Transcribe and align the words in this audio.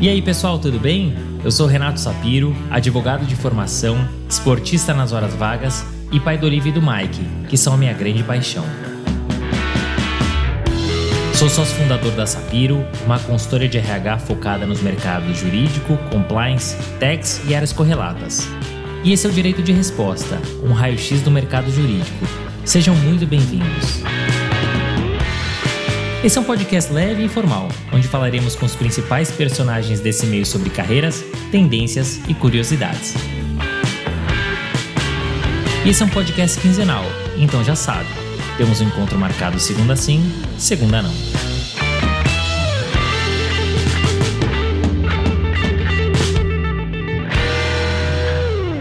E 0.00 0.08
aí, 0.08 0.22
pessoal, 0.22 0.60
tudo 0.60 0.78
bem? 0.78 1.12
Eu 1.42 1.50
sou 1.50 1.66
Renato 1.66 1.98
Sapiro, 1.98 2.54
advogado 2.70 3.26
de 3.26 3.34
formação, 3.34 3.98
esportista 4.28 4.94
nas 4.94 5.10
horas 5.10 5.34
vagas 5.34 5.84
e 6.12 6.20
pai 6.20 6.38
do 6.38 6.46
Olivia 6.46 6.70
e 6.70 6.72
do 6.72 6.80
Mike, 6.80 7.20
que 7.48 7.56
são 7.56 7.74
a 7.74 7.76
minha 7.76 7.92
grande 7.92 8.22
paixão. 8.22 8.64
Sou 11.34 11.48
sócio 11.48 11.74
fundador 11.74 12.12
da 12.12 12.26
Sapiro, 12.26 12.86
uma 13.04 13.18
consultoria 13.18 13.68
de 13.68 13.78
RH 13.78 14.18
focada 14.20 14.64
nos 14.66 14.80
mercados 14.80 15.36
jurídico, 15.36 15.96
compliance, 16.12 16.76
tax 17.00 17.42
e 17.48 17.52
áreas 17.52 17.72
correlatas. 17.72 18.48
E 19.02 19.12
esse 19.12 19.26
é 19.26 19.30
o 19.30 19.32
Direito 19.32 19.64
de 19.64 19.72
Resposta, 19.72 20.40
um 20.62 20.72
raio-x 20.72 21.22
do 21.22 21.30
mercado 21.30 21.72
jurídico. 21.72 22.24
Sejam 22.64 22.94
muito 22.94 23.26
bem-vindos. 23.26 24.00
Esse 26.22 26.36
é 26.36 26.40
um 26.40 26.44
podcast 26.44 26.92
leve 26.92 27.22
e 27.22 27.26
informal, 27.26 27.68
onde 27.92 28.08
falaremos 28.08 28.56
com 28.56 28.66
os 28.66 28.74
principais 28.74 29.30
personagens 29.30 30.00
desse 30.00 30.26
meio 30.26 30.44
sobre 30.44 30.68
carreiras, 30.68 31.24
tendências 31.52 32.20
e 32.26 32.34
curiosidades. 32.34 33.14
Esse 35.86 36.02
é 36.02 36.06
um 36.06 36.08
podcast 36.08 36.58
quinzenal, 36.58 37.04
então 37.36 37.62
já 37.62 37.76
sabe, 37.76 38.08
temos 38.56 38.80
um 38.80 38.88
encontro 38.88 39.16
marcado 39.16 39.60
segunda 39.60 39.94
sim, 39.94 40.20
segunda 40.58 41.02
não. 41.02 41.27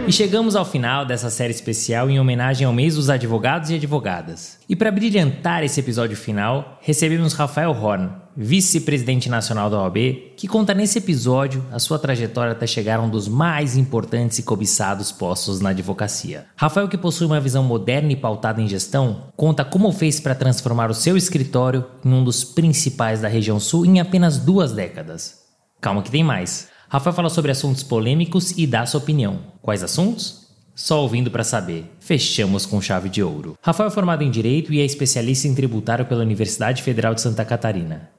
E 0.07 0.11
chegamos 0.13 0.55
ao 0.55 0.63
final 0.63 1.05
dessa 1.05 1.29
série 1.29 1.51
especial 1.51 2.09
em 2.09 2.17
homenagem 2.17 2.65
ao 2.65 2.71
mês 2.71 2.95
dos 2.95 3.09
advogados 3.09 3.69
e 3.69 3.75
advogadas. 3.75 4.57
E 4.69 4.73
para 4.73 4.89
brilhantar 4.89 5.65
esse 5.65 5.81
episódio 5.81 6.15
final, 6.15 6.79
recebemos 6.81 7.33
Rafael 7.33 7.71
Horn, 7.71 8.11
vice-presidente 8.33 9.27
nacional 9.27 9.69
da 9.69 9.81
OAB, 9.81 9.97
que 10.37 10.47
conta 10.47 10.73
nesse 10.73 10.99
episódio 10.99 11.61
a 11.73 11.77
sua 11.77 11.99
trajetória 11.99 12.53
até 12.53 12.65
chegar 12.65 12.99
a 12.99 13.01
um 13.01 13.09
dos 13.09 13.27
mais 13.27 13.75
importantes 13.75 14.39
e 14.39 14.43
cobiçados 14.43 15.11
postos 15.11 15.59
na 15.59 15.71
advocacia. 15.71 16.45
Rafael, 16.55 16.87
que 16.87 16.97
possui 16.97 17.27
uma 17.27 17.41
visão 17.41 17.61
moderna 17.61 18.13
e 18.13 18.15
pautada 18.15 18.61
em 18.61 18.67
gestão, 18.69 19.33
conta 19.35 19.65
como 19.65 19.91
fez 19.91 20.21
para 20.21 20.33
transformar 20.33 20.89
o 20.89 20.93
seu 20.95 21.17
escritório 21.17 21.83
em 22.05 22.13
um 22.13 22.23
dos 22.23 22.45
principais 22.45 23.19
da 23.19 23.27
região 23.27 23.59
sul 23.59 23.85
em 23.85 23.99
apenas 23.99 24.37
duas 24.37 24.71
décadas. 24.71 25.45
Calma 25.81 26.01
que 26.01 26.09
tem 26.09 26.23
mais. 26.23 26.69
Rafael 26.89 27.13
fala 27.13 27.29
sobre 27.29 27.51
assuntos 27.51 27.83
polêmicos 27.83 28.51
e 28.57 28.65
dá 28.65 28.85
sua 28.85 29.01
opinião. 29.01 29.39
Quais 29.61 29.83
assuntos? 29.83 30.47
Só 30.73 31.01
ouvindo 31.01 31.29
para 31.29 31.43
saber. 31.43 31.91
Fechamos 31.99 32.65
com 32.65 32.81
chave 32.81 33.09
de 33.09 33.21
ouro. 33.21 33.57
Rafael 33.61 33.89
é 33.89 33.91
formado 33.91 34.23
em 34.23 34.31
Direito 34.31 34.73
e 34.73 34.79
é 34.79 34.85
especialista 34.85 35.49
em 35.49 35.53
tributário 35.53 36.05
pela 36.05 36.21
Universidade 36.21 36.81
Federal 36.81 37.13
de 37.13 37.19
Santa 37.19 37.43
Catarina. 37.43 38.09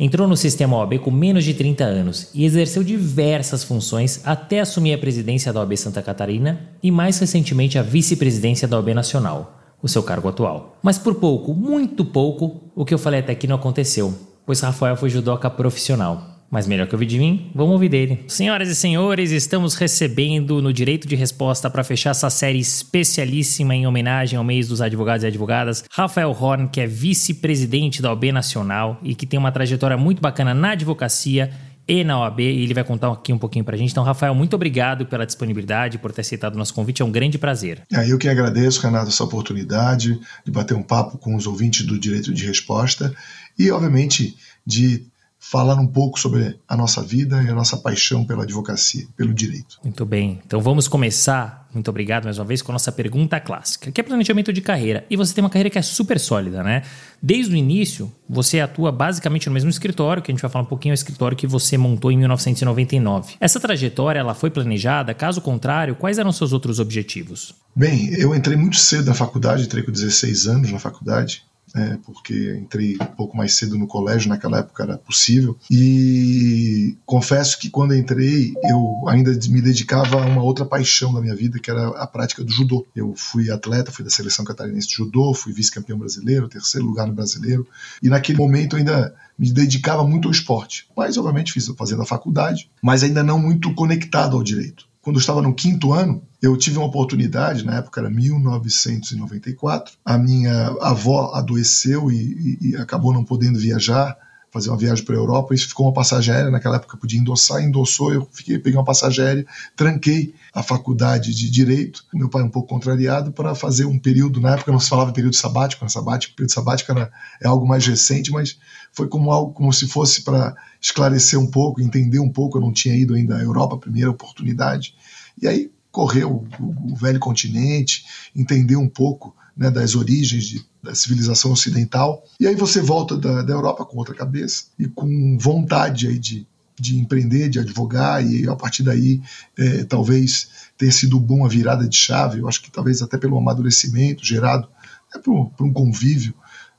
Entrou 0.00 0.26
no 0.26 0.38
sistema 0.38 0.78
OAB 0.78 1.00
com 1.00 1.10
menos 1.10 1.44
de 1.44 1.52
30 1.52 1.84
anos 1.84 2.30
e 2.34 2.46
exerceu 2.46 2.82
diversas 2.82 3.62
funções 3.62 4.22
até 4.24 4.60
assumir 4.60 4.94
a 4.94 4.98
presidência 4.98 5.52
da 5.52 5.60
OAB 5.60 5.76
Santa 5.76 6.02
Catarina 6.02 6.70
e 6.82 6.90
mais 6.90 7.18
recentemente 7.18 7.78
a 7.78 7.82
vice-presidência 7.82 8.66
da 8.66 8.78
OAB 8.78 8.94
Nacional, 8.94 9.60
o 9.82 9.88
seu 9.88 10.02
cargo 10.02 10.28
atual. 10.28 10.78
Mas 10.82 10.96
por 10.96 11.16
pouco, 11.16 11.52
muito 11.52 12.06
pouco, 12.06 12.72
o 12.74 12.86
que 12.86 12.94
eu 12.94 12.98
falei 12.98 13.20
até 13.20 13.32
aqui 13.32 13.46
não 13.46 13.56
aconteceu, 13.56 14.14
pois 14.46 14.60
Rafael 14.60 14.96
foi 14.96 15.10
judoca 15.10 15.50
profissional. 15.50 16.33
Mas 16.54 16.68
melhor 16.68 16.86
que 16.86 16.94
ouvir 16.94 17.06
de 17.06 17.18
mim, 17.18 17.50
vamos 17.52 17.72
ouvir 17.72 17.88
dele. 17.88 18.24
Senhoras 18.28 18.68
e 18.68 18.76
senhores, 18.76 19.32
estamos 19.32 19.74
recebendo 19.74 20.62
no 20.62 20.72
Direito 20.72 21.08
de 21.08 21.16
Resposta 21.16 21.68
para 21.68 21.82
fechar 21.82 22.10
essa 22.10 22.30
série 22.30 22.60
especialíssima 22.60 23.74
em 23.74 23.88
homenagem 23.88 24.38
ao 24.38 24.44
mês 24.44 24.68
dos 24.68 24.80
advogados 24.80 25.24
e 25.24 25.26
advogadas, 25.26 25.82
Rafael 25.90 26.30
Horn, 26.30 26.68
que 26.68 26.80
é 26.80 26.86
vice-presidente 26.86 28.00
da 28.00 28.10
OAB 28.10 28.30
Nacional 28.30 29.00
e 29.02 29.16
que 29.16 29.26
tem 29.26 29.36
uma 29.36 29.50
trajetória 29.50 29.96
muito 29.96 30.22
bacana 30.22 30.54
na 30.54 30.70
advocacia 30.70 31.50
e 31.88 32.04
na 32.04 32.20
OAB, 32.20 32.38
e 32.38 32.62
ele 32.62 32.72
vai 32.72 32.84
contar 32.84 33.10
aqui 33.10 33.32
um 33.32 33.38
pouquinho 33.38 33.64
pra 33.64 33.76
gente. 33.76 33.90
Então, 33.90 34.04
Rafael, 34.04 34.32
muito 34.32 34.54
obrigado 34.54 35.06
pela 35.06 35.26
disponibilidade, 35.26 35.98
por 35.98 36.12
ter 36.12 36.20
aceitado 36.20 36.54
o 36.54 36.58
nosso 36.58 36.72
convite, 36.72 37.02
é 37.02 37.04
um 37.04 37.10
grande 37.10 37.36
prazer. 37.36 37.82
É, 37.92 38.08
eu 38.08 38.16
que 38.16 38.28
agradeço, 38.28 38.80
Renato, 38.80 39.08
essa 39.08 39.24
oportunidade 39.24 40.20
de 40.44 40.52
bater 40.52 40.76
um 40.76 40.84
papo 40.84 41.18
com 41.18 41.34
os 41.34 41.48
ouvintes 41.48 41.84
do 41.84 41.98
Direito 41.98 42.32
de 42.32 42.46
Resposta 42.46 43.12
e, 43.58 43.72
obviamente, 43.72 44.36
de 44.64 45.04
falar 45.50 45.74
um 45.74 45.86
pouco 45.86 46.18
sobre 46.18 46.58
a 46.66 46.74
nossa 46.74 47.02
vida 47.02 47.42
e 47.42 47.50
a 47.50 47.54
nossa 47.54 47.76
paixão 47.76 48.24
pela 48.24 48.44
advocacia, 48.44 49.06
pelo 49.14 49.34
direito. 49.34 49.78
Muito 49.84 50.04
bem. 50.06 50.40
Então 50.44 50.58
vamos 50.58 50.88
começar, 50.88 51.68
muito 51.72 51.88
obrigado 51.90 52.24
mais 52.24 52.38
uma 52.38 52.46
vez, 52.46 52.62
com 52.62 52.72
a 52.72 52.74
nossa 52.74 52.90
pergunta 52.90 53.38
clássica, 53.38 53.92
que 53.92 54.00
é 54.00 54.04
planejamento 54.04 54.52
de 54.54 54.62
carreira. 54.62 55.04
E 55.10 55.16
você 55.16 55.34
tem 55.34 55.44
uma 55.44 55.50
carreira 55.50 55.68
que 55.68 55.78
é 55.78 55.82
super 55.82 56.18
sólida, 56.18 56.62
né? 56.62 56.82
Desde 57.22 57.52
o 57.52 57.56
início, 57.56 58.10
você 58.28 58.58
atua 58.58 58.90
basicamente 58.90 59.46
no 59.46 59.52
mesmo 59.52 59.68
escritório, 59.68 60.22
que 60.22 60.32
a 60.32 60.34
gente 60.34 60.40
vai 60.40 60.50
falar 60.50 60.64
um 60.64 60.68
pouquinho, 60.68 60.92
é 60.92 60.94
o 60.94 61.02
escritório 61.02 61.36
que 61.36 61.46
você 61.46 61.76
montou 61.76 62.10
em 62.10 62.16
1999. 62.16 63.34
Essa 63.38 63.60
trajetória, 63.60 64.20
ela 64.20 64.34
foi 64.34 64.50
planejada? 64.50 65.12
Caso 65.12 65.42
contrário, 65.42 65.94
quais 65.94 66.18
eram 66.18 66.32
seus 66.32 66.54
outros 66.54 66.80
objetivos? 66.80 67.54
Bem, 67.76 68.14
eu 68.14 68.34
entrei 68.34 68.56
muito 68.56 68.76
cedo 68.76 69.08
na 69.08 69.14
faculdade, 69.14 69.64
entrei 69.64 69.82
com 69.82 69.92
16 69.92 70.46
anos 70.46 70.72
na 70.72 70.78
faculdade, 70.78 71.44
né, 71.74 71.98
porque 72.04 72.56
entrei 72.56 72.94
um 72.94 73.16
pouco 73.16 73.36
mais 73.36 73.54
cedo 73.54 73.76
no 73.76 73.86
colégio, 73.86 74.28
naquela 74.28 74.58
época 74.58 74.84
era 74.84 74.96
possível. 74.96 75.58
E 75.68 76.96
confesso 77.04 77.58
que 77.58 77.68
quando 77.68 77.94
entrei, 77.94 78.54
eu 78.62 79.08
ainda 79.08 79.32
me 79.48 79.60
dedicava 79.60 80.22
a 80.22 80.26
uma 80.26 80.42
outra 80.42 80.64
paixão 80.64 81.12
da 81.12 81.20
minha 81.20 81.34
vida, 81.34 81.58
que 81.58 81.70
era 81.70 81.88
a 81.88 82.06
prática 82.06 82.44
do 82.44 82.52
judô. 82.52 82.86
Eu 82.94 83.14
fui 83.16 83.50
atleta, 83.50 83.90
fui 83.90 84.04
da 84.04 84.10
seleção 84.10 84.44
catarinense 84.44 84.86
de 84.86 84.94
judô, 84.94 85.34
fui 85.34 85.52
vice-campeão 85.52 85.98
brasileiro, 85.98 86.48
terceiro 86.48 86.86
lugar 86.86 87.06
no 87.06 87.12
brasileiro, 87.12 87.66
e 88.00 88.08
naquele 88.08 88.38
momento 88.38 88.76
ainda 88.76 89.12
me 89.36 89.50
dedicava 89.50 90.06
muito 90.06 90.28
ao 90.28 90.32
esporte. 90.32 90.86
Mas, 90.96 91.16
obviamente, 91.16 91.52
fiz 91.52 91.66
fazendo 91.76 92.02
a 92.02 92.06
faculdade, 92.06 92.70
mas 92.80 93.02
ainda 93.02 93.22
não 93.22 93.38
muito 93.38 93.74
conectado 93.74 94.36
ao 94.36 94.42
direito 94.42 94.86
quando 95.04 95.16
eu 95.16 95.20
estava 95.20 95.42
no 95.42 95.54
quinto 95.54 95.92
ano, 95.92 96.22
eu 96.40 96.56
tive 96.56 96.78
uma 96.78 96.86
oportunidade, 96.86 97.62
na 97.62 97.76
época 97.76 98.00
era 98.00 98.08
1994, 98.08 99.98
a 100.02 100.16
minha 100.16 100.68
avó 100.80 101.32
adoeceu 101.34 102.10
e, 102.10 102.16
e, 102.16 102.70
e 102.70 102.76
acabou 102.76 103.12
não 103.12 103.22
podendo 103.22 103.58
viajar, 103.58 104.16
fazer 104.54 104.70
uma 104.70 104.78
viagem 104.78 105.04
para 105.04 105.16
a 105.16 105.18
Europa, 105.18 105.52
e 105.52 105.58
ficou 105.58 105.84
uma 105.84 105.92
passagem 105.92 106.32
aérea, 106.32 106.48
naquela 106.48 106.76
época 106.76 106.96
podia 106.96 107.18
endossar, 107.18 107.60
endossou, 107.60 108.14
eu 108.14 108.28
fiquei, 108.30 108.56
peguei 108.56 108.78
uma 108.78 108.84
passagem 108.84 109.24
aérea, 109.24 109.46
tranquei 109.74 110.32
a 110.54 110.62
faculdade 110.62 111.34
de 111.34 111.50
Direito, 111.50 112.04
meu 112.14 112.28
pai 112.28 112.40
um 112.40 112.48
pouco 112.48 112.68
contrariado, 112.68 113.32
para 113.32 113.52
fazer 113.56 113.84
um 113.84 113.98
período, 113.98 114.40
na 114.40 114.54
época 114.54 114.70
não 114.70 114.78
se 114.78 114.88
falava 114.88 115.10
período 115.10 115.34
sabático, 115.34 115.84
né, 115.84 115.88
sabático 115.88 116.36
período 116.36 116.52
sabático 116.52 116.92
era, 116.92 117.10
é 117.42 117.48
algo 117.48 117.66
mais 117.66 117.84
recente, 117.84 118.30
mas 118.30 118.56
foi 118.92 119.08
como 119.08 119.32
algo 119.32 119.52
como 119.52 119.72
se 119.72 119.88
fosse 119.88 120.22
para 120.22 120.54
esclarecer 120.80 121.36
um 121.38 121.48
pouco, 121.48 121.80
entender 121.80 122.20
um 122.20 122.30
pouco, 122.30 122.56
eu 122.56 122.62
não 122.62 122.72
tinha 122.72 122.94
ido 122.94 123.14
ainda 123.14 123.36
à 123.36 123.42
Europa, 123.42 123.76
primeira 123.76 124.08
oportunidade, 124.08 124.94
e 125.42 125.48
aí 125.48 125.68
correu 125.90 126.46
o, 126.60 126.92
o 126.92 126.94
velho 126.94 127.18
continente, 127.18 128.04
entender 128.36 128.76
um 128.76 128.88
pouco 128.88 129.34
né, 129.56 129.68
das 129.68 129.96
origens 129.96 130.44
de, 130.44 130.64
da 130.84 130.94
civilização 130.94 131.50
ocidental. 131.50 132.22
E 132.38 132.46
aí 132.46 132.54
você 132.54 132.80
volta 132.80 133.16
da, 133.16 133.42
da 133.42 133.52
Europa 133.52 133.84
com 133.84 133.96
outra 133.96 134.14
cabeça 134.14 134.64
e 134.78 134.86
com 134.86 135.38
vontade 135.38 136.06
aí 136.06 136.18
de, 136.18 136.46
de 136.78 136.98
empreender, 136.98 137.48
de 137.48 137.58
advogar, 137.58 138.24
e 138.24 138.48
a 138.48 138.54
partir 138.54 138.82
daí 138.82 139.20
é, 139.56 139.84
talvez 139.84 140.48
tenha 140.76 140.92
sido 140.92 141.18
bom 141.18 141.44
a 141.44 141.48
virada 141.48 141.88
de 141.88 141.96
chave. 141.96 142.40
Eu 142.40 142.48
acho 142.48 142.62
que 142.62 142.70
talvez 142.70 143.00
até 143.02 143.16
pelo 143.16 143.38
amadurecimento 143.38 144.24
gerado 144.24 144.68
né, 145.14 145.20
por, 145.22 145.50
por 145.50 145.66
um 145.66 145.72
convívio. 145.72 146.34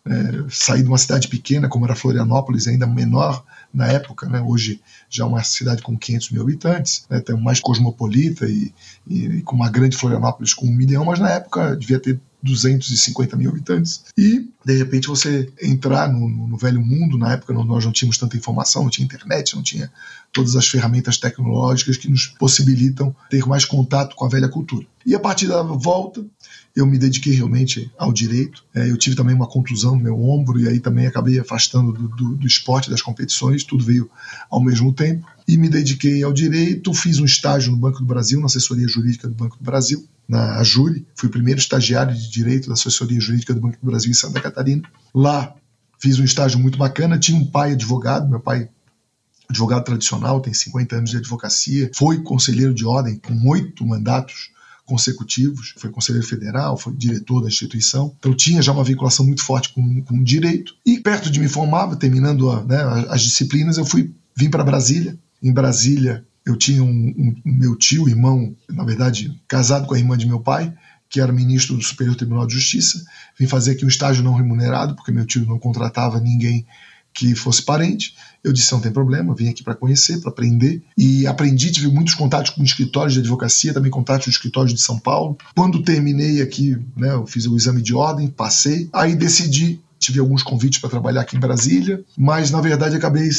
É, 0.08 0.46
sair 0.52 0.84
de 0.84 0.88
uma 0.88 1.00
cidade 1.00 1.28
pequena 1.28 1.68
como 1.68 1.84
era 1.84 1.96
Florianópolis, 1.96 2.68
ainda 2.68 2.86
menor 2.86 3.44
na 3.74 3.88
época, 3.88 4.30
né, 4.30 4.40
hoje 4.40 4.80
já 5.10 5.24
é 5.24 5.28
uma 5.28 5.44
cidade 5.44 5.82
com 5.82 5.98
500 5.98 6.30
mil 6.30 6.44
habitantes, 6.44 7.08
né, 7.10 7.22
mais 7.42 7.60
cosmopolita 7.60 8.46
e, 8.46 8.72
e, 9.08 9.26
e, 9.26 9.42
com 9.42 9.56
uma 9.56 9.68
grande 9.68 9.98
Florianópolis 9.98 10.54
com 10.54 10.68
um 10.68 10.72
milhão, 10.72 11.06
mas 11.06 11.20
na 11.20 11.32
época 11.32 11.76
devia 11.76 12.00
ter 12.00 12.20
250 12.46 13.36
mil 13.36 13.50
habitantes. 13.50 14.04
E, 14.18 14.48
de 14.64 14.78
repente, 14.78 15.08
você 15.08 15.52
entrar 15.62 16.12
no, 16.12 16.30
no, 16.30 16.58
velho 16.58 16.80
mundo, 16.80 17.18
na 17.18 17.34
época 17.34 17.54
nós 17.54 17.84
não 17.84 17.92
tínhamos 17.92 18.18
tanta 18.18 18.38
informação, 18.38 18.84
não 18.84 18.90
tinha 18.90 19.06
internet, 19.06 19.56
não 19.56 19.64
tinha 19.64 19.92
todas 20.32 20.56
as 20.56 20.68
ferramentas 20.68 21.18
tecnológicas 21.18 21.98
que 21.98 22.10
nos 22.10 22.28
possibilitam 22.28 23.16
ter 23.30 23.46
mais 23.46 23.66
contato 23.66 24.16
com 24.16 24.26
a 24.26 24.30
velha 24.30 24.48
cultura. 24.48 24.86
E 25.06 25.16
a 25.16 25.20
partir 25.20 25.48
da 25.48 25.62
volta, 25.62 26.26
eu 26.76 26.86
me 26.86 26.98
dediquei 26.98 27.34
realmente 27.34 27.92
ao 27.98 28.12
direito. 28.12 28.64
É, 28.74 28.90
eu 28.90 28.98
tive 28.98 29.16
também 29.16 29.36
uma 29.36 29.48
contusão 29.48 29.96
no 29.96 30.04
meu 30.04 30.22
ombro 30.22 30.60
e 30.60 30.68
aí 30.68 30.80
também 30.80 31.08
acabei 31.08 31.40
afastando 31.40 31.94
do, 31.94 32.08
do, 32.10 32.36
do 32.36 32.48
esporte, 32.48 32.90
das 32.90 33.02
competições, 33.02 33.64
tudo 33.64 33.84
veio 33.84 34.10
ao 34.50 34.62
mesmo 34.62 34.92
tempo. 34.94 35.26
E 35.48 35.58
me 35.58 35.70
dediquei 35.70 36.24
ao 36.24 36.34
direito, 36.34 36.94
fiz 36.94 37.20
um 37.20 37.26
estágio 37.26 37.72
no 37.72 37.78
Banco 37.78 38.00
do 38.00 38.06
Brasil, 38.06 38.40
na 38.40 38.48
assessoria 38.48 38.88
jurídica 38.88 39.28
do 39.28 39.36
Banco 39.36 39.58
do 39.58 39.64
Brasil, 39.64 40.06
na 40.28 40.62
Júri. 40.64 41.06
Fui 41.16 41.30
o 41.30 41.32
primeiro 41.32 41.60
estagiário 41.60 42.14
de 42.14 42.30
direito 42.30 42.68
da 42.68 42.74
assessoria 42.74 43.20
jurídica 43.20 43.54
do 43.54 43.62
Banco 43.62 43.78
do 43.80 43.86
Brasil 43.86 44.12
em 44.12 44.16
Santa 44.16 44.42
Catarina. 44.42 44.84
Lá 45.14 45.56
fiz 46.00 46.20
um 46.20 46.24
estágio 46.24 46.60
muito 46.60 46.78
bacana, 46.78 47.18
tinha 47.18 47.38
um 47.38 47.46
pai 47.46 47.74
advogado, 47.74 48.30
meu 48.30 48.40
pai 48.40 48.70
advogado 49.50 49.84
tradicional, 49.84 50.42
tem 50.42 50.54
50 50.54 50.96
anos 50.96 51.10
de 51.10 51.18
advocacia, 51.18 51.90
foi 51.94 52.22
conselheiro 52.22 52.74
de 52.74 52.86
ordem 52.86 53.18
com 53.18 53.48
oito 53.50 53.86
mandatos 53.86 54.52
consecutivos, 54.86 55.74
foi 55.78 55.90
conselheiro 55.90 56.28
federal, 56.28 56.78
foi 56.78 56.94
diretor 56.94 57.42
da 57.42 57.48
instituição, 57.48 58.16
então 58.20 58.36
tinha 58.36 58.62
já 58.62 58.72
uma 58.72 58.84
vinculação 58.84 59.26
muito 59.26 59.44
forte 59.44 59.74
com, 59.74 60.02
com 60.04 60.18
o 60.18 60.24
direito. 60.24 60.76
E 60.86 61.00
perto 61.00 61.30
de 61.30 61.40
me 61.40 61.48
formar, 61.48 61.96
terminando 61.96 62.52
a, 62.52 62.64
né, 62.64 62.78
as 63.10 63.22
disciplinas, 63.22 63.78
eu 63.78 63.86
fui 63.86 64.14
vim 64.36 64.50
para 64.50 64.64
Brasília 64.64 65.18
em 65.42 65.52
Brasília, 65.52 66.26
eu 66.46 66.56
tinha 66.56 66.84
um, 66.84 66.88
um, 66.90 67.36
meu 67.44 67.76
tio, 67.76 68.08
irmão, 68.08 68.56
na 68.70 68.84
verdade, 68.84 69.42
casado 69.48 69.88
com 69.88 69.96
a 69.96 69.98
irmã 69.98 70.18
de 70.18 70.28
meu 70.28 70.40
pai, 70.40 70.74
que 71.10 71.20
era 71.20 71.32
ministro 71.32 71.76
do 71.76 71.84
Superior 71.84 72.16
Tribunal 72.16 72.46
de 72.46 72.54
Justiça. 72.54 73.04
Vim 73.40 73.48
fazer 73.48 73.72
aqui 73.72 73.86
um 73.86 73.90
estágio 73.90 74.24
não 74.24 74.36
remunerado, 74.36 74.96
porque 74.96 75.12
meu 75.12 75.26
tio 75.26 75.46
não 75.46 75.58
contratava 75.58 76.20
ninguém 76.20 76.66
que 77.16 77.34
fosse 77.34 77.64
parente. 77.64 78.14
Eu 78.44 78.52
disse: 78.52 78.72
não 78.74 78.82
tem 78.82 78.92
problema, 78.92 79.34
vim 79.34 79.48
aqui 79.48 79.64
para 79.64 79.74
conhecer, 79.74 80.20
para 80.20 80.30
aprender. 80.30 80.84
E 80.98 81.26
aprendi, 81.26 81.72
tive 81.72 81.88
muitos 81.88 82.14
contatos 82.14 82.52
com 82.52 82.64
escritórios 82.64 83.14
de 83.14 83.22
advocacia, 83.22 83.74
também 83.74 83.90
contatos 83.90 84.26
com 84.26 84.32
escritórios 84.32 84.74
de 84.74 84.82
São 84.82 85.00
Paulo. 85.00 85.38
Quando 85.56 85.82
terminei 85.82 86.42
aqui, 86.42 86.78
né, 86.96 87.14
eu 87.14 87.26
fiz 87.26 87.48
o 87.48 87.56
exame 87.56 87.82
de 87.82 87.96
ordem, 87.96 88.28
passei. 88.28 88.90
Aí 88.94 89.16
decidi, 89.16 89.82
tive 89.98 90.20
alguns 90.20 90.44
convites 90.44 90.80
para 90.80 90.90
trabalhar 90.90 91.22
aqui 91.22 91.38
em 91.38 91.40
Brasília, 91.40 92.04
mas 92.18 92.52
na 92.52 92.60
verdade 92.62 92.96
acabei 92.96 93.30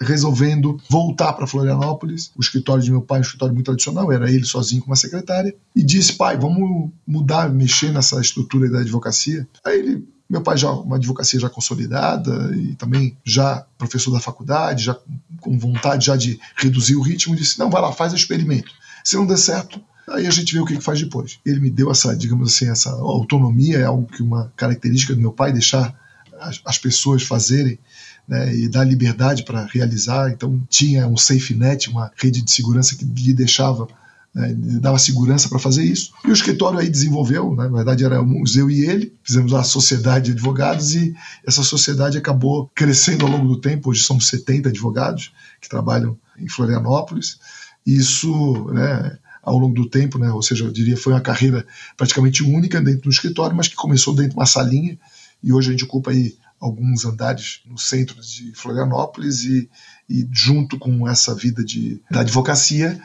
resolvendo 0.00 0.80
voltar 0.88 1.32
para 1.32 1.46
Florianópolis. 1.46 2.30
O 2.36 2.40
escritório 2.40 2.82
de 2.82 2.90
meu 2.90 3.02
pai 3.02 3.18
é 3.18 3.20
um 3.20 3.22
escritório 3.22 3.54
muito 3.54 3.66
tradicional, 3.66 4.12
era 4.12 4.30
ele 4.30 4.44
sozinho 4.44 4.80
com 4.82 4.88
uma 4.88 4.96
secretária, 4.96 5.54
e 5.74 5.82
disse: 5.82 6.14
pai, 6.14 6.36
vamos 6.36 6.90
mudar, 7.06 7.50
mexer 7.50 7.92
nessa 7.92 8.20
estrutura 8.20 8.70
da 8.70 8.80
advocacia. 8.80 9.46
Aí 9.64 9.78
ele 9.78 10.12
meu 10.32 10.40
pai 10.40 10.56
já 10.56 10.70
uma 10.70 10.96
advocacia 10.96 11.38
já 11.38 11.50
consolidada 11.50 12.56
e 12.56 12.74
também 12.76 13.18
já 13.22 13.66
professor 13.76 14.10
da 14.10 14.18
faculdade, 14.18 14.84
já 14.84 14.98
com 15.42 15.58
vontade 15.58 16.06
já 16.06 16.16
de 16.16 16.40
reduzir 16.56 16.96
o 16.96 17.02
ritmo, 17.02 17.36
disse: 17.36 17.58
"Não, 17.58 17.68
vai 17.68 17.82
lá, 17.82 17.92
faz 17.92 18.14
o 18.14 18.16
experimento. 18.16 18.72
Se 19.04 19.14
não 19.14 19.26
der 19.26 19.36
certo, 19.36 19.78
aí 20.08 20.26
a 20.26 20.30
gente 20.30 20.54
vê 20.54 20.58
o 20.58 20.64
que 20.64 20.80
faz 20.80 20.98
depois". 20.98 21.38
Ele 21.44 21.60
me 21.60 21.70
deu 21.70 21.90
essa, 21.90 22.16
digamos 22.16 22.50
assim, 22.50 22.70
essa 22.70 22.88
autonomia, 22.92 23.80
é 23.80 23.84
algo 23.84 24.06
que 24.06 24.22
uma 24.22 24.50
característica 24.56 25.14
do 25.14 25.20
meu 25.20 25.32
pai 25.32 25.52
deixar 25.52 25.94
as, 26.40 26.62
as 26.64 26.78
pessoas 26.78 27.22
fazerem 27.22 27.78
né, 28.26 28.54
e 28.54 28.68
dar 28.68 28.84
liberdade 28.84 29.44
para 29.44 29.64
realizar. 29.64 30.30
Então 30.30 30.60
tinha 30.68 31.06
um 31.06 31.16
safe 31.16 31.54
net, 31.54 31.90
uma 31.90 32.10
rede 32.16 32.42
de 32.42 32.50
segurança 32.50 32.96
que 32.96 33.04
lhe 33.04 33.32
deixava 33.32 33.88
né, 34.34 34.54
dava 34.80 34.98
segurança 34.98 35.48
para 35.48 35.58
fazer 35.58 35.84
isso. 35.84 36.12
E 36.24 36.30
o 36.30 36.32
escritório 36.32 36.78
aí 36.78 36.88
desenvolveu, 36.88 37.54
né, 37.54 37.64
na 37.64 37.76
verdade 37.76 38.04
éramos 38.04 38.56
eu 38.56 38.70
e 38.70 38.84
ele, 38.86 39.12
fizemos 39.22 39.52
a 39.52 39.62
sociedade 39.62 40.26
de 40.26 40.32
advogados 40.32 40.94
e 40.94 41.14
essa 41.46 41.62
sociedade 41.62 42.16
acabou 42.16 42.70
crescendo 42.74 43.26
ao 43.26 43.30
longo 43.30 43.46
do 43.46 43.60
tempo. 43.60 43.90
Hoje 43.90 44.02
somos 44.02 44.26
70 44.28 44.70
advogados 44.70 45.32
que 45.60 45.68
trabalham 45.68 46.16
em 46.38 46.48
Florianópolis. 46.48 47.38
Isso, 47.86 48.70
né, 48.72 49.18
ao 49.42 49.58
longo 49.58 49.74
do 49.74 49.88
tempo, 49.88 50.18
né, 50.18 50.30
ou 50.30 50.40
seja, 50.40 50.64
eu 50.64 50.72
diria 50.72 50.96
foi 50.96 51.12
uma 51.12 51.20
carreira 51.20 51.66
praticamente 51.96 52.42
única 52.42 52.80
dentro 52.80 53.02
do 53.02 53.10
escritório, 53.10 53.56
mas 53.56 53.68
que 53.68 53.74
começou 53.74 54.14
dentro 54.14 54.30
de 54.30 54.36
uma 54.36 54.46
salinha 54.46 54.96
e 55.42 55.52
hoje 55.52 55.68
a 55.68 55.72
gente 55.72 55.84
ocupa 55.84 56.10
aí 56.12 56.36
alguns 56.62 57.04
andares 57.04 57.60
no 57.66 57.76
centro 57.76 58.20
de 58.22 58.52
Florianópolis 58.54 59.42
e, 59.42 59.68
e 60.08 60.28
junto 60.30 60.78
com 60.78 61.08
essa 61.08 61.34
vida 61.34 61.64
de, 61.64 62.00
da 62.08 62.20
advocacia, 62.20 63.00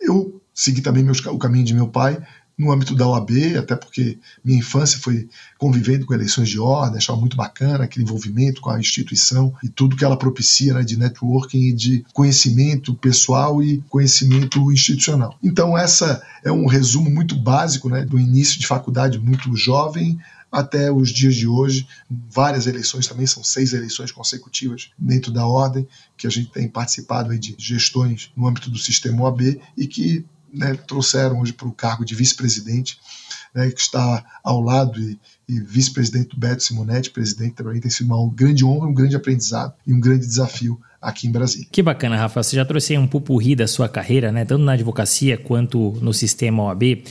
eu 0.00 0.40
segui 0.54 0.80
também 0.80 1.04
meus, 1.04 1.24
o 1.26 1.38
caminho 1.38 1.64
de 1.64 1.74
meu 1.74 1.88
pai 1.88 2.18
no 2.58 2.70
âmbito 2.70 2.94
da 2.94 3.06
OAB, 3.06 3.56
até 3.58 3.74
porque 3.74 4.18
minha 4.44 4.58
infância 4.58 4.98
foi 4.98 5.28
convivendo 5.58 6.06
com 6.06 6.14
eleições 6.14 6.48
de 6.48 6.58
ordem, 6.60 6.98
achava 6.98 7.18
muito 7.18 7.36
bacana 7.36 7.84
aquele 7.84 8.04
envolvimento 8.04 8.60
com 8.60 8.70
a 8.70 8.78
instituição 8.78 9.52
e 9.62 9.68
tudo 9.68 9.96
que 9.96 10.04
ela 10.04 10.16
propicia 10.16 10.74
né, 10.74 10.82
de 10.82 10.98
networking 10.98 11.68
e 11.68 11.72
de 11.72 12.04
conhecimento 12.12 12.94
pessoal 12.94 13.62
e 13.62 13.82
conhecimento 13.88 14.70
institucional. 14.70 15.36
Então, 15.42 15.76
essa 15.76 16.22
é 16.44 16.52
um 16.52 16.66
resumo 16.66 17.10
muito 17.10 17.34
básico 17.36 17.88
né, 17.88 18.04
do 18.04 18.18
início 18.18 18.58
de 18.58 18.66
faculdade 18.66 19.18
muito 19.18 19.54
jovem 19.56 20.18
até 20.52 20.92
os 20.92 21.10
dias 21.10 21.34
de 21.34 21.48
hoje. 21.48 21.88
Várias 22.30 22.66
eleições 22.66 23.06
também, 23.06 23.26
são 23.26 23.42
seis 23.42 23.72
eleições 23.72 24.12
consecutivas 24.12 24.90
dentro 24.98 25.32
da 25.32 25.46
ordem, 25.46 25.88
que 26.16 26.26
a 26.26 26.30
gente 26.30 26.50
tem 26.50 26.68
participado 26.68 27.32
aí 27.32 27.38
de 27.38 27.56
gestões 27.58 28.30
no 28.36 28.46
âmbito 28.46 28.68
do 28.68 28.78
sistema 28.78 29.22
OAB 29.22 29.58
e 29.76 29.86
que 29.86 30.24
né, 30.52 30.74
trouxeram 30.74 31.40
hoje 31.40 31.54
para 31.54 31.66
o 31.66 31.72
cargo 31.72 32.04
de 32.04 32.14
vice-presidente, 32.14 32.98
né, 33.54 33.70
que 33.70 33.80
está 33.80 34.22
ao 34.44 34.60
lado 34.60 35.00
e, 35.00 35.18
e 35.48 35.60
vice-presidente 35.60 36.38
Beto 36.38 36.62
Simonetti, 36.62 37.10
presidente 37.10 37.54
também, 37.54 37.80
tem 37.80 37.90
sido 37.90 38.14
uma 38.14 38.34
grande 38.34 38.62
honra, 38.62 38.86
um 38.86 38.94
grande 38.94 39.16
aprendizado 39.16 39.72
e 39.86 39.94
um 39.94 40.00
grande 40.00 40.26
desafio 40.26 40.78
aqui 41.00 41.26
em 41.26 41.32
Brasília. 41.32 41.66
Que 41.72 41.82
bacana, 41.82 42.16
Rafael. 42.16 42.44
Você 42.44 42.54
já 42.54 42.64
trouxe 42.64 42.96
um 42.98 43.08
pupurri 43.08 43.56
da 43.56 43.66
sua 43.66 43.88
carreira, 43.88 44.30
né, 44.30 44.44
tanto 44.44 44.62
na 44.62 44.72
advocacia 44.72 45.38
quanto 45.38 45.92
no 46.02 46.12
sistema 46.12 46.64
OAB. 46.64 47.02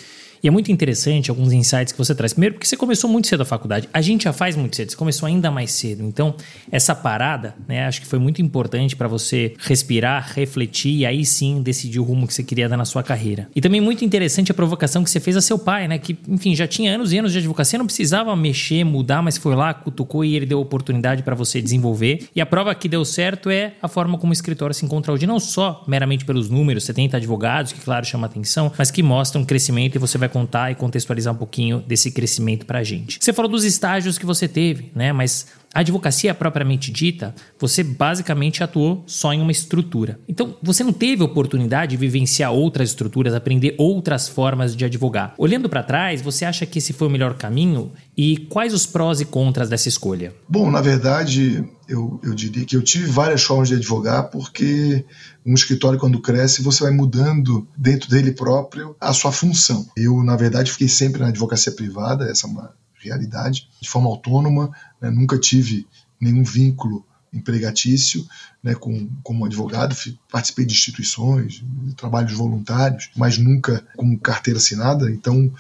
E 0.44 0.48
é 0.48 0.52
muito 0.52 0.72
interessante 0.72 1.30
alguns 1.30 1.54
insights 1.54 1.92
que 1.92 1.98
você 1.98 2.16
traz. 2.16 2.34
Primeiro, 2.34 2.56
porque 2.56 2.68
você 2.68 2.76
começou 2.76 3.10
muito 3.10 3.28
cedo 3.28 3.42
a 3.42 3.46
faculdade. 3.46 3.88
A 3.94 4.02
gente 4.02 4.24
já 4.24 4.34
faz 4.34 4.56
muito 4.56 4.76
cedo, 4.76 4.90
você 4.90 4.98
começou 4.98 5.28
ainda 5.28 5.52
mais 5.52 5.72
cedo. 5.72 6.04
Então, 6.04 6.36
essa 6.72 6.96
parada, 6.96 7.56
né, 7.68 7.86
acho 7.86 8.02
que 8.02 8.08
foi 8.08 8.18
muito 8.18 8.42
importante 8.42 8.96
para 8.96 9.08
você 9.08 9.54
respirar, 9.60 10.32
refletir 10.34 10.98
e 10.98 11.06
aí 11.06 11.24
sim 11.24 11.62
decidir 11.62 12.00
o 12.00 12.04
rumo 12.04 12.26
que 12.26 12.34
você 12.34 12.44
queria 12.44 12.68
dar 12.68 12.78
na 12.78 12.86
sua 12.86 13.04
carreira. 13.04 13.50
E 13.56 13.62
também 13.62 13.80
muito 13.80 14.04
interessante 14.04 14.52
a 14.52 14.56
provocação 14.56 15.04
que 15.04 15.10
você 15.10 15.20
fez 15.20 15.38
a 15.38 15.42
seu 15.42 15.60
pai, 15.60 15.88
né, 15.88 16.00
que, 16.00 16.18
enfim, 16.28 16.56
já 16.56 16.68
tinha 16.68 16.96
anos 16.96 17.14
e 17.14 17.20
anos 17.20 17.32
de 17.32 17.38
advocacia, 17.38 17.78
não 17.78 17.86
precisava 17.86 18.36
mexer, 18.36 18.84
mudar, 18.84 19.22
mas 19.22 19.38
foi 19.38 19.56
lá, 19.56 19.74
cutucou 19.74 20.26
e 20.26 20.36
ele 20.36 20.48
deu 20.48 20.60
oportunidade 20.60 21.22
para 21.22 21.36
você 21.36 21.62
desenvolver. 21.62 22.28
E 22.36 22.42
a 22.42 22.46
prova 22.46 22.74
que 22.74 22.90
deu 22.90 23.06
certo 23.06 23.50
é 23.50 23.74
a 23.82 23.88
forma 23.88 24.18
como 24.18 24.32
o 24.32 24.34
escritório 24.34 24.74
se 24.74 24.84
encontra 24.84 25.14
hoje, 25.14 25.28
não 25.28 25.40
só 25.40 25.84
meramente 25.88 26.26
pelos 26.26 26.50
números, 26.50 26.84
70 26.86 27.18
advogados, 27.18 27.72
que 27.74 27.82
claro 27.82 28.06
chama 28.06 28.26
atenção, 28.26 28.72
mas 28.76 28.90
que 28.90 29.04
mostram 29.04 29.46
crescimento 29.46 29.96
e 29.96 30.00
você 30.00 30.18
vai 30.18 30.31
contar 30.32 30.72
e 30.72 30.76
contextualizar 30.76 31.34
um 31.34 31.38
pouquinho 31.38 31.80
desse 31.80 32.12
crescimento 32.12 32.66
para 32.66 32.80
a 32.80 32.84
gente. 32.84 33.20
Você 33.22 33.32
falou 33.32 33.52
dos 33.52 33.64
estágios 33.64 34.18
que 34.18 34.26
você 34.26 34.48
teve, 34.48 34.92
né? 34.96 35.14
Mas 35.14 35.46
a 35.74 35.80
advocacia 35.80 36.34
propriamente 36.34 36.92
dita, 36.92 37.34
você 37.58 37.82
basicamente 37.84 38.64
atuou 38.64 39.04
só 39.08 39.34
em 39.34 39.42
uma 39.42 39.52
estrutura. 39.52 40.20
Então, 40.28 40.58
você 40.62 40.84
não 40.84 40.92
teve 40.92 41.24
oportunidade 41.24 41.92
de 41.92 41.98
vivenciar 41.98 42.52
outras 42.52 42.90
estruturas, 42.90 43.34
aprender 43.34 43.76
outras 43.78 44.28
formas 44.28 44.76
de 44.76 44.84
advogar. 44.84 45.34
Olhando 45.38 45.70
para 45.70 45.82
trás, 45.82 46.22
você 46.22 46.44
acha 46.44 46.66
que 46.66 46.80
esse 46.80 46.92
foi 46.92 47.08
o 47.08 47.12
melhor 47.12 47.36
caminho? 47.36 47.92
E 48.18 48.38
quais 48.38 48.74
os 48.74 48.86
prós 48.86 49.22
e 49.22 49.26
contras 49.26 49.70
dessa 49.70 49.88
escolha? 49.88 50.34
Bom, 50.48 50.70
na 50.70 50.82
verdade, 50.82 51.64
eu, 51.88 52.20
eu 52.24 52.34
diria 52.34 52.66
que 52.66 52.76
eu 52.76 52.82
tive 52.82 53.06
várias 53.06 53.44
formas 53.44 53.70
de 53.70 53.76
advogar, 53.76 54.30
porque 54.30 55.06
um 55.46 55.54
escritório, 55.54 56.00
quando 56.00 56.22
cresce, 56.22 56.62
você 56.62 56.84
vai 56.84 56.92
mudando 56.92 57.66
dentro 57.78 58.10
dele 58.10 58.34
próprio 58.34 58.96
a 59.00 59.14
sua 59.14 59.32
função. 59.32 59.88
Eu, 59.96 60.22
na 60.22 60.36
verdade, 60.36 60.72
fiquei 60.72 60.90
sempre 60.90 61.22
na 61.22 61.30
advocacia 61.30 61.72
privada, 61.72 62.30
essa 62.30 62.46
é 62.46 62.50
uma 62.50 62.74
realidade, 63.04 63.68
de 63.82 63.90
forma 63.90 64.10
autônoma, 64.10 64.72
né, 65.02 65.10
nunca 65.10 65.38
tive 65.38 65.88
nenhum 66.20 66.44
vínculo 66.44 67.06
empregatício 67.34 68.26
né, 68.62 68.76
com, 68.76 69.10
como 69.24 69.46
advogado, 69.46 69.96
participei 70.30 70.66
de 70.66 70.74
instituições, 70.74 71.64
de 71.64 71.96
trabalhos 71.96 72.34
voluntários, 72.34 73.10
mas 73.16 73.38
nunca 73.38 73.84
com 73.96 74.18
carteira 74.18 74.60
assinada. 74.60 75.10
Então, 75.10 75.52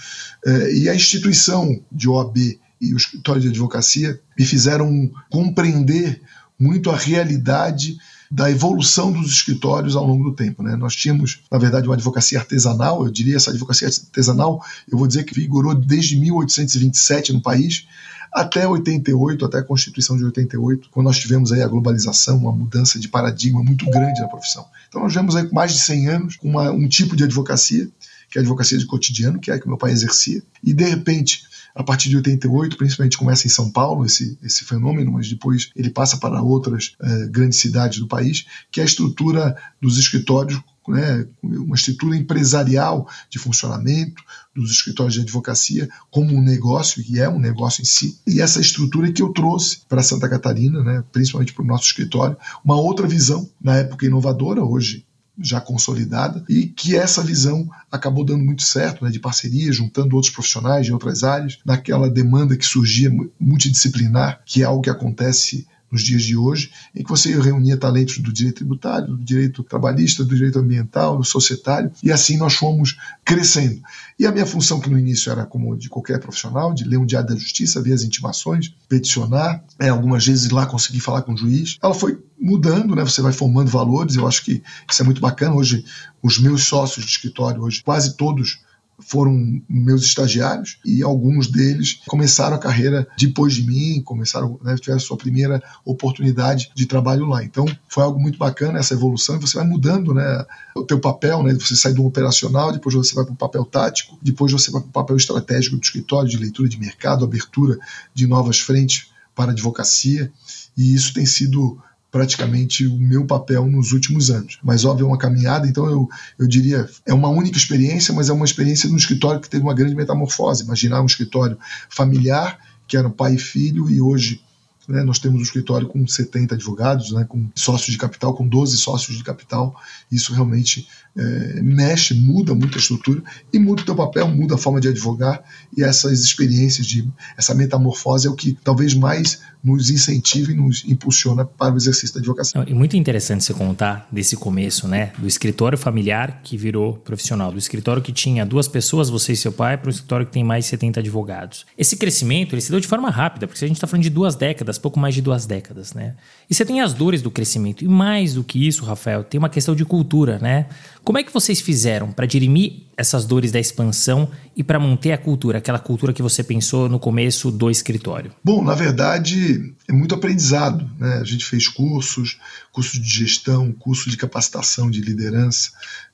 é, 0.46 0.74
e 0.74 0.90
a 0.90 0.96
instituição 0.96 1.82
de 1.92 2.10
OAB 2.10 2.60
e 2.80 2.94
o 2.94 2.98
escritório 2.98 3.42
de 3.42 3.48
advocacia 3.48 4.20
me 4.38 4.46
fizeram 4.46 5.12
compreender 5.30 6.22
muito 6.60 6.90
a 6.92 6.98
realidade 6.98 7.98
da 8.30 8.50
evolução 8.50 9.12
dos 9.12 9.30
escritórios 9.30 9.96
ao 9.96 10.06
longo 10.06 10.24
do 10.24 10.36
tempo. 10.36 10.64
Né? 10.64 10.76
Nós 10.76 10.96
tínhamos, 10.96 11.42
na 11.52 11.58
verdade, 11.58 11.88
uma 11.88 11.96
advocacia 11.96 12.40
artesanal, 12.40 13.04
eu 13.04 13.12
diria 13.12 13.36
essa 13.36 13.52
advocacia 13.52 13.88
artesanal, 13.88 14.64
eu 14.90 14.98
vou 14.98 15.08
dizer 15.08 15.26
que 15.26 15.34
vigorou 15.34 15.76
desde 15.76 16.18
1827 16.18 17.34
no 17.34 17.42
país 17.42 17.88
até 18.32 18.68
88, 18.68 19.46
até 19.46 19.60
a 19.60 19.64
Constituição 19.64 20.16
de 20.18 20.24
88, 20.24 20.90
quando 20.92 21.08
nós 21.08 21.20
tivemos 21.20 21.52
aí 21.52 21.62
a 21.62 21.68
globalização, 21.68 22.38
uma 22.38 22.52
mudança 22.52 23.00
de 23.00 23.08
paradigma 23.08 23.64
muito 23.64 23.90
grande 23.90 24.22
na 24.22 24.28
profissão. 24.28 24.66
Então 24.88 25.02
nós 25.02 25.14
vemos 25.14 25.36
aí 25.36 25.52
mais 25.52 25.74
de 25.74 25.80
100 25.80 26.08
anos 26.08 26.36
com 26.36 26.58
um 26.58 26.88
tipo 26.88 27.16
de 27.16 27.24
advocacia, 27.24 27.90
que 28.30 28.38
é 28.38 28.40
a 28.40 28.42
advocacia 28.42 28.78
de 28.78 28.86
cotidiano, 28.86 29.40
que 29.40 29.52
é 29.52 29.56
a 29.56 29.60
que 29.60 29.68
meu 29.68 29.78
pai 29.78 29.92
exercia, 29.92 30.42
e 30.64 30.74
de 30.74 30.86
repente 30.86 31.44
a 31.74 31.84
partir 31.84 32.10
de 32.10 32.18
88, 32.18 32.78
principalmente 32.78 33.18
começa 33.18 33.48
em 33.48 33.50
São 33.50 33.70
Paulo 33.70 34.06
esse, 34.06 34.38
esse 34.44 34.66
fenômeno, 34.66 35.12
mas 35.12 35.30
depois 35.30 35.72
ele 35.76 35.90
passa 35.90 36.18
para 36.18 36.42
outras 36.42 36.96
eh, 37.02 37.28
grandes 37.30 37.60
cidades 37.60 38.00
do 38.00 38.08
país, 38.08 38.46
que 38.70 38.80
é 38.80 38.84
a 38.84 38.86
estrutura 38.86 39.56
dos 39.82 39.98
escritórios, 39.98 40.60
né, 40.88 41.28
uma 41.44 41.76
estrutura 41.76 42.16
empresarial 42.16 43.08
de 43.30 43.38
funcionamento 43.38 44.24
dos 44.56 44.72
escritórios 44.72 45.14
de 45.14 45.22
advocacia 45.22 45.90
como 46.10 46.34
um 46.34 46.42
negócio, 46.42 47.04
e 47.08 47.20
é 47.20 47.30
um 47.30 47.40
negócio 47.40 47.82
em 47.82 47.86
si. 47.86 48.20
E 48.28 48.42
essa 48.42 48.60
estrutura 48.60 49.12
que 49.12 49.22
eu 49.22 49.30
trouxe 49.30 49.82
para 49.88 50.04
Santa 50.04 50.28
Catarina, 50.28 50.84
né, 50.84 51.04
principalmente 51.12 51.54
para 51.54 51.64
o 51.64 51.68
nosso 51.68 51.86
escritório, 51.86 52.38
uma 52.64 52.76
outra 52.76 53.08
visão, 53.08 53.50
na 53.62 53.78
época 53.78 54.06
inovadora, 54.06 54.64
hoje 54.64 55.06
já 55.40 55.60
consolidada 55.60 56.44
e 56.48 56.68
que 56.68 56.96
essa 56.96 57.24
visão 57.24 57.68
acabou 57.92 58.24
dando 58.24 58.44
muito 58.44 58.64
certo, 58.64 59.04
né, 59.04 59.12
de 59.12 59.20
parceria, 59.20 59.72
juntando 59.72 60.16
outros 60.16 60.34
profissionais 60.34 60.86
de 60.86 60.94
outras 60.94 61.24
áreas, 61.24 61.58
naquela 61.66 62.10
demanda 62.10 62.56
que 62.56 62.66
surgia 62.66 63.12
multidisciplinar, 63.40 64.42
que 64.46 64.62
é 64.62 64.66
algo 64.66 64.82
que 64.82 64.90
acontece 64.90 65.68
nos 65.92 66.04
dias 66.04 66.24
de 66.24 66.38
hoje, 66.38 66.72
em 66.96 67.04
que 67.04 67.10
você 67.10 67.38
reunia 67.40 67.76
talentos 67.76 68.18
do 68.20 68.32
direito 68.32 68.58
tributário, 68.58 69.08
do 69.08 69.24
direito 69.24 69.64
trabalhista, 69.64 70.24
do 70.24 70.34
direito 70.34 70.60
ambiental, 70.60 71.18
do 71.18 71.24
societário, 71.24 71.92
e 72.02 72.12
assim 72.12 72.38
nós 72.38 72.54
fomos 72.54 72.98
crescendo. 73.26 73.82
E 74.18 74.26
a 74.26 74.32
minha 74.32 74.46
função, 74.46 74.80
que 74.80 74.90
no 74.90 74.98
início 74.98 75.32
era 75.32 75.46
como 75.46 75.76
de 75.76 75.90
qualquer 75.90 76.20
profissional, 76.20 76.74
de 76.74 76.84
ler 76.84 76.98
um 76.98 77.06
diário 77.06 77.30
da 77.30 77.36
justiça, 77.36 77.82
ver 77.82 77.94
as 77.94 78.04
intimações, 78.04 78.74
peticionar, 78.88 79.64
é, 79.78 79.90
algumas 79.90 80.26
vezes 80.26 80.46
ir 80.46 80.54
lá 80.54 80.66
conseguir 80.66 81.00
falar 81.00 81.24
com 81.24 81.34
o 81.34 81.38
juiz, 81.38 81.78
ela 81.82 81.94
foi 81.94 82.18
mudando, 82.40 82.96
né? 82.96 83.04
Você 83.04 83.22
vai 83.22 83.34
formando 83.34 83.70
valores, 83.70 84.16
eu 84.16 84.28
acho 84.28 84.44
que 84.44 84.64
isso 84.90 85.02
é 85.02 85.06
muito 85.06 85.22
bacana. 85.22 85.54
Hoje, 85.56 85.86
os 86.22 86.40
meus 86.40 86.64
sócios 86.64 87.06
de 87.06 87.12
escritório, 87.12 87.62
hoje, 87.62 87.84
quase 87.84 88.16
todos 88.16 88.60
foram 89.02 89.62
meus 89.68 90.04
estagiários 90.04 90.80
e 90.86 91.04
alguns 91.04 91.48
deles 91.48 92.02
começaram 92.08 92.56
a 92.56 92.60
carreira 92.60 93.08
depois 93.18 93.54
de 93.54 93.64
mim, 93.64 94.02
começaram, 94.02 94.60
né, 94.64 94.76
tiveram 94.76 95.00
sua 95.00 95.18
primeira 95.18 95.62
oportunidade 95.84 96.72
de 96.74 96.86
trabalho 96.86 97.26
lá. 97.26 97.44
Então 97.44 97.66
foi 97.88 98.04
algo 98.04 98.20
muito 98.20 98.38
bacana 98.38 98.80
essa 98.80 98.94
evolução 98.94 99.40
você 99.40 99.58
vai 99.58 99.68
mudando, 99.68 100.14
né, 100.14 100.46
o 100.76 100.84
teu 100.84 101.00
papel, 101.00 101.44
né, 101.44 101.54
você 101.54 101.76
sai 101.76 101.94
do 101.94 102.06
operacional, 102.06 102.72
depois 102.72 102.96
você 102.96 103.14
vai 103.14 103.26
para 103.26 103.34
o 103.34 103.38
papel 103.38 103.66
tático, 103.66 104.18
depois 104.22 104.52
você 104.52 104.72
vai 104.72 104.82
para 104.82 104.90
o 104.90 104.94
papel 104.94 105.18
estratégico 105.18 105.76
do 105.76 105.84
escritório, 105.84 106.30
de 106.30 106.38
leitura 106.38 106.70
de 106.70 106.80
mercado, 106.80 107.26
abertura 107.26 107.78
de 108.14 108.28
novas 108.28 108.60
frentes 108.60 109.10
para 109.36 109.52
advocacia 109.52 110.32
e 110.78 110.94
isso 110.94 111.14
tem 111.14 111.26
sido 111.26 111.82
praticamente 112.12 112.86
o 112.86 112.98
meu 112.98 113.26
papel 113.26 113.66
nos 113.66 113.94
últimos 113.94 114.30
anos. 114.30 114.60
Mas, 114.62 114.84
óbvio, 114.84 115.06
é 115.06 115.08
uma 115.08 115.18
caminhada, 115.18 115.66
então 115.66 115.90
eu, 115.90 116.10
eu 116.38 116.46
diria, 116.46 116.88
é 117.06 117.14
uma 117.14 117.30
única 117.30 117.58
experiência, 117.58 118.14
mas 118.14 118.30
é 118.30 118.34
uma 118.34 118.46
experiência 118.46 118.90
num 118.90 118.98
escritório 118.98 119.40
que 119.40 119.50
teve 119.50 119.64
uma 119.64 119.74
grande 119.74 119.96
metamorfose. 119.96 120.64
Imaginar 120.64 121.02
um 121.02 121.06
escritório 121.06 121.58
familiar, 121.90 122.60
que 122.86 122.98
era 122.98 123.10
pai 123.10 123.36
e 123.36 123.40
filho, 123.40 123.90
e 123.90 124.02
hoje 124.02 124.42
né, 124.88 125.04
nós 125.04 125.20
temos 125.20 125.40
um 125.40 125.44
escritório 125.44 125.88
com 125.88 126.06
70 126.08 126.56
advogados, 126.56 127.12
né, 127.12 127.26
com 127.28 127.48
sócios 127.56 127.92
de 127.92 127.98
capital, 127.98 128.34
com 128.34 128.48
12 128.48 128.78
sócios 128.78 129.18
de 129.18 129.24
capital. 129.24 129.76
Isso 130.12 130.34
realmente 130.34 130.88
é, 131.16 131.62
mexe, 131.62 132.14
muda 132.14 132.56
muito 132.56 132.78
a 132.78 132.82
estrutura 132.82 133.22
e 133.52 133.60
muda 133.60 133.82
o 133.82 133.86
teu 133.86 133.96
papel, 133.96 134.28
muda 134.28 134.56
a 134.56 134.58
forma 134.58 134.80
de 134.80 134.88
advogar. 134.88 135.44
E 135.76 135.84
essas 135.84 136.22
experiências, 136.22 136.88
de 136.88 137.08
essa 137.38 137.54
metamorfose 137.54 138.28
é 138.28 138.30
o 138.30 138.36
que 138.36 138.58
talvez 138.64 138.94
mais 138.94 139.42
nos 139.64 139.90
incentiva 139.90 140.52
e 140.52 140.56
nos 140.56 140.84
impulsiona 140.88 141.46
para 141.46 141.74
o 141.74 141.78
exercício 141.78 142.16
da 142.16 142.20
advocacia. 142.20 142.66
É 142.68 142.74
muito 142.74 142.98
interessante 142.98 143.44
você 143.44 143.54
contar 143.54 144.08
desse 144.12 144.36
começo, 144.36 144.88
né? 144.88 145.12
Do 145.18 145.28
escritório 145.28 145.78
familiar 145.78 146.42
que 146.44 146.58
virou 146.58 146.94
profissional, 146.96 147.52
do 147.52 147.60
escritório 147.60 148.02
que 148.02 148.12
tinha 148.12 148.46
duas 148.46 148.68
pessoas, 148.68 149.10
você 149.10 149.34
e 149.34 149.38
seu 149.38 149.52
pai, 149.52 149.78
para 149.78 149.88
um 149.88 149.92
escritório 149.92 150.26
que 150.26 150.32
tem 150.32 150.44
mais 150.44 150.66
de 150.66 150.72
70 150.72 151.00
advogados. 151.00 151.66
Esse 151.78 151.96
crescimento 151.96 152.56
ele 152.56 152.62
se 152.62 152.72
deu 152.72 152.80
de 152.80 152.88
forma 152.88 153.10
rápida, 153.10 153.46
porque 153.46 153.64
a 153.64 153.68
gente 153.68 153.78
está 153.78 153.86
falando 153.86 154.04
de 154.04 154.10
duas 154.10 154.36
décadas, 154.36 154.80
pouco 154.82 155.00
mais 155.00 155.16
de 155.16 155.22
duas 155.22 155.46
décadas, 155.46 155.94
né? 155.94 156.16
E 156.50 156.56
você 156.56 156.66
tem 156.66 156.82
as 156.82 156.94
dores 156.94 157.22
do 157.22 157.32
crescimento. 157.32 157.84
E 157.84 157.88
mais 157.88 158.34
do 158.34 158.44
que 158.44 158.68
isso, 158.68 158.84
Rafael, 158.84 159.24
tem 159.24 159.38
uma 159.38 159.50
questão 159.50 159.76
de 159.76 159.86
cultura, 159.86 160.40
né? 160.40 160.68
Como 161.04 161.18
é 161.18 161.24
que 161.24 161.34
vocês 161.34 161.62
fizeram 161.62 162.12
para 162.12 162.26
dirimir 162.26 162.84
essas 162.98 163.26
dores 163.26 163.52
da 163.52 163.60
expansão 163.60 164.30
e 164.56 164.64
para 164.64 164.80
manter 164.80 165.12
a 165.12 165.18
cultura, 165.18 165.58
aquela 165.58 165.80
cultura 165.80 166.14
que 166.14 166.22
você 166.22 166.44
pensou 166.44 166.88
no 166.90 167.00
começo 167.00 167.50
do 167.50 167.70
escritório? 167.70 168.32
Bom, 168.44 168.64
na 168.64 168.76
verdade, 168.76 169.74
é 169.88 169.94
muito 169.94 170.14
aprendizado. 170.14 170.90
Né? 171.00 171.16
A 171.16 171.24
gente 171.24 171.46
fez 171.46 171.68
cursos, 171.68 172.40
curso 172.72 173.02
de 173.02 173.08
gestão, 173.08 173.72
curso 173.72 174.10
de 174.10 174.18
capacitação 174.18 174.90
de 174.90 175.02
liderança. 175.02 175.72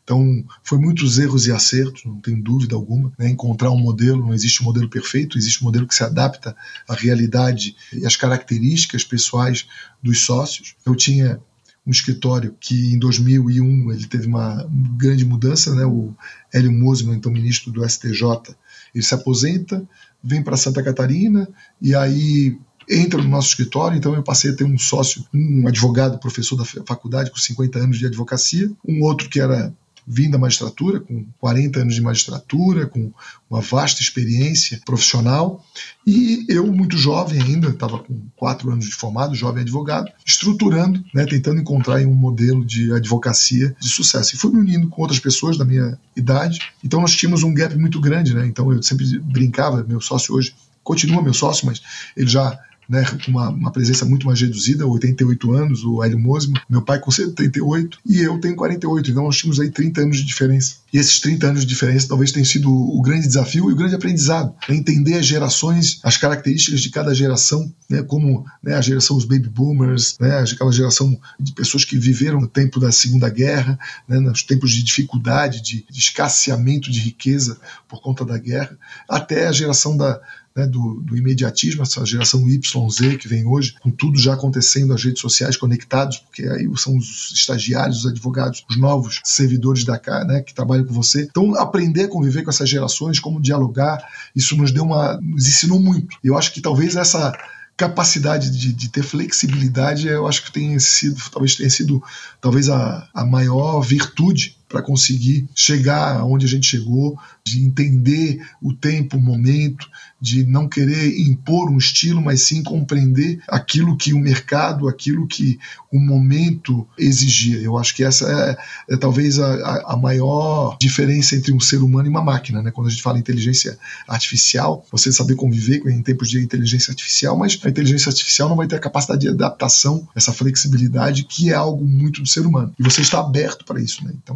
Então, 0.08 0.42
foi 0.64 0.78
muitos 0.78 1.20
erros 1.20 1.48
e 1.48 1.52
acertos, 1.52 2.06
não 2.06 2.22
tenho 2.22 2.42
dúvida 2.42 2.76
alguma. 2.76 3.12
Né? 3.20 3.28
Encontrar 3.28 3.72
um 3.72 3.78
modelo, 3.78 4.26
não 4.26 4.34
existe 4.34 4.62
um 4.62 4.64
modelo 4.64 4.90
perfeito, 4.90 5.38
existe 5.38 5.62
um 5.62 5.66
modelo 5.66 5.86
que 5.86 5.94
se 5.94 6.02
adapta 6.02 6.56
à 6.88 6.94
realidade 6.94 7.76
e 7.92 8.06
às 8.06 8.16
características 8.16 9.04
pessoais 9.04 9.68
dos 10.02 10.22
sócios. 10.22 10.76
Eu 10.86 10.96
tinha 10.96 11.42
um 11.86 11.92
escritório 11.92 12.56
que 12.58 12.94
em 12.94 12.98
2001 12.98 13.92
ele 13.92 14.08
teve 14.08 14.28
uma 14.28 14.66
grande 14.98 15.26
mudança, 15.26 15.76
né? 15.76 15.86
O 15.86 16.16
Hélio 16.54 16.72
Mosman, 16.72 17.18
então 17.18 17.30
ministro 17.30 17.70
do 17.70 17.86
STJ, 17.86 18.56
ele 18.96 19.04
se 19.04 19.14
aposenta, 19.14 19.86
vem 20.24 20.42
para 20.42 20.56
Santa 20.56 20.82
Catarina 20.82 21.50
e 21.82 21.94
aí 21.94 22.58
entra 22.90 23.22
no 23.22 23.28
nosso 23.28 23.50
escritório, 23.50 23.98
então 23.98 24.16
eu 24.16 24.24
passei 24.24 24.52
a 24.52 24.56
ter 24.56 24.64
um 24.64 24.78
sócio, 24.78 25.26
um 25.34 25.68
advogado, 25.68 26.18
professor 26.18 26.56
da 26.56 26.64
faculdade 26.64 27.30
com 27.30 27.38
50 27.38 27.78
anos 27.78 28.00
de 28.00 28.06
advocacia, 28.06 28.72
um 28.88 29.04
outro 29.04 29.28
que 29.28 29.42
era 29.42 29.74
vim 30.08 30.30
da 30.30 30.38
magistratura, 30.38 31.02
com 31.02 31.26
40 31.38 31.82
anos 31.82 31.96
de 31.96 32.02
magistratura, 32.02 32.88
com 32.88 33.12
uma 33.50 33.60
vasta 33.60 34.02
experiência 34.02 34.80
profissional, 34.86 35.66
e 36.06 36.46
eu, 36.48 36.66
muito 36.72 36.98
jovem 36.98 37.42
ainda, 37.42 37.70
estava 37.70 38.00
com 38.00 38.22
4 38.38 38.72
anos 38.72 38.86
de 38.86 38.92
formado, 38.94 39.36
jovem 39.36 39.64
advogado, 39.64 40.10
estruturando, 40.26 41.04
né, 41.14 41.26
tentando 41.26 41.60
encontrar 41.60 42.00
um 42.06 42.16
modelo 42.16 42.64
de 42.64 42.94
advocacia 42.94 43.76
de 43.80 43.90
sucesso. 43.90 44.36
E 44.36 44.38
fui 44.38 44.52
me 44.52 44.60
unindo 44.60 44.88
com 44.88 45.02
outras 45.02 45.20
pessoas 45.20 45.58
da 45.58 45.66
minha 45.66 46.00
idade, 46.16 46.60
então 46.84 47.02
nós 47.02 47.14
tínhamos 47.14 47.44
um 47.44 47.54
gap 47.54 47.76
muito 47.78 48.00
grande, 48.00 48.34
né, 48.34 48.48
então 48.48 48.72
eu 48.72 48.82
sempre 48.82 49.20
brincava, 49.20 49.84
meu 49.84 50.00
sócio 50.00 50.34
hoje 50.34 50.56
continua 50.88 51.22
meu 51.22 51.34
sócio, 51.34 51.66
mas 51.66 51.82
ele 52.16 52.30
já 52.30 52.58
né, 52.88 53.04
com 53.26 53.32
uma, 53.32 53.50
uma, 53.50 53.72
presença 53.72 54.06
muito 54.06 54.26
mais 54.26 54.40
reduzida, 54.40 54.86
88 54.86 55.52
anos, 55.52 55.84
o 55.84 56.04
Hélio 56.04 56.20
Mosman, 56.20 56.60
meu 56.70 56.82
pai 56.82 57.00
com 57.00 57.12
78 57.12 58.00
e 58.06 58.20
eu 58.20 58.40
tenho 58.40 58.56
48, 58.56 59.12
então 59.12 59.24
nós 59.24 59.38
tínhamos 59.38 59.60
aí 59.60 59.70
30 59.70 60.02
anos 60.02 60.18
de 60.18 60.24
diferença. 60.24 60.78
E 60.92 60.98
esses 60.98 61.20
30 61.20 61.48
anos 61.48 61.62
de 61.62 61.68
diferença 61.68 62.08
talvez 62.08 62.32
tenham 62.32 62.46
sido 62.46 62.72
o 62.72 63.02
grande 63.02 63.28
desafio 63.28 63.70
e 63.70 63.74
o 63.74 63.76
grande 63.76 63.96
aprendizado, 63.96 64.54
né, 64.70 64.76
entender 64.76 65.16
as 65.16 65.26
gerações, 65.26 66.00
as 66.02 66.16
características 66.16 66.80
de 66.80 66.90
cada 66.90 67.14
geração, 67.14 67.72
né, 67.90 68.02
como 68.02 68.46
né, 68.64 68.74
a 68.76 68.82
geração 68.82 69.18
dos 69.18 69.26
baby 69.26 69.50
boomers, 69.50 70.18
né, 70.20 70.40
aquela 70.40 70.72
geração 70.72 71.20
de 71.40 71.52
pessoas 71.54 71.84
que 71.84 71.98
viveram 71.98 72.40
no 72.40 72.48
tempo 72.48 72.80
da 72.80 72.92
Segunda 72.92 73.30
Guerra, 73.30 73.78
né, 74.08 74.20
nos 74.20 74.44
tempos 74.44 74.72
de 74.72 74.84
dificuldade, 74.84 75.62
de, 75.62 75.86
de 75.90 76.00
escasseamento 76.00 76.90
de 76.90 77.00
riqueza 77.00 77.58
por 77.88 78.02
conta 78.02 78.24
da 78.24 78.38
guerra, 78.38 78.78
até 79.10 79.48
a 79.48 79.52
geração 79.52 79.98
da, 79.98 80.22
né, 80.58 80.66
do, 80.66 80.96
do, 81.02 81.16
imediatismo, 81.16 81.84
essa 81.84 82.04
geração 82.04 82.42
YZ 82.50 83.18
que 83.20 83.28
vem 83.28 83.46
hoje, 83.46 83.76
com 83.80 83.92
tudo 83.92 84.18
já 84.18 84.34
acontecendo, 84.34 84.92
as 84.92 85.04
redes 85.04 85.22
sociais 85.22 85.56
conectados, 85.56 86.18
porque 86.18 86.42
aí 86.44 86.68
são 86.78 86.98
os 86.98 87.32
estagiários, 87.32 88.00
os 88.00 88.12
advogados, 88.12 88.66
os 88.68 88.76
novos 88.76 89.22
servidores 89.24 89.84
da 89.84 90.00
cá, 90.00 90.26
né, 90.26 90.42
que 90.42 90.56
trabalham 90.56 90.84
com 90.84 90.94
você. 90.94 91.22
Então, 91.22 91.54
aprender 91.56 92.06
a 92.06 92.08
conviver 92.08 92.42
com 92.42 92.50
essas 92.50 92.68
gerações, 92.68 93.20
como 93.20 93.40
dialogar, 93.40 94.04
isso 94.36 94.58
nos 94.58 94.72
deu 94.72 94.84
uma, 94.84 95.20
nos 95.22 95.48
ensinou 95.48 95.80
muito. 95.80 96.18
Eu 96.24 96.36
acho 96.36 96.52
que 96.52 96.60
talvez 96.60 96.96
essa 96.96 97.32
capacidade 97.78 98.50
de, 98.50 98.74
de, 98.74 98.90
ter 98.90 99.04
flexibilidade, 99.04 100.08
eu 100.08 100.26
acho 100.26 100.44
que 100.44 100.52
tem 100.52 100.80
sido, 100.80 101.22
talvez 101.32 101.56
tenha 101.56 101.70
sido, 101.70 102.02
talvez 102.42 102.68
a, 102.70 103.08
a 103.14 103.24
maior 103.24 103.82
virtude 103.82 104.57
para 104.68 104.82
conseguir 104.82 105.48
chegar 105.56 106.24
onde 106.26 106.46
a 106.46 106.50
gente 106.50 106.68
chegou, 106.68 107.18
de 107.44 107.66
entender 107.66 108.46
o 108.62 108.74
tempo, 108.74 109.18
o 109.18 109.22
momento, 109.22 109.88
de 110.20 110.44
não 110.44 110.68
querer 110.68 111.18
impor 111.20 111.70
um 111.70 111.78
estilo, 111.78 112.22
mas 112.22 112.42
sim 112.42 112.64
compreender 112.64 113.40
aquilo 113.48 113.96
que 113.96 114.14
o 114.14 114.20
mercado, 114.20 114.88
aquilo 114.88 115.28
que 115.28 115.60
o 115.92 116.00
momento 116.00 116.88
exigia. 116.98 117.60
Eu 117.60 117.78
acho 117.78 117.96
que 117.96 118.04
essa 118.04 118.58
é, 118.90 118.94
é 118.96 118.98
talvez 118.98 119.40
a, 119.40 119.94
a, 119.94 119.96
maior 119.96 120.76
diferença 120.82 121.36
entre 121.36 121.54
um 121.54 121.60
ser 121.60 121.78
humano 121.78 122.08
e 122.08 122.10
uma 122.10 122.24
máquina. 122.24 122.62
Né? 122.62 122.72
Quando 122.72 122.88
a 122.88 122.90
gente 122.90 123.02
fala 123.02 123.18
em 123.18 123.22
inteligência 123.22 123.78
artificial, 124.08 124.86
você 124.92 125.12
saber 125.12 125.36
conviver 125.36 125.86
em 125.88 126.02
tempos 126.02 126.30
de 126.30 126.40
inteligência 126.40 126.92
artificial, 126.92 127.38
mas 127.38 127.58
a 127.64 127.70
inteligência 127.70 128.10
artificial 128.10 128.50
não 128.50 128.56
vai 128.56 128.68
ter 128.68 128.76
a 128.76 128.80
capacidade 128.80 129.22
de 129.22 129.30
adaptação, 129.30 130.08
essa 130.16 130.34
flexibilidade, 130.34 131.24
que 131.24 131.52
é 131.52 131.54
algo 131.54 131.86
muito 131.86 132.22
do 132.22 132.28
ser 132.28 132.46
humano. 132.46 132.74
E 132.78 132.84
você 132.84 133.02
está 133.02 133.20
aberto 133.20 133.64
para 133.66 133.80
isso. 133.80 134.04
Né? 134.04 134.14
Então, 134.22 134.36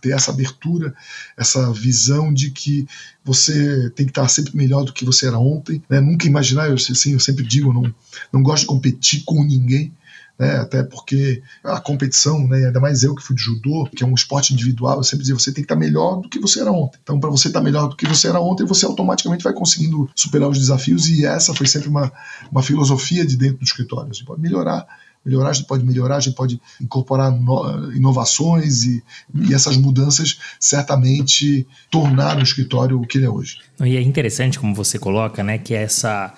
ter 0.00 0.12
essa 0.12 0.30
abertura, 0.30 0.94
essa 1.36 1.72
visão 1.72 2.32
de 2.32 2.50
que 2.50 2.86
você 3.24 3.90
tem 3.90 4.06
que 4.06 4.12
estar 4.12 4.28
sempre 4.28 4.56
melhor 4.56 4.84
do 4.84 4.92
que 4.92 5.04
você 5.04 5.26
era 5.26 5.38
ontem. 5.38 5.82
Né? 5.88 6.00
Nunca 6.00 6.26
imaginar, 6.26 6.68
eu, 6.68 6.74
assim, 6.74 7.12
eu 7.12 7.20
sempre 7.20 7.44
digo, 7.44 7.72
não, 7.72 7.94
não 8.32 8.42
gosto 8.42 8.62
de 8.62 8.68
competir 8.68 9.22
com 9.24 9.42
ninguém. 9.44 9.92
Né, 10.38 10.58
até 10.58 10.82
porque 10.82 11.42
a 11.64 11.80
competição, 11.80 12.46
né, 12.46 12.66
ainda 12.66 12.78
mais 12.78 13.02
eu 13.02 13.14
que 13.14 13.22
fui 13.22 13.34
de 13.34 13.40
judô, 13.40 13.88
que 13.88 14.04
é 14.04 14.06
um 14.06 14.12
esporte 14.14 14.52
individual, 14.52 14.98
eu 14.98 15.02
sempre 15.02 15.20
dizia, 15.20 15.34
você 15.34 15.50
tem 15.50 15.64
que 15.64 15.72
estar 15.72 15.76
melhor 15.76 16.20
do 16.20 16.28
que 16.28 16.38
você 16.38 16.60
era 16.60 16.70
ontem. 16.70 16.98
Então, 17.02 17.18
para 17.18 17.30
você 17.30 17.48
estar 17.48 17.62
melhor 17.62 17.88
do 17.88 17.96
que 17.96 18.06
você 18.06 18.28
era 18.28 18.38
ontem, 18.38 18.66
você 18.66 18.84
automaticamente 18.84 19.42
vai 19.42 19.54
conseguindo 19.54 20.10
superar 20.14 20.50
os 20.50 20.58
desafios 20.58 21.08
e 21.08 21.24
essa 21.24 21.54
foi 21.54 21.66
sempre 21.66 21.88
uma, 21.88 22.12
uma 22.52 22.62
filosofia 22.62 23.24
de 23.24 23.34
dentro 23.34 23.58
do 23.58 23.64
escritório. 23.64 24.14
Você 24.14 24.24
pode 24.24 24.42
melhorar 24.42 24.86
melhorar, 25.26 25.50
a 25.50 25.52
gente 25.52 25.66
pode 25.66 25.84
melhorar, 25.84 26.16
a 26.16 26.20
gente 26.20 26.34
pode 26.34 26.60
incorporar 26.80 27.32
no, 27.32 27.92
inovações 27.92 28.84
e, 28.84 29.02
e, 29.34 29.52
essas 29.52 29.76
mudanças 29.76 30.38
certamente 30.60 31.66
tornaram 31.90 32.40
o 32.40 32.44
escritório 32.44 33.00
o 33.00 33.06
que 33.06 33.18
ele 33.18 33.26
é 33.26 33.30
hoje. 33.30 33.58
E 33.80 33.96
é 33.96 34.00
interessante 34.00 34.58
como 34.58 34.74
você 34.74 34.98
coloca, 34.98 35.42
né, 35.42 35.58
que 35.58 35.74
é 35.74 35.82
essa 35.82 36.32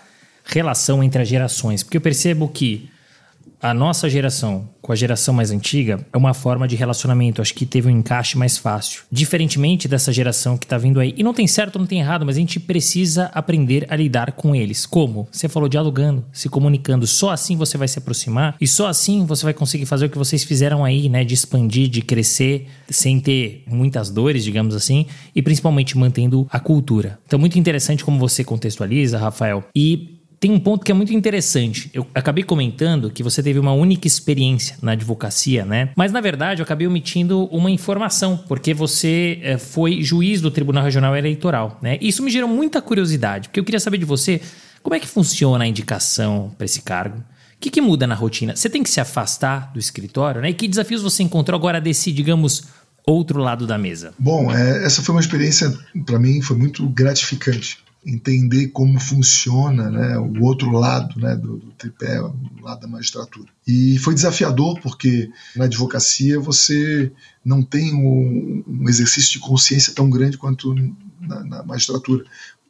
relação 0.44 1.02
entre 1.02 1.20
as 1.20 1.28
gerações, 1.28 1.82
porque 1.82 1.98
eu 1.98 2.00
percebo 2.00 2.48
que 2.48 2.88
a 3.60 3.74
nossa 3.74 4.08
geração 4.08 4.68
com 4.80 4.92
a 4.92 4.96
geração 4.96 5.34
mais 5.34 5.50
antiga 5.50 6.06
é 6.12 6.16
uma 6.16 6.32
forma 6.32 6.66
de 6.66 6.76
relacionamento. 6.76 7.42
Acho 7.42 7.52
que 7.52 7.66
teve 7.66 7.88
um 7.88 7.90
encaixe 7.90 8.38
mais 8.38 8.56
fácil. 8.56 9.02
Diferentemente 9.10 9.88
dessa 9.88 10.12
geração 10.12 10.56
que 10.56 10.66
tá 10.66 10.78
vindo 10.78 11.00
aí. 11.00 11.12
E 11.16 11.22
não 11.22 11.34
tem 11.34 11.46
certo, 11.46 11.78
não 11.78 11.86
tem 11.86 12.00
errado, 12.00 12.24
mas 12.24 12.36
a 12.36 12.40
gente 12.40 12.60
precisa 12.60 13.26
aprender 13.34 13.86
a 13.90 13.96
lidar 13.96 14.32
com 14.32 14.54
eles. 14.54 14.86
Como? 14.86 15.28
Você 15.30 15.48
falou 15.48 15.68
dialogando, 15.68 16.24
se 16.32 16.48
comunicando. 16.48 17.06
Só 17.06 17.30
assim 17.30 17.56
você 17.56 17.76
vai 17.76 17.88
se 17.88 17.98
aproximar 17.98 18.56
e 18.60 18.66
só 18.66 18.86
assim 18.86 19.26
você 19.26 19.44
vai 19.44 19.52
conseguir 19.52 19.86
fazer 19.86 20.06
o 20.06 20.10
que 20.10 20.18
vocês 20.18 20.44
fizeram 20.44 20.84
aí, 20.84 21.08
né? 21.08 21.24
De 21.24 21.34
expandir, 21.34 21.88
de 21.88 22.00
crescer, 22.00 22.66
sem 22.88 23.20
ter 23.20 23.64
muitas 23.66 24.08
dores, 24.08 24.44
digamos 24.44 24.74
assim, 24.74 25.06
e 25.34 25.42
principalmente 25.42 25.98
mantendo 25.98 26.46
a 26.50 26.60
cultura. 26.60 27.18
Então, 27.26 27.38
muito 27.38 27.58
interessante 27.58 28.04
como 28.04 28.18
você 28.18 28.44
contextualiza, 28.44 29.18
Rafael. 29.18 29.64
E 29.74 30.17
tem 30.40 30.52
um 30.52 30.60
ponto 30.60 30.84
que 30.84 30.92
é 30.92 30.94
muito 30.94 31.12
interessante. 31.12 31.90
Eu 31.92 32.06
acabei 32.14 32.44
comentando 32.44 33.10
que 33.10 33.22
você 33.22 33.42
teve 33.42 33.58
uma 33.58 33.72
única 33.72 34.06
experiência 34.06 34.76
na 34.80 34.92
advocacia, 34.92 35.64
né? 35.64 35.90
Mas 35.96 36.12
na 36.12 36.20
verdade 36.20 36.60
eu 36.60 36.64
acabei 36.64 36.86
omitindo 36.86 37.46
uma 37.46 37.70
informação, 37.70 38.36
porque 38.48 38.72
você 38.72 39.40
é, 39.42 39.58
foi 39.58 40.02
juiz 40.02 40.40
do 40.40 40.50
Tribunal 40.50 40.84
Regional 40.84 41.16
Eleitoral, 41.16 41.78
né? 41.82 41.98
Isso 42.00 42.22
me 42.22 42.30
gerou 42.30 42.48
muita 42.48 42.80
curiosidade, 42.80 43.48
porque 43.48 43.58
eu 43.58 43.64
queria 43.64 43.80
saber 43.80 43.98
de 43.98 44.04
você 44.04 44.40
como 44.82 44.94
é 44.94 45.00
que 45.00 45.08
funciona 45.08 45.64
a 45.64 45.66
indicação 45.66 46.54
para 46.56 46.64
esse 46.64 46.82
cargo. 46.82 47.18
O 47.18 47.60
que, 47.60 47.70
que, 47.70 47.80
muda 47.80 48.06
na 48.06 48.14
rotina? 48.14 48.54
Você 48.54 48.70
tem 48.70 48.84
que 48.84 48.90
se 48.90 49.00
afastar 49.00 49.72
do 49.72 49.80
escritório, 49.80 50.40
né? 50.40 50.50
E 50.50 50.54
que 50.54 50.68
desafios 50.68 51.02
você 51.02 51.24
encontrou 51.24 51.58
agora 51.58 51.80
desse, 51.80 52.12
digamos, 52.12 52.62
outro 53.04 53.40
lado 53.40 53.66
da 53.66 53.76
mesa? 53.76 54.14
Bom, 54.16 54.52
é, 54.52 54.84
essa 54.84 55.02
foi 55.02 55.16
uma 55.16 55.20
experiência, 55.20 55.76
para 56.06 56.20
mim, 56.20 56.40
foi 56.40 56.56
muito 56.56 56.88
gratificante 56.88 57.78
entender 58.08 58.68
como 58.68 58.98
funciona 58.98 59.90
né, 59.90 60.18
o 60.18 60.42
outro 60.42 60.70
lado 60.70 61.20
né, 61.20 61.36
do, 61.36 61.58
do 61.58 61.70
tripé, 61.72 62.20
o 62.20 62.34
lado 62.62 62.80
da 62.80 62.88
magistratura. 62.88 63.48
E 63.66 63.98
foi 63.98 64.14
desafiador 64.14 64.80
porque 64.80 65.30
na 65.54 65.66
advocacia 65.66 66.40
você 66.40 67.12
não 67.44 67.62
tem 67.62 67.94
um, 67.94 68.64
um 68.66 68.88
exercício 68.88 69.32
de 69.32 69.38
consciência 69.40 69.92
tão 69.94 70.08
grande 70.08 70.38
quanto 70.38 70.74
na, 71.20 71.44
na 71.44 71.62
magistratura. 71.62 72.24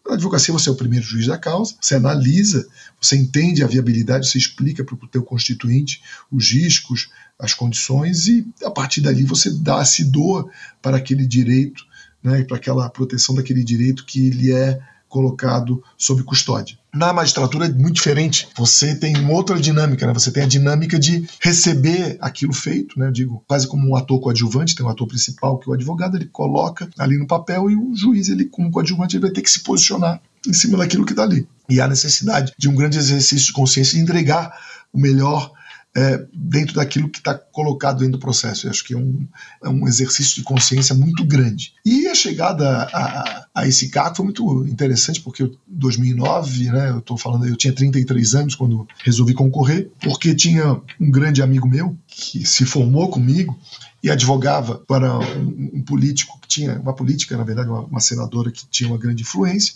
Na 0.07 0.15
advocacia 0.15 0.53
você 0.53 0.69
é 0.69 0.73
o 0.73 0.77
primeiro 0.77 1.05
juiz 1.05 1.27
da 1.27 1.39
causa, 1.39 1.77
você 1.81 1.95
analisa, 1.95 2.67
você 3.01 3.17
entende 3.17 3.63
a 3.63 3.67
viabilidade, 3.67 4.27
você 4.27 4.39
explica 4.39 4.83
para 4.83 4.95
o 4.95 5.09
teu 5.09 5.23
constituinte 5.23 6.03
os 6.33 6.51
riscos, 6.51 7.11
as 7.39 7.55
condições 7.55 8.27
e 8.27 8.45
a 8.65 8.71
partir 8.71 9.01
dali 9.03 9.23
você 9.23 9.51
dá, 9.51 9.85
se 9.85 10.05
doa 10.05 10.51
para 10.83 10.97
aquele 10.97 11.27
direito, 11.27 11.87
né, 12.23 12.43
para 12.43 12.57
aquela 12.57 12.89
proteção 12.91 13.35
daquele 13.35 13.63
direito 13.63 14.05
que 14.05 14.27
ele 14.27 14.53
é 14.53 14.81
colocado 15.09 15.83
sob 15.97 16.23
custódia. 16.23 16.77
Na 16.95 17.13
magistratura 17.13 17.67
é 17.67 17.69
muito 17.69 17.95
diferente. 17.95 18.49
Você 18.57 18.95
tem 18.95 19.31
outra 19.31 19.59
dinâmica, 19.59 20.07
né? 20.07 20.13
Você 20.13 20.31
tem 20.31 20.43
a 20.43 20.47
dinâmica 20.47 20.99
de 20.99 21.27
receber 21.41 22.17
aquilo 22.21 22.53
feito, 22.53 22.99
né? 22.99 23.11
Digo, 23.11 23.43
quase 23.47 23.67
como 23.67 23.89
um 23.89 23.97
ator 23.97 24.21
coadjuvante, 24.21 24.75
tem 24.75 24.85
um 24.85 24.89
ator 24.89 25.07
principal 25.07 25.59
que 25.59 25.69
é 25.69 25.71
o 25.71 25.75
advogado, 25.75 26.17
ele 26.17 26.27
coloca 26.27 26.89
ali 26.99 27.19
no 27.19 27.27
papel 27.27 27.71
e 27.71 27.77
o 27.77 27.95
juiz, 27.95 28.29
ele 28.29 28.47
como 28.47 28.71
coadjuvante, 28.71 29.17
ele 29.17 29.23
vai 29.23 29.31
ter 29.31 29.43
que 29.43 29.51
se 29.51 29.61
posicionar 29.61 30.21
em 30.47 30.53
cima 30.53 30.79
daquilo 30.79 31.05
que 31.05 31.13
está 31.13 31.23
ali. 31.23 31.47
E 31.69 31.81
há 31.81 31.89
necessidade 31.89 32.53
de 32.59 32.69
um 32.69 32.75
grande 32.75 32.99
exercício 32.99 33.47
de 33.47 33.53
consciência 33.53 33.97
de 33.97 34.03
entregar 34.03 34.53
o 34.93 34.99
melhor 34.99 35.53
é, 35.99 36.25
dentro 36.33 36.77
daquilo 36.77 37.09
que 37.09 37.19
está 37.19 37.35
colocado 37.35 37.99
dentro 37.99 38.13
do 38.13 38.19
processo. 38.21 38.67
Eu 38.67 38.71
acho 38.71 38.85
que 38.85 38.95
é 38.95 38.97
um, 38.97 39.27
é 39.65 39.69
um 39.69 39.89
exercício 39.89 40.37
de 40.37 40.45
consciência 40.45 40.95
muito 40.95 41.25
grande. 41.25 41.73
E 41.85 42.07
a 42.07 42.15
chegada 42.15 42.85
a, 42.93 43.47
a, 43.53 43.67
esse 43.67 43.89
cargo 43.89 44.15
foi 44.15 44.25
muito 44.27 44.65
interessante, 44.69 45.21
porque 45.21 45.43
em 45.43 45.59
2009, 45.67 46.71
né, 46.71 46.91
eu 46.91 46.99
estou 47.01 47.19
falando, 47.19 47.49
eu 47.49 47.57
tinha 47.57 47.73
33 47.73 48.35
anos 48.37 48.55
quando 48.55 48.87
resolvi 49.05 49.35
concorrer, 49.35 49.91
porque 50.01 50.37
tinha 50.37 50.81
um 51.01 51.11
grande 51.11 51.43
amigo 51.43 51.67
meu 51.67 51.99
que 52.07 52.47
se 52.47 52.65
formou 52.65 53.09
comigo 53.09 53.59
e 54.01 54.09
advogava 54.09 54.77
para 54.77 55.19
um, 55.19 55.71
um 55.75 55.83
político 55.83 56.39
que 56.41 56.47
tinha, 56.47 56.79
uma 56.79 56.95
política, 56.95 57.37
na 57.37 57.43
verdade, 57.43 57.69
uma, 57.69 57.81
uma 57.81 58.01
senadora 58.01 58.53
que 58.53 58.65
tinha 58.71 58.89
uma 58.89 58.99
grande 58.99 59.23
influência, 59.23 59.75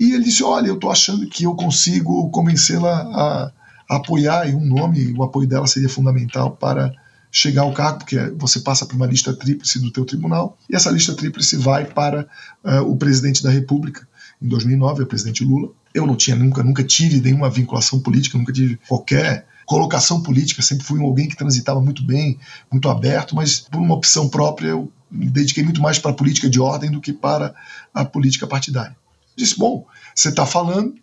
e 0.00 0.14
ele 0.14 0.24
disse: 0.24 0.42
Olha, 0.42 0.66
eu 0.66 0.74
estou 0.74 0.90
achando 0.90 1.28
que 1.28 1.44
eu 1.44 1.54
consigo 1.54 2.28
convencê-la 2.30 3.02
a 3.02 3.52
apoiar 3.90 4.48
e 4.48 4.54
um 4.54 4.64
nome, 4.64 5.12
o 5.16 5.22
apoio 5.24 5.48
dela 5.48 5.66
seria 5.66 5.88
fundamental 5.88 6.52
para 6.52 6.92
chegar 7.32 7.62
ao 7.62 7.72
cargo, 7.72 7.98
porque 7.98 8.18
você 8.36 8.60
passa 8.60 8.86
por 8.86 8.94
uma 8.94 9.06
lista 9.06 9.32
tríplice 9.32 9.80
do 9.80 9.90
teu 9.90 10.04
tribunal, 10.04 10.56
e 10.68 10.76
essa 10.76 10.90
lista 10.90 11.14
tríplice 11.14 11.56
vai 11.56 11.84
para 11.84 12.26
uh, 12.64 12.82
o 12.88 12.96
presidente 12.96 13.42
da 13.42 13.50
República, 13.50 14.06
em 14.40 14.48
2009, 14.48 15.02
o 15.02 15.06
presidente 15.06 15.44
Lula. 15.44 15.70
Eu 15.92 16.06
não 16.06 16.16
tinha 16.16 16.36
nunca, 16.36 16.62
nunca 16.62 16.84
tive 16.84 17.20
nenhuma 17.20 17.50
vinculação 17.50 18.00
política, 18.00 18.38
nunca 18.38 18.52
tive 18.52 18.78
qualquer 18.88 19.46
colocação 19.66 20.22
política, 20.22 20.62
sempre 20.62 20.84
fui 20.84 21.00
alguém 21.00 21.28
que 21.28 21.36
transitava 21.36 21.80
muito 21.80 22.02
bem, 22.02 22.38
muito 22.70 22.88
aberto, 22.88 23.36
mas 23.36 23.60
por 23.60 23.80
uma 23.80 23.94
opção 23.94 24.28
própria 24.28 24.68
eu 24.68 24.90
me 25.10 25.28
dediquei 25.28 25.62
muito 25.62 25.80
mais 25.80 25.98
para 25.98 26.12
a 26.12 26.14
política 26.14 26.48
de 26.48 26.60
ordem 26.60 26.90
do 26.90 27.00
que 27.00 27.12
para 27.12 27.54
a 27.92 28.04
política 28.04 28.46
partidária. 28.46 28.96
Disse, 29.36 29.58
bom, 29.58 29.86
você 30.14 30.28
está 30.28 30.44
falando, 30.46 30.94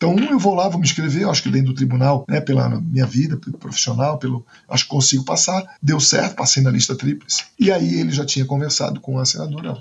então 0.00 0.16
eu 0.16 0.38
vou 0.38 0.54
lá, 0.54 0.66
vou 0.66 0.80
me 0.80 0.86
inscrever, 0.86 1.28
acho 1.28 1.42
que 1.42 1.50
dentro 1.50 1.74
do 1.74 1.74
tribunal, 1.74 2.24
né, 2.26 2.40
pela 2.40 2.80
minha 2.80 3.04
vida 3.04 3.36
pelo 3.36 3.58
profissional, 3.58 4.16
pelo, 4.16 4.46
acho 4.66 4.84
que 4.84 4.90
consigo 4.90 5.26
passar. 5.26 5.76
Deu 5.82 6.00
certo, 6.00 6.36
passei 6.36 6.62
na 6.62 6.70
lista 6.70 6.96
tríplice. 6.96 7.44
E 7.58 7.70
aí 7.70 8.00
ele 8.00 8.10
já 8.10 8.24
tinha 8.24 8.46
conversado 8.46 8.98
com 8.98 9.18
a 9.18 9.26
senadora. 9.26 9.76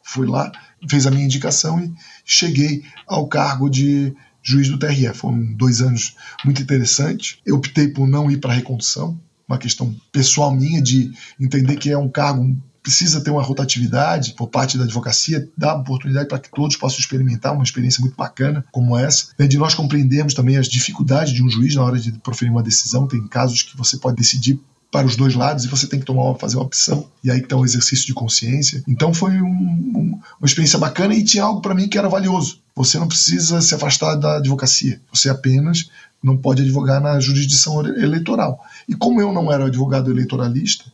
Fui 0.00 0.28
lá, 0.28 0.52
fez 0.88 1.08
a 1.08 1.10
minha 1.10 1.24
indicação 1.24 1.80
e 1.80 1.92
cheguei 2.24 2.84
ao 3.04 3.26
cargo 3.26 3.68
de 3.68 4.14
juiz 4.40 4.68
do 4.68 4.78
TRE. 4.78 5.12
Foram 5.12 5.52
dois 5.54 5.80
anos 5.82 6.14
muito 6.44 6.62
interessantes. 6.62 7.38
Eu 7.44 7.56
optei 7.56 7.88
por 7.88 8.06
não 8.06 8.30
ir 8.30 8.36
para 8.36 8.52
a 8.52 8.54
recondução, 8.54 9.20
uma 9.48 9.58
questão 9.58 9.92
pessoal 10.12 10.54
minha 10.54 10.80
de 10.80 11.10
entender 11.40 11.74
que 11.78 11.90
é 11.90 11.98
um 11.98 12.08
cargo 12.08 12.56
precisa 12.82 13.20
ter 13.20 13.30
uma 13.30 13.42
rotatividade 13.42 14.34
por 14.34 14.48
parte 14.48 14.78
da 14.78 14.84
advocacia, 14.84 15.48
dar 15.56 15.76
oportunidade 15.76 16.28
para 16.28 16.38
que 16.38 16.50
todos 16.50 16.76
possam 16.76 16.98
experimentar 16.98 17.52
uma 17.52 17.64
experiência 17.64 18.00
muito 18.00 18.16
bacana 18.16 18.64
como 18.72 18.96
essa, 18.96 19.28
né, 19.38 19.46
de 19.46 19.58
nós 19.58 19.74
compreendermos 19.74 20.34
também 20.34 20.56
as 20.56 20.68
dificuldades 20.68 21.32
de 21.32 21.42
um 21.42 21.50
juiz 21.50 21.74
na 21.74 21.84
hora 21.84 21.98
de 21.98 22.12
proferir 22.12 22.50
uma 22.50 22.62
decisão. 22.62 23.06
Tem 23.06 23.26
casos 23.26 23.62
que 23.62 23.76
você 23.76 23.96
pode 23.96 24.16
decidir 24.16 24.58
para 24.90 25.06
os 25.06 25.16
dois 25.16 25.34
lados 25.34 25.64
e 25.64 25.68
você 25.68 25.86
tem 25.86 26.00
que 26.00 26.06
tomar 26.06 26.34
fazer 26.36 26.56
uma 26.56 26.64
opção 26.64 27.06
e 27.22 27.30
aí 27.30 27.40
que 27.40 27.46
está 27.46 27.56
um 27.56 27.64
exercício 27.64 28.06
de 28.06 28.14
consciência. 28.14 28.82
Então 28.88 29.12
foi 29.12 29.32
um, 29.32 29.46
um, 29.46 30.20
uma 30.40 30.46
experiência 30.46 30.78
bacana 30.78 31.14
e 31.14 31.22
tinha 31.22 31.44
algo 31.44 31.60
para 31.60 31.74
mim 31.74 31.88
que 31.88 31.98
era 31.98 32.08
valioso. 32.08 32.60
Você 32.74 32.98
não 32.98 33.08
precisa 33.08 33.60
se 33.60 33.74
afastar 33.74 34.14
da 34.14 34.36
advocacia. 34.36 35.00
Você 35.12 35.28
apenas 35.28 35.90
não 36.22 36.36
pode 36.36 36.62
advogar 36.62 37.00
na 37.00 37.20
jurisdição 37.20 37.84
eleitoral. 37.86 38.64
E 38.88 38.94
como 38.94 39.20
eu 39.20 39.32
não 39.32 39.52
era 39.52 39.66
advogado 39.66 40.10
eleitoralista 40.10 40.84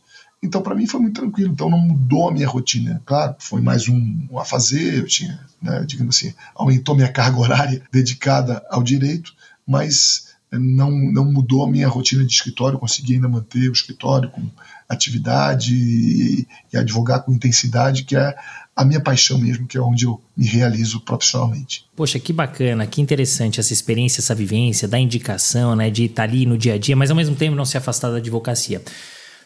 então, 0.45 0.61
para 0.61 0.75
mim, 0.75 0.87
foi 0.87 0.99
muito 0.99 1.19
tranquilo. 1.19 1.51
Então, 1.51 1.69
não 1.69 1.79
mudou 1.79 2.29
a 2.29 2.31
minha 2.31 2.47
rotina. 2.47 3.01
Claro, 3.05 3.35
foi 3.39 3.61
mais 3.61 3.87
um, 3.89 4.27
a 4.37 4.45
fazer, 4.45 4.99
eu 4.99 5.05
tinha, 5.05 5.39
né, 5.61 5.83
digamos 5.85 6.15
assim, 6.15 6.33
aumentou 6.53 6.95
minha 6.95 7.11
carga 7.11 7.37
horária 7.37 7.81
dedicada 7.91 8.63
ao 8.69 8.83
direito, 8.83 9.33
mas 9.67 10.35
não, 10.51 10.91
não 10.91 11.25
mudou 11.25 11.63
a 11.63 11.69
minha 11.69 11.87
rotina 11.87 12.23
de 12.23 12.33
escritório. 12.33 12.79
consegui 12.79 13.15
ainda 13.15 13.27
manter 13.27 13.69
o 13.69 13.73
escritório 13.73 14.29
com 14.29 14.47
atividade 14.87 15.73
e, 15.73 16.47
e 16.71 16.77
advogar 16.77 17.23
com 17.23 17.33
intensidade, 17.33 18.03
que 18.03 18.15
é 18.15 18.35
a 18.75 18.83
minha 18.83 18.99
paixão 18.99 19.37
mesmo, 19.37 19.65
que 19.65 19.77
é 19.77 19.81
onde 19.81 20.05
eu 20.05 20.21
me 20.35 20.45
realizo 20.45 20.99
profissionalmente. 20.99 21.85
Poxa, 21.95 22.19
que 22.19 22.33
bacana, 22.33 22.85
que 22.85 23.01
interessante 23.01 23.59
essa 23.59 23.71
experiência, 23.71 24.19
essa 24.19 24.35
vivência 24.35 24.87
da 24.87 24.99
indicação, 24.99 25.75
né, 25.75 25.89
de 25.89 26.05
estar 26.05 26.23
ali 26.23 26.45
no 26.45 26.57
dia 26.57 26.73
a 26.73 26.77
dia, 26.77 26.95
mas 26.95 27.09
ao 27.09 27.15
mesmo 27.15 27.35
tempo 27.35 27.55
não 27.55 27.65
se 27.65 27.77
afastar 27.77 28.11
da 28.11 28.17
advocacia. 28.17 28.81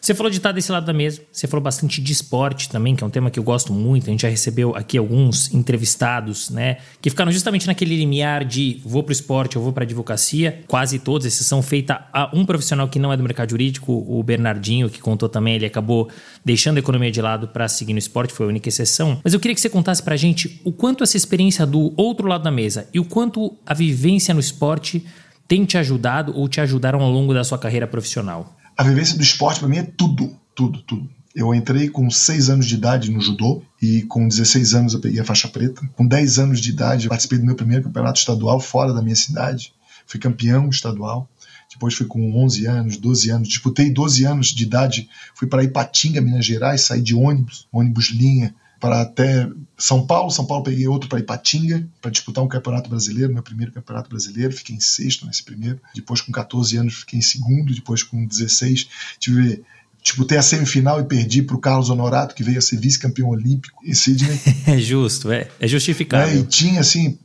Você 0.00 0.14
falou 0.14 0.30
de 0.30 0.38
estar 0.38 0.52
desse 0.52 0.72
lado 0.72 0.86
da 0.86 0.94
mesa, 0.94 1.20
você 1.30 1.46
falou 1.46 1.62
bastante 1.62 2.00
de 2.00 2.10
esporte 2.10 2.70
também, 2.70 2.96
que 2.96 3.04
é 3.04 3.06
um 3.06 3.10
tema 3.10 3.30
que 3.30 3.38
eu 3.38 3.42
gosto 3.42 3.70
muito. 3.70 4.08
A 4.08 4.10
gente 4.10 4.22
já 4.22 4.28
recebeu 4.28 4.74
aqui 4.74 4.96
alguns 4.96 5.52
entrevistados, 5.52 6.48
né, 6.48 6.78
que 7.02 7.10
ficaram 7.10 7.30
justamente 7.30 7.66
naquele 7.66 7.94
limiar 7.96 8.44
de 8.44 8.80
vou 8.82 9.02
para 9.02 9.10
o 9.10 9.12
esporte, 9.12 9.56
eu 9.56 9.62
vou 9.62 9.74
para 9.74 9.84
a 9.84 9.86
advocacia. 9.86 10.64
Quase 10.66 10.98
todos 10.98 11.26
esses 11.26 11.46
são 11.46 11.60
feitos 11.60 11.94
a 12.12 12.30
um 12.32 12.46
profissional 12.46 12.88
que 12.88 12.98
não 12.98 13.12
é 13.12 13.16
do 13.16 13.22
mercado 13.22 13.50
jurídico, 13.50 13.92
o 13.92 14.22
Bernardinho, 14.22 14.88
que 14.88 15.00
contou 15.00 15.28
também, 15.28 15.56
ele 15.56 15.66
acabou 15.66 16.08
deixando 16.42 16.78
a 16.78 16.80
economia 16.80 17.10
de 17.10 17.20
lado 17.20 17.48
para 17.48 17.68
seguir 17.68 17.92
no 17.92 17.98
esporte, 17.98 18.32
foi 18.32 18.46
a 18.46 18.48
única 18.48 18.70
exceção. 18.70 19.20
Mas 19.22 19.34
eu 19.34 19.40
queria 19.40 19.54
que 19.54 19.60
você 19.60 19.68
contasse 19.68 20.02
para 20.02 20.14
a 20.14 20.16
gente 20.16 20.60
o 20.64 20.72
quanto 20.72 21.04
essa 21.04 21.16
experiência 21.16 21.66
do 21.66 21.92
outro 21.96 22.26
lado 22.26 22.42
da 22.42 22.50
mesa 22.50 22.88
e 22.94 22.98
o 22.98 23.04
quanto 23.04 23.54
a 23.66 23.74
vivência 23.74 24.32
no 24.32 24.40
esporte 24.40 25.04
tem 25.46 25.64
te 25.66 25.76
ajudado 25.76 26.32
ou 26.34 26.48
te 26.48 26.60
ajudaram 26.60 27.02
ao 27.02 27.10
longo 27.10 27.34
da 27.34 27.44
sua 27.44 27.58
carreira 27.58 27.86
profissional 27.86 28.59
a 28.80 28.82
vivência 28.82 29.14
do 29.14 29.22
esporte 29.22 29.60
para 29.60 29.68
mim 29.68 29.76
é 29.76 29.82
tudo, 29.82 30.34
tudo, 30.54 30.80
tudo. 30.80 31.06
Eu 31.34 31.54
entrei 31.54 31.90
com 31.90 32.10
6 32.10 32.48
anos 32.48 32.64
de 32.64 32.76
idade 32.76 33.10
no 33.10 33.20
judô 33.20 33.62
e 33.80 34.04
com 34.04 34.26
16 34.26 34.74
anos 34.74 34.94
eu 34.94 35.00
peguei 35.00 35.20
a 35.20 35.24
faixa 35.24 35.48
preta. 35.48 35.86
Com 35.94 36.06
10 36.06 36.38
anos 36.38 36.62
de 36.62 36.70
idade 36.70 37.04
eu 37.04 37.10
participei 37.10 37.36
do 37.36 37.44
meu 37.44 37.54
primeiro 37.54 37.84
campeonato 37.84 38.18
estadual 38.18 38.58
fora 38.58 38.94
da 38.94 39.02
minha 39.02 39.14
cidade. 39.14 39.74
Fui 40.06 40.18
campeão 40.18 40.70
estadual. 40.70 41.28
Depois 41.70 41.92
fui 41.92 42.06
com 42.06 42.42
11 42.42 42.64
anos, 42.64 42.96
12 42.96 43.30
anos. 43.30 43.48
Disputei 43.48 43.90
12 43.90 44.24
anos 44.24 44.46
de 44.46 44.62
idade. 44.62 45.10
Fui 45.34 45.46
para 45.46 45.62
Ipatinga, 45.62 46.22
Minas 46.22 46.46
Gerais, 46.46 46.80
saí 46.80 47.02
de 47.02 47.14
ônibus, 47.14 47.68
ônibus 47.70 48.06
linha 48.06 48.54
para 48.80 49.02
até 49.02 49.46
São 49.76 50.06
Paulo. 50.06 50.30
São 50.30 50.46
Paulo 50.46 50.64
peguei 50.64 50.88
outro 50.88 51.08
para 51.08 51.20
Ipatinga, 51.20 51.86
para 52.00 52.10
disputar 52.10 52.42
um 52.42 52.48
campeonato 52.48 52.88
brasileiro, 52.88 53.32
meu 53.32 53.42
primeiro 53.42 53.70
campeonato 53.70 54.08
brasileiro. 54.08 54.52
Fiquei 54.52 54.74
em 54.74 54.80
sexto 54.80 55.26
nesse 55.26 55.44
primeiro. 55.44 55.78
Depois, 55.94 56.20
com 56.20 56.32
14 56.32 56.76
anos, 56.78 56.94
fiquei 56.94 57.18
em 57.18 57.22
segundo. 57.22 57.74
Depois, 57.74 58.02
com 58.02 58.26
16, 58.26 58.88
tive 59.18 59.62
disputei 60.02 60.38
a 60.38 60.42
semifinal 60.42 60.98
e 60.98 61.04
perdi 61.04 61.42
para 61.42 61.54
o 61.54 61.58
Carlos 61.58 61.90
Honorato, 61.90 62.34
que 62.34 62.42
veio 62.42 62.56
a 62.56 62.62
ser 62.62 62.78
vice-campeão 62.78 63.28
olímpico 63.28 63.84
em 63.84 63.92
Sydney. 63.92 64.40
É 64.66 64.78
justo, 64.78 65.30
é, 65.30 65.48
é 65.60 65.68
justificável. 65.68 66.38
É, 66.38 66.38
e 66.38 66.42
tinha, 66.44 66.80
assim, 66.80 67.18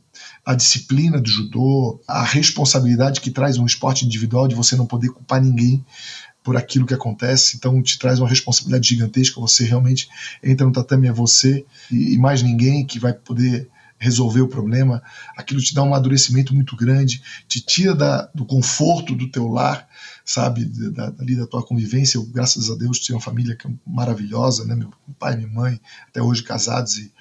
a 0.44 0.54
disciplina 0.54 1.20
do 1.20 1.28
judô, 1.28 2.00
a 2.06 2.22
responsabilidade 2.22 3.20
que 3.20 3.30
traz 3.30 3.58
um 3.58 3.66
esporte 3.66 4.04
individual 4.04 4.46
de 4.46 4.54
você 4.54 4.76
não 4.76 4.86
poder 4.86 5.08
culpar 5.08 5.42
ninguém 5.42 5.84
por 6.46 6.56
aquilo 6.56 6.86
que 6.86 6.94
acontece, 6.94 7.56
então 7.56 7.82
te 7.82 7.98
traz 7.98 8.20
uma 8.20 8.28
responsabilidade 8.28 8.88
gigantesca. 8.90 9.40
Você 9.40 9.64
realmente 9.64 10.08
entra 10.40 10.64
no 10.64 10.72
tatame, 10.72 11.08
é 11.08 11.12
você 11.12 11.66
e 11.90 12.16
mais 12.18 12.40
ninguém 12.40 12.86
que 12.86 13.00
vai 13.00 13.12
poder 13.12 13.68
resolver 13.98 14.42
o 14.42 14.46
problema. 14.46 15.02
Aquilo 15.36 15.60
te 15.60 15.74
dá 15.74 15.82
um 15.82 15.88
amadurecimento 15.88 16.54
muito 16.54 16.76
grande, 16.76 17.20
te 17.48 17.60
tira 17.60 17.96
da, 17.96 18.30
do 18.32 18.44
conforto 18.44 19.12
do 19.16 19.28
teu 19.28 19.48
lar, 19.48 19.88
sabe, 20.24 20.64
da, 20.66 21.10
dali 21.10 21.34
da 21.34 21.48
tua 21.48 21.66
convivência. 21.66 22.16
Eu, 22.16 22.24
graças 22.24 22.70
a 22.70 22.76
Deus, 22.76 23.00
tenho 23.00 23.18
uma 23.18 23.24
família 23.24 23.56
que 23.56 23.66
é 23.66 23.70
maravilhosa, 23.84 24.64
né? 24.64 24.76
Meu 24.76 24.92
pai 25.18 25.34
e 25.34 25.38
minha 25.38 25.48
mãe, 25.48 25.80
até 26.06 26.22
hoje 26.22 26.44
casados 26.44 26.96
e, 26.96 27.12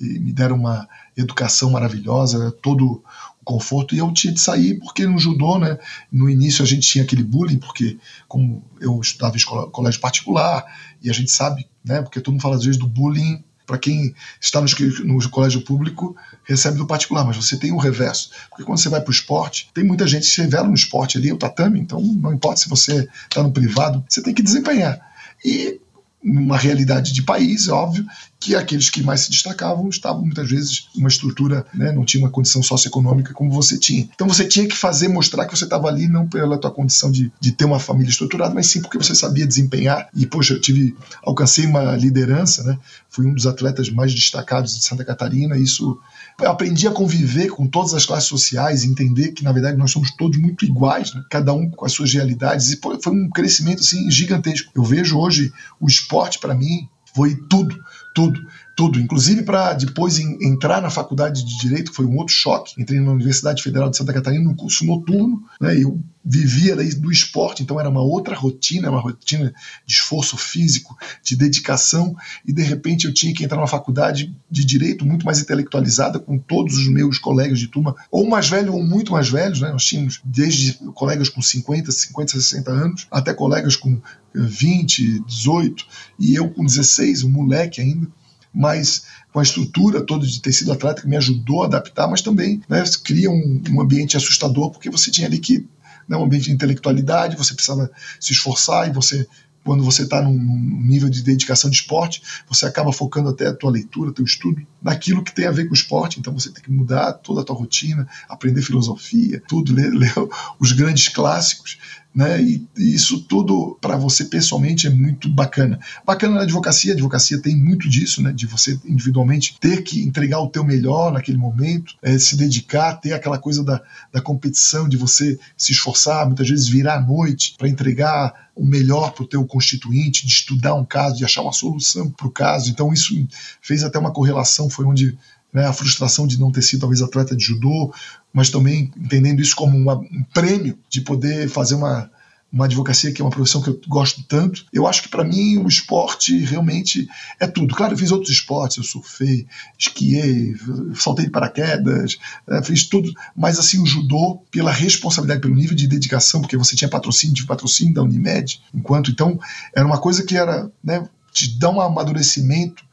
e 0.00 0.18
me 0.18 0.32
deram 0.32 0.56
uma 0.56 0.88
educação 1.16 1.70
maravilhosa, 1.70 2.50
todo 2.50 3.04
o 3.33 3.33
conforto, 3.44 3.94
e 3.94 3.98
eu 3.98 4.12
tinha 4.12 4.32
de 4.32 4.40
sair 4.40 4.78
porque 4.80 5.06
no 5.06 5.18
judô, 5.18 5.58
né, 5.58 5.78
no 6.10 6.28
início 6.28 6.62
a 6.62 6.66
gente 6.66 6.88
tinha 6.88 7.04
aquele 7.04 7.22
bullying, 7.22 7.58
porque 7.58 7.98
como 8.26 8.64
eu 8.80 9.00
estudava 9.00 9.34
em 9.34 9.38
escola, 9.38 9.70
colégio 9.70 10.00
particular, 10.00 10.64
e 11.02 11.10
a 11.10 11.12
gente 11.12 11.30
sabe, 11.30 11.66
né, 11.84 12.02
porque 12.02 12.20
todo 12.20 12.32
mundo 12.32 12.42
fala 12.42 12.56
às 12.56 12.64
vezes 12.64 12.78
do 12.78 12.86
bullying 12.86 13.42
para 13.66 13.78
quem 13.78 14.14
está 14.40 14.60
no, 14.60 14.66
no, 15.04 15.30
colégio 15.30 15.62
público, 15.62 16.14
recebe 16.44 16.76
do 16.76 16.86
particular, 16.86 17.24
mas 17.24 17.36
você 17.36 17.56
tem 17.56 17.72
o 17.72 17.78
reverso. 17.78 18.30
Porque 18.50 18.62
quando 18.62 18.78
você 18.78 18.88
vai 18.88 19.00
para 19.00 19.08
o 19.08 19.14
esporte, 19.14 19.70
tem 19.72 19.82
muita 19.82 20.06
gente 20.06 20.22
que 20.22 20.34
se 20.34 20.42
revela 20.42 20.68
no 20.68 20.74
esporte 20.74 21.16
ali, 21.16 21.32
o 21.32 21.38
tatame, 21.38 21.80
então 21.80 22.00
não 22.00 22.32
importa 22.32 22.60
se 22.60 22.68
você 22.68 23.08
está 23.28 23.42
no 23.42 23.52
privado, 23.52 24.04
você 24.08 24.22
tem 24.22 24.34
que 24.34 24.42
desempenhar. 24.42 25.00
E 25.42 25.80
uma 26.24 26.56
realidade 26.56 27.12
de 27.12 27.22
país, 27.22 27.68
é 27.68 27.72
óbvio, 27.72 28.06
que 28.40 28.54
aqueles 28.54 28.88
que 28.88 29.02
mais 29.02 29.20
se 29.20 29.30
destacavam 29.30 29.88
estavam 29.88 30.22
muitas 30.22 30.48
vezes 30.48 30.88
uma 30.96 31.08
estrutura, 31.08 31.66
né, 31.74 31.92
não 31.92 32.04
tinha 32.04 32.22
uma 32.22 32.30
condição 32.30 32.62
socioeconômica 32.62 33.34
como 33.34 33.50
você 33.50 33.78
tinha. 33.78 34.08
Então 34.14 34.26
você 34.26 34.44
tinha 34.46 34.66
que 34.66 34.76
fazer, 34.76 35.08
mostrar 35.08 35.46
que 35.46 35.56
você 35.56 35.64
estava 35.64 35.88
ali 35.88 36.08
não 36.08 36.26
pela 36.26 36.58
tua 36.58 36.70
condição 36.70 37.10
de, 37.10 37.30
de 37.38 37.52
ter 37.52 37.64
uma 37.64 37.78
família 37.78 38.10
estruturada, 38.10 38.54
mas 38.54 38.66
sim 38.66 38.80
porque 38.80 38.98
você 38.98 39.14
sabia 39.14 39.46
desempenhar. 39.46 40.08
E 40.14 40.26
poxa, 40.26 40.54
eu 40.54 40.60
tive, 40.60 40.96
alcancei 41.22 41.66
uma 41.66 41.94
liderança, 41.96 42.62
né? 42.64 42.78
Fui 43.08 43.26
um 43.26 43.34
dos 43.34 43.46
atletas 43.46 43.90
mais 43.90 44.12
destacados 44.12 44.76
de 44.76 44.84
Santa 44.84 45.04
Catarina. 45.04 45.56
Isso 45.56 45.84
eu 45.84 46.00
aprendi 46.40 46.86
a 46.88 46.92
conviver 46.92 47.48
com 47.48 47.66
todas 47.66 47.94
as 47.94 48.04
classes 48.04 48.28
sociais, 48.28 48.84
entender 48.84 49.32
que 49.32 49.44
na 49.44 49.52
verdade 49.52 49.76
nós 49.76 49.90
somos 49.90 50.10
todos 50.16 50.38
muito 50.38 50.64
iguais, 50.64 51.14
né? 51.14 51.22
cada 51.30 51.52
um 51.52 51.70
com 51.70 51.84
as 51.84 51.92
suas 51.92 52.12
realidades. 52.12 52.70
E 52.70 52.80
foi 52.80 53.12
um 53.12 53.30
crescimento 53.30 53.80
assim 53.80 54.10
gigantesco. 54.10 54.70
Eu 54.74 54.82
vejo 54.82 55.18
hoje 55.18 55.52
o 55.80 55.86
esporte 55.86 56.38
para 56.38 56.54
mim 56.54 56.88
foi 57.14 57.36
tudo 57.48 57.76
tudo, 58.14 58.40
tudo. 58.74 58.98
Inclusive 58.98 59.42
para 59.42 59.72
depois 59.74 60.18
em, 60.18 60.38
entrar 60.42 60.80
na 60.80 60.90
faculdade 60.90 61.44
de 61.44 61.58
Direito, 61.58 61.92
foi 61.92 62.04
um 62.04 62.16
outro 62.16 62.34
choque. 62.34 62.80
Entrei 62.80 63.00
na 63.00 63.12
Universidade 63.12 63.62
Federal 63.62 63.90
de 63.90 63.96
Santa 63.96 64.12
Catarina 64.12 64.44
no 64.44 64.56
curso 64.56 64.84
noturno, 64.84 65.42
né, 65.60 65.76
eu 65.80 66.00
vivia 66.24 66.74
do 66.74 67.12
esporte, 67.12 67.62
então 67.62 67.78
era 67.78 67.88
uma 67.88 68.00
outra 68.00 68.34
rotina, 68.34 68.90
uma 68.90 69.00
rotina 69.00 69.52
de 69.84 69.94
esforço 69.94 70.38
físico, 70.38 70.96
de 71.22 71.36
dedicação, 71.36 72.16
e 72.46 72.52
de 72.52 72.62
repente 72.62 73.06
eu 73.06 73.12
tinha 73.12 73.34
que 73.34 73.44
entrar 73.44 73.58
numa 73.58 73.66
faculdade 73.66 74.34
de 74.50 74.64
Direito 74.64 75.04
muito 75.04 75.26
mais 75.26 75.38
intelectualizada, 75.38 76.18
com 76.18 76.38
todos 76.38 76.78
os 76.78 76.88
meus 76.88 77.18
colegas 77.18 77.58
de 77.58 77.68
turma, 77.68 77.94
ou 78.10 78.26
mais 78.26 78.48
velhos 78.48 78.74
ou 78.74 78.82
muito 78.82 79.12
mais 79.12 79.28
velhos, 79.28 79.60
né, 79.60 79.70
nós 79.70 79.84
tínhamos 79.84 80.20
desde 80.24 80.72
colegas 80.94 81.28
com 81.28 81.42
50, 81.42 81.92
50, 81.92 82.32
60 82.32 82.70
anos, 82.70 83.06
até 83.10 83.34
colegas 83.34 83.76
com 83.76 84.00
20, 84.34 85.20
18, 85.20 85.86
e 86.18 86.34
eu 86.34 86.48
com 86.48 86.64
16, 86.64 87.22
um 87.22 87.30
moleque 87.30 87.82
ainda, 87.82 88.08
mas 88.54 89.04
com 89.32 89.40
a 89.40 89.42
estrutura 89.42 90.00
toda 90.00 90.24
de 90.24 90.40
tecido 90.40 90.72
atlético 90.72 91.08
me 91.08 91.16
ajudou 91.16 91.62
a 91.62 91.66
adaptar, 91.66 92.06
mas 92.08 92.22
também 92.22 92.62
né, 92.68 92.84
cria 93.02 93.30
um, 93.30 93.62
um, 93.70 93.80
ambiente 93.80 94.16
assustador, 94.16 94.70
porque 94.70 94.88
você 94.88 95.10
tinha 95.10 95.26
ali 95.26 95.38
que, 95.38 95.66
né, 96.08 96.16
um 96.16 96.24
ambiente 96.24 96.44
de 96.44 96.52
intelectualidade, 96.52 97.36
você 97.36 97.52
precisava 97.52 97.90
se 98.20 98.32
esforçar 98.32 98.88
e 98.88 98.92
você 98.92 99.26
quando 99.64 99.82
você 99.82 100.02
está 100.02 100.20
num 100.20 100.36
nível 100.38 101.08
de 101.08 101.22
dedicação 101.22 101.70
de 101.70 101.76
esporte, 101.76 102.22
você 102.46 102.66
acaba 102.66 102.92
focando 102.92 103.30
até 103.30 103.46
a 103.46 103.54
tua 103.54 103.70
leitura, 103.70 104.12
teu 104.12 104.24
estudo, 104.24 104.60
naquilo 104.80 105.24
que 105.24 105.34
tem 105.34 105.46
a 105.46 105.50
ver 105.50 105.64
com 105.64 105.70
o 105.70 105.74
esporte. 105.74 106.20
Então 106.20 106.34
você 106.34 106.50
tem 106.50 106.62
que 106.62 106.70
mudar 106.70 107.14
toda 107.14 107.40
a 107.40 107.44
tua 107.44 107.56
rotina, 107.56 108.06
aprender 108.28 108.60
filosofia, 108.60 109.42
tudo, 109.48 109.72
ler, 109.72 109.88
ler 109.96 110.12
os 110.60 110.72
grandes 110.72 111.08
clássicos 111.08 111.78
né? 112.14 112.40
E, 112.40 112.66
isso 112.76 113.22
tudo 113.22 113.76
para 113.80 113.96
você 113.96 114.26
pessoalmente 114.26 114.86
é 114.86 114.90
muito 114.90 115.28
bacana. 115.28 115.80
Bacana 116.06 116.36
na 116.36 116.42
advocacia, 116.42 116.92
a 116.92 116.94
advocacia 116.94 117.40
tem 117.40 117.56
muito 117.56 117.88
disso, 117.88 118.22
né? 118.22 118.32
De 118.32 118.46
você 118.46 118.78
individualmente 118.84 119.56
ter 119.58 119.82
que 119.82 120.02
entregar 120.02 120.38
o 120.40 120.48
teu 120.48 120.62
melhor 120.62 121.12
naquele 121.12 121.38
momento, 121.38 121.94
é, 122.00 122.16
se 122.18 122.36
dedicar, 122.36 122.94
ter 122.94 123.12
aquela 123.12 123.38
coisa 123.38 123.64
da, 123.64 123.82
da 124.12 124.20
competição, 124.20 124.88
de 124.88 124.96
você 124.96 125.38
se 125.56 125.72
esforçar, 125.72 126.26
muitas 126.26 126.48
vezes 126.48 126.68
virar 126.68 126.98
à 126.98 127.00
noite 127.00 127.54
para 127.58 127.68
entregar 127.68 128.44
o 128.54 128.64
melhor 128.64 129.12
para 129.12 129.24
o 129.24 129.26
teu 129.26 129.44
constituinte, 129.44 130.24
de 130.26 130.32
estudar 130.32 130.74
um 130.74 130.84
caso, 130.84 131.16
de 131.16 131.24
achar 131.24 131.42
uma 131.42 131.52
solução 131.52 132.08
para 132.10 132.26
o 132.26 132.30
caso. 132.30 132.70
Então 132.70 132.92
isso 132.92 133.14
fez 133.60 133.82
até 133.82 133.98
uma 133.98 134.12
correlação, 134.12 134.70
foi 134.70 134.84
onde 134.84 135.18
né, 135.54 135.66
a 135.66 135.72
frustração 135.72 136.26
de 136.26 136.38
não 136.38 136.50
ter 136.50 136.62
sido 136.62 136.80
talvez 136.80 137.00
atleta 137.00 137.36
de 137.36 137.44
judô, 137.44 137.94
mas 138.32 138.50
também 138.50 138.92
entendendo 138.96 139.40
isso 139.40 139.54
como 139.54 139.78
uma, 139.78 139.94
um 139.94 140.24
prêmio 140.34 140.76
de 140.90 141.00
poder 141.00 141.48
fazer 141.48 141.76
uma, 141.76 142.10
uma 142.52 142.64
advocacia 142.64 143.12
que 143.12 143.22
é 143.22 143.24
uma 143.24 143.30
profissão 143.30 143.62
que 143.62 143.68
eu 143.70 143.80
gosto 143.86 144.24
tanto. 144.24 144.66
Eu 144.72 144.84
acho 144.84 145.02
que 145.02 145.08
para 145.08 145.22
mim 145.22 145.58
o 145.58 145.68
esporte 145.68 146.36
realmente 146.38 147.08
é 147.38 147.46
tudo. 147.46 147.72
Claro, 147.72 147.94
eu 147.94 147.98
fiz 147.98 148.10
outros 148.10 148.32
esportes, 148.32 148.78
eu 148.78 148.82
surfei, 148.82 149.46
esquiei, 149.78 150.56
saltei 150.96 151.26
de 151.26 151.30
paraquedas, 151.30 152.18
é, 152.48 152.60
fiz 152.64 152.88
tudo, 152.88 153.12
mas 153.36 153.56
assim 153.56 153.80
o 153.80 153.86
judô 153.86 154.42
pela 154.50 154.72
responsabilidade, 154.72 155.40
pelo 155.40 155.54
nível 155.54 155.76
de 155.76 155.86
dedicação, 155.86 156.40
porque 156.40 156.56
você 156.56 156.74
tinha 156.74 156.90
patrocínio, 156.90 157.36
tive 157.36 157.46
patrocínio 157.46 157.94
da 157.94 158.02
Unimed, 158.02 158.60
enquanto 158.74 159.12
então 159.12 159.38
era 159.72 159.86
uma 159.86 159.98
coisa 159.98 160.24
que 160.24 160.36
era, 160.36 160.68
né, 160.82 161.08
te 161.32 161.56
dá 161.58 161.70
um 161.70 161.80
amadurecimento 161.80 162.84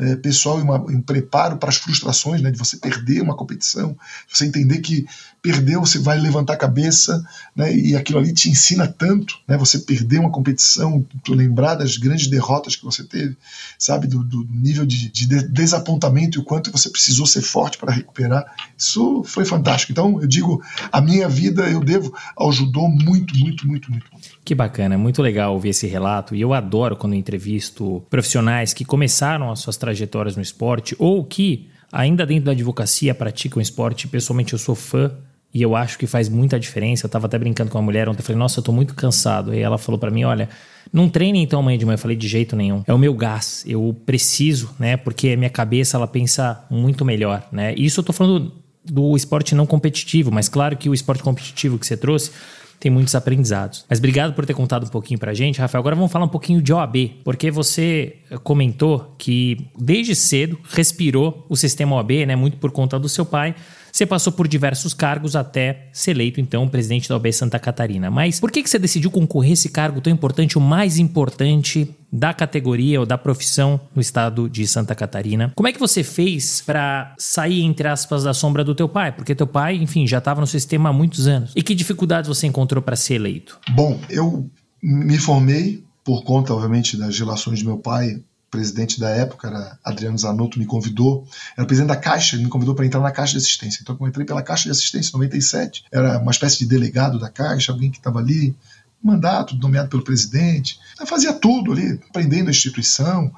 é, 0.00 0.16
pessoal 0.16 0.58
e, 0.58 0.62
uma, 0.62 0.76
um 0.78 1.02
preparo 1.02 1.58
para 1.58 1.68
as 1.68 1.76
frustrações, 1.76 2.40
né, 2.40 2.50
de 2.50 2.58
você 2.58 2.78
perder 2.78 3.20
uma 3.20 3.36
competição, 3.36 3.96
você 4.28 4.46
entender 4.46 4.78
que 4.78 5.06
perdeu, 5.42 5.80
você 5.80 5.98
vai 5.98 6.18
levantar 6.18 6.54
a 6.54 6.56
cabeça, 6.56 7.24
né, 7.56 7.74
e 7.74 7.96
aquilo 7.96 8.18
ali 8.18 8.32
te 8.32 8.50
ensina 8.50 8.86
tanto, 8.86 9.38
né, 9.48 9.56
você 9.56 9.78
perder 9.78 10.18
uma 10.18 10.30
competição, 10.30 11.04
tu 11.24 11.32
lembrar 11.32 11.76
das 11.76 11.96
grandes 11.96 12.26
derrotas 12.26 12.76
que 12.76 12.84
você 12.84 13.02
teve, 13.02 13.36
sabe, 13.78 14.06
do, 14.06 14.22
do 14.22 14.46
nível 14.50 14.84
de, 14.84 15.08
de, 15.08 15.48
desapontamento 15.48 16.38
e 16.38 16.40
o 16.40 16.44
quanto 16.44 16.70
você 16.70 16.90
precisou 16.90 17.26
ser 17.26 17.40
forte 17.40 17.78
para 17.78 17.92
recuperar, 17.92 18.44
isso 18.76 19.22
foi 19.24 19.44
fantástico. 19.44 19.92
Então, 19.92 20.20
eu 20.20 20.28
digo, 20.28 20.62
a 20.92 21.00
minha 21.00 21.28
vida 21.28 21.62
eu 21.70 21.80
devo 21.80 22.14
ao 22.36 22.52
judô 22.52 22.88
muito, 22.88 23.36
muito, 23.38 23.66
muito, 23.66 23.90
muito. 23.90 24.06
Que 24.44 24.54
bacana, 24.54 24.98
muito 24.98 25.22
legal 25.22 25.54
ouvir 25.54 25.70
esse 25.70 25.86
relato, 25.86 26.34
e 26.34 26.40
eu 26.40 26.52
adoro 26.52 26.96
quando 26.96 27.14
entrevisto 27.14 28.02
profissionais 28.10 28.74
que 28.74 28.84
começaram 28.84 29.50
as 29.50 29.60
suas 29.60 29.76
trajetórias 29.76 30.36
no 30.36 30.42
esporte 30.42 30.94
ou 30.98 31.24
que, 31.24 31.68
ainda 31.90 32.26
dentro 32.26 32.46
da 32.46 32.52
advocacia, 32.52 33.14
praticam 33.14 33.62
esporte. 33.62 34.06
Pessoalmente, 34.06 34.52
eu 34.52 34.58
sou 34.58 34.74
fã 34.74 35.10
e 35.52 35.62
eu 35.62 35.74
acho 35.74 35.98
que 35.98 36.06
faz 36.06 36.28
muita 36.28 36.58
diferença. 36.58 37.04
Eu 37.04 37.08
estava 37.08 37.26
até 37.26 37.38
brincando 37.38 37.70
com 37.70 37.78
uma 37.78 37.84
mulher 37.84 38.08
ontem, 38.08 38.20
eu 38.20 38.24
falei, 38.24 38.38
nossa, 38.38 38.60
eu 38.60 38.62
tô 38.62 38.72
muito 38.72 38.94
cansado. 38.94 39.52
E 39.54 39.60
ela 39.60 39.78
falou 39.78 39.98
para 39.98 40.10
mim, 40.10 40.24
olha, 40.24 40.48
não 40.92 41.08
treine 41.08 41.42
então 41.42 41.58
amanhã 41.60 41.76
de 41.76 41.84
manhã. 41.84 41.94
Eu 41.94 41.98
falei, 41.98 42.16
de 42.16 42.28
jeito 42.28 42.54
nenhum. 42.54 42.82
É 42.86 42.94
o 42.94 42.98
meu 42.98 43.12
gás, 43.14 43.64
eu 43.66 43.96
preciso, 44.06 44.70
né? 44.78 44.96
Porque 44.96 45.30
a 45.30 45.36
minha 45.36 45.50
cabeça, 45.50 45.96
ela 45.96 46.06
pensa 46.06 46.64
muito 46.70 47.04
melhor, 47.04 47.46
né? 47.50 47.74
Isso 47.76 48.00
eu 48.00 48.04
tô 48.04 48.12
falando 48.12 48.52
do 48.84 49.16
esporte 49.16 49.54
não 49.54 49.66
competitivo, 49.66 50.30
mas 50.30 50.48
claro 50.48 50.76
que 50.76 50.88
o 50.88 50.94
esporte 50.94 51.22
competitivo 51.22 51.78
que 51.78 51.86
você 51.86 51.96
trouxe 51.96 52.30
tem 52.78 52.90
muitos 52.90 53.14
aprendizados. 53.14 53.84
Mas 53.88 53.98
obrigado 53.98 54.32
por 54.32 54.46
ter 54.46 54.54
contado 54.54 54.86
um 54.86 54.88
pouquinho 54.88 55.20
pra 55.20 55.34
gente, 55.34 55.60
Rafael. 55.60 55.80
Agora 55.80 55.94
vamos 55.94 56.10
falar 56.10 56.24
um 56.24 56.30
pouquinho 56.30 56.62
de 56.62 56.72
OAB, 56.72 56.96
porque 57.22 57.50
você 57.50 58.16
comentou 58.42 59.14
que 59.18 59.68
desde 59.78 60.14
cedo 60.14 60.58
respirou 60.70 61.44
o 61.48 61.56
sistema 61.56 61.96
OAB, 61.96 62.24
né, 62.26 62.34
muito 62.34 62.56
por 62.56 62.70
conta 62.70 62.98
do 62.98 63.08
seu 63.08 63.26
pai. 63.26 63.54
Você 63.92 64.06
passou 64.06 64.32
por 64.32 64.46
diversos 64.48 64.94
cargos 64.94 65.36
até 65.36 65.88
ser 65.92 66.12
eleito, 66.12 66.40
então, 66.40 66.68
presidente 66.68 67.08
da 67.08 67.16
OAB 67.16 67.32
Santa 67.32 67.58
Catarina. 67.58 68.10
Mas 68.10 68.40
por 68.40 68.50
que, 68.50 68.62
que 68.62 68.70
você 68.70 68.78
decidiu 68.78 69.10
concorrer 69.10 69.52
esse 69.52 69.68
cargo 69.68 70.00
tão 70.00 70.12
importante, 70.12 70.58
o 70.58 70.60
mais 70.60 70.98
importante 70.98 71.94
da 72.12 72.34
categoria 72.34 72.98
ou 72.98 73.06
da 73.06 73.16
profissão 73.16 73.80
no 73.94 74.00
estado 74.00 74.48
de 74.48 74.66
Santa 74.66 74.94
Catarina? 74.94 75.52
Como 75.54 75.68
é 75.68 75.72
que 75.72 75.78
você 75.78 76.02
fez 76.02 76.60
para 76.60 77.14
sair, 77.18 77.62
entre 77.62 77.86
aspas, 77.88 78.24
da 78.24 78.34
sombra 78.34 78.64
do 78.64 78.74
teu 78.74 78.88
pai? 78.88 79.12
Porque 79.12 79.34
teu 79.34 79.46
pai, 79.46 79.76
enfim, 79.76 80.06
já 80.06 80.18
estava 80.18 80.40
no 80.40 80.46
sistema 80.46 80.90
há 80.90 80.92
muitos 80.92 81.26
anos. 81.26 81.52
E 81.54 81.62
que 81.62 81.74
dificuldades 81.74 82.28
você 82.28 82.46
encontrou 82.46 82.82
para 82.82 82.96
ser 82.96 83.14
eleito? 83.14 83.58
Bom, 83.70 84.00
eu 84.08 84.50
me 84.82 85.18
formei 85.18 85.84
por 86.04 86.24
conta, 86.24 86.52
obviamente, 86.54 86.96
das 86.96 87.18
relações 87.18 87.58
de 87.58 87.64
meu 87.64 87.78
pai 87.78 88.20
presidente 88.50 88.98
da 88.98 89.08
época, 89.10 89.48
era 89.48 89.78
Adriano 89.84 90.18
Zanotto, 90.18 90.58
me 90.58 90.66
convidou, 90.66 91.26
era 91.56 91.66
presidente 91.66 91.88
da 91.88 91.96
Caixa, 91.96 92.36
ele 92.36 92.44
me 92.44 92.50
convidou 92.50 92.74
para 92.74 92.84
entrar 92.84 93.00
na 93.00 93.12
Caixa 93.12 93.32
de 93.32 93.38
Assistência. 93.38 93.80
Então, 93.82 93.96
eu 93.98 94.08
entrei 94.08 94.26
pela 94.26 94.42
Caixa 94.42 94.64
de 94.64 94.70
Assistência 94.70 95.10
em 95.10 95.12
97, 95.12 95.84
era 95.92 96.18
uma 96.18 96.30
espécie 96.30 96.58
de 96.58 96.66
delegado 96.66 97.18
da 97.18 97.28
Caixa, 97.28 97.72
alguém 97.72 97.90
que 97.90 97.98
estava 97.98 98.18
ali, 98.18 98.54
mandato 99.02 99.56
nomeado 99.56 99.88
pelo 99.88 100.02
presidente. 100.02 100.78
Eu 100.98 101.06
fazia 101.06 101.32
tudo 101.32 101.72
ali, 101.72 101.98
aprendendo 102.08 102.48
a 102.48 102.50
instituição, 102.50 103.32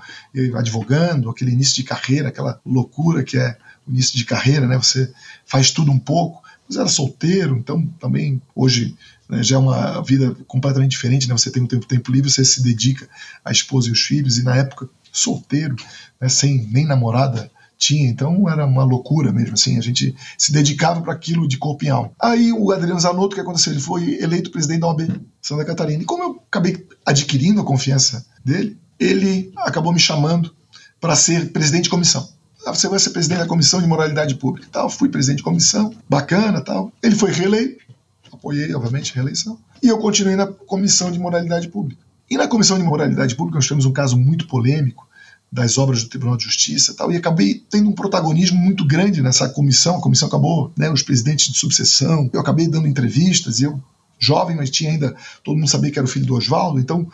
advogando, 0.57 1.31
aquele 1.31 1.53
início 1.53 1.77
de 1.77 1.85
carreira, 1.85 2.29
aquela 2.29 2.61
loucura 2.67 3.23
que 3.23 3.39
é 3.39 3.57
o 3.87 3.91
início 3.91 4.17
de 4.17 4.25
carreira, 4.25 4.67
né? 4.67 4.77
Você 4.77 5.13
faz 5.45 5.71
tudo 5.71 5.93
um 5.93 5.99
pouco. 5.99 6.43
Mas 6.69 6.77
era 6.77 6.89
solteiro, 6.89 7.57
então 7.57 7.87
também 8.01 8.41
hoje 8.55 8.97
né, 9.29 9.43
já 9.43 9.57
é 9.57 9.59
uma 9.59 10.01
vida 10.03 10.35
completamente 10.47 10.93
diferente, 10.93 11.29
né? 11.29 11.37
Você 11.37 11.51
tem 11.51 11.63
um 11.63 11.67
tempo, 11.67 11.87
tempo 11.87 12.11
livre, 12.11 12.31
você 12.31 12.45
se 12.45 12.63
dedica 12.63 13.09
à 13.45 13.51
esposa 13.51 13.89
e 13.89 13.93
os 13.93 14.01
filhos, 14.01 14.39
e 14.39 14.43
na 14.43 14.57
época 14.57 14.89
solteiro, 15.13 15.77
né, 16.21 16.29
sem 16.29 16.67
nem 16.73 16.87
namorada 16.87 17.51
tinha, 17.83 18.09
então 18.09 18.49
era 18.49 18.65
uma 18.65 18.85
loucura 18.85 19.33
mesmo, 19.33 19.55
assim, 19.55 19.77
a 19.77 19.81
gente 19.81 20.15
se 20.39 20.53
dedicava 20.53 21.03
para 21.03 21.13
aquilo 21.13 21.49
de 21.49 21.59
corpo 21.59 21.85
e 21.85 21.91
alma. 21.91 22.13
Aí 22.21 22.53
o 22.53 22.71
Adriano 22.71 23.01
Zanotto, 23.01 23.33
o 23.33 23.35
que 23.35 23.41
aconteceu? 23.41 23.73
Ele 23.73 23.81
foi 23.81 24.23
eleito 24.23 24.53
presidente 24.53 24.81
da 24.81 24.87
OAB 24.87 25.21
Santa 25.41 25.65
Catarina. 25.65 26.01
E 26.01 26.07
como 26.07 26.23
eu 26.23 26.43
acabei 26.47 26.87
adquirindo 27.05 27.61
a 27.61 27.65
confiança 27.65 28.25
dele, 28.45 28.79
ele 29.01 29.53
acabou 29.57 29.93
me 29.93 29.99
chamando 29.99 30.55
para 31.01 31.17
ser 31.17 31.51
presidente 31.51 31.85
de 31.85 31.91
comissão. 31.91 32.29
Ah, 32.65 32.73
você 32.73 32.89
vai 32.89 33.01
ser 33.01 33.11
presidente 33.11 33.41
da 33.41 33.47
comissão 33.47 33.83
de 33.83 33.89
moralidade 33.89 34.37
pública. 34.37 34.69
Tal, 34.71 34.89
fui 34.89 35.09
presidente 35.09 35.39
de 35.39 35.43
comissão, 35.43 35.93
bacana, 36.09 36.61
tal. 36.61 36.93
Ele 37.03 37.17
foi 37.17 37.33
reeleito, 37.33 37.85
apoiei, 38.33 38.73
obviamente, 38.73 39.11
a 39.11 39.15
reeleição. 39.17 39.59
E 39.83 39.89
eu 39.89 39.99
continuei 39.99 40.37
na 40.37 40.47
comissão 40.47 41.11
de 41.11 41.19
moralidade 41.19 41.67
pública. 41.67 42.01
E 42.33 42.37
na 42.39 42.49
comissão 42.49 42.79
de 42.79 42.83
moralidade 42.83 43.35
pública 43.35 43.59
nós 43.59 43.65
tivemos 43.65 43.85
um 43.85 43.93
caso 43.93 44.17
muito 44.17 44.47
polêmico 44.47 45.07
das 45.53 45.77
obras 45.77 46.03
do 46.03 46.09
Tribunal 46.09 46.35
de 46.35 46.45
Justiça 46.45 46.93
e 46.93 46.95
tal, 46.95 47.13
e 47.13 47.17
acabei 47.19 47.63
tendo 47.69 47.91
um 47.91 47.93
protagonismo 47.93 48.59
muito 48.59 48.87
grande 48.87 49.21
nessa 49.21 49.51
comissão. 49.51 49.99
A 49.99 50.01
comissão 50.01 50.29
acabou, 50.29 50.73
né, 50.75 50.91
os 50.91 51.03
presidentes 51.03 51.53
de 51.53 51.59
subseção, 51.59 52.31
eu 52.33 52.41
acabei 52.41 52.67
dando 52.67 52.89
entrevistas, 52.89 53.61
eu, 53.61 53.79
jovem, 54.19 54.57
mas 54.57 54.71
tinha 54.71 54.93
ainda, 54.93 55.15
todo 55.45 55.59
mundo 55.59 55.69
sabia 55.69 55.91
que 55.91 55.99
era 55.99 56.07
o 56.07 56.09
filho 56.09 56.25
do 56.25 56.35
Oswaldo, 56.35 56.81
então, 56.81 57.07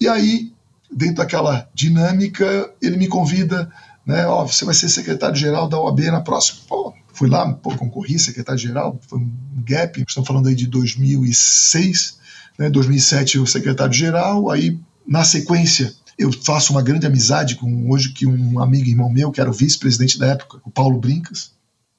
e 0.00 0.06
aí, 0.06 0.52
dentro 0.88 1.16
daquela 1.16 1.68
dinâmica, 1.74 2.72
ele 2.80 2.96
me 2.96 3.08
convida, 3.08 3.68
né, 4.06 4.24
ó, 4.24 4.46
você 4.46 4.64
vai 4.64 4.74
ser 4.74 4.88
secretário-geral 4.88 5.68
da 5.68 5.80
OAB 5.80 5.98
na 6.12 6.20
próxima. 6.20 6.60
Pô, 6.68 6.94
fui 7.12 7.28
lá, 7.28 7.52
pô, 7.54 7.76
concorri, 7.76 8.20
secretário-geral, 8.20 9.00
foi 9.08 9.18
um 9.18 9.32
gap, 9.64 10.00
estamos 10.06 10.28
falando 10.28 10.46
aí 10.46 10.54
de 10.54 10.68
2006, 10.68 12.22
né, 12.58 12.70
2007 12.70 13.36
eu 13.36 13.46
secretário-geral, 13.46 14.50
aí, 14.50 14.78
na 15.06 15.24
sequência, 15.24 15.94
eu 16.18 16.32
faço 16.32 16.72
uma 16.72 16.82
grande 16.82 17.06
amizade 17.06 17.56
com 17.56 17.90
hoje 17.90 18.12
que 18.12 18.26
um 18.26 18.60
amigo 18.60 18.88
irmão 18.88 19.10
meu, 19.10 19.30
que 19.30 19.40
era 19.40 19.50
o 19.50 19.52
vice-presidente 19.52 20.18
da 20.18 20.28
época, 20.28 20.60
o 20.64 20.70
Paulo 20.70 20.98
Brincas. 20.98 21.52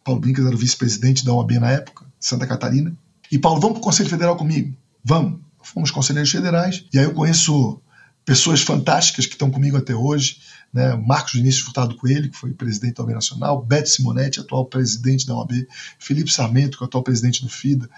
Paulo 0.04 0.22
Brincas 0.22 0.46
era 0.46 0.56
o 0.56 0.58
vice-presidente 0.58 1.26
da 1.26 1.34
OAB 1.34 1.52
na 1.54 1.72
época, 1.72 2.06
Santa 2.20 2.48
Catarina. 2.48 2.96
E 3.32 3.38
Paulo, 3.38 3.60
vamos 3.60 3.76
para 3.76 3.82
o 3.82 3.84
Conselho 3.84 4.10
Federal 4.10 4.36
comigo? 4.36 4.76
Vamos. 5.04 5.40
Fomos 5.62 5.90
conselheiros 5.90 6.32
federais. 6.32 6.86
E 6.94 7.00
aí 7.00 7.06
eu 7.06 7.14
conheço 7.14 7.82
pessoas 8.24 8.62
fantásticas 8.62 9.26
que 9.26 9.34
estão 9.34 9.50
comigo 9.50 9.78
até 9.78 9.96
hoje. 9.96 10.40
Né? 10.72 10.96
Marcos 10.96 11.34
Vinícius 11.34 11.64
Furtado 11.64 11.96
Coelho, 11.96 12.30
que 12.30 12.38
foi 12.38 12.52
presidente 12.54 12.96
da 12.96 13.04
OAB 13.04 13.14
Nacional, 13.14 13.66
Beto 13.66 13.90
Simonetti, 13.90 14.40
atual 14.40 14.66
presidente 14.66 15.26
da 15.26 15.36
OAB, 15.36 15.68
Felipe 15.98 16.32
Sarmento, 16.32 16.78
que 16.78 16.84
é 16.84 16.86
o 16.86 16.88
atual 16.88 17.04
presidente 17.04 17.42
do 17.42 17.50
FIDA. 17.50 17.90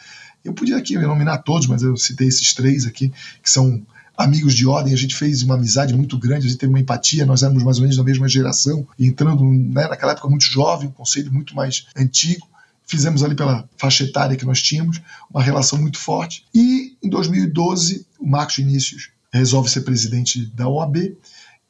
Eu 0.47 0.53
podia 0.53 0.77
aqui 0.77 0.97
nominar 0.97 1.39
todos, 1.39 1.67
mas 1.67 1.83
eu 1.83 1.97
citei 1.97 2.27
esses 2.27 2.53
três 2.53 2.86
aqui, 2.86 3.12
que 3.43 3.49
são 3.49 3.86
amigos 4.17 4.55
de 4.55 4.65
ordem, 4.65 4.93
a 4.93 4.97
gente 4.97 5.13
fez 5.13 5.43
uma 5.43 5.55
amizade 5.55 5.93
muito 5.93 6.17
grande, 6.17 6.47
a 6.47 6.49
gente 6.49 6.57
teve 6.57 6.71
uma 6.71 6.79
empatia, 6.79 7.25
nós 7.25 7.43
éramos 7.43 7.63
mais 7.63 7.77
ou 7.77 7.81
menos 7.81 7.97
da 7.97 8.03
mesma 8.03 8.29
geração, 8.29 8.88
entrando 8.97 9.43
né, 9.43 9.88
naquela 9.88 10.13
época 10.13 10.29
muito 10.29 10.45
jovem, 10.45 10.88
um 10.88 10.91
conselho 10.91 11.31
muito 11.31 11.53
mais 11.53 11.88
antigo. 11.95 12.47
Fizemos 12.86 13.21
ali 13.21 13.36
pela 13.36 13.67
faixa 13.77 14.05
etária 14.05 14.38
que 14.38 14.45
nós 14.45 14.62
tínhamos, 14.62 15.01
uma 15.29 15.43
relação 15.43 15.77
muito 15.77 15.99
forte. 15.99 16.45
E 16.55 16.95
em 17.03 17.10
2012, 17.10 18.07
o 18.17 18.25
Marcos 18.25 18.55
Vinícius 18.55 19.10
resolve 19.31 19.69
ser 19.69 19.81
presidente 19.81 20.45
da 20.55 20.69
OAB 20.69 21.17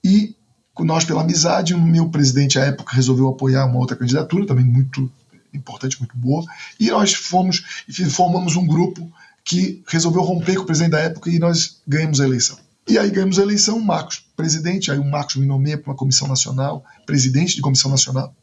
e 0.03 0.35
nós, 0.79 1.03
pela 1.03 1.21
amizade, 1.21 1.73
o 1.73 1.81
meu 1.81 2.09
presidente 2.09 2.59
à 2.59 2.65
época 2.65 2.95
resolveu 2.95 3.27
apoiar 3.27 3.65
uma 3.65 3.79
outra 3.79 3.97
candidatura, 3.97 4.45
também 4.45 4.63
muito 4.63 5.11
importante, 5.53 5.99
muito 5.99 6.17
boa, 6.17 6.45
e 6.79 6.89
nós 6.89 7.13
fomos 7.13 7.63
formamos 8.09 8.55
um 8.55 8.65
grupo 8.65 9.11
que 9.43 9.81
resolveu 9.87 10.21
romper 10.21 10.55
com 10.55 10.63
o 10.63 10.65
presidente 10.65 10.91
da 10.91 10.99
época 10.99 11.29
e 11.29 11.39
nós 11.39 11.81
ganhamos 11.87 12.19
a 12.19 12.25
eleição. 12.25 12.57
E 12.87 12.97
aí 12.97 13.09
ganhamos 13.09 13.37
a 13.39 13.41
eleição, 13.41 13.79
Marcos, 13.79 14.23
presidente, 14.35 14.91
aí 14.91 14.97
o 14.97 15.03
Marcos 15.03 15.35
me 15.35 15.45
nomeia 15.45 15.77
para 15.77 15.91
uma 15.91 15.97
comissão 15.97 16.27
nacional, 16.27 16.85
presidente 17.05 17.55
de 17.55 17.61
comissão 17.61 17.91
nacional, 17.91 18.33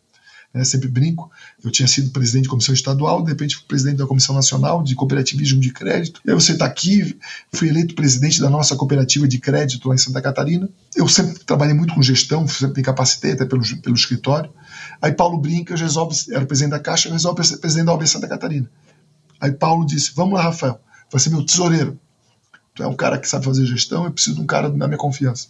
né, 0.55 0.64
sempre 0.64 0.87
brinco, 0.87 1.31
eu 1.64 1.71
tinha 1.71 1.88
sido 1.88 2.11
presidente 2.11 2.45
de 2.45 2.49
comissão 2.49 2.73
estadual, 2.73 3.23
de 3.23 3.31
repente 3.31 3.57
fui 3.57 3.64
presidente 3.67 3.97
da 3.99 4.07
comissão 4.07 4.35
nacional 4.35 4.83
de 4.83 4.95
cooperativismo 4.95 5.61
de 5.61 5.73
crédito, 5.73 6.21
e 6.25 6.31
aí 6.31 6.35
você 6.35 6.53
está 6.53 6.64
aqui, 6.64 7.19
fui 7.53 7.69
eleito 7.69 7.95
presidente 7.95 8.40
da 8.40 8.49
nossa 8.49 8.77
cooperativa 8.77 9.27
de 9.27 9.38
crédito 9.38 9.88
lá 9.88 9.95
em 9.95 9.99
Santa 9.99 10.23
Catarina, 10.23 10.69
eu 10.95 11.09
sempre 11.09 11.43
trabalhei 11.45 11.75
muito 11.75 11.95
com 11.95 12.03
gestão, 12.03 12.47
sempre 12.47 12.79
me 12.79 12.85
capacitei 12.85 13.33
até 13.33 13.45
pelo, 13.45 13.62
pelo 13.83 13.97
escritório, 13.97 14.51
aí 15.00 15.12
Paulo 15.12 15.38
Brincas 15.38 15.80
resolve, 15.80 16.16
era 16.30 16.44
o 16.44 16.46
presidente 16.46 16.72
da 16.72 16.80
Caixa, 16.80 17.11
resolve 17.11 17.44
ser 17.44 17.59
presidente 17.59 17.87
da 17.87 17.92
OAB 17.92 18.07
Santa 18.07 18.28
Catarina. 18.28 18.70
Aí 19.40 19.52
Paulo 19.52 19.85
disse, 19.85 20.12
vamos 20.14 20.35
lá 20.35 20.42
Rafael, 20.42 20.80
vai 21.11 21.20
ser 21.20 21.30
meu 21.30 21.44
tesoureiro. 21.44 21.98
Tu 22.74 22.83
é 22.83 22.87
um 22.87 22.94
cara 22.94 23.18
que 23.18 23.28
sabe 23.28 23.44
fazer 23.44 23.64
gestão, 23.66 24.04
eu 24.04 24.11
preciso 24.11 24.37
de 24.37 24.42
um 24.42 24.46
cara 24.46 24.68
da 24.68 24.87
minha 24.87 24.98
confiança. 24.98 25.48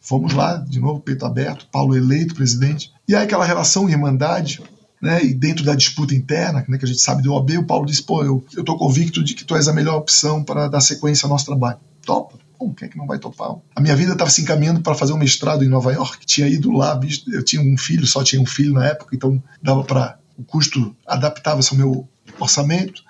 Fomos 0.00 0.32
lá, 0.32 0.56
de 0.56 0.80
novo, 0.80 1.00
peito 1.00 1.24
aberto, 1.24 1.66
Paulo 1.70 1.96
eleito 1.96 2.34
presidente. 2.34 2.92
E 3.08 3.14
aí 3.14 3.24
aquela 3.24 3.44
relação, 3.44 3.88
irmandade, 3.88 4.60
né, 5.00 5.24
e 5.24 5.34
dentro 5.34 5.64
da 5.64 5.74
disputa 5.74 6.14
interna, 6.14 6.64
né, 6.68 6.78
que 6.78 6.84
a 6.84 6.88
gente 6.88 7.00
sabe 7.00 7.22
do 7.22 7.32
OAB, 7.32 7.58
o 7.58 7.64
Paulo 7.64 7.86
disse, 7.86 8.02
pô, 8.02 8.24
eu 8.24 8.44
estou 8.56 8.78
convicto 8.78 9.22
de 9.22 9.34
que 9.34 9.44
tu 9.44 9.56
és 9.56 9.66
a 9.66 9.72
melhor 9.72 9.96
opção 9.96 10.44
para 10.44 10.68
dar 10.68 10.80
sequência 10.80 11.26
ao 11.26 11.30
nosso 11.30 11.46
trabalho. 11.46 11.78
Topa. 12.04 12.41
Bom, 12.62 12.72
quem 12.72 12.86
é 12.86 12.88
que 12.88 12.96
não 12.96 13.08
vai 13.08 13.18
topar? 13.18 13.56
A 13.74 13.80
minha 13.80 13.96
vida 13.96 14.12
estava 14.12 14.30
se 14.30 14.40
encaminhando 14.40 14.80
para 14.82 14.94
fazer 14.94 15.12
um 15.12 15.18
mestrado 15.18 15.64
em 15.64 15.68
Nova 15.68 15.92
York. 15.92 16.24
Tinha 16.24 16.46
ido 16.46 16.70
lá, 16.70 16.98
eu 17.32 17.42
tinha 17.42 17.60
um 17.60 17.76
filho, 17.76 18.06
só 18.06 18.22
tinha 18.22 18.40
um 18.40 18.46
filho 18.46 18.72
na 18.72 18.86
época, 18.86 19.16
então 19.16 19.42
dava 19.60 19.82
para 19.82 20.16
o 20.38 20.44
custo 20.44 20.96
adaptava-se 21.04 21.72
ao 21.72 21.76
meu 21.76 22.08
orçamento. 22.38 23.02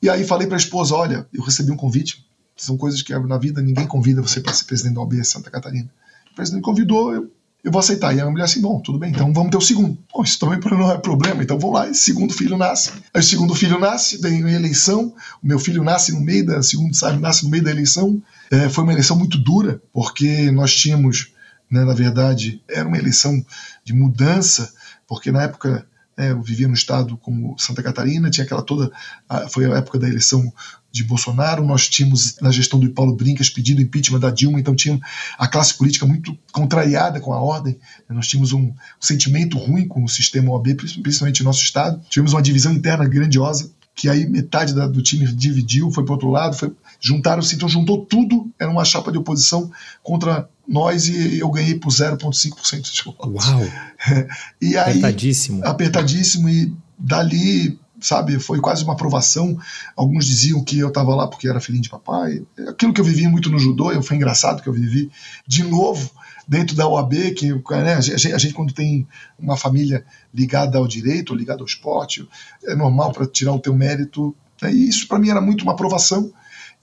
E 0.00 0.08
aí 0.08 0.24
falei 0.24 0.46
para 0.46 0.56
a 0.56 0.60
esposa: 0.60 0.94
olha, 0.94 1.26
eu 1.32 1.42
recebi 1.42 1.72
um 1.72 1.76
convite. 1.76 2.24
São 2.56 2.76
coisas 2.76 3.02
que 3.02 3.12
na 3.18 3.36
vida 3.36 3.60
ninguém 3.60 3.84
convida 3.84 4.22
você 4.22 4.40
para 4.40 4.52
ser 4.52 4.64
presidente 4.64 4.94
da 4.94 5.00
OAB 5.00 5.24
Santa 5.24 5.50
Catarina. 5.50 5.90
O 6.30 6.34
presidente 6.36 6.62
convidou, 6.62 7.12
eu, 7.12 7.32
eu 7.64 7.72
vou 7.72 7.80
aceitar. 7.80 8.14
E 8.14 8.20
a 8.20 8.30
mulher 8.30 8.44
assim: 8.44 8.60
bom, 8.60 8.78
tudo 8.80 8.98
bem, 8.98 9.10
então 9.10 9.32
vamos 9.32 9.50
ter 9.50 9.56
o 9.56 9.60
segundo. 9.60 9.98
Bom, 10.12 10.22
isso 10.22 10.38
também 10.38 10.60
não 10.70 10.92
é 10.92 10.98
problema, 10.98 11.42
então 11.42 11.58
vamos 11.58 11.74
lá. 11.74 11.88
Esse 11.88 12.02
segundo 12.02 12.34
filho 12.34 12.58
nasce. 12.58 12.92
Aí 13.12 13.20
o 13.20 13.24
segundo 13.24 13.54
filho 13.54 13.80
nasce, 13.80 14.18
vem 14.18 14.44
a 14.44 14.52
eleição. 14.52 15.14
O 15.42 15.46
meu 15.46 15.58
filho 15.58 15.82
nasce 15.82 16.12
no 16.12 16.20
meio 16.20 16.44
da. 16.44 16.62
segundo 16.62 16.94
sabe, 16.94 17.18
nasce 17.18 17.44
no 17.44 17.50
meio 17.50 17.64
da 17.64 17.70
eleição. 17.70 18.22
É, 18.50 18.68
foi 18.68 18.84
uma 18.84 18.92
eleição 18.92 19.16
muito 19.16 19.38
dura, 19.38 19.80
porque 19.92 20.50
nós 20.50 20.74
tínhamos, 20.74 21.32
né, 21.70 21.82
na 21.84 21.94
verdade, 21.94 22.62
era 22.68 22.86
uma 22.86 22.98
eleição 22.98 23.44
de 23.82 23.94
mudança, 23.94 24.70
porque 25.08 25.32
na 25.32 25.42
época 25.42 25.86
é, 26.18 26.30
eu 26.32 26.42
vivia 26.42 26.68
no 26.68 26.74
estado 26.74 27.16
como 27.16 27.58
Santa 27.58 27.82
Catarina, 27.82 28.30
tinha 28.30 28.44
aquela 28.44 28.62
toda. 28.62 28.92
A, 29.26 29.48
foi 29.48 29.64
a 29.64 29.76
época 29.78 29.98
da 29.98 30.06
eleição 30.06 30.52
de 30.94 31.02
Bolsonaro, 31.02 31.66
nós 31.66 31.88
tínhamos 31.88 32.36
na 32.40 32.52
gestão 32.52 32.78
do 32.78 32.88
Paulo 32.88 33.16
Brincas 33.16 33.50
pedido 33.50 33.82
impeachment 33.82 34.20
da 34.20 34.30
Dilma, 34.30 34.60
então 34.60 34.76
tinha 34.76 34.96
a 35.36 35.48
classe 35.48 35.76
política 35.76 36.06
muito 36.06 36.38
contrariada 36.52 37.18
com 37.18 37.32
a 37.32 37.40
ordem, 37.40 37.76
nós 38.08 38.28
tínhamos 38.28 38.52
um, 38.52 38.60
um 38.60 38.74
sentimento 39.00 39.58
ruim 39.58 39.88
com 39.88 40.04
o 40.04 40.08
sistema 40.08 40.52
OAB, 40.52 40.76
principalmente 41.02 41.40
no 41.40 41.46
nosso 41.46 41.64
estado, 41.64 42.00
tivemos 42.08 42.32
uma 42.32 42.40
divisão 42.40 42.72
interna 42.72 43.08
grandiosa, 43.08 43.72
que 43.92 44.08
aí 44.08 44.24
metade 44.24 44.72
da, 44.72 44.86
do 44.86 45.02
time 45.02 45.26
dividiu, 45.26 45.90
foi 45.90 46.04
para 46.04 46.12
outro 46.12 46.30
lado, 46.30 46.56
foi, 46.56 46.72
juntaram-se, 47.00 47.56
então 47.56 47.68
juntou 47.68 48.06
tudo, 48.06 48.48
era 48.56 48.70
uma 48.70 48.84
chapa 48.84 49.10
de 49.10 49.18
oposição 49.18 49.72
contra 50.00 50.48
nós 50.66 51.08
e 51.08 51.40
eu 51.40 51.50
ganhei 51.50 51.74
por 51.74 51.90
0,5% 51.90 52.82
de 52.82 53.02
votos. 53.02 53.48
Uau! 53.48 53.62
e 54.62 54.76
aí, 54.76 54.90
apertadíssimo. 54.90 55.64
Apertadíssimo, 55.64 56.48
e 56.48 56.72
dali, 56.96 57.80
sabe, 58.04 58.38
foi 58.38 58.60
quase 58.60 58.84
uma 58.84 58.92
aprovação. 58.92 59.58
Alguns 59.96 60.26
diziam 60.26 60.62
que 60.62 60.78
eu 60.78 60.88
estava 60.88 61.14
lá 61.14 61.26
porque 61.26 61.48
era 61.48 61.60
filhinho 61.60 61.82
de 61.82 61.88
papai. 61.88 62.42
Aquilo 62.68 62.92
que 62.92 63.00
eu 63.00 63.04
vivi 63.04 63.26
muito 63.26 63.50
no 63.50 63.58
judô, 63.58 63.90
foi 64.02 64.16
engraçado 64.16 64.62
que 64.62 64.68
eu 64.68 64.72
vivi 64.72 65.10
de 65.46 65.64
novo 65.64 66.10
dentro 66.46 66.76
da 66.76 66.86
OAB, 66.86 67.32
que 67.34 67.52
né, 67.52 67.94
a, 67.94 68.00
gente, 68.00 68.32
a, 68.32 68.38
gente, 68.38 68.52
quando 68.52 68.74
tem 68.74 69.08
uma 69.38 69.56
família 69.56 70.04
ligada 70.32 70.76
ao 70.76 70.86
direito, 70.86 71.34
ligada 71.34 71.62
ao 71.62 71.66
esporte, 71.66 72.28
é 72.64 72.74
normal 72.74 73.12
para 73.12 73.26
tirar 73.26 73.52
o 73.52 73.58
teu 73.58 73.74
mérito. 73.74 74.36
Né, 74.60 74.72
e 74.74 74.88
isso 74.88 75.08
para 75.08 75.18
mim 75.18 75.30
era 75.30 75.40
muito 75.40 75.62
uma 75.62 75.72
aprovação. 75.72 76.30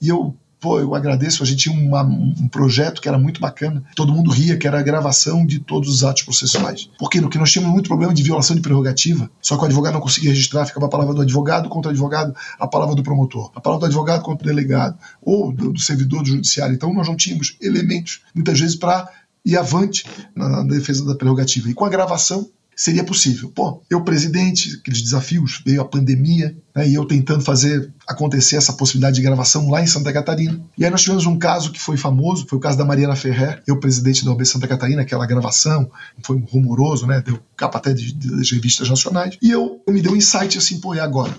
E 0.00 0.08
eu 0.08 0.36
pô, 0.62 0.78
eu 0.78 0.94
agradeço, 0.94 1.42
a 1.42 1.46
gente 1.46 1.64
tinha 1.64 1.76
uma, 1.76 2.02
um 2.02 2.46
projeto 2.46 3.02
que 3.02 3.08
era 3.08 3.18
muito 3.18 3.40
bacana, 3.40 3.82
todo 3.96 4.12
mundo 4.12 4.30
ria, 4.30 4.56
que 4.56 4.66
era 4.66 4.78
a 4.78 4.82
gravação 4.82 5.44
de 5.44 5.58
todos 5.58 5.88
os 5.88 6.04
atos 6.04 6.22
processuais. 6.22 6.88
Por 6.96 7.10
quê? 7.10 7.20
Porque 7.20 7.36
nós 7.36 7.50
tínhamos 7.50 7.72
muito 7.72 7.88
problema 7.88 8.14
de 8.14 8.22
violação 8.22 8.54
de 8.54 8.62
prerrogativa, 8.62 9.28
só 9.42 9.56
que 9.56 9.62
o 9.62 9.66
advogado 9.66 9.94
não 9.94 10.00
conseguia 10.00 10.30
registrar, 10.30 10.64
ficava 10.64 10.86
a 10.86 10.88
palavra 10.88 11.14
do 11.14 11.22
advogado 11.22 11.68
contra 11.68 11.88
o 11.88 11.92
advogado, 11.92 12.32
a 12.60 12.68
palavra 12.68 12.94
do 12.94 13.02
promotor, 13.02 13.50
a 13.56 13.60
palavra 13.60 13.80
do 13.80 13.86
advogado 13.86 14.22
contra 14.22 14.46
o 14.46 14.48
delegado, 14.48 14.96
ou 15.20 15.52
do, 15.52 15.72
do 15.72 15.80
servidor 15.80 16.22
do 16.22 16.28
judiciário. 16.28 16.74
Então 16.74 16.94
nós 16.94 17.08
não 17.08 17.16
tínhamos 17.16 17.56
elementos, 17.60 18.20
muitas 18.32 18.60
vezes, 18.60 18.76
para 18.76 19.10
e 19.44 19.56
avante 19.56 20.04
na, 20.32 20.48
na 20.48 20.62
defesa 20.62 21.04
da 21.04 21.16
prerrogativa. 21.16 21.68
E 21.68 21.74
com 21.74 21.84
a 21.84 21.88
gravação, 21.88 22.48
seria 22.74 23.04
possível. 23.04 23.50
Pô, 23.54 23.82
eu 23.88 24.02
presidente, 24.02 24.78
aqueles 24.80 25.02
desafios, 25.02 25.62
veio 25.64 25.80
a 25.80 25.84
pandemia, 25.84 26.56
né, 26.74 26.88
e 26.88 26.94
eu 26.94 27.04
tentando 27.04 27.42
fazer 27.42 27.92
acontecer 28.06 28.56
essa 28.56 28.72
possibilidade 28.72 29.16
de 29.16 29.22
gravação 29.22 29.70
lá 29.70 29.82
em 29.82 29.86
Santa 29.86 30.12
Catarina. 30.12 30.60
E 30.76 30.84
aí 30.84 30.90
nós 30.90 31.02
tivemos 31.02 31.26
um 31.26 31.38
caso 31.38 31.70
que 31.70 31.80
foi 31.80 31.96
famoso, 31.96 32.46
foi 32.48 32.58
o 32.58 32.60
caso 32.60 32.78
da 32.78 32.84
Mariana 32.84 33.16
Ferrer, 33.16 33.62
eu 33.66 33.78
presidente 33.78 34.24
da 34.24 34.32
OB 34.32 34.44
Santa 34.44 34.66
Catarina, 34.66 35.02
aquela 35.02 35.26
gravação, 35.26 35.90
foi 36.22 36.42
rumoroso, 36.50 37.06
né, 37.06 37.22
deu 37.24 37.38
capa 37.56 37.78
até 37.78 37.92
de, 37.92 38.12
de, 38.12 38.36
das 38.36 38.50
revistas 38.50 38.88
nacionais, 38.88 39.36
e 39.40 39.50
eu, 39.50 39.80
eu 39.86 39.92
me 39.92 40.00
deu 40.00 40.12
um 40.12 40.16
insight 40.16 40.58
assim, 40.58 40.80
pô, 40.80 40.94
e 40.94 41.00
agora? 41.00 41.34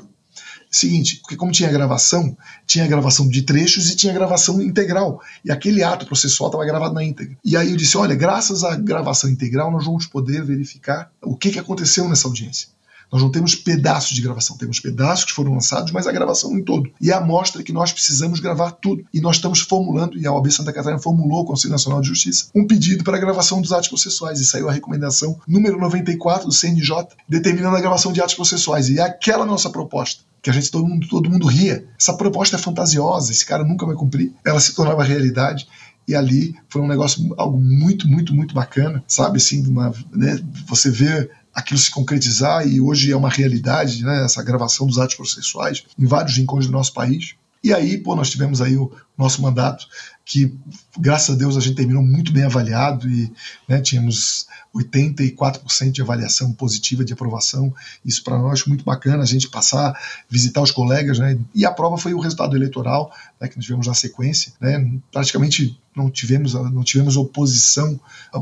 Seguinte, 0.74 1.18
porque 1.18 1.36
como 1.36 1.52
tinha 1.52 1.72
gravação, 1.72 2.36
tinha 2.66 2.88
gravação 2.88 3.30
de 3.30 3.44
trechos 3.44 3.92
e 3.92 3.96
tinha 3.96 4.12
gravação 4.12 4.60
integral. 4.60 5.22
E 5.46 5.52
aquele 5.52 5.84
ato 5.84 6.04
processual 6.08 6.50
estava 6.50 6.66
gravado 6.66 6.96
na 6.96 7.04
íntegra. 7.04 7.38
E 7.46 7.56
aí 7.56 7.70
eu 7.70 7.78
disse: 7.78 7.96
olha, 7.96 8.16
graças 8.16 8.64
à 8.64 8.76
gravação 8.76 9.30
integral, 9.30 9.72
nós 9.72 9.86
vamos 9.86 10.08
poder 10.08 10.44
verificar 10.44 11.12
o 11.22 11.38
que, 11.38 11.52
que 11.52 11.60
aconteceu 11.60 12.10
nessa 12.10 12.28
audiência. 12.28 12.70
Nós 13.12 13.22
não 13.22 13.30
temos 13.30 13.54
pedaços 13.54 14.16
de 14.16 14.22
gravação, 14.24 14.58
temos 14.58 14.80
pedaços 14.80 15.26
que 15.26 15.34
foram 15.34 15.54
lançados, 15.54 15.92
mas 15.92 16.08
a 16.08 16.12
gravação 16.12 16.58
em 16.58 16.64
todo. 16.64 16.90
E 17.00 17.12
a 17.12 17.18
amostra 17.18 17.62
é 17.62 17.64
que 17.64 17.72
nós 17.72 17.94
precisamos 17.94 18.40
gravar 18.40 18.72
tudo. 18.72 19.06
E 19.14 19.22
nós 19.22 19.36
estamos 19.36 19.60
formulando, 19.60 20.18
e 20.18 20.26
a 20.26 20.34
OAB 20.34 20.50
Santa 20.50 20.74
Catarina 20.74 21.00
formulou 21.00 21.42
o 21.42 21.46
Conselho 21.46 21.74
Nacional 21.74 22.02
de 22.02 22.08
Justiça, 22.08 22.48
um 22.56 22.66
pedido 22.66 23.04
para 23.04 23.18
a 23.18 23.20
gravação 23.20 23.62
dos 23.62 23.72
atos 23.72 23.90
processuais. 23.90 24.40
E 24.40 24.46
saiu 24.46 24.68
a 24.68 24.74
recomendação 24.74 25.40
número 25.48 25.80
94 25.80 26.48
do 26.48 26.52
CNJ, 26.52 27.10
determinando 27.30 27.78
a 27.78 27.82
gravação 27.82 28.12
de 28.12 28.20
atos 28.20 28.34
processuais. 28.34 28.90
E 28.90 28.98
é 28.98 29.04
aquela 29.04 29.46
nossa 29.46 29.70
proposta 29.70 30.24
que 30.43 30.49
a 30.49 30.53
gente 30.53 30.69
todo 30.69 30.86
mundo, 30.86 31.08
todo 31.08 31.29
mundo 31.29 31.47
ria. 31.47 31.88
Essa 31.97 32.13
proposta 32.15 32.58
é 32.58 32.60
fantasiosa, 32.60 33.32
esse 33.32 33.45
cara 33.45 33.63
nunca 33.63 33.86
vai 33.86 33.95
cumprir. 33.95 34.34
Ela 34.45 34.60
se 34.60 34.75
tornava 34.75 35.01
realidade 35.01 35.67
e 36.06 36.13
ali 36.13 36.53
foi 36.67 36.82
um 36.82 36.88
negócio 36.88 37.34
algo 37.38 37.58
muito 37.58 38.10
muito 38.10 38.36
muito 38.36 38.53
bacana 38.53 39.01
sabe 39.08 39.38
assim 39.38 39.65
uma, 39.65 39.93
né, 40.12 40.38
você 40.67 40.91
vê 40.91 41.29
aquilo 41.53 41.79
se 41.79 41.89
concretizar 41.89 42.67
e 42.67 42.82
hoje 42.82 43.10
é 43.10 43.15
uma 43.15 43.29
realidade 43.29 44.03
né, 44.03 44.25
essa 44.25 44.43
gravação 44.43 44.86
dos 44.86 44.99
atos 44.99 45.15
processuais 45.15 45.86
em 45.97 46.06
vários 46.06 46.36
rincões 46.36 46.65
do 46.65 46.73
nosso 46.73 46.93
país 46.93 47.36
e 47.63 47.73
aí 47.73 47.97
pô 47.97 48.15
nós 48.15 48.30
tivemos 48.30 48.62
aí 48.62 48.78
o 48.78 48.91
nosso 49.17 49.41
mandato 49.41 49.88
que 50.26 50.58
graças 50.97 51.36
a 51.36 51.38
Deus 51.38 51.58
a 51.58 51.60
gente 51.60 51.76
terminou 51.76 52.02
muito 52.02 52.32
bem 52.32 52.43
avaliado 52.43 53.10
e 53.10 53.32
né, 53.67 53.82
tínhamos 53.82 54.47
84% 54.76 55.91
de 55.91 56.02
avaliação 56.02 56.54
positiva 56.54 57.04
de 57.04 57.13
aprovação. 57.13 57.73
Isso 58.06 58.23
para 58.23 58.38
nós 58.38 58.65
muito 58.65 58.84
bacana, 58.84 59.21
a 59.21 59.26
gente 59.26 59.49
passar, 59.49 59.93
visitar 60.30 60.62
os 60.62 60.71
colegas, 60.71 61.19
né? 61.19 61.38
E 61.54 61.65
a 61.65 61.71
prova 61.71 61.97
foi 61.97 62.13
o 62.13 62.19
resultado 62.19 62.56
eleitoral 62.56 63.13
né, 63.39 63.47
que 63.47 63.58
nós 63.58 63.65
tivemos 63.65 63.86
na 63.86 63.93
sequência, 63.93 64.54
né? 64.60 64.91
Praticamente 65.12 65.80
não 65.95 66.10
tivemos 66.10 66.54
não 66.54 66.84
tivemos 66.84 67.17
oposição, 67.17 67.99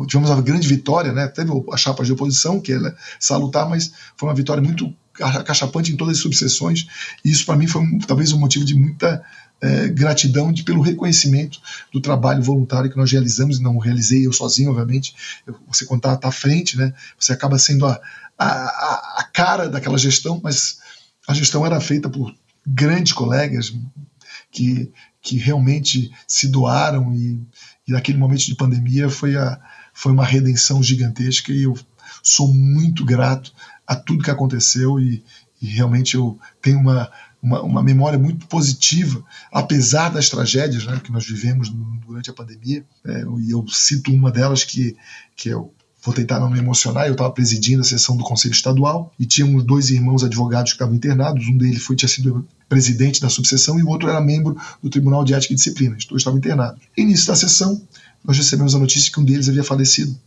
tivemos 0.08 0.30
uma 0.30 0.42
grande 0.42 0.68
vitória, 0.68 1.12
né? 1.12 1.28
Teve 1.28 1.52
a 1.74 1.78
chapa 1.78 2.04
de 2.04 2.14
oposição 2.14 2.62
que 2.62 2.74
é 2.74 2.80
salutar, 3.20 3.68
mas 3.68 3.92
foi 4.16 4.30
uma 4.30 4.36
vitória 4.36 4.62
muito 4.62 4.94
cachapante 5.14 5.92
em 5.92 5.96
todas 5.96 6.18
as 6.18 6.22
subseções. 6.22 6.88
E 7.24 7.32
isso 7.32 7.46
para 7.46 7.56
mim 7.56 7.68
foi 7.68 7.82
um, 7.82 8.00
talvez 8.00 8.32
um 8.32 8.40
motivo 8.40 8.66
de 8.66 8.76
muita 8.76 9.24
é, 9.62 9.88
gratidão 9.90 10.52
de, 10.52 10.64
pelo 10.64 10.82
reconhecimento 10.82 11.60
do 11.94 12.02
trabalho 12.02 12.42
voluntário 12.42 12.90
que 12.90 12.98
nós 12.98 13.12
realizamos, 13.12 13.60
e 13.60 13.62
não 13.64 13.78
realizei 13.78 14.26
eu 14.26 14.34
sozinho, 14.34 14.72
obviamente. 14.72 15.14
Eu, 15.46 15.56
você 15.68 15.86
quando 15.86 16.00
está 16.00 16.18
tá 16.18 16.30
à 16.30 16.32
frente, 16.32 16.78
né, 16.78 16.94
você 17.18 17.32
acaba 17.32 17.60
sendo 17.60 17.86
a, 17.86 18.00
a, 18.38 19.16
a 19.20 19.30
cara 19.32 19.70
daquela 19.70 19.98
gestão, 19.98 20.42
mas 20.44 20.80
a 21.28 21.34
gestão 21.34 21.66
era 21.66 21.80
feita 21.80 22.10
por 22.10 22.34
grandes 22.66 23.14
colegas 23.14 23.74
que, 24.52 24.92
que 25.22 25.38
realmente 25.38 26.12
se 26.28 26.48
doaram 26.48 27.14
e, 27.14 27.40
e 27.88 27.92
naquele 27.92 28.18
momento 28.18 28.46
de 28.46 28.56
pandemia 28.56 29.10
foi, 29.10 29.38
a, 29.38 29.60
foi 29.94 30.12
uma 30.12 30.26
redenção 30.26 30.82
gigantesca 30.82 31.52
e 31.52 31.64
eu 31.64 31.78
sou 32.24 32.54
muito 32.54 33.06
grato 33.06 33.54
a 33.92 33.96
tudo 33.96 34.24
que 34.24 34.32
aconteceu 34.32 35.00
e, 35.00 35.24
e 35.62 35.68
realmente 35.68 36.16
eu 36.16 36.40
tenho 36.62 36.80
uma 36.80 37.12
uma, 37.42 37.62
uma 37.64 37.82
memória 37.82 38.20
muito 38.20 38.46
positiva, 38.46 39.24
apesar 39.52 40.10
das 40.10 40.30
tragédias 40.30 40.86
né, 40.86 41.02
que 41.04 41.12
nós 41.12 41.26
vivemos 41.26 41.74
durante 42.06 42.30
a 42.30 42.34
pandemia. 42.34 42.86
É, 43.04 43.24
e 43.40 43.50
eu 43.50 43.66
cito 43.68 44.14
uma 44.14 44.32
delas 44.32 44.64
que, 44.64 44.96
que 45.36 45.50
eu 45.50 45.74
vou 46.04 46.14
tentar 46.14 46.40
não 46.40 46.50
me 46.50 46.60
emocionar, 46.60 47.08
eu 47.08 47.14
estava 47.14 47.32
presidindo 47.32 47.82
a 47.82 47.84
sessão 47.84 48.16
do 48.16 48.24
Conselho 48.24 48.54
Estadual 48.54 49.12
e 49.20 49.26
tínhamos 49.26 49.64
dois 49.64 49.90
irmãos 49.90 50.24
advogados 50.24 50.72
que 50.72 50.76
estavam 50.76 50.96
internados, 50.96 51.48
um 51.48 51.58
deles 51.58 51.84
foi, 51.84 51.96
tinha 51.96 52.10
sido 52.10 52.48
presidente 52.68 53.22
da 53.22 53.30
subseção 53.30 53.80
e 53.80 53.84
o 53.84 53.88
outro 53.88 54.10
era 54.10 54.22
membro 54.22 54.56
do 54.82 54.90
Tribunal 54.90 55.24
de 55.24 55.34
Ética 55.34 55.54
e 55.54 55.56
Disciplina, 55.56 55.96
os 55.96 56.06
dois 56.06 56.22
estavam 56.22 56.40
internados. 56.40 56.82
Início 56.98 57.28
da 57.28 57.36
sessão, 57.36 57.82
nós 58.24 58.38
recebemos 58.38 58.74
a 58.74 58.80
notícia 58.80 59.12
que 59.12 59.20
um 59.20 59.24
deles 59.24 59.48
havia 59.48 59.64
falecido, 59.64 60.18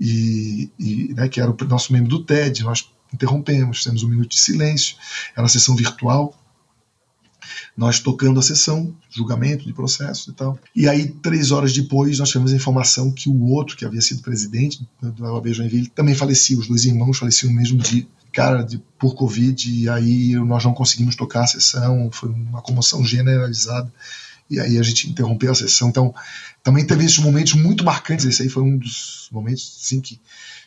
e, 0.00 0.70
e 0.78 1.14
né, 1.14 1.28
que 1.28 1.40
era 1.40 1.50
o 1.50 1.64
nosso 1.64 1.92
membro 1.92 2.10
do 2.10 2.24
TED, 2.24 2.62
nós 2.62 2.88
interrompemos, 3.12 3.78
fizemos 3.78 4.02
um 4.02 4.08
minuto 4.08 4.30
de 4.30 4.38
silêncio, 4.38 4.96
era 5.32 5.42
uma 5.42 5.48
sessão 5.48 5.74
virtual, 5.74 6.34
nós 7.76 8.00
tocando 8.00 8.40
a 8.40 8.42
sessão, 8.42 8.94
julgamento 9.10 9.64
de 9.64 9.72
processo 9.72 10.30
e 10.30 10.32
tal. 10.32 10.58
E 10.74 10.88
aí, 10.88 11.08
três 11.08 11.50
horas 11.50 11.72
depois, 11.72 12.18
nós 12.18 12.28
tivemos 12.28 12.52
a 12.52 12.56
informação 12.56 13.12
que 13.12 13.28
o 13.28 13.48
outro, 13.48 13.76
que 13.76 13.84
havia 13.84 14.00
sido 14.00 14.22
presidente 14.22 14.86
do 15.00 15.24
OAB 15.24 15.52
Joinville, 15.52 15.88
também 15.88 16.14
falecia. 16.14 16.58
Os 16.58 16.68
dois 16.68 16.84
irmãos 16.84 17.18
faleciam 17.18 17.50
no 17.50 17.56
mesmo 17.56 17.78
dia, 17.78 18.06
cara, 18.32 18.62
de, 18.62 18.78
por 18.98 19.14
Covid, 19.14 19.70
e 19.70 19.88
aí 19.88 20.34
nós 20.34 20.64
não 20.64 20.72
conseguimos 20.72 21.16
tocar 21.16 21.44
a 21.44 21.46
sessão, 21.46 22.10
foi 22.10 22.30
uma 22.30 22.62
comoção 22.62 23.04
generalizada. 23.04 23.92
E 24.48 24.60
aí 24.60 24.78
a 24.78 24.82
gente 24.82 25.10
interrompeu 25.10 25.50
a 25.50 25.54
sessão. 25.54 25.88
Então, 25.88 26.14
também 26.62 26.86
teve 26.86 27.04
esses 27.04 27.18
momentos 27.18 27.54
muito 27.54 27.84
marcantes. 27.84 28.24
Esse 28.24 28.42
aí 28.42 28.48
foi 28.48 28.62
um 28.62 28.78
dos 28.78 29.28
momentos, 29.32 29.80
assim, 29.82 30.00
que 30.00 30.20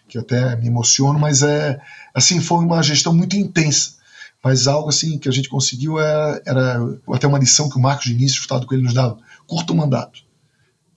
que 0.10 0.18
até 0.18 0.56
me 0.56 0.68
emociono, 0.68 1.20
mas 1.20 1.44
é 1.44 1.80
assim 2.14 2.42
foi 2.42 2.66
uma 2.66 2.82
gestão 2.82 3.14
muito 3.14 3.38
intensa. 3.38 4.00
Mas 4.44 4.68
algo 4.68 4.90
assim 4.90 5.18
que 5.18 5.30
a 5.30 5.32
gente 5.32 5.48
conseguiu 5.48 6.00
era, 6.00 6.42
é, 6.46 6.50
era 6.50 6.80
até 7.14 7.28
uma 7.28 7.38
lição 7.38 7.70
que 7.70 7.78
o 7.78 7.82
Marcos 7.82 8.06
Diniz, 8.06 8.36
o 8.36 8.40
Estado 8.40 8.68
ele 8.72 8.82
nos 8.82 8.94
dava: 8.94 9.18
curto 9.46 9.76
mandato. 9.76 10.22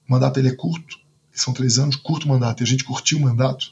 O 0.08 0.12
mandato 0.12 0.38
ele 0.38 0.48
é 0.48 0.54
curto, 0.54 0.98
são 1.32 1.52
três 1.52 1.78
anos, 1.78 1.96
curto 1.96 2.26
mandato. 2.26 2.62
E 2.62 2.64
a 2.64 2.66
gente 2.66 2.84
curtiu 2.84 3.18
o 3.18 3.20
mandato? 3.20 3.66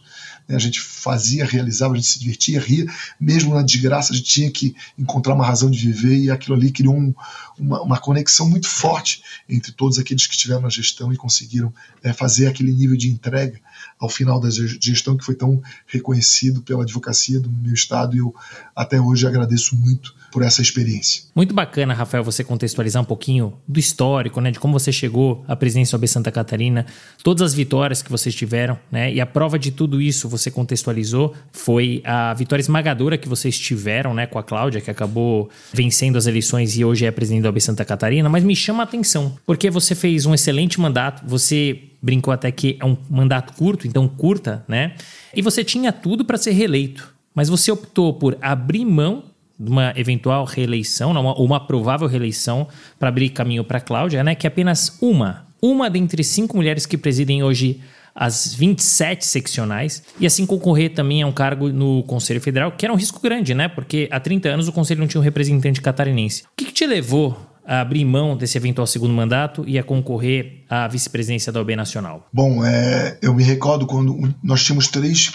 A 0.54 0.58
gente 0.58 0.80
fazia, 0.80 1.44
realizava, 1.44 1.94
a 1.94 1.96
gente 1.96 2.08
se 2.08 2.18
divertia, 2.18 2.60
ria, 2.60 2.86
mesmo 3.18 3.54
na 3.54 3.62
desgraça, 3.62 4.12
a 4.12 4.16
gente 4.16 4.28
tinha 4.28 4.50
que 4.50 4.74
encontrar 4.98 5.34
uma 5.34 5.46
razão 5.46 5.70
de 5.70 5.78
viver 5.78 6.16
e 6.16 6.30
aquilo 6.30 6.56
ali 6.56 6.70
criou 6.70 6.94
um, 6.94 7.14
uma, 7.58 7.82
uma, 7.82 7.98
conexão 7.98 8.48
muito 8.48 8.68
forte 8.68 9.22
entre 9.48 9.72
todos 9.72 9.98
aqueles 9.98 10.26
que 10.26 10.34
estiveram 10.34 10.62
na 10.62 10.70
gestão 10.70 11.12
e 11.12 11.16
conseguiram 11.16 11.72
é, 12.02 12.12
fazer 12.12 12.46
aquele 12.46 12.72
nível 12.72 12.96
de 12.96 13.08
entrega 13.08 13.60
ao 13.98 14.08
final 14.08 14.40
da 14.40 14.48
gestão 14.50 15.16
que 15.16 15.24
foi 15.24 15.34
tão 15.34 15.62
reconhecido 15.86 16.62
pela 16.62 16.82
advocacia 16.82 17.40
do 17.40 17.50
meu 17.50 17.74
estado. 17.74 18.16
E 18.16 18.18
eu 18.18 18.34
até 18.74 19.00
hoje 19.00 19.26
agradeço 19.26 19.76
muito 19.76 20.14
por 20.30 20.42
essa 20.42 20.62
experiência. 20.62 21.24
Muito 21.34 21.54
bacana, 21.54 21.92
Rafael, 21.92 22.22
você 22.22 22.44
contextualizar 22.44 23.02
um 23.02 23.04
pouquinho 23.04 23.54
do 23.66 23.78
histórico, 23.78 24.40
né, 24.40 24.50
de 24.50 24.58
como 24.58 24.78
você 24.78 24.92
chegou 24.92 25.44
à 25.48 25.56
presidência 25.56 25.96
OAB 25.96 26.06
Santa 26.06 26.30
Catarina, 26.30 26.86
todas 27.22 27.42
as 27.42 27.54
vitórias 27.54 28.02
que 28.02 28.10
vocês 28.10 28.34
tiveram, 28.34 28.78
né, 28.90 29.12
e 29.12 29.20
a 29.20 29.26
prova 29.26 29.58
de 29.58 29.70
tudo 29.70 30.00
isso 30.00 30.28
você 30.28 30.50
contextualizou 30.50 31.34
foi 31.52 32.02
a 32.04 32.32
vitória 32.34 32.60
esmagadora 32.60 33.18
que 33.18 33.28
vocês 33.28 33.58
tiveram, 33.58 34.14
né, 34.14 34.26
com 34.26 34.38
a 34.38 34.42
Cláudia, 34.42 34.80
que 34.80 34.90
acabou 34.90 35.50
vencendo 35.72 36.16
as 36.16 36.26
eleições 36.26 36.76
e 36.76 36.84
hoje 36.84 37.04
é 37.04 37.10
presidente 37.10 37.42
da 37.42 37.48
OAB 37.48 37.60
Santa 37.60 37.84
Catarina, 37.84 38.28
mas 38.28 38.44
me 38.44 38.54
chama 38.54 38.82
a 38.82 38.84
atenção, 38.84 39.36
porque 39.44 39.70
você 39.70 39.94
fez 39.94 40.26
um 40.26 40.34
excelente 40.34 40.80
mandato, 40.80 41.22
você 41.26 41.84
brincou 42.02 42.32
até 42.32 42.50
que 42.50 42.76
é 42.80 42.84
um 42.84 42.96
mandato 43.08 43.52
curto, 43.54 43.86
então 43.86 44.08
curta, 44.08 44.64
né? 44.66 44.94
E 45.34 45.42
você 45.42 45.62
tinha 45.62 45.92
tudo 45.92 46.24
para 46.24 46.38
ser 46.38 46.52
reeleito, 46.52 47.14
mas 47.34 47.48
você 47.48 47.70
optou 47.70 48.14
por 48.14 48.36
abrir 48.40 48.84
mão 48.84 49.24
de 49.60 49.70
uma 49.70 49.92
eventual 49.94 50.46
reeleição, 50.46 51.14
ou 51.14 51.20
uma, 51.20 51.34
uma 51.38 51.60
provável 51.60 52.08
reeleição 52.08 52.66
para 52.98 53.10
abrir 53.10 53.28
caminho 53.28 53.62
para 53.62 53.78
Cláudia, 53.78 54.24
né? 54.24 54.34
Que 54.34 54.46
é 54.46 54.48
apenas 54.48 54.96
uma, 55.02 55.46
uma 55.60 55.90
dentre 55.90 56.24
cinco 56.24 56.56
mulheres 56.56 56.86
que 56.86 56.96
presidem 56.96 57.42
hoje 57.42 57.78
as 58.14 58.54
27 58.54 59.24
seccionais 59.24 60.02
e 60.18 60.26
assim 60.26 60.46
concorrer 60.46 60.94
também 60.94 61.22
a 61.22 61.26
um 61.26 61.32
cargo 61.32 61.68
no 61.68 62.02
Conselho 62.04 62.40
Federal, 62.40 62.72
que 62.72 62.86
era 62.86 62.92
um 62.92 62.96
risco 62.96 63.20
grande, 63.20 63.54
né? 63.54 63.68
Porque 63.68 64.08
há 64.10 64.18
30 64.18 64.48
anos 64.48 64.66
o 64.66 64.72
Conselho 64.72 65.00
não 65.00 65.06
tinha 65.06 65.20
um 65.20 65.24
representante 65.24 65.80
catarinense. 65.82 66.42
O 66.44 66.46
que, 66.56 66.64
que 66.64 66.72
te 66.72 66.86
levou 66.86 67.38
a 67.66 67.82
abrir 67.82 68.04
mão 68.06 68.36
desse 68.36 68.56
eventual 68.56 68.86
segundo 68.86 69.12
mandato 69.12 69.62
e 69.66 69.78
a 69.78 69.84
concorrer 69.84 70.64
à 70.70 70.88
vice-presidência 70.88 71.52
da 71.52 71.60
OB 71.60 71.76
Nacional? 71.76 72.26
Bom, 72.32 72.64
é, 72.64 73.18
eu 73.20 73.34
me 73.34 73.44
recordo 73.44 73.86
quando 73.86 74.34
nós 74.42 74.64
tínhamos 74.64 74.88
três 74.88 75.32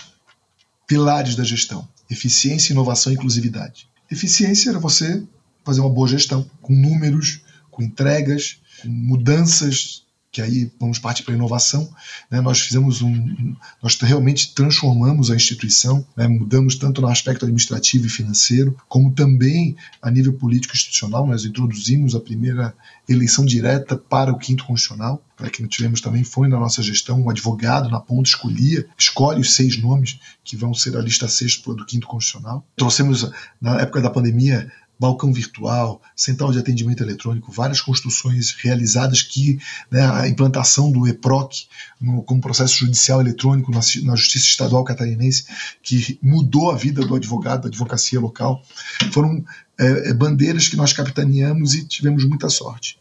pilares 0.88 1.36
da 1.36 1.44
gestão: 1.44 1.88
eficiência, 2.10 2.74
inovação 2.74 3.14
e 3.14 3.16
inclusividade. 3.16 3.88
Eficiência 4.10 4.70
era 4.70 4.80
você 4.80 5.24
fazer 5.64 5.82
uma 5.82 5.90
boa 5.90 6.08
gestão, 6.08 6.50
com 6.62 6.74
números, 6.74 7.42
com 7.72 7.82
entregas, 7.82 8.60
com 8.82 8.88
mudanças 8.88 10.05
que 10.36 10.42
aí 10.42 10.70
vamos 10.78 11.00
partir 11.00 11.24
para 11.24 11.34
a 11.34 11.38
inovação. 11.38 11.90
Né? 12.30 12.42
Nós 12.42 12.60
fizemos 12.60 13.02
um, 13.02 13.56
nós 13.82 13.98
realmente 14.02 14.54
transformamos 14.54 15.32
a 15.32 15.36
instituição, 15.36 16.06
né? 16.14 16.28
mudamos 16.28 16.76
tanto 16.76 17.00
no 17.00 17.08
aspecto 17.08 17.46
administrativo 17.46 18.06
e 18.06 18.10
financeiro, 18.10 18.76
como 18.90 19.14
também 19.14 19.78
a 20.02 20.12
nível 20.12 20.34
político 20.34 20.76
institucional. 20.76 21.26
Nós 21.26 21.46
introduzimos 21.46 22.16
a 22.16 22.20
primeira 22.20 22.76
eleição 23.08 23.46
direta 23.46 23.96
para 23.96 24.30
o 24.30 24.38
quinto 24.38 24.66
constitucional, 24.66 25.24
para 25.38 25.50
que 25.50 25.66
tivemos 25.70 26.02
também 26.02 26.26
foi 26.26 26.50
na 26.50 26.60
nossa 26.60 26.84
gestão 26.84 27.22
um 27.22 27.30
advogado 27.30 27.90
na 27.90 28.02
ponta 28.02 28.28
escolhia, 28.28 28.86
escolhe 28.98 29.40
os 29.40 29.54
seis 29.54 29.82
nomes 29.82 30.20
que 30.44 30.58
vão 30.58 30.74
ser 30.74 30.98
a 30.98 31.02
lista 31.02 31.30
sexta 31.30 31.74
do 31.74 31.86
quinto 31.86 32.08
constitucional. 32.08 32.66
Trouxemos 32.76 33.32
na 33.62 33.80
época 33.80 34.02
da 34.02 34.10
pandemia 34.10 34.70
balcão 35.00 35.34
virtual, 35.34 36.02
central 36.16 36.52
de 36.52 36.60
atendimento 36.60 37.04
eletrônico, 37.04 37.52
várias 37.52 37.82
construções 37.82 38.52
realizadas 38.52 39.22
que 39.22 39.60
né, 39.92 40.02
a 40.02 40.28
implantação 40.28 40.92
do 40.92 41.08
EPROC 41.08 41.68
no, 42.00 42.24
como 42.24 42.42
processo 42.42 42.78
judicial 42.78 43.20
eletrônico 43.20 43.72
na, 43.72 43.80
na, 44.04 44.16
Justiça 44.16 44.48
Estadual 44.48 44.84
Catarinense, 44.84 45.46
que 45.84 46.18
mudou 46.22 46.72
a 46.72 46.76
vida 46.76 47.06
do 47.06 47.16
advogado, 47.16 47.64
da 47.64 47.68
advocacia 47.68 48.20
local, 48.20 48.64
foram 49.12 49.44
é, 49.78 50.10
é 50.10 50.14
bandeiras 50.14 50.68
que 50.68 50.78
nós 50.78 50.94
capitaneamos 50.94 51.74
e 51.74 51.86
tivemos 51.86 52.24
muita 52.26 52.50
sorte 52.50 52.98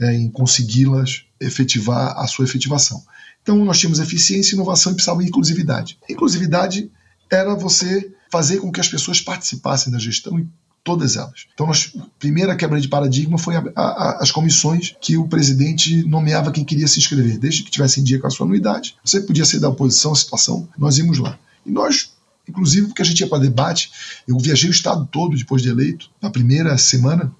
é, 0.00 0.14
em 0.14 0.30
consegui-las 0.30 1.24
efetivar 1.40 2.16
a 2.18 2.26
sua 2.26 2.44
efetivação. 2.44 3.02
Então 3.42 3.64
nós 3.64 3.78
tínhamos 3.78 3.98
eficiência, 3.98 4.54
inovação 4.54 4.92
e 4.92 4.94
precisava 4.94 5.24
inclusividade. 5.24 5.98
inclusividade 6.08 6.90
era 7.30 7.54
você 7.54 8.12
fazer 8.30 8.58
com 8.58 8.70
que 8.70 8.80
as 8.80 8.88
pessoas 8.88 9.20
participassem 9.20 9.92
da 9.92 9.98
gestão 9.98 10.38
e 10.38 10.48
todas 10.84 11.16
elas. 11.16 11.46
Então, 11.54 11.70
a 11.70 11.74
primeira 12.18 12.56
quebra 12.56 12.80
de 12.80 12.88
paradigma 12.88 13.38
foi 13.38 13.56
a, 13.56 13.64
a, 13.76 14.22
as 14.22 14.30
comissões 14.30 14.94
que 15.00 15.16
o 15.16 15.28
presidente 15.28 16.02
nomeava 16.04 16.50
quem 16.50 16.64
queria 16.64 16.88
se 16.88 16.98
inscrever, 16.98 17.38
desde 17.38 17.62
que 17.62 17.70
tivesse 17.70 18.00
em 18.00 18.04
dia 18.04 18.18
com 18.18 18.26
a 18.26 18.30
sua 18.30 18.46
anuidade. 18.46 18.96
Você 19.04 19.20
podia 19.20 19.44
ser 19.44 19.60
da 19.60 19.68
oposição, 19.68 20.12
a 20.12 20.16
situação, 20.16 20.68
nós 20.76 20.98
íamos 20.98 21.18
lá. 21.18 21.38
E 21.64 21.70
nós, 21.70 22.12
inclusive, 22.48 22.88
porque 22.88 23.02
a 23.02 23.04
gente 23.04 23.20
ia 23.20 23.28
para 23.28 23.38
debate, 23.38 23.90
eu 24.26 24.36
viajei 24.38 24.68
o 24.68 24.72
estado 24.72 25.06
todo 25.10 25.36
depois 25.36 25.62
de 25.62 25.68
eleito, 25.68 26.10
na 26.20 26.30
primeira 26.30 26.76
semana, 26.76 27.32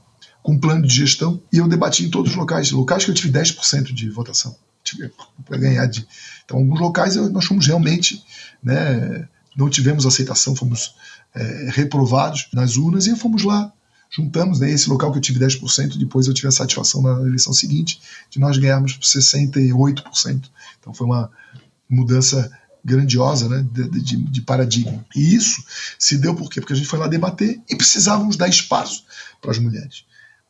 com 0.42 0.52
um 0.52 0.58
plano 0.58 0.86
de 0.86 0.94
gestão, 0.94 1.40
e 1.52 1.58
eu 1.58 1.68
debati 1.68 2.04
em 2.04 2.10
todos 2.10 2.32
os 2.32 2.36
locais, 2.36 2.70
locais 2.70 3.04
que 3.04 3.10
eu 3.10 3.14
tive 3.14 3.32
10% 3.32 3.92
de 3.92 4.08
votação 4.10 4.56
para 5.44 5.58
ganhar 5.58 5.86
de. 5.86 6.06
Então, 6.44 6.58
alguns 6.58 6.80
locais 6.80 7.16
nós 7.16 7.44
fomos 7.44 7.66
realmente, 7.66 8.22
né, 8.62 9.28
não 9.56 9.68
tivemos 9.68 10.06
aceitação, 10.06 10.56
fomos 10.56 10.94
é, 11.34 11.70
reprovados 11.70 12.48
nas 12.52 12.76
urnas 12.76 13.06
e 13.06 13.16
fomos 13.16 13.42
lá, 13.42 13.72
juntamos 14.10 14.60
né, 14.60 14.70
esse 14.70 14.88
local 14.88 15.10
que 15.10 15.18
eu 15.18 15.22
tive 15.22 15.40
10%, 15.40 15.96
depois 15.96 16.26
eu 16.26 16.34
tive 16.34 16.48
a 16.48 16.52
satisfação 16.52 17.00
na 17.02 17.22
eleição 17.22 17.52
seguinte 17.52 18.00
de 18.30 18.38
nós 18.38 18.58
ganharmos 18.58 18.98
68%. 19.00 20.50
Então 20.78 20.92
foi 20.92 21.06
uma 21.06 21.30
mudança 21.88 22.50
grandiosa 22.84 23.48
né, 23.48 23.64
de, 23.72 24.00
de, 24.00 24.16
de, 24.16 24.42
paradigma. 24.42 25.04
E 25.14 25.34
isso 25.34 25.62
se 25.98 26.18
deu 26.18 26.34
por 26.34 26.50
quê? 26.50 26.60
Porque 26.60 26.72
a 26.72 26.76
gente 26.76 26.88
foi 26.88 26.98
lá 26.98 27.06
debater 27.06 27.60
e 27.68 27.76
precisávamos 27.76 28.36
dar 28.36 28.48
espaço 28.48 29.04
para 29.40 29.52
as 29.52 29.58
mulheres. 29.58 30.04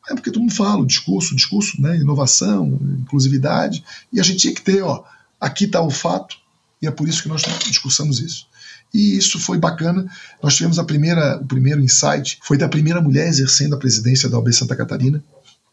É 0.09 0.13
porque 0.13 0.31
todo 0.31 0.41
mundo 0.41 0.53
fala, 0.53 0.85
discurso, 0.85 1.35
discurso, 1.35 1.81
né, 1.81 1.97
inovação, 1.97 2.77
inclusividade, 2.99 3.83
e 4.11 4.19
a 4.19 4.23
gente 4.23 4.39
tinha 4.39 4.53
que 4.53 4.61
ter, 4.61 4.81
ó, 4.81 5.03
aqui 5.39 5.63
está 5.65 5.81
o 5.81 5.89
fato, 5.89 6.37
e 6.81 6.87
é 6.87 6.91
por 6.91 7.07
isso 7.07 7.23
que 7.23 7.29
nós 7.29 7.43
discursamos 7.65 8.19
isso. 8.19 8.47
E 8.93 9.17
isso 9.17 9.39
foi 9.39 9.57
bacana. 9.57 10.05
Nós 10.41 10.55
tivemos 10.55 10.77
a 10.77 10.83
primeira, 10.83 11.37
o 11.37 11.45
primeiro 11.45 11.81
insight, 11.81 12.39
foi 12.43 12.57
da 12.57 12.69
primeira 12.69 13.01
mulher 13.01 13.27
exercendo 13.27 13.73
a 13.73 13.79
presidência 13.79 14.29
da 14.29 14.37
OAB 14.37 14.53
Santa 14.53 14.75
Catarina, 14.75 15.23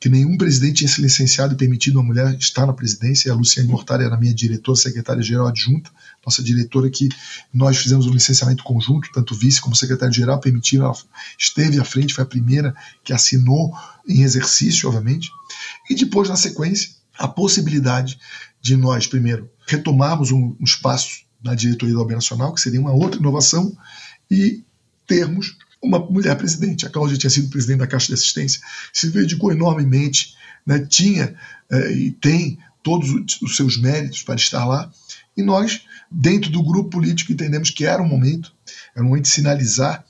que 0.01 0.09
nenhum 0.09 0.39
presidente 0.39 0.79
tinha 0.79 0.89
se 0.89 1.03
licenciado 1.03 1.53
e 1.53 1.57
permitido 1.57 1.97
uma 1.97 2.07
mulher 2.07 2.35
estar 2.39 2.64
na 2.64 2.73
presidência. 2.73 3.29
E 3.29 3.31
a 3.31 3.35
Luciane 3.35 3.68
Mortari 3.68 4.05
era 4.05 4.16
minha 4.16 4.33
diretora, 4.33 4.79
secretária-geral 4.79 5.47
adjunta, 5.47 5.91
nossa 6.25 6.43
diretora 6.43 6.89
que 6.89 7.11
nós 7.53 7.77
fizemos 7.77 8.07
um 8.07 8.11
licenciamento 8.11 8.64
conjunto, 8.64 9.11
tanto 9.12 9.35
vice 9.35 9.61
como 9.61 9.77
secretário-geral, 9.77 10.41
permitiram, 10.41 10.87
ela 10.87 10.97
esteve 11.39 11.79
à 11.79 11.85
frente, 11.85 12.14
foi 12.14 12.25
a 12.25 12.27
primeira 12.27 12.75
que 13.05 13.12
assinou 13.12 13.75
em 14.09 14.23
exercício, 14.23 14.89
obviamente. 14.89 15.31
E 15.91 15.95
depois, 15.95 16.31
na 16.31 16.37
sequência, 16.37 16.91
a 17.18 17.29
possibilidade 17.29 18.18
de 18.62 18.77
nós, 18.79 19.07
primeiro, 19.07 19.51
retomarmos 19.66 20.33
um, 20.33 20.57
um 20.59 20.64
espaço 20.64 21.29
na 21.43 21.55
diretoria 21.55 21.95
da 21.95 22.01
OAB 22.01 22.12
Nacional, 22.12 22.55
que 22.55 22.61
seria 22.61 22.80
uma 22.80 22.93
outra 22.93 23.18
inovação, 23.18 23.76
e 24.30 24.62
termos 25.07 25.57
uma 25.82 25.99
mulher 25.99 26.36
presidente. 26.36 26.86
A 26.86 26.91
Cláudia 26.91 27.16
tinha 27.16 27.30
sido 27.30 27.49
presidente 27.49 27.78
da 27.80 27.86
Caixa 27.86 28.09
de 28.09 28.14
Assistência, 28.14 28.61
se 28.93 29.11
dedicou 29.11 29.51
enormemente, 29.51 30.34
né, 30.66 30.78
tinha 30.78 31.34
é, 31.70 31.93
e 31.93 32.11
tem 32.11 32.59
todos 32.82 33.41
os 33.43 33.57
seus 33.57 33.78
méritos 33.78 34.22
para 34.22 34.34
estar 34.34 34.64
lá, 34.64 34.91
e 35.36 35.43
nós, 35.43 35.82
dentro 36.11 36.51
do 36.51 36.62
grupo 36.62 36.91
político, 36.91 37.32
entendemos 37.32 37.70
que 37.70 37.84
era 37.84 38.03
um 38.03 38.09
momento, 38.09 38.53
era 38.95 39.05
um 39.05 39.09
momento 39.09 39.24
de 39.24 39.30
sinalizar. 39.30 40.05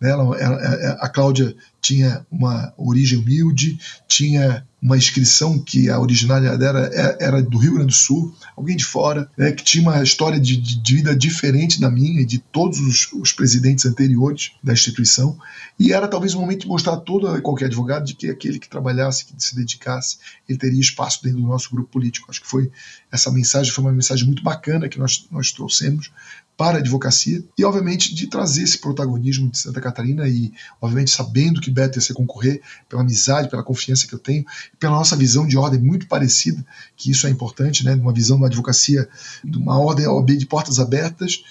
Ela, 0.00 0.36
ela, 0.38 0.56
a 1.00 1.08
Cláudia 1.08 1.54
tinha 1.80 2.26
uma 2.30 2.72
origem 2.76 3.18
humilde, 3.18 3.78
tinha 4.06 4.66
uma 4.82 4.96
inscrição 4.96 5.58
que 5.58 5.88
a 5.88 5.98
originária 5.98 6.56
dela 6.56 6.90
era 7.18 7.42
do 7.42 7.58
Rio 7.58 7.74
Grande 7.74 7.88
do 7.88 7.92
Sul, 7.92 8.34
alguém 8.56 8.76
de 8.76 8.84
fora, 8.84 9.28
né, 9.36 9.50
que 9.50 9.64
tinha 9.64 9.82
uma 9.82 10.02
história 10.02 10.38
de, 10.38 10.56
de, 10.56 10.94
vida 10.94 11.16
diferente 11.16 11.80
da 11.80 11.90
minha 11.90 12.20
e 12.20 12.26
de 12.26 12.38
todos 12.38 12.78
os, 12.78 13.12
os, 13.12 13.32
presidentes 13.32 13.86
anteriores 13.86 14.52
da 14.62 14.72
instituição. 14.72 15.36
E 15.78 15.92
era 15.92 16.06
talvez 16.06 16.34
o 16.34 16.40
momento 16.40 16.62
de 16.62 16.68
mostrar 16.68 16.94
a 16.94 16.98
todo 16.98 17.40
qualquer 17.42 17.66
advogado 17.66 18.04
de 18.04 18.14
que 18.14 18.28
aquele 18.28 18.58
que 18.58 18.68
trabalhasse, 18.68 19.24
que 19.24 19.34
se 19.38 19.56
dedicasse, 19.56 20.18
ele 20.48 20.58
teria 20.58 20.80
espaço 20.80 21.22
dentro 21.22 21.40
do 21.40 21.46
nosso 21.46 21.70
grupo 21.70 21.90
político. 21.90 22.30
Acho 22.30 22.42
que 22.42 22.48
foi 22.48 22.70
essa 23.10 23.30
mensagem, 23.32 23.72
foi 23.72 23.82
uma 23.82 23.92
mensagem 23.92 24.26
muito 24.26 24.42
bacana 24.42 24.88
que 24.88 24.98
nós, 24.98 25.26
nós 25.30 25.52
trouxemos 25.52 26.12
para 26.56 26.78
a 26.78 26.80
advocacia 26.80 27.44
e, 27.56 27.64
obviamente, 27.64 28.14
de 28.14 28.26
trazer 28.28 28.62
esse 28.62 28.78
protagonismo 28.78 29.50
de 29.50 29.58
Santa 29.58 29.80
Catarina 29.80 30.26
e, 30.26 30.52
obviamente, 30.80 31.10
sabendo 31.10 31.60
que 31.60 31.70
Beto 31.70 31.98
ia 31.98 32.02
ser 32.02 32.14
concorrer 32.14 32.62
pela 32.88 33.02
amizade, 33.02 33.50
pela 33.50 33.62
confiança 33.62 34.06
que 34.06 34.14
eu 34.14 34.18
tenho, 34.18 34.44
pela 34.78 34.96
nossa 34.96 35.14
visão 35.14 35.46
de 35.46 35.58
ordem 35.58 35.78
muito 35.78 36.06
parecida, 36.06 36.64
que 36.96 37.10
isso 37.10 37.26
é 37.26 37.30
importante, 37.30 37.84
né, 37.84 37.94
uma 37.94 38.12
visão 38.12 38.40
da 38.40 38.46
advocacia, 38.46 39.06
de 39.44 39.58
uma 39.58 39.78
ordem 39.78 40.06
OAB 40.06 40.30
de 40.30 40.46
portas 40.46 40.78
abertas, 40.78 41.42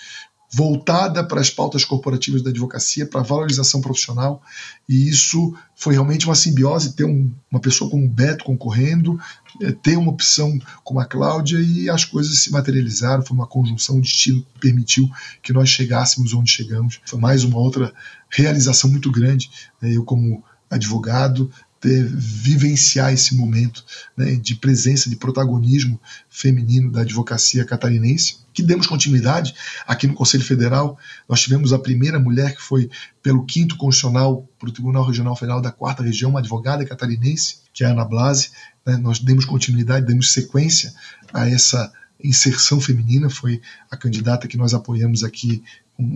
voltada 0.56 1.22
para 1.22 1.42
as 1.42 1.50
pautas 1.50 1.84
corporativas 1.84 2.42
da 2.42 2.50
advocacia, 2.50 3.06
para 3.06 3.20
a 3.20 3.24
valorização 3.24 3.82
profissional, 3.82 4.42
e 4.88 5.10
isso 5.10 5.54
foi 5.76 5.96
realmente 5.96 6.26
uma 6.26 6.34
simbiose, 6.34 6.96
ter 6.96 7.04
um, 7.04 7.30
uma 7.52 7.60
pessoa 7.60 7.92
como 7.92 8.06
o 8.06 8.10
Beto 8.10 8.46
concorrendo, 8.46 9.20
é, 9.62 9.74
ter 9.74 9.98
uma 9.98 10.12
opção 10.12 10.58
como 10.82 11.02
a 11.02 11.06
Cláudia, 11.06 11.60
e 11.60 11.90
as 11.90 12.06
coisas 12.06 12.40
se 12.40 12.54
materializaram, 12.54 13.22
foi 13.22 13.36
uma 13.36 13.46
conjunção 13.46 14.00
de 14.00 14.08
estilo 14.08 14.46
que 14.54 14.60
permitiu 14.62 15.10
que 15.44 15.52
nós 15.52 15.68
chegássemos 15.68 16.34
onde 16.34 16.50
chegamos. 16.50 17.02
Foi 17.06 17.20
mais 17.20 17.44
uma 17.44 17.60
outra 17.60 17.94
realização 18.30 18.90
muito 18.90 19.12
grande, 19.12 19.52
né, 19.82 19.92
eu 19.94 20.06
como 20.06 20.42
advogado, 20.70 21.52
ter, 21.80 22.04
vivenciar 22.06 23.14
esse 23.14 23.36
momento 23.36 23.84
né, 24.16 24.36
de 24.36 24.56
presença, 24.56 25.10
de 25.10 25.16
protagonismo 25.16 26.00
feminino 26.30 26.92
da 26.92 27.02
advocacia 27.02 27.66
catarinense, 27.66 28.38
que 28.54 28.64
demos 28.64 28.88
continuidade 28.88 29.54
aqui 29.86 30.08
no 30.08 30.14
Conselho 30.14 30.44
Federal. 30.44 30.98
Nós 31.28 31.42
tivemos 31.42 31.74
a 31.74 31.80
primeira 31.80 32.20
mulher 32.20 32.56
que 32.56 32.62
foi 32.62 32.90
pelo 33.22 33.46
quinto 33.46 33.78
constitucional 33.78 34.48
para 34.58 34.70
o 34.70 34.72
Tribunal 34.72 35.06
Regional 35.06 35.36
Federal 35.36 35.62
da 35.62 35.72
Quarta 35.72 36.04
Região, 36.04 36.32
uma 36.32 36.40
advogada 36.40 36.86
catarinense, 36.86 37.58
que 37.74 37.84
é 37.84 37.88
a 37.88 37.92
Ana 37.92 38.06
Blase. 38.06 38.52
Né, 38.86 38.98
nós 38.98 39.20
demos 39.20 39.46
continuidade, 39.46 40.06
demos 40.06 40.32
sequência 40.32 40.94
a 41.34 41.50
essa 41.50 41.92
inserção 42.24 42.80
feminina, 42.80 43.30
foi 43.30 43.62
a 43.92 43.98
candidata 43.98 44.48
que 44.48 44.58
nós 44.58 44.74
apoiamos 44.74 45.24
aqui 45.24 45.64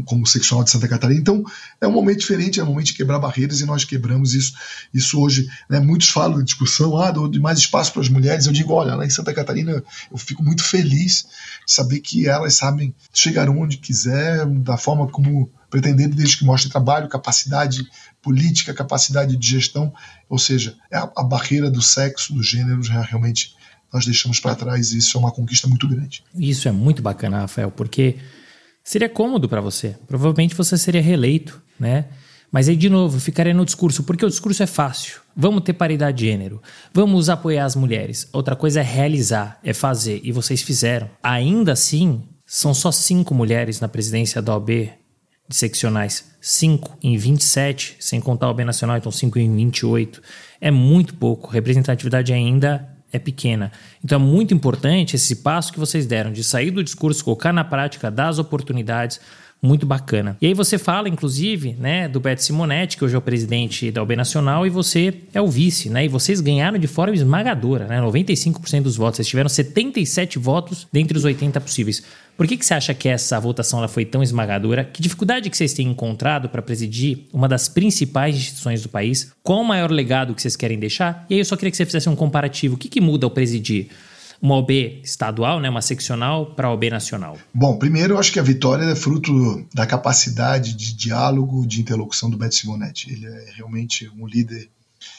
como 0.06 0.28
seccional 0.28 0.64
de 0.64 0.72
Santa 0.72 0.88
Catarina. 0.88 1.20
Então, 1.20 1.44
é 1.80 1.88
um 1.88 1.92
momento 1.92 2.20
diferente, 2.20 2.60
é 2.60 2.64
um 2.64 2.68
momento 2.68 2.88
de 2.88 2.94
quebrar 2.94 3.20
barreiras 3.20 3.62
e 3.62 3.66
nós 3.66 3.86
quebramos 3.86 4.34
isso. 4.34 4.54
Isso 4.94 5.20
hoje, 5.20 5.50
né, 5.70 5.80
muitos 5.80 6.10
falam 6.10 6.40
de 6.40 6.46
discussão, 6.46 6.98
ah, 6.98 7.12
de 7.30 7.40
mais 7.40 7.60
espaço 7.60 7.94
para 7.94 8.02
as 8.02 8.10
mulheres. 8.10 8.46
Eu 8.46 8.52
digo, 8.52 8.74
olha, 8.74 8.96
lá 8.96 9.06
em 9.06 9.10
Santa 9.10 9.34
Catarina 9.34 9.84
eu 10.12 10.18
fico 10.18 10.44
muito 10.44 10.64
feliz 10.64 11.28
de 11.66 11.74
saber 11.74 12.00
que 12.00 12.28
elas 12.28 12.56
sabem 12.56 12.94
chegar 13.14 13.50
onde 13.50 13.78
quiser, 13.78 14.46
da 14.46 14.78
forma 14.78 15.08
como 15.08 15.50
pretender, 15.70 16.10
desde 16.10 16.38
que 16.38 16.46
mostre 16.46 16.70
trabalho, 16.70 17.08
capacidade 17.08 17.88
política, 18.22 18.74
capacidade 18.74 19.38
de 19.38 19.48
gestão, 19.48 19.94
ou 20.28 20.38
seja, 20.38 20.76
é 20.92 20.98
a, 20.98 21.10
a 21.16 21.24
barreira 21.24 21.70
do 21.70 21.82
sexo, 21.82 22.34
do 22.34 22.44
gênero, 22.44 22.82
realmente 22.82 23.56
nós 23.94 24.06
deixamos 24.06 24.40
para 24.40 24.56
trás 24.56 24.92
e 24.92 24.98
isso 24.98 25.18
é 25.18 25.20
uma 25.20 25.32
conquista 25.32 25.68
muito 25.68 25.88
grande. 25.88 26.24
Isso 26.36 26.68
é 26.68 26.72
muito 26.72 27.02
bacana, 27.02 27.40
Rafael, 27.40 27.72
porque 27.72 28.18
seria 28.90 29.08
cômodo 29.08 29.48
para 29.48 29.62
você. 29.62 29.96
Provavelmente 30.08 30.56
você 30.56 30.76
seria 30.76 31.00
reeleito, 31.00 31.62
né? 31.80 32.06
Mas 32.52 32.68
aí, 32.68 32.76
de 32.76 32.90
novo, 32.90 33.20
ficaria 33.20 33.54
no 33.54 33.64
discurso, 33.64 34.02
porque 34.02 34.26
o 34.26 34.30
discurso 34.30 34.64
é 34.64 34.66
fácil. 34.66 35.22
Vamos 35.36 35.62
ter 35.62 35.74
paridade 35.74 36.18
de 36.18 36.26
gênero. 36.26 36.60
Vamos 36.92 37.30
apoiar 37.30 37.66
as 37.66 37.76
mulheres. 37.76 38.28
Outra 38.34 38.56
coisa 38.56 38.80
é 38.80 38.84
realizar, 38.84 39.60
é 39.64 39.74
fazer. 39.74 40.20
E 40.24 40.32
vocês 40.32 40.64
fizeram. 40.64 41.08
Ainda 41.22 41.74
assim, 41.74 42.24
são 42.48 42.74
só 42.74 42.92
cinco 42.92 43.36
mulheres 43.36 43.80
na 43.80 43.88
presidência 43.88 44.42
da 44.42 44.54
OAB 44.54 44.70
de 45.48 45.56
seccionais. 45.56 46.32
Cinco 46.42 46.98
em 47.04 47.16
27, 47.16 47.96
sem 48.00 48.20
contar 48.20 48.48
a 48.48 48.50
OAB 48.50 48.62
Nacional, 48.62 48.98
então 48.98 49.12
cinco 49.12 49.38
em 49.38 49.56
28. 49.56 50.20
É 50.60 50.72
muito 50.72 51.14
pouco. 51.14 51.52
Representatividade 51.52 52.34
ainda 52.34 52.90
é 53.12 53.20
pequena. 53.20 53.72
Então 54.04 54.20
é 54.20 54.24
muito 54.24 54.54
importante 54.54 55.16
esse 55.16 55.38
passo 55.38 55.72
que 55.74 55.80
vocês 55.80 56.06
deram 56.06 56.32
de 56.32 56.44
sair 56.44 56.72
do 56.72 56.84
discurso, 56.84 57.24
colocar 57.24 57.52
na 57.52 57.64
prática, 57.64 58.12
dar 58.12 58.30
as 58.30 58.40
oportunidades 58.40 59.20
muito 59.62 59.86
bacana. 59.86 60.38
E 60.42 60.48
aí 60.48 60.54
você 60.54 60.78
fala, 60.78 61.10
inclusive, 61.10 61.76
né, 61.78 62.08
do 62.08 62.20
Beto 62.20 62.42
Simonetti, 62.42 62.98
que 62.98 63.04
hoje 63.04 63.16
é 63.16 63.18
o 63.18 63.22
presidente 63.22 63.92
da 63.92 64.02
OB 64.02 64.16
Nacional, 64.16 64.66
e 64.66 64.70
você 64.70 65.14
é 65.34 65.42
o 65.42 65.48
vice, 65.48 65.90
né? 65.90 66.06
E 66.06 66.08
vocês 66.08 66.40
ganharam 66.40 66.78
de 66.78 66.88
forma 66.88 67.14
esmagadora, 67.14 67.86
né? 67.86 68.00
95% 68.00 68.84
dos 68.84 68.96
votos. 68.96 69.18
Vocês 69.18 69.28
tiveram 69.28 69.50
77 69.50 70.40
votos 70.40 70.88
dentre 70.92 71.18
os 71.18 71.26
80 71.26 71.60
possíveis. 71.60 72.04
Por 72.40 72.48
que, 72.48 72.56
que 72.56 72.66
você 72.66 72.74
acha 72.74 72.94
que 72.94 73.10
essa 73.10 73.38
votação 73.38 73.80
ela 73.80 73.90
foi 73.90 74.06
tão 74.06 74.24
esmagadora? 74.24 74.86
Que 74.86 75.02
dificuldade 75.02 75.50
que 75.50 75.58
vocês 75.58 75.74
têm 75.74 75.90
encontrado 75.90 76.48
para 76.48 76.62
presidir 76.62 77.28
uma 77.34 77.50
das 77.50 77.68
principais 77.68 78.34
instituições 78.34 78.82
do 78.82 78.88
país? 78.88 79.34
Qual 79.44 79.60
o 79.60 79.66
maior 79.66 79.92
legado 79.92 80.34
que 80.34 80.42
vocês 80.42 80.56
querem 80.56 80.80
deixar? 80.80 81.26
E 81.30 81.34
aí 81.34 81.42
eu 81.42 81.44
só 81.44 81.58
queria 81.58 81.70
que 81.70 81.76
você 81.76 81.86
fizesse 81.86 82.08
um 82.08 82.16
comparativo. 82.16 82.76
O 82.76 82.78
que, 82.78 82.88
que 82.88 83.02
muda 83.02 83.26
ao 83.26 83.30
presidir? 83.30 83.90
uma 84.42 84.56
OB 84.56 85.02
estadual, 85.04 85.60
né, 85.60 85.70
uma 85.70 85.82
seccional, 85.82 86.46
para 86.46 86.70
a 86.70 86.72
OB 86.72 86.90
nacional? 86.90 87.38
Bom, 87.54 87.78
primeiro 87.78 88.14
eu 88.14 88.20
acho 88.20 88.32
que 88.32 88.40
a 88.40 88.42
vitória 88.42 88.86
é 88.86 88.96
fruto 88.96 89.68
da 89.74 89.86
capacidade 89.86 90.76
de 90.76 90.94
diálogo, 90.94 91.68
de 91.68 91.82
interlocução 91.82 92.30
do 92.30 92.38
Beto 92.38 92.56
Simonetti. 92.56 93.12
Ele 93.12 93.26
é 93.26 93.52
realmente 93.58 94.10
um 94.18 94.26
líder 94.26 94.70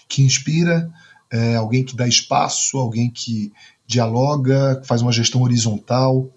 que 0.08 0.22
inspira, 0.22 0.90
é 1.30 1.54
alguém 1.54 1.84
que 1.84 1.94
dá 1.94 2.08
espaço, 2.08 2.78
alguém 2.78 3.10
que 3.10 3.52
dialoga, 3.90 4.80
faz 4.84 5.02
uma 5.02 5.10
gestão 5.10 5.42
horizontal, 5.42 6.30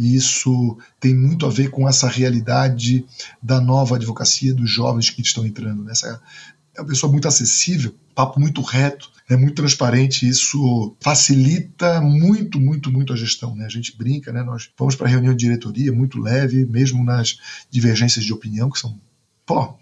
e 0.00 0.16
isso 0.16 0.78
tem 0.98 1.14
muito 1.14 1.44
a 1.44 1.50
ver 1.50 1.68
com 1.68 1.86
essa 1.86 2.08
realidade 2.08 3.04
da 3.42 3.60
nova 3.60 3.96
advocacia, 3.96 4.54
dos 4.54 4.70
jovens 4.70 5.10
que 5.10 5.20
estão 5.20 5.44
entrando 5.44 5.84
nessa. 5.84 6.22
É 6.74 6.80
uma 6.80 6.88
pessoa 6.88 7.12
muito 7.12 7.28
acessível, 7.28 7.94
papo 8.14 8.40
muito 8.40 8.62
reto, 8.62 9.12
é 9.28 9.36
muito 9.36 9.56
transparente, 9.56 10.26
isso 10.26 10.96
facilita 11.00 12.00
muito, 12.00 12.58
muito, 12.58 12.90
muito 12.90 13.12
a 13.12 13.16
gestão. 13.16 13.54
Né? 13.54 13.66
A 13.66 13.68
gente 13.68 13.94
brinca, 13.94 14.32
né? 14.32 14.42
nós 14.42 14.70
vamos 14.78 14.96
para 14.96 15.06
reunião 15.06 15.34
de 15.34 15.44
diretoria 15.44 15.92
muito 15.92 16.18
leve, 16.18 16.64
mesmo 16.64 17.04
nas 17.04 17.38
divergências 17.70 18.24
de 18.24 18.32
opinião, 18.32 18.70
que 18.70 18.78
são 18.78 18.98
pô, 19.44 19.74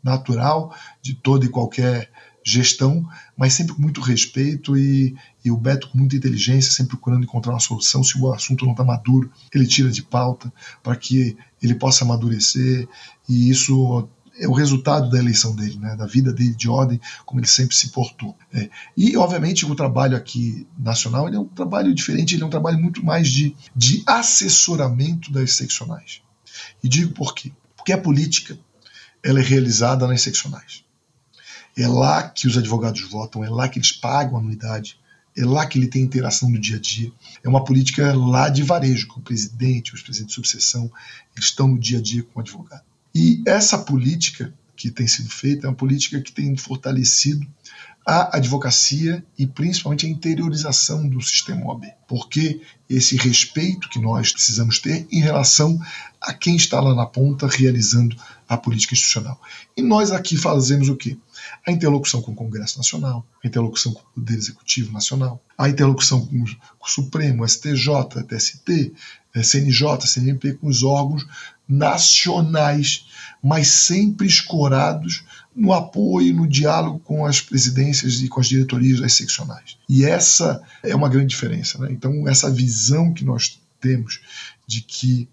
natural 0.00 0.72
de 1.02 1.14
toda 1.14 1.44
e 1.44 1.48
qualquer 1.48 2.08
gestão, 2.46 3.04
mas 3.36 3.54
sempre 3.54 3.74
com 3.74 3.82
muito 3.82 4.00
respeito 4.00 4.78
e, 4.78 5.16
e, 5.46 5.50
o 5.50 5.56
Beto 5.56 5.88
com 5.88 5.98
muita 5.98 6.16
inteligência, 6.16 6.72
sempre 6.72 6.96
procurando 6.96 7.24
encontrar 7.24 7.52
uma 7.52 7.60
solução. 7.60 8.02
Se 8.02 8.18
o 8.18 8.32
assunto 8.32 8.64
não 8.64 8.72
está 8.72 8.84
maduro, 8.84 9.30
ele 9.54 9.66
tira 9.66 9.90
de 9.90 10.02
pauta 10.02 10.52
para 10.82 10.96
que 10.96 11.36
ele 11.62 11.74
possa 11.74 12.04
amadurecer 12.04 12.88
e 13.28 13.48
isso 13.48 14.08
é 14.38 14.46
o 14.46 14.52
resultado 14.52 15.08
da 15.08 15.18
eleição 15.18 15.54
dele, 15.54 15.78
né, 15.78 15.96
da 15.96 16.04
vida 16.04 16.32
dele 16.32 16.54
de 16.54 16.68
ordem, 16.68 17.00
como 17.24 17.40
ele 17.40 17.46
sempre 17.46 17.74
se 17.74 17.88
portou. 17.88 18.36
É. 18.52 18.68
E, 18.96 19.16
obviamente, 19.16 19.64
o 19.64 19.74
trabalho 19.74 20.16
aqui 20.16 20.66
nacional 20.78 21.28
é 21.28 21.38
um 21.38 21.46
trabalho 21.46 21.94
diferente, 21.94 22.34
ele 22.34 22.42
é 22.42 22.46
um 22.46 22.50
trabalho 22.50 22.78
muito 22.78 23.04
mais 23.04 23.28
de, 23.28 23.56
de 23.74 24.02
assessoramento 24.06 25.32
das 25.32 25.52
seccionais. 25.52 26.20
E 26.82 26.88
digo 26.88 27.12
por 27.12 27.34
quê? 27.34 27.52
Porque 27.76 27.92
a 27.92 27.98
política 27.98 28.58
ela 29.22 29.40
é 29.40 29.42
realizada 29.42 30.06
nas 30.06 30.22
seccionais. 30.22 30.84
É 31.76 31.86
lá 31.86 32.22
que 32.22 32.46
os 32.46 32.56
advogados 32.56 33.02
votam, 33.02 33.44
é 33.44 33.48
lá 33.48 33.68
que 33.68 33.78
eles 33.78 33.92
pagam 33.92 34.36
a 34.36 34.40
anuidade, 34.40 34.98
é 35.36 35.44
lá 35.44 35.66
que 35.66 35.78
ele 35.78 35.88
tem 35.88 36.02
interação 36.02 36.48
no 36.48 36.58
dia 36.58 36.76
a 36.76 36.80
dia. 36.80 37.12
É 37.44 37.48
uma 37.48 37.64
política 37.64 38.14
lá 38.14 38.48
de 38.48 38.62
varejo, 38.62 39.06
com 39.08 39.20
o 39.20 39.22
presidente, 39.22 39.94
os 39.94 40.02
presidentes 40.02 40.34
de 40.34 40.34
subseção, 40.34 40.90
eles 41.34 41.48
estão 41.48 41.68
no 41.68 41.78
dia 41.78 41.98
a 41.98 42.02
dia 42.02 42.22
com 42.22 42.38
o 42.38 42.42
advogado. 42.42 42.82
E 43.14 43.42
essa 43.46 43.78
política 43.78 44.52
que 44.74 44.90
tem 44.90 45.06
sido 45.06 45.30
feita 45.30 45.66
é 45.66 45.70
uma 45.70 45.76
política 45.76 46.20
que 46.20 46.32
tem 46.32 46.56
fortalecido 46.56 47.46
a 48.06 48.36
advocacia 48.36 49.24
e 49.36 49.46
principalmente 49.46 50.06
a 50.06 50.08
interiorização 50.08 51.08
do 51.08 51.20
sistema 51.20 51.66
OAB. 51.66 51.86
Porque 52.06 52.60
esse 52.88 53.16
respeito 53.16 53.88
que 53.88 53.98
nós 53.98 54.32
precisamos 54.32 54.78
ter 54.78 55.08
em 55.10 55.20
relação 55.20 55.80
a 56.20 56.32
quem 56.32 56.54
está 56.54 56.80
lá 56.80 56.94
na 56.94 57.04
ponta 57.04 57.48
realizando 57.48 58.16
a 58.48 58.56
política 58.56 58.94
institucional. 58.94 59.40
E 59.76 59.82
nós 59.82 60.12
aqui 60.12 60.36
fazemos 60.36 60.88
o 60.88 60.94
quê? 60.94 61.16
A 61.66 61.70
interlocução 61.70 62.22
com 62.22 62.32
o 62.32 62.34
Congresso 62.34 62.78
Nacional, 62.78 63.26
a 63.42 63.46
interlocução 63.46 63.92
com 63.92 64.00
o 64.00 64.14
Poder 64.14 64.34
Executivo 64.34 64.92
Nacional, 64.92 65.42
a 65.56 65.68
interlocução 65.68 66.24
com 66.26 66.42
o 66.42 66.88
Supremo, 66.88 67.46
STJ, 67.46 68.24
TST, 68.26 68.92
CNJ, 69.42 70.06
CNMP, 70.06 70.54
com 70.54 70.68
os 70.68 70.82
órgãos 70.82 71.26
nacionais, 71.68 73.06
mas 73.42 73.68
sempre 73.68 74.26
escorados 74.26 75.24
no 75.54 75.72
apoio, 75.72 76.34
no 76.34 76.46
diálogo 76.46 76.98
com 77.00 77.24
as 77.24 77.40
presidências 77.40 78.20
e 78.20 78.28
com 78.28 78.40
as 78.40 78.48
diretorias 78.48 79.00
das 79.00 79.14
seccionais. 79.14 79.76
E 79.88 80.04
essa 80.04 80.62
é 80.82 80.94
uma 80.94 81.08
grande 81.08 81.28
diferença. 81.28 81.78
Né? 81.78 81.88
Então, 81.90 82.28
essa 82.28 82.50
visão 82.50 83.12
que 83.12 83.24
nós 83.24 83.60
temos 83.80 84.20
de 84.66 84.80
que 84.80 85.28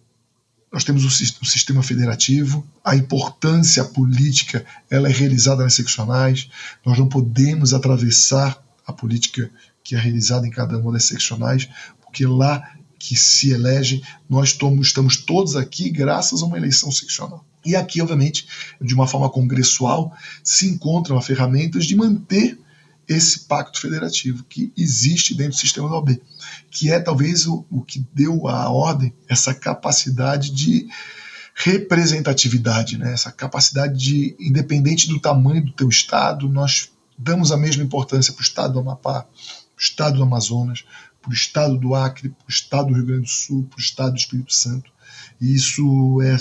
nós 0.74 0.84
temos 0.84 1.06
o 1.06 1.46
sistema 1.46 1.84
federativo, 1.84 2.66
a 2.84 2.96
importância 2.96 3.86
política 3.86 4.66
ela 4.90 5.08
é 5.08 5.12
realizada 5.12 5.64
nas 5.64 5.76
seccionais, 5.76 6.50
nós 6.84 6.98
não 6.98 7.08
podemos 7.08 7.76
atravessar 7.76 8.60
a 8.86 8.92
política 8.92 9.52
que 9.84 9.96
é 9.96 10.00
realizada 10.00 10.48
em 10.48 10.50
cada 10.50 10.80
uma 10.80 10.92
das 10.92 11.06
seccionais, 11.06 11.70
porque 12.02 12.26
lá 12.26 12.74
que 12.98 13.16
se 13.16 13.52
elegem, 13.52 14.02
nós 14.28 14.58
estamos 14.84 15.22
todos 15.22 15.56
aqui 15.56 15.92
graças 15.92 16.42
a 16.42 16.46
uma 16.46 16.58
eleição 16.58 16.92
seccional. 16.92 17.46
E 17.64 17.76
aqui, 17.76 18.02
obviamente, 18.02 18.48
de 18.82 18.96
uma 18.96 19.08
forma 19.08 19.30
congressual, 19.30 20.12
se 20.44 20.68
encontram 20.68 21.18
as 21.18 21.26
ferramentas 21.26 21.86
de 21.86 21.96
manter 21.96 22.58
esse 23.08 23.42
pacto 23.42 23.80
federativo 23.80 24.44
que 24.44 24.72
existe 24.78 25.36
dentro 25.36 25.54
do 25.54 25.60
sistema 25.60 25.90
da 25.90 25.96
OAB, 25.96 26.22
que 26.72 26.92
é 26.92 27.00
talvez 27.00 27.46
o, 27.46 27.66
o 27.70 27.82
que 27.82 28.06
deu 28.14 28.48
à 28.48 28.70
ordem 28.70 29.14
essa 29.28 29.54
capacidade 29.54 30.52
de 30.52 30.88
representatividade, 31.56 32.98
né? 32.98 33.14
essa 33.14 33.32
capacidade 33.32 33.98
de, 33.98 34.36
independente 34.40 35.08
do 35.08 35.20
tamanho 35.20 35.64
do 35.64 35.72
teu 35.72 35.88
estado, 35.88 36.50
nós 36.50 36.92
damos 37.18 37.52
a 37.52 37.58
mesma 37.58 37.84
importância 37.84 38.34
para 38.34 38.42
o 38.42 38.44
estado 38.44 38.74
do 38.74 38.80
Amapá, 38.80 39.22
para 39.24 39.30
o 39.78 39.82
estado 39.82 40.18
do 40.18 40.24
Amazonas, 40.24 40.84
para 41.22 41.30
o 41.30 41.34
estado 41.34 41.78
do 41.78 41.96
Acre, 41.96 42.30
para 42.30 42.48
o 42.48 42.52
estado 42.52 42.88
do 42.88 42.96
Rio 42.96 43.06
Grande 43.06 43.24
do 43.24 43.30
Sul, 43.30 43.68
para 43.70 43.78
o 43.78 43.82
estado 43.82 44.14
do 44.14 44.18
Espírito 44.18 44.54
Santo. 44.54 44.92
E 45.40 45.54
isso 45.54 46.22
é, 46.22 46.38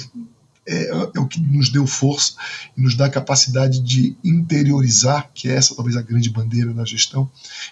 é, 0.67 0.91
é, 0.91 1.21
o 1.21 1.27
que 1.27 1.41
nos 1.41 1.71
deu 1.71 1.87
força 1.87 2.35
e 2.77 2.81
nos 2.81 2.95
dá 2.95 3.07
a 3.07 3.11
capacidade 3.11 3.81
de 3.81 4.17
interiorizar, 4.23 5.29
que 5.35 5.49
é 5.49 5.55
essa 5.55 5.75
talvez 5.75 5.97
a 5.97 6.03
grande 6.03 6.31
bandeira 6.31 6.73
da 6.73 6.85
gestão, 6.85 7.29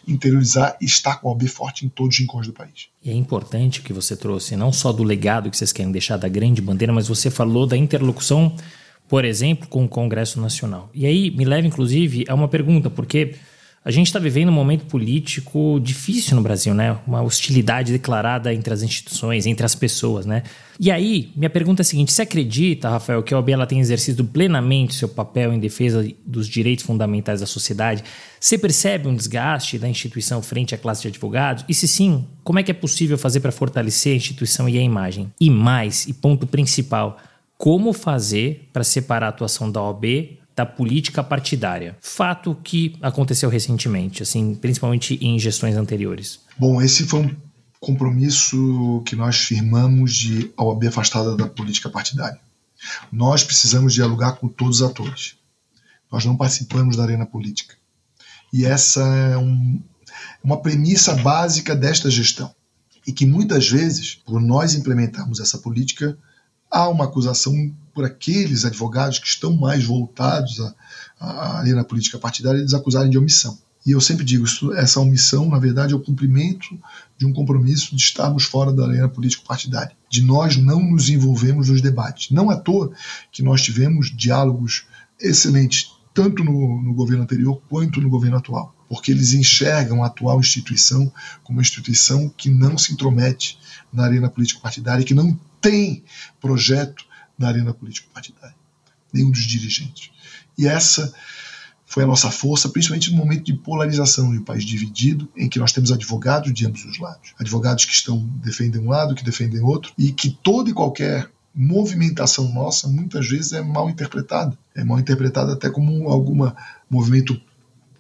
interiorizar 0.07 0.77
e 0.81 0.85
estar 0.85 1.17
com 1.17 1.29
a 1.29 1.33
OAB 1.33 1.47
forte 1.47 1.87
em 1.87 1.89
todos 1.89 2.15
os 2.15 2.21
rincões 2.21 2.47
do 2.47 2.53
país. 2.53 2.89
E 3.03 3.11
é 3.11 3.15
importante 3.15 3.81
que 3.81 3.93
você 3.93 4.17
trouxe, 4.17 4.57
não 4.57 4.73
só 4.73 4.93
do 4.93 5.05
legado 5.05 5.51
que 5.51 5.57
vocês 5.57 5.73
querem 5.73 5.93
deixar 5.93 6.17
da 6.17 6.29
grande 6.29 6.61
bandeira, 6.61 6.93
mas 6.93 7.09
você 7.09 7.31
falou 7.31 7.67
da 7.67 7.77
interlocução, 7.77 8.57
por 9.09 9.25
exemplo, 9.25 9.69
com 9.69 9.85
o 9.85 9.89
Congresso 9.89 10.41
Nacional. 10.41 10.91
E 10.93 11.07
aí 11.07 11.31
me 11.31 11.45
leva, 11.45 11.67
inclusive, 11.67 12.25
a 12.29 12.35
uma 12.35 12.49
pergunta, 12.49 12.91
porque 12.91 13.37
a 13.83 13.91
gente 13.91 14.09
está 14.09 14.19
vivendo 14.19 14.51
um 14.51 14.53
momento 14.53 14.85
político 14.85 15.81
difícil 15.83 16.37
no 16.37 16.43
Brasil, 16.43 16.75
né? 16.75 16.99
Uma 17.07 17.23
hostilidade 17.23 17.93
declarada 17.93 18.53
entre 18.53 18.75
as 18.75 18.83
instituições, 18.83 19.47
entre 19.47 19.65
as 19.65 19.75
pessoas, 19.75 20.27
né? 20.27 20.43
E 20.79 20.91
aí, 20.91 21.33
minha 21.35 21.49
pergunta 21.49 21.81
é 21.81 21.85
a 21.85 21.85
seguinte: 21.85 22.13
você 22.13 22.23
acredita, 22.23 22.91
Rafael, 22.91 23.23
que 23.23 23.33
a 23.33 23.39
OAB 23.39 23.49
ela 23.49 23.67
tem 23.67 23.81
exercido 23.81 24.23
plenamente 24.23 24.95
seu 24.95 25.09
papel 25.09 25.51
em 25.55 25.59
defesa 25.59 26.07
dos 26.27 26.47
direitos 26.47 26.85
fundamentais 26.85 27.41
da 27.41 27.47
sociedade? 27.47 28.05
Você 28.39 28.59
percebe 28.59 29.09
um 29.09 29.15
desgaste 29.15 29.79
da 29.79 29.89
instituição 29.89 30.43
frente 30.43 30.75
à 30.75 30.79
classe 30.79 31.01
de 31.03 31.09
advogados? 31.09 31.65
E 31.67 31.73
se 31.73 31.89
sim, 31.89 32.27
como 32.45 32.59
é 32.59 32.63
que 32.63 32.71
é 32.71 32.75
possível 32.75 33.17
fazer 33.17 33.41
para 33.41 33.51
fortalecer 33.51 34.13
a 34.13 34.17
instituição 34.17 34.69
e 34.69 34.79
a 34.79 34.83
imagem? 34.83 35.33
E 35.41 35.49
mais, 35.49 36.07
e 36.07 36.13
ponto 36.13 36.47
principal, 36.47 37.17
como 37.57 37.95
fazer 37.95 38.69
para 38.75 38.85
separar 38.85 39.27
a 39.27 39.31
atuação 39.31 39.73
da 39.73 39.83
OAB 39.83 40.40
da 40.61 40.67
política 40.67 41.25
partidária. 41.25 41.97
Fato 42.03 42.55
que 42.63 42.95
aconteceu 43.01 43.49
recentemente, 43.49 44.23
assim, 44.23 44.55
principalmente 44.55 45.15
em 45.25 45.39
gestões 45.39 45.75
anteriores. 45.75 46.41
Bom, 46.59 46.83
esse 46.83 47.05
foi 47.05 47.21
um 47.21 47.37
compromisso 47.81 49.03
que 49.07 49.17
nós 49.17 49.37
firmamos 49.37 50.15
de 50.15 50.53
OAB 50.59 50.89
afastada 50.89 51.35
da 51.35 51.47
política 51.47 51.89
partidária. 51.89 52.39
Nós 53.11 53.43
precisamos 53.43 53.95
dialogar 53.95 54.33
com 54.33 54.49
todos 54.49 54.81
os 54.81 54.91
atores. 54.91 55.37
Nós 56.13 56.27
não 56.27 56.37
participamos 56.37 56.97
da 56.97 57.05
arena 57.05 57.25
política. 57.25 57.75
E 58.53 58.67
essa 58.67 59.01
é 59.01 59.39
um, 59.39 59.81
uma 60.45 60.61
premissa 60.61 61.15
básica 61.15 61.75
desta 61.75 62.11
gestão. 62.11 62.55
E 63.07 63.13
que 63.13 63.25
muitas 63.25 63.67
vezes, 63.67 64.15
por 64.15 64.43
nós 64.43 64.75
implementarmos 64.75 65.41
essa 65.41 65.57
política, 65.57 66.19
há 66.71 66.89
uma 66.89 67.05
acusação 67.05 67.75
por 67.93 68.05
aqueles 68.05 68.65
advogados 68.65 69.19
que 69.19 69.27
estão 69.27 69.57
mais 69.57 69.85
voltados 69.85 70.61
a, 70.61 70.75
a, 71.19 71.59
ali 71.59 71.73
na 71.73 71.85
política 71.85 72.19
partidária, 72.19 72.59
eles 72.59 72.75
acusarem 72.75 73.11
de 73.11 73.19
omissão. 73.19 73.59
E 73.85 73.93
eu 73.93 74.01
sempre 74.01 74.25
digo, 74.25 74.45
isso, 74.45 74.73
essa 74.75 75.01
omissão, 75.01 75.49
na 75.49 75.59
verdade, 75.59 75.95
é 75.95 75.97
o 75.97 76.01
cumprimento 76.01 76.79
de 77.17 77.25
um 77.25 77.33
compromisso 77.33 77.97
de 77.97 78.03
estarmos 78.03 78.45
fora 78.45 78.73
da 78.73 78.87
arena 78.87 79.09
político-partidária, 79.09 79.97
de 80.09 80.23
nós 80.23 80.57
não 80.57 80.81
nos 80.81 81.09
envolvermos 81.09 81.69
nos 81.69 81.81
debates. 81.81 82.31
Não 82.31 82.51
à 82.51 82.57
toa 82.57 82.93
que 83.33 83.43
nós 83.43 83.63
tivemos 83.63 84.15
diálogos 84.15 84.85
excelentes, 85.19 85.93
tanto 86.13 86.45
no, 86.45 86.83
no 86.83 86.93
governo 86.93 87.23
anterior 87.23 87.61
quanto 87.69 88.01
no 88.01 88.11
governo 88.11 88.37
atual. 88.37 88.75
porque 88.89 89.13
eles 89.13 89.33
enxergam 89.33 90.03
a 90.03 90.09
atual 90.09 90.41
instituição 90.41 91.11
como 91.45 91.59
uma 91.59 91.63
instituição 91.63 92.29
que 92.29 92.51
não 92.51 92.77
se 92.77 92.93
intromete 92.93 93.57
na 93.93 94.05
arena 94.05 94.29
política 94.29 94.61
partidária, 94.61 95.05
que 95.05 95.15
não 95.15 95.39
tem 95.61 96.05
projeto 96.41 97.05
na 97.39 97.49
arena 97.49 97.73
política 97.73 98.09
partidária, 98.13 98.57
nenhum 99.13 99.31
dos 99.31 99.45
dirigentes. 99.45 100.11
E 100.57 100.67
essa 100.67 101.13
foi 101.87 102.05
a 102.05 102.07
nossa 102.07 102.31
força, 102.31 102.69
principalmente 102.69 103.11
no 103.11 103.17
momento 103.17 103.45
de 103.45 103.53
polarização 103.53 104.31
de 104.31 104.39
um 104.39 104.45
país 104.45 104.65
dividido, 104.65 105.29
em 105.37 105.49
que 105.49 105.59
nós 105.59 105.73
temos 105.73 105.91
advogados 105.91 106.55
de 106.55 106.65
ambos 106.65 106.85
os 106.85 106.99
lados. 106.99 107.33
Advogados 107.37 107.85
que 107.85 107.93
estão 107.93 108.19
defendem 108.37 108.81
um 108.81 108.91
lado, 108.91 109.15
que 109.15 109.25
defendem 109.25 109.61
outro, 109.61 109.93
e 109.99 110.13
que 110.13 110.31
toda 110.31 110.71
e 110.71 110.73
qualquer 110.73 111.29
movimentação 111.53 112.53
nossa 112.53 112.87
muitas 112.87 113.29
vezes 113.29 113.53
é 113.53 113.61
mal 113.61 113.91
interpretada. 113.91 114.57
É 114.73 114.85
mal 114.85 115.01
interpretada 115.01 115.55
até 115.55 115.69
como 115.69 116.09
algum 116.09 116.49
movimento 116.89 117.41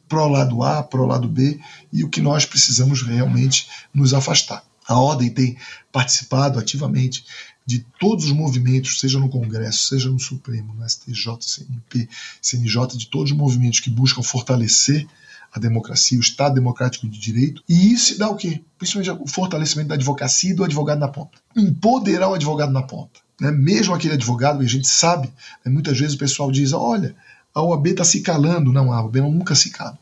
pró 0.09 0.29
lado 0.29 0.63
A, 0.63 0.85
pró 0.85 1.05
lado 1.05 1.29
B, 1.29 1.59
e 1.93 2.05
o 2.05 2.09
que 2.09 2.21
nós 2.21 2.45
precisamos 2.45 3.03
realmente 3.03 3.69
nos 3.93 4.15
afastar. 4.15 4.63
A 4.87 4.99
Ordem 4.99 5.31
tem 5.31 5.57
participado 5.93 6.59
ativamente 6.59 7.25
de 7.71 7.87
todos 8.01 8.25
os 8.25 8.33
movimentos, 8.33 8.99
seja 8.99 9.21
no 9.21 9.29
Congresso, 9.29 9.85
seja 9.85 10.11
no 10.11 10.19
Supremo, 10.19 10.75
no 10.75 10.89
STJ, 10.89 11.37
CNP, 11.41 12.09
CNJ, 12.43 12.99
de 12.99 13.07
todos 13.07 13.31
os 13.31 13.37
movimentos 13.37 13.79
que 13.79 13.89
buscam 13.89 14.25
fortalecer 14.25 15.07
a 15.53 15.61
democracia, 15.61 16.19
o 16.19 16.21
Estado 16.21 16.57
democrático 16.57 17.09
de 17.09 17.17
direito. 17.17 17.63
E 17.69 17.93
isso 17.93 18.19
dá 18.19 18.29
o 18.29 18.35
quê? 18.35 18.61
Principalmente 18.77 19.23
o 19.23 19.27
fortalecimento 19.29 19.89
da 19.89 19.95
advocacia 19.95 20.51
e 20.51 20.55
do 20.55 20.65
advogado 20.65 20.99
na 20.99 21.07
ponta. 21.07 21.39
Empoderar 21.57 22.29
o 22.31 22.35
advogado 22.35 22.73
na 22.73 22.83
ponta. 22.83 23.21
Né? 23.41 23.53
Mesmo 23.53 23.95
aquele 23.95 24.15
advogado, 24.15 24.63
a 24.63 24.67
gente 24.67 24.89
sabe, 24.89 25.29
né? 25.65 25.71
muitas 25.71 25.97
vezes 25.97 26.17
o 26.17 26.19
pessoal 26.19 26.51
diz: 26.51 26.73
olha, 26.73 27.15
a 27.55 27.63
OAB 27.63 27.87
está 27.87 28.03
se 28.03 28.21
calando. 28.21 28.73
Não, 28.73 28.93
a 28.93 29.01
OAB 29.01 29.19
nunca 29.19 29.55
se 29.55 29.71
cala. 29.71 29.97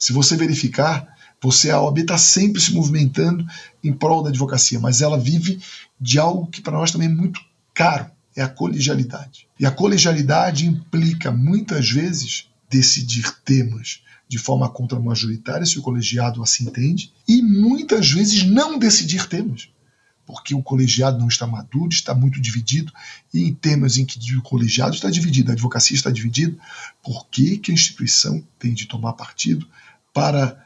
Se 0.00 0.14
você 0.14 0.34
verificar, 0.34 1.14
você, 1.42 1.70
a 1.70 1.80
OAB 1.80 1.98
está 1.98 2.16
sempre 2.16 2.60
se 2.60 2.72
movimentando 2.72 3.44
em 3.82 3.92
prol 3.92 4.22
da 4.22 4.30
advocacia, 4.30 4.78
mas 4.78 5.00
ela 5.00 5.18
vive 5.18 5.60
de 6.00 6.18
algo 6.18 6.46
que 6.46 6.60
para 6.60 6.78
nós 6.78 6.92
também 6.92 7.08
é 7.08 7.12
muito 7.12 7.40
caro, 7.74 8.08
é 8.36 8.42
a 8.42 8.48
colegialidade. 8.48 9.48
E 9.58 9.66
a 9.66 9.70
colegialidade 9.70 10.66
implica 10.66 11.32
muitas 11.32 11.90
vezes 11.90 12.48
decidir 12.70 13.30
temas 13.44 14.02
de 14.28 14.38
forma 14.38 14.68
contra-majoritária, 14.68 15.66
se 15.66 15.78
o 15.78 15.82
colegiado 15.82 16.42
assim 16.42 16.64
entende, 16.64 17.12
e 17.28 17.42
muitas 17.42 18.10
vezes 18.10 18.44
não 18.44 18.78
decidir 18.78 19.26
temas, 19.26 19.68
porque 20.24 20.54
o 20.54 20.62
colegiado 20.62 21.18
não 21.18 21.28
está 21.28 21.46
maduro, 21.46 21.90
está 21.90 22.14
muito 22.14 22.40
dividido, 22.40 22.90
e 23.34 23.42
em 23.42 23.52
temas 23.52 23.98
em 23.98 24.06
que 24.06 24.36
o 24.36 24.40
colegiado 24.40 24.94
está 24.94 25.10
dividido, 25.10 25.50
a 25.50 25.54
advocacia 25.54 25.96
está 25.96 26.10
dividida, 26.10 26.56
por 27.02 27.26
que, 27.26 27.58
que 27.58 27.72
a 27.72 27.74
instituição 27.74 28.42
tem 28.58 28.72
de 28.72 28.86
tomar 28.86 29.12
partido 29.12 29.68
para 30.14 30.64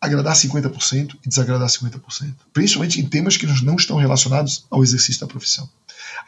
agradar 0.00 0.34
50% 0.34 1.16
e 1.24 1.28
desagradar 1.28 1.68
50%, 1.68 2.34
principalmente 2.52 3.00
em 3.00 3.06
temas 3.06 3.36
que 3.36 3.46
não 3.62 3.76
estão 3.76 3.96
relacionados 3.96 4.64
ao 4.70 4.82
exercício 4.82 5.20
da 5.20 5.26
profissão. 5.26 5.68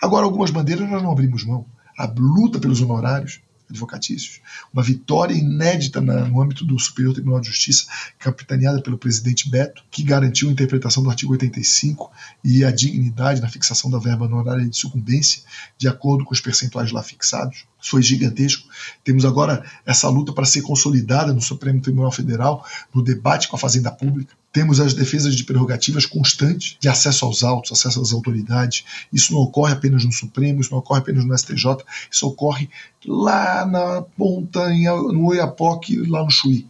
Agora, 0.01 0.25
algumas 0.25 0.51
bandeiras 0.51 0.89
nós 0.91 1.03
não 1.03 1.11
abrimos 1.11 1.45
mão. 1.45 1.64
A 1.97 2.07
luta 2.07 2.59
pelos 2.59 2.81
honorários 2.81 3.41
advocatícios, 3.73 4.41
uma 4.73 4.83
vitória 4.83 5.35
inédita 5.35 6.01
no 6.01 6.41
âmbito 6.41 6.64
do 6.64 6.79
Superior 6.79 7.12
Tribunal 7.12 7.41
de 7.41 7.49
Justiça, 7.49 7.87
capitaneada 8.18 8.81
pelo 8.81 8.99
presidente 8.99 9.51
Beto, 9.51 9.83
que 9.91 10.03
garantiu 10.03 10.49
a 10.49 10.53
interpretação 10.53 11.03
do 11.03 11.11
artigo 11.11 11.33
85 11.33 12.11
e 12.45 12.64
a 12.64 12.70
dignidade 12.70 13.41
na 13.41 13.49
fixação 13.49 13.91
da 13.91 13.99
verba 13.99 14.27
honorária 14.27 14.68
de 14.68 14.77
sucumbência, 14.77 15.43
de 15.77 15.89
acordo 15.89 16.25
com 16.25 16.33
os 16.33 16.41
percentuais 16.41 16.93
lá 16.93 17.03
fixados 17.03 17.64
foi 17.83 18.01
gigantesco. 18.01 18.68
Temos 19.03 19.25
agora 19.25 19.64
essa 19.85 20.09
luta 20.09 20.33
para 20.33 20.45
ser 20.45 20.62
consolidada 20.62 21.33
no 21.33 21.41
Supremo 21.41 21.81
Tribunal 21.81 22.12
Federal, 22.12 22.64
no 22.95 23.03
debate 23.03 23.49
com 23.49 23.57
a 23.57 23.59
Fazenda 23.59 23.91
Pública. 23.91 24.35
Temos 24.53 24.80
as 24.80 24.92
defesas 24.92 25.34
de 25.34 25.44
prerrogativas 25.44 26.05
constantes 26.05 26.76
de 26.78 26.88
acesso 26.88 27.24
aos 27.24 27.42
autos, 27.42 27.72
acesso 27.72 28.00
às 28.00 28.12
autoridades. 28.12 28.84
Isso 29.12 29.32
não 29.32 29.40
ocorre 29.40 29.72
apenas 29.72 30.05
no 30.05 30.12
Supremo, 30.12 30.61
isso 30.61 30.70
não 30.70 30.78
ocorre 30.78 31.00
apenas 31.00 31.24
no 31.24 31.36
STJ, 31.36 31.84
isso 32.11 32.26
ocorre 32.26 32.68
lá 33.07 33.64
na 33.64 34.03
ponta, 34.03 34.68
no 34.68 35.26
Oiapoque, 35.26 35.96
lá 36.07 36.22
no 36.22 36.30
Chuí. 36.30 36.66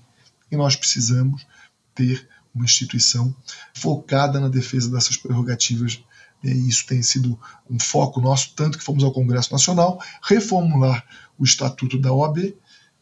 E 0.51 0.57
nós 0.57 0.77
precisamos 0.77 1.45
ter 1.95 2.29
uma 2.55 2.65
instituição 2.65 3.35
focada 3.75 4.39
na 4.39 4.49
defesa 4.49 4.91
dessas 4.91 5.17
prerrogativas 5.17 6.03
isso 6.43 6.87
tem 6.87 7.03
sido 7.03 7.39
um 7.71 7.79
foco 7.79 8.21
nosso, 8.21 8.53
tanto 8.55 8.77
que 8.77 8.85
fomos 8.85 9.05
ao 9.05 9.13
Congresso 9.13 9.53
Nacional 9.53 10.01
reformular 10.23 11.05
o 11.39 11.45
Estatuto 11.45 11.99
da 11.99 12.13
OAB, 12.13 12.55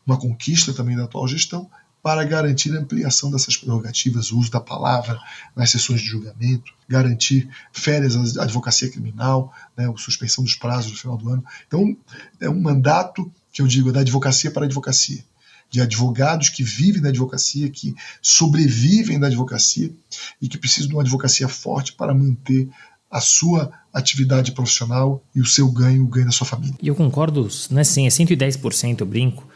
uma 0.07 0.19
conquista 0.19 0.73
também 0.73 0.97
da 0.97 1.05
atual 1.05 1.27
gestão, 1.27 1.71
para 2.03 2.25
garantir 2.25 2.75
a 2.75 2.81
ampliação 2.81 3.31
dessas 3.31 3.57
prerrogativas, 3.57 4.33
o 4.33 4.39
uso 4.39 4.51
da 4.51 4.61
palavra 4.61 5.19
nas 5.55 5.71
sessões 5.71 6.01
de 6.01 6.07
julgamento, 6.07 6.73
garantir 6.89 7.49
férias 7.73 8.37
à 8.37 8.43
advocacia 8.43 8.91
criminal, 8.91 9.53
né, 9.77 9.89
a 9.89 9.97
suspensão 9.99 10.43
dos 10.43 10.55
prazos 10.55 10.93
no 10.93 10.97
final 10.97 11.17
do 11.17 11.29
ano. 11.29 11.45
Então, 11.67 11.97
é 12.41 12.49
um 12.49 12.61
mandato 12.61 13.31
que 13.53 13.61
eu 13.61 13.67
digo 13.67 13.91
é 13.91 13.93
da 13.93 14.01
advocacia 14.01 14.51
para 14.51 14.63
a 14.63 14.67
advocacia, 14.67 15.23
de 15.69 15.81
advogados 15.81 16.49
que 16.49 16.63
vivem 16.63 17.03
da 17.03 17.11
advocacia, 17.11 17.69
que 17.69 17.95
sobrevivem 18.23 19.21
da 19.21 19.27
advocacia 19.27 19.93
e 20.41 20.49
que 20.49 20.59
precisam 20.59 20.89
de 20.89 20.95
uma 20.95 21.03
advocacia 21.03 21.49
forte 21.49 21.93
para 21.93 22.15
manter 22.15 22.69
a 23.11 23.21
sua 23.21 23.73
atividade 23.93 24.53
profissional 24.53 25.23
e 25.35 25.41
o 25.41 25.47
seu 25.47 25.69
ganho, 25.71 26.05
o 26.05 26.07
ganho 26.07 26.27
da 26.27 26.33
sua 26.33 26.47
família. 26.47 26.77
E 26.81 26.87
eu 26.87 26.95
concordo, 26.95 27.49
né, 27.71 27.83
sim, 27.83 28.07
é 28.07 28.11
110%, 28.11 29.01
eu 29.01 29.07
brinco. 29.07 29.49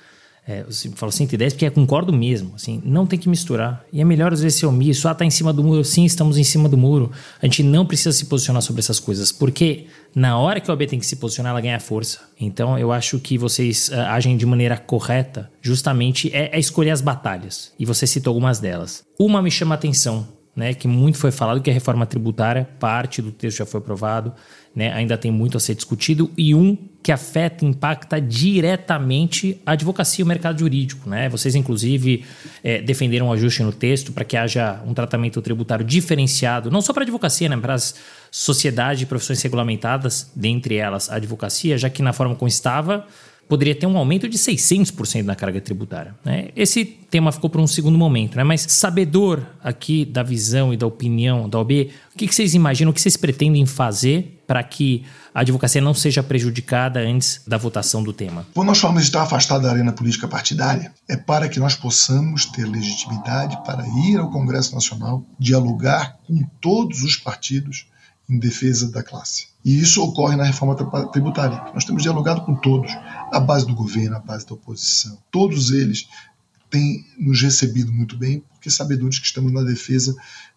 É, 0.47 0.61
eu 0.61 0.93
falo 0.95 1.11
110 1.11 1.55
porque 1.55 1.65
eu 1.65 1.73
concordo 1.73 2.13
mesmo, 2.13 2.53
assim, 2.55 2.83
não 2.85 3.07
tem 3.07 3.19
que 3.19 3.29
misturar. 3.31 3.83
E 3.91 4.01
é 4.01 4.05
melhor 4.05 4.33
às 4.33 4.43
vezes 4.43 4.59
ser 4.59 4.67
omisso, 4.67 5.09
ah, 5.09 5.15
tá 5.15 5.25
em 5.25 5.31
cima 5.31 5.55
do 5.55 5.65
muro, 5.65 5.83
sim, 5.83 6.05
estamos 6.05 6.37
em 6.37 6.45
cima 6.45 6.69
do 6.69 6.77
muro. 6.77 7.11
A 7.41 7.47
gente 7.47 7.63
não 7.63 7.87
precisa 7.87 8.13
se 8.13 8.27
posicionar 8.27 8.61
sobre 8.61 8.81
essas 8.81 9.01
coisas, 9.01 9.33
porque 9.33 9.87
na 10.15 10.39
hora 10.39 10.61
que 10.61 10.71
a 10.71 10.75
OAB 10.75 10.87
tem 10.87 10.99
que 10.99 11.07
se 11.07 11.17
posicionar, 11.17 11.51
ela 11.51 11.63
ganha 11.63 11.81
força. 11.81 12.21
Então 12.39 12.79
eu 12.79 12.93
acho 12.93 13.19
que 13.19 13.39
vocês 13.39 13.89
uh, 13.89 14.01
agem 14.09 14.37
de 14.37 14.45
maneira 14.45 14.77
correta, 14.77 15.51
justamente 15.63 16.31
é, 16.35 16.55
é 16.55 16.59
escolher 16.59 16.91
as 16.91 17.01
batalhas. 17.01 17.73
E 17.79 17.87
você 17.87 18.07
citou 18.07 18.31
algumas 18.31 18.59
delas. 18.59 19.03
Uma 19.19 19.41
me 19.41 19.51
chama 19.51 19.75
a 19.75 19.79
atenção, 19.79 20.29
né, 20.55 20.75
que 20.75 20.87
muito 20.87 21.17
foi 21.17 21.31
falado 21.31 21.61
que 21.63 21.71
a 21.71 21.75
reforma 21.75 22.05
tributária, 22.05 22.69
parte 22.79 23.23
do 23.23 23.33
texto 23.33 23.59
já 23.59 23.67
foi 23.67 23.79
aprovado, 23.79 24.33
né, 24.75 24.93
ainda 24.93 25.17
tem 25.17 25.31
muito 25.31 25.57
a 25.57 25.61
ser 25.61 25.75
discutido, 25.75 26.31
e 26.37 26.55
um 26.55 26.77
que 27.05 27.13
afeta, 27.13 27.67
impacta 27.67 28.19
diretamente 28.19 29.61
a 29.67 29.73
advocacia 29.73 30.23
e 30.23 30.25
o 30.25 30.27
mercado 30.27 30.61
jurídico. 30.61 31.07
Né? 31.07 31.29
Vocês, 31.29 31.55
inclusive, 31.55 32.25
é, 32.63 32.81
defenderam 32.81 33.27
um 33.27 33.33
ajuste 33.33 33.63
no 33.63 33.73
texto 33.73 34.11
para 34.11 34.25
que 34.25 34.39
haja 34.39 34.83
um 34.87 34.95
tratamento 34.95 35.43
tributário 35.43 35.85
diferenciado, 35.85 36.71
não 36.71 36.81
só 36.81 36.95
para 36.95 37.03
a 37.03 37.05
advocacia, 37.05 37.47
né, 37.47 37.59
para 37.59 37.75
as 37.75 37.95
sociedades 38.31 39.03
e 39.03 39.07
profissões 39.07 39.43
regulamentadas, 39.43 40.33
dentre 40.35 40.77
elas 40.77 41.11
a 41.11 41.17
advocacia, 41.17 41.77
já 41.77 41.91
que 41.91 42.03
na 42.03 42.15
forma 42.15 42.35
como 42.35 42.49
estava, 42.49 43.07
poderia 43.47 43.75
ter 43.75 43.87
um 43.87 43.99
aumento 43.99 44.27
de 44.27 44.39
600% 44.39 45.25
na 45.25 45.37
carga 45.37 45.61
tributária. 45.61 46.15
Né? 46.25 46.49
Esse 46.57 46.87
tema 46.87 47.31
ficou 47.33 47.51
para 47.51 47.61
um 47.61 47.67
segundo 47.67 47.99
momento, 47.99 48.35
né? 48.39 48.45
mas 48.45 48.63
sabedor 48.63 49.45
aqui 49.63 50.07
da 50.07 50.23
visão 50.23 50.73
e 50.73 50.77
da 50.79 50.87
opinião 50.87 51.51
da 51.51 51.59
OB, 51.59 51.91
o 52.15 52.17
que, 52.17 52.27
que 52.27 52.35
vocês 52.35 52.55
imaginam, 52.55 52.93
o 52.93 52.95
que 52.95 53.03
vocês 53.03 53.19
pretendem 53.19 53.67
fazer 53.67 54.34
para 54.47 54.63
que 54.63 55.05
a 55.35 55.41
advocacia 55.41 55.81
não 55.81 55.95
seja 55.95 56.23
prejudicada 56.23 57.01
antes 57.01 57.41
da 57.47 57.57
votação 57.57 58.03
do 58.03 58.13
tema? 58.13 58.47
Quando 58.55 58.69
nós 58.69 58.79
falamos 58.79 59.03
de 59.03 59.09
estar 59.09 59.23
afastado 59.23 59.63
da 59.63 59.71
arena 59.71 59.93
política 59.93 60.29
partidária, 60.29 60.93
é 61.09 61.17
para 61.17 61.49
que 61.49 61.59
nós 61.59 61.75
possamos 61.75 62.47
ter 62.47 62.65
legitimidade 62.65 63.59
para 63.65 63.87
ir 64.07 64.19
ao 64.19 64.31
Congresso 64.31 64.75
Nacional, 64.75 65.25
dialogar 65.39 66.19
com 66.27 66.43
todos 66.61 67.03
os 67.03 67.17
partidos 67.17 67.87
em 68.29 68.39
defesa 68.39 68.91
da 68.91 69.03
classe. 69.03 69.49
E 69.65 69.79
isso 69.79 70.03
ocorre 70.03 70.37
na 70.37 70.45
reforma 70.45 70.75
tributária. 71.11 71.63
Nós 71.73 71.85
temos 71.85 72.03
dialogado 72.03 72.43
com 72.43 72.55
todos, 72.55 72.91
a 73.33 73.41
base 73.41 73.67
do 73.67 73.75
governo, 73.75 74.17
a 74.17 74.21
base 74.21 74.47
da 74.47 74.55
oposição. 74.55 75.19
Todos 75.31 75.71
eles 75.71 76.09
têm 76.71 77.05
nos 77.19 77.41
recebido 77.41 77.93
muito 77.93 78.17
bem, 78.17 78.43
porque 78.53 78.71
sabedores 78.71 79.19
que 79.19 79.27
estamos 79.27 79.53
na 79.53 79.63
defesa 79.63 80.15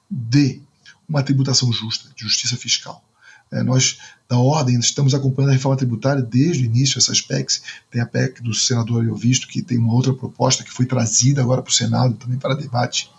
de 0.10 0.62
uma 1.08 1.24
tributação 1.24 1.72
justa, 1.72 2.10
de 2.16 2.24
justiça 2.24 2.58
fiscal. 2.58 3.04
É, 3.52 3.64
nós, 3.64 3.98
da 4.28 4.38
Ordem, 4.38 4.78
estamos 4.80 5.14
acompanhando 5.14 5.52
a 5.52 5.54
reforma 5.54 5.78
tributária 5.78 6.22
desde 6.22 6.64
o 6.64 6.66
início, 6.66 6.98
essas 6.98 7.22
PECs. 7.22 7.62
Tem 7.90 8.02
a 8.02 8.06
PEC 8.06 8.42
do 8.42 8.54
senador 8.54 9.06
Elvisto, 9.06 9.48
que 9.48 9.62
tem 9.62 9.78
uma 9.78 9.94
outra 9.94 10.14
proposta 10.14 10.64
que 10.64 10.72
foi 10.72 10.86
trazida 10.86 11.42
agora 11.42 11.62
para 11.62 11.72
o 11.72 11.74
Senado 11.74 12.16
também 12.16 12.38
para 12.38 12.56
debate, 12.56 13.10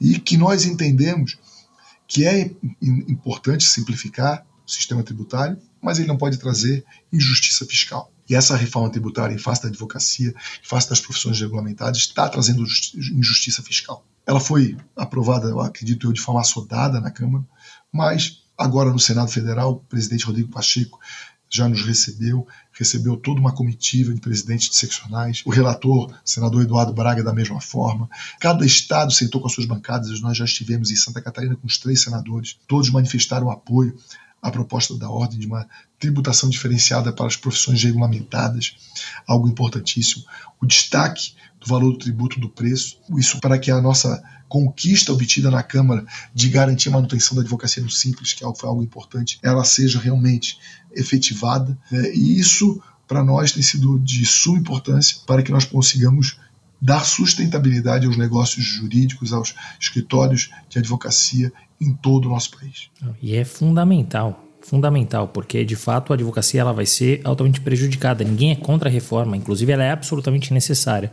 e 0.00 0.18
que 0.18 0.36
nós 0.36 0.64
entendemos 0.64 1.38
que 2.06 2.24
é 2.24 2.50
importante 2.80 3.64
simplificar 3.64 4.46
o 4.66 4.70
sistema 4.70 5.02
tributário, 5.02 5.58
mas 5.82 5.98
ele 5.98 6.08
não 6.08 6.16
pode 6.16 6.36
trazer 6.38 6.84
injustiça 7.12 7.64
fiscal. 7.66 8.12
E 8.28 8.34
essa 8.34 8.56
reforma 8.56 8.90
tributária 8.90 9.34
em 9.34 9.38
face 9.38 9.62
da 9.62 9.68
advocacia, 9.68 10.30
em 10.30 10.68
face 10.68 10.88
das 10.88 11.00
profissões 11.00 11.40
regulamentadas, 11.40 11.98
está 11.98 12.28
trazendo 12.28 12.64
injustiça 12.64 13.62
fiscal. 13.62 14.04
Ela 14.26 14.40
foi 14.40 14.76
aprovada, 14.96 15.48
eu 15.48 15.60
acredito 15.60 16.08
eu, 16.08 16.12
de 16.12 16.20
forma 16.20 16.40
assodada 16.40 17.00
na 17.00 17.10
Câmara, 17.10 17.44
mas 17.92 18.42
agora 18.56 18.90
no 18.90 18.98
Senado 18.98 19.30
Federal, 19.30 19.72
o 19.72 19.80
presidente 19.80 20.24
Rodrigo 20.24 20.50
Pacheco 20.50 20.98
já 21.48 21.68
nos 21.68 21.82
recebeu, 21.82 22.46
recebeu 22.72 23.16
toda 23.16 23.40
uma 23.40 23.52
comitiva 23.52 24.12
de 24.12 24.20
presidentes 24.20 24.68
de 24.68 24.76
seccionais, 24.76 25.42
o 25.46 25.50
relator, 25.50 26.12
senador 26.24 26.62
Eduardo 26.62 26.92
Braga, 26.92 27.22
da 27.22 27.32
mesma 27.32 27.60
forma. 27.60 28.08
Cada 28.40 28.64
estado 28.64 29.12
sentou 29.12 29.40
com 29.40 29.46
as 29.46 29.54
suas 29.54 29.66
bancadas, 29.66 30.20
nós 30.20 30.36
já 30.36 30.44
estivemos 30.44 30.90
em 30.90 30.96
Santa 30.96 31.22
Catarina 31.22 31.56
com 31.56 31.66
os 31.66 31.78
três 31.78 32.02
senadores, 32.02 32.58
todos 32.66 32.90
manifestaram 32.90 33.50
apoio 33.50 33.96
à 34.42 34.50
proposta 34.50 34.96
da 34.96 35.08
ordem 35.08 35.38
de 35.38 35.46
uma 35.46 35.66
tributação 35.98 36.48
diferenciada 36.48 37.12
para 37.12 37.26
as 37.26 37.36
profissões 37.36 37.82
regulamentadas, 37.82 38.76
algo 39.26 39.48
importantíssimo. 39.48 40.24
O 40.60 40.66
destaque 40.66 41.32
do 41.66 41.70
valor 41.70 41.92
do 41.92 41.98
tributo 41.98 42.38
do 42.38 42.48
preço, 42.48 42.98
isso 43.18 43.40
para 43.40 43.58
que 43.58 43.70
a 43.70 43.80
nossa 43.80 44.22
conquista 44.48 45.12
obtida 45.12 45.50
na 45.50 45.62
Câmara 45.62 46.04
de 46.32 46.48
garantir 46.48 46.88
a 46.88 46.92
manutenção 46.92 47.34
da 47.34 47.42
advocacia 47.42 47.82
no 47.82 47.90
Simples, 47.90 48.32
que 48.32 48.44
é 48.44 48.54
foi 48.54 48.68
algo 48.68 48.82
importante, 48.82 49.38
ela 49.42 49.64
seja 49.64 49.98
realmente 49.98 50.58
efetivada. 50.94 51.76
Né? 51.90 52.14
E 52.14 52.38
isso, 52.38 52.80
para 53.08 53.24
nós, 53.24 53.52
tem 53.52 53.62
sido 53.62 53.98
de 53.98 54.24
suma 54.24 54.58
importância 54.58 55.18
para 55.26 55.42
que 55.42 55.50
nós 55.50 55.64
consigamos 55.64 56.38
dar 56.80 57.04
sustentabilidade 57.04 58.06
aos 58.06 58.16
negócios 58.16 58.64
jurídicos, 58.64 59.32
aos 59.32 59.54
escritórios 59.80 60.50
de 60.68 60.78
advocacia 60.78 61.52
em 61.80 61.92
todo 61.92 62.26
o 62.26 62.28
nosso 62.28 62.56
país. 62.56 62.90
E 63.20 63.34
é 63.34 63.44
fundamental 63.44 64.44
fundamental, 64.66 65.28
porque 65.28 65.64
de 65.64 65.76
fato 65.76 66.12
a 66.12 66.16
advocacia 66.16 66.60
ela 66.60 66.72
vai 66.72 66.84
ser 66.84 67.20
altamente 67.22 67.60
prejudicada. 67.60 68.24
Ninguém 68.24 68.50
é 68.50 68.56
contra 68.56 68.88
a 68.88 68.92
reforma, 68.92 69.36
inclusive 69.36 69.70
ela 69.70 69.84
é 69.84 69.92
absolutamente 69.92 70.52
necessária 70.52 71.12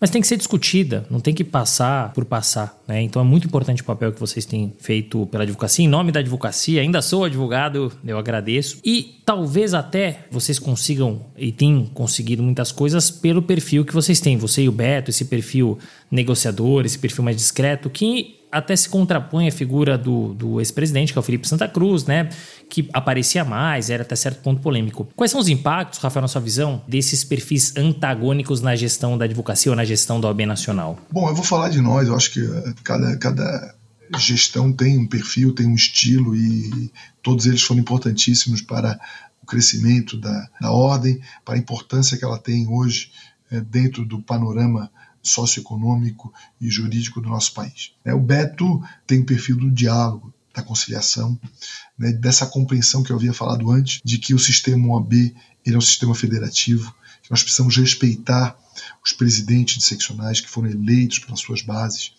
mas 0.00 0.10
tem 0.10 0.20
que 0.20 0.26
ser 0.26 0.36
discutida, 0.36 1.06
não 1.10 1.20
tem 1.20 1.34
que 1.34 1.44
passar 1.44 2.12
por 2.12 2.24
passar. 2.24 2.78
Né? 2.86 3.02
Então 3.02 3.20
é 3.20 3.24
muito 3.24 3.46
importante 3.46 3.82
o 3.82 3.84
papel 3.84 4.12
que 4.12 4.20
vocês 4.20 4.44
têm 4.44 4.72
feito 4.78 5.26
pela 5.26 5.44
advocacia. 5.44 5.84
Em 5.84 5.88
nome 5.88 6.12
da 6.12 6.20
advocacia, 6.20 6.80
ainda 6.80 7.00
sou 7.00 7.24
advogado, 7.24 7.92
eu 8.04 8.18
agradeço. 8.18 8.78
E 8.84 9.20
talvez 9.24 9.74
até 9.74 10.26
vocês 10.30 10.58
consigam 10.58 11.26
e 11.36 11.52
tenham 11.52 11.86
conseguido 11.86 12.42
muitas 12.42 12.70
coisas 12.72 13.10
pelo 13.10 13.42
perfil 13.42 13.84
que 13.84 13.94
vocês 13.94 14.20
têm. 14.20 14.36
Você 14.36 14.62
e 14.62 14.68
o 14.68 14.72
Beto, 14.72 15.10
esse 15.10 15.24
perfil 15.24 15.78
negociador, 16.10 16.84
esse 16.84 16.98
perfil 16.98 17.24
mais 17.24 17.36
discreto, 17.36 17.88
que 17.88 18.43
até 18.54 18.76
se 18.76 18.88
contrapõe 18.88 19.48
a 19.48 19.52
figura 19.52 19.98
do, 19.98 20.32
do 20.32 20.60
ex-presidente, 20.60 21.12
que 21.12 21.18
é 21.18 21.20
o 21.20 21.22
Felipe 21.22 21.48
Santa 21.48 21.66
Cruz, 21.66 22.04
né? 22.04 22.28
Que 22.70 22.88
aparecia 22.92 23.44
mais, 23.44 23.90
era 23.90 24.02
até 24.02 24.14
certo 24.14 24.40
ponto 24.42 24.60
polêmico. 24.60 25.08
Quais 25.16 25.32
são 25.32 25.40
os 25.40 25.48
impactos, 25.48 25.98
Rafael, 25.98 26.22
na 26.22 26.28
sua 26.28 26.40
visão, 26.40 26.80
desses 26.86 27.24
perfis 27.24 27.76
antagônicos 27.76 28.60
na 28.60 28.76
gestão 28.76 29.18
da 29.18 29.24
advocacia 29.24 29.72
ou 29.72 29.76
na 29.76 29.84
gestão 29.84 30.20
da 30.20 30.28
OAB 30.28 30.42
Nacional? 30.46 30.98
Bom, 31.10 31.28
eu 31.28 31.34
vou 31.34 31.44
falar 31.44 31.68
de 31.68 31.80
nós, 31.80 32.06
eu 32.06 32.14
acho 32.14 32.30
que 32.30 32.40
eh, 32.40 32.74
cada, 32.84 33.16
cada 33.16 33.74
gestão 34.18 34.72
tem 34.72 34.98
um 34.98 35.06
perfil, 35.06 35.52
tem 35.52 35.66
um 35.66 35.74
estilo 35.74 36.36
e 36.36 36.92
todos 37.22 37.46
eles 37.46 37.62
foram 37.62 37.80
importantíssimos 37.80 38.62
para 38.62 39.00
o 39.42 39.46
crescimento 39.46 40.16
da, 40.16 40.48
da 40.60 40.70
ordem, 40.70 41.20
para 41.44 41.56
a 41.56 41.58
importância 41.58 42.16
que 42.16 42.24
ela 42.24 42.38
tem 42.38 42.68
hoje 42.68 43.10
é, 43.50 43.60
dentro 43.60 44.04
do 44.04 44.22
panorama 44.22 44.90
socioeconômico 45.24 46.32
e 46.60 46.70
jurídico 46.70 47.20
do 47.20 47.28
nosso 47.28 47.52
país. 47.52 47.92
É, 48.04 48.14
o 48.14 48.20
Beto 48.20 48.82
tem 49.06 49.20
o 49.20 49.26
perfil 49.26 49.56
do 49.56 49.70
diálogo, 49.70 50.32
da 50.54 50.62
conciliação, 50.62 51.38
né, 51.98 52.12
dessa 52.12 52.46
compreensão 52.46 53.02
que 53.02 53.10
eu 53.10 53.16
havia 53.16 53.32
falado 53.32 53.70
antes, 53.70 54.00
de 54.04 54.18
que 54.18 54.32
o 54.32 54.38
sistema 54.38 54.86
OAB 54.94 55.12
ele 55.66 55.74
é 55.74 55.78
um 55.78 55.80
sistema 55.80 56.14
federativo, 56.14 56.94
que 57.22 57.30
nós 57.30 57.42
precisamos 57.42 57.76
respeitar 57.76 58.56
os 59.04 59.12
presidentes 59.12 59.78
de 59.78 59.84
seccionais 59.84 60.40
que 60.40 60.48
foram 60.48 60.68
eleitos 60.68 61.18
pelas 61.18 61.40
suas 61.40 61.62
bases, 61.62 62.12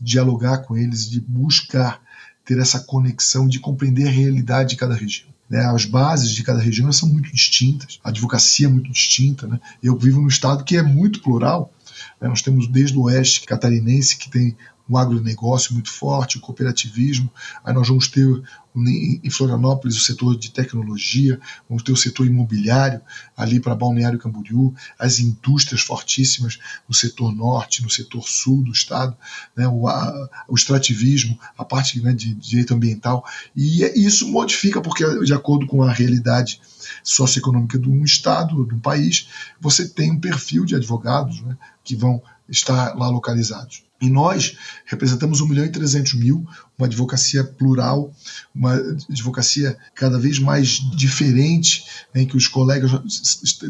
dialogar 0.00 0.58
com 0.58 0.76
eles, 0.76 1.08
de 1.08 1.20
buscar 1.20 2.02
ter 2.44 2.58
essa 2.58 2.80
conexão, 2.80 3.48
de 3.48 3.60
compreender 3.60 4.08
a 4.08 4.10
realidade 4.10 4.70
de 4.70 4.76
cada 4.76 4.94
região. 4.94 5.28
Né, 5.48 5.64
as 5.64 5.86
bases 5.86 6.30
de 6.32 6.42
cada 6.42 6.60
região 6.60 6.92
são 6.92 7.08
muito 7.08 7.32
distintas, 7.32 7.98
a 8.04 8.10
advocacia 8.10 8.66
é 8.66 8.70
muito 8.70 8.90
distinta. 8.90 9.46
Né? 9.46 9.58
Eu 9.82 9.96
vivo 9.96 10.20
num 10.20 10.28
estado 10.28 10.64
que 10.64 10.76
é 10.76 10.82
muito 10.82 11.22
plural, 11.22 11.72
né? 11.77 11.77
Nós 12.20 12.42
temos 12.42 12.66
desde 12.66 12.96
o 12.96 13.02
oeste 13.02 13.46
catarinense, 13.46 14.16
que 14.16 14.30
tem 14.30 14.56
um 14.88 14.96
agronegócio 14.96 15.74
muito 15.74 15.92
forte, 15.92 16.38
o 16.38 16.40
cooperativismo. 16.40 17.30
Aí 17.62 17.74
nós 17.74 17.86
vamos 17.86 18.08
ter 18.08 18.42
em 18.86 19.30
Florianópolis 19.30 19.96
o 19.96 20.00
setor 20.00 20.36
de 20.36 20.50
tecnologia, 20.50 21.40
vamos 21.68 21.82
ter 21.82 21.92
o 21.92 21.96
setor 21.96 22.26
imobiliário 22.26 23.00
ali 23.36 23.60
para 23.60 23.74
Balneário 23.74 24.18
Camboriú, 24.18 24.74
as 24.98 25.18
indústrias 25.18 25.80
fortíssimas 25.80 26.58
no 26.88 26.94
setor 26.94 27.34
norte, 27.34 27.82
no 27.82 27.90
setor 27.90 28.28
sul 28.28 28.62
do 28.62 28.72
estado, 28.72 29.16
né, 29.56 29.66
o, 29.66 29.88
a, 29.88 30.28
o 30.48 30.54
extrativismo, 30.54 31.38
a 31.56 31.64
parte 31.64 32.00
né, 32.00 32.12
de 32.12 32.34
direito 32.34 32.74
ambiental. 32.74 33.24
E 33.56 33.82
isso 33.94 34.28
modifica, 34.28 34.80
porque 34.80 35.04
de 35.24 35.32
acordo 35.32 35.66
com 35.66 35.82
a 35.82 35.92
realidade 35.92 36.60
socioeconômica 37.02 37.78
de 37.78 37.88
um 37.88 38.04
estado, 38.04 38.66
de 38.66 38.74
um 38.74 38.80
país, 38.80 39.28
você 39.60 39.88
tem 39.88 40.12
um 40.12 40.20
perfil 40.20 40.64
de 40.64 40.74
advogados 40.74 41.40
né, 41.42 41.56
que 41.84 41.96
vão 41.96 42.22
estar 42.48 42.96
lá 42.96 43.08
localizados. 43.08 43.82
E 44.00 44.08
nós 44.08 44.56
representamos 44.86 45.40
1 45.40 45.48
milhão 45.48 45.64
e 45.64 45.72
300 45.72 46.14
mil, 46.14 46.46
uma 46.78 46.86
advocacia 46.86 47.42
plural, 47.42 48.12
uma 48.54 48.74
advocacia 49.10 49.76
cada 49.92 50.18
vez 50.18 50.38
mais 50.38 50.68
diferente, 50.94 51.84
em 52.14 52.24
que 52.24 52.36
os 52.36 52.46
colegas, 52.46 52.92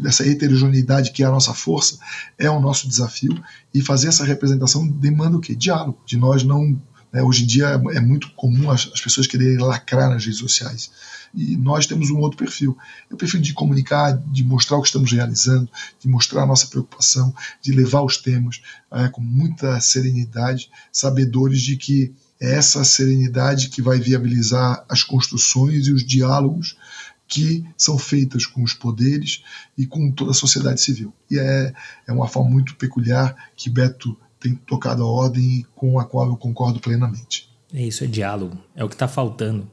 dessa 0.01 0.27
heterogeneidade 0.27 1.11
que 1.11 1.23
é 1.23 1.25
a 1.25 1.31
nossa 1.31 1.53
força, 1.53 1.97
é 2.37 2.49
o 2.49 2.59
nosso 2.59 2.87
desafio. 2.87 3.41
E 3.73 3.81
fazer 3.81 4.09
essa 4.09 4.23
representação 4.23 4.87
demanda 4.87 5.37
o 5.37 5.41
quê? 5.41 5.55
Diálogo. 5.55 5.99
De 6.05 6.15
nós 6.15 6.43
não. 6.43 6.79
Né, 7.11 7.23
hoje 7.23 7.43
em 7.43 7.47
dia 7.47 7.81
é 7.93 7.99
muito 7.99 8.31
comum 8.31 8.69
as, 8.69 8.89
as 8.93 9.01
pessoas 9.01 9.25
quererem 9.25 9.57
lacrar 9.57 10.09
nas 10.09 10.23
redes 10.23 10.39
sociais. 10.39 10.91
E 11.33 11.55
nós 11.57 11.85
temos 11.85 12.09
um 12.09 12.17
outro 12.19 12.37
perfil. 12.37 12.77
É 13.09 13.13
o 13.13 13.17
perfil 13.17 13.39
de 13.39 13.53
comunicar, 13.53 14.17
de 14.17 14.43
mostrar 14.43 14.77
o 14.77 14.81
que 14.81 14.87
estamos 14.87 15.11
realizando, 15.11 15.69
de 15.99 16.07
mostrar 16.07 16.43
a 16.43 16.45
nossa 16.45 16.67
preocupação, 16.67 17.33
de 17.61 17.71
levar 17.71 18.01
os 18.01 18.17
temas 18.17 18.61
é, 18.91 19.07
com 19.09 19.21
muita 19.21 19.79
serenidade, 19.79 20.69
sabedores 20.91 21.61
de 21.61 21.77
que 21.77 22.13
é 22.39 22.55
essa 22.55 22.83
serenidade 22.83 23.69
que 23.69 23.81
vai 23.81 23.99
viabilizar 23.99 24.85
as 24.87 25.03
construções 25.03 25.87
e 25.87 25.91
os 25.91 26.05
diálogos 26.05 26.77
que 27.27 27.63
são 27.77 27.97
feitas 27.97 28.45
com 28.45 28.63
os 28.63 28.73
poderes 28.73 29.43
e 29.77 29.85
com 29.85 30.11
toda 30.11 30.31
a 30.31 30.33
sociedade 30.33 30.81
civil. 30.81 31.13
E 31.29 31.37
é, 31.37 31.73
é 32.07 32.11
uma 32.11 32.27
forma 32.27 32.49
muito 32.49 32.75
peculiar 32.75 33.35
que 33.55 33.69
Beto 33.69 34.17
tem 34.39 34.55
tocado 34.55 35.03
a 35.03 35.07
ordem 35.07 35.65
com 35.75 35.99
a 35.99 36.05
qual 36.05 36.27
eu 36.27 36.37
concordo 36.37 36.79
plenamente. 36.79 37.49
É 37.73 37.81
isso, 37.81 38.03
é 38.03 38.07
diálogo. 38.07 38.57
É 38.75 38.83
o 38.83 38.89
que 38.89 38.95
está 38.95 39.07
faltando 39.07 39.69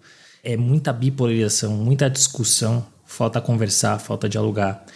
é 0.47 0.57
muita 0.57 0.93
bipolarização, 0.93 1.73
muita 1.73 2.09
discussão, 2.09 2.87
falta 3.05 3.41
conversar, 3.41 3.99
falta 3.99 4.29
dialogar. 4.29 4.87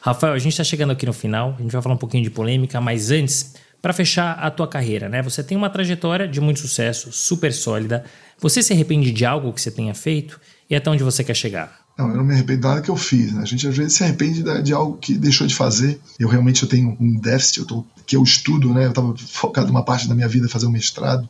Rafael, 0.00 0.32
a 0.32 0.38
gente 0.38 0.52
está 0.52 0.62
chegando 0.62 0.92
aqui 0.92 1.04
no 1.04 1.12
final, 1.12 1.56
a 1.58 1.60
gente 1.60 1.72
vai 1.72 1.82
falar 1.82 1.96
um 1.96 1.98
pouquinho 1.98 2.22
de 2.22 2.30
polêmica, 2.30 2.80
mas 2.80 3.10
antes, 3.10 3.56
para 3.80 3.92
fechar 3.92 4.34
a 4.34 4.48
tua 4.48 4.68
carreira, 4.68 5.08
né? 5.08 5.20
Você 5.20 5.42
tem 5.42 5.58
uma 5.58 5.68
trajetória 5.68 6.28
de 6.28 6.40
muito 6.40 6.60
sucesso, 6.60 7.10
super 7.10 7.52
sólida. 7.52 8.04
Você 8.38 8.62
se 8.62 8.72
arrepende 8.72 9.10
de 9.10 9.26
algo 9.26 9.52
que 9.52 9.60
você 9.60 9.72
tenha 9.72 9.92
feito 9.92 10.40
e 10.70 10.76
até 10.76 10.88
onde 10.88 11.02
você 11.02 11.24
quer 11.24 11.34
chegar? 11.34 11.81
Não, 12.02 12.10
eu 12.10 12.16
não 12.16 12.24
me 12.24 12.34
arrependo 12.34 12.66
nada 12.66 12.82
que 12.82 12.90
eu 12.90 12.96
fiz. 12.96 13.32
Né? 13.32 13.42
A 13.42 13.44
gente 13.44 13.66
às 13.66 13.76
vezes 13.76 13.94
se 13.94 14.02
arrepende 14.02 14.42
de, 14.62 14.72
algo 14.72 14.98
que 14.98 15.14
deixou 15.14 15.46
de 15.46 15.54
fazer. 15.54 16.00
Eu 16.18 16.28
realmente 16.28 16.62
eu 16.62 16.68
tenho 16.68 16.96
um 17.00 17.18
déficit, 17.18 17.60
eu 17.60 17.66
tô, 17.66 17.84
que 18.06 18.16
eu 18.16 18.22
estudo, 18.22 18.72
né? 18.74 18.86
Eu 18.86 18.90
estava 18.90 19.16
focado 19.16 19.70
uma 19.70 19.84
parte 19.84 20.08
da 20.08 20.14
minha 20.14 20.28
vida 20.28 20.48
fazer 20.48 20.66
um 20.66 20.70
mestrado 20.70 21.28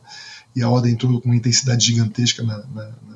e 0.55 0.61
a 0.61 0.69
ordem 0.69 0.93
entrou 0.93 1.19
com 1.19 1.29
uma 1.29 1.35
intensidade 1.35 1.85
gigantesca 1.85 2.43
na, 2.43 2.57
na, 2.57 2.83
na 2.83 3.13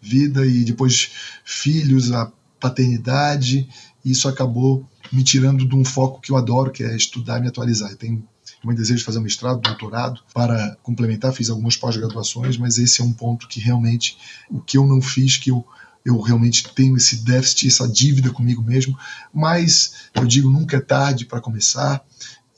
vida 0.00 0.46
e 0.46 0.64
depois 0.64 1.10
filhos, 1.44 2.10
a 2.10 2.32
paternidade, 2.58 3.68
e 4.04 4.10
isso 4.10 4.28
acabou 4.28 4.86
me 5.12 5.22
tirando 5.22 5.66
de 5.66 5.74
um 5.74 5.84
foco 5.84 6.20
que 6.20 6.32
eu 6.32 6.36
adoro, 6.36 6.70
que 6.70 6.82
é 6.82 6.96
estudar 6.96 7.38
e 7.38 7.42
me 7.42 7.48
atualizar. 7.48 7.90
Eu 7.90 7.96
tenho 7.96 8.24
muito 8.62 8.78
desejo 8.78 8.98
de 8.98 9.04
fazer 9.04 9.18
um 9.18 9.22
mestrado, 9.22 9.60
doutorado, 9.60 10.20
para 10.32 10.76
complementar, 10.82 11.32
fiz 11.32 11.50
algumas 11.50 11.76
pós-graduações, 11.76 12.56
mas 12.56 12.78
esse 12.78 13.00
é 13.00 13.04
um 13.04 13.12
ponto 13.12 13.48
que 13.48 13.60
realmente, 13.60 14.16
o 14.48 14.60
que 14.60 14.78
eu 14.78 14.86
não 14.86 15.00
fiz, 15.00 15.36
que 15.36 15.50
eu, 15.50 15.64
eu 16.04 16.20
realmente 16.20 16.72
tenho 16.74 16.96
esse 16.96 17.16
déficit, 17.24 17.68
essa 17.68 17.88
dívida 17.88 18.30
comigo 18.30 18.62
mesmo, 18.62 18.98
mas 19.32 19.94
eu 20.14 20.26
digo, 20.26 20.50
nunca 20.50 20.76
é 20.76 20.80
tarde 20.80 21.26
para 21.26 21.40
começar, 21.40 22.04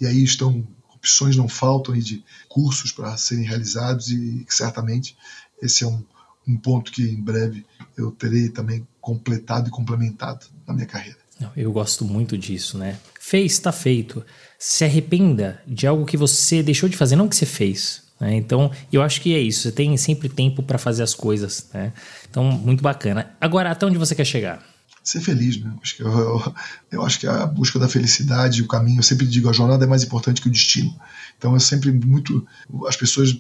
e 0.01 0.07
aí 0.07 0.22
estão, 0.22 0.66
opções 0.95 1.36
não 1.36 1.49
faltam 1.49 1.97
de 1.99 2.24
cursos 2.49 2.93
para 2.93 3.16
serem 3.16 3.45
realizados, 3.45 4.11
e 4.11 4.45
certamente 4.49 5.16
esse 5.61 5.84
é 5.84 5.86
um, 5.86 6.03
um 6.47 6.57
ponto 6.57 6.93
que 6.93 7.03
em 7.03 7.20
breve 7.20 7.64
eu 7.97 8.11
terei 8.12 8.49
também 8.49 8.86
completado 9.01 9.68
e 9.68 9.70
complementado 9.70 10.47
na 10.66 10.74
minha 10.74 10.86
carreira. 10.86 11.18
Eu 11.57 11.72
gosto 11.72 12.05
muito 12.05 12.38
disso, 12.38 12.78
né? 12.78 12.99
Fez, 13.18 13.53
está 13.53 13.72
feito. 13.72 14.24
Se 14.59 14.84
arrependa 14.84 15.61
de 15.66 15.88
algo 15.88 16.07
que 16.07 16.16
você 16.16 16.62
deixou 16.62 16.88
de 16.88 16.97
fazer, 16.97 17.16
não 17.16 17.28
que 17.28 17.34
você 17.34 17.47
fez. 17.47 18.03
Né? 18.22 18.36
Então, 18.36 18.70
eu 18.92 19.02
acho 19.02 19.20
que 19.20 19.34
é 19.34 19.40
isso. 19.40 19.62
Você 19.62 19.72
tem 19.72 19.96
sempre 19.96 20.28
tempo 20.28 20.62
para 20.62 20.78
fazer 20.78 21.02
as 21.02 21.12
coisas, 21.12 21.68
né? 21.74 21.92
Então, 22.30 22.44
muito 22.44 22.80
bacana. 22.80 23.32
Agora, 23.40 23.72
até 23.72 23.84
onde 23.84 23.98
você 23.98 24.14
quer 24.14 24.24
chegar? 24.24 24.62
Ser 25.02 25.20
feliz, 25.20 25.60
né? 25.60 25.74
Acho 25.82 25.96
que 25.96 26.02
eu, 26.04 26.08
eu, 26.08 26.54
eu 26.92 27.02
acho 27.02 27.18
que 27.18 27.26
a 27.26 27.44
busca 27.44 27.80
da 27.80 27.88
felicidade, 27.88 28.62
o 28.62 28.68
caminho, 28.68 29.00
eu 29.00 29.02
sempre 29.02 29.26
digo, 29.26 29.50
a 29.50 29.52
jornada 29.52 29.84
é 29.84 29.88
mais 29.88 30.04
importante 30.04 30.40
que 30.40 30.46
o 30.46 30.52
destino. 30.52 30.94
Então, 31.36 31.52
eu 31.52 31.58
sempre 31.58 31.90
muito. 31.90 32.46
As 32.86 32.94
pessoas 32.94 33.36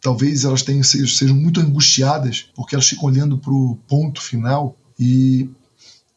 talvez 0.00 0.44
elas 0.44 0.62
tenham, 0.62 0.82
sejam 0.82 1.36
muito 1.36 1.60
angustiadas 1.60 2.50
porque 2.56 2.74
elas 2.74 2.88
ficam 2.88 3.04
olhando 3.04 3.38
para 3.38 3.52
o 3.52 3.78
ponto 3.86 4.20
final 4.20 4.76
e 4.98 5.48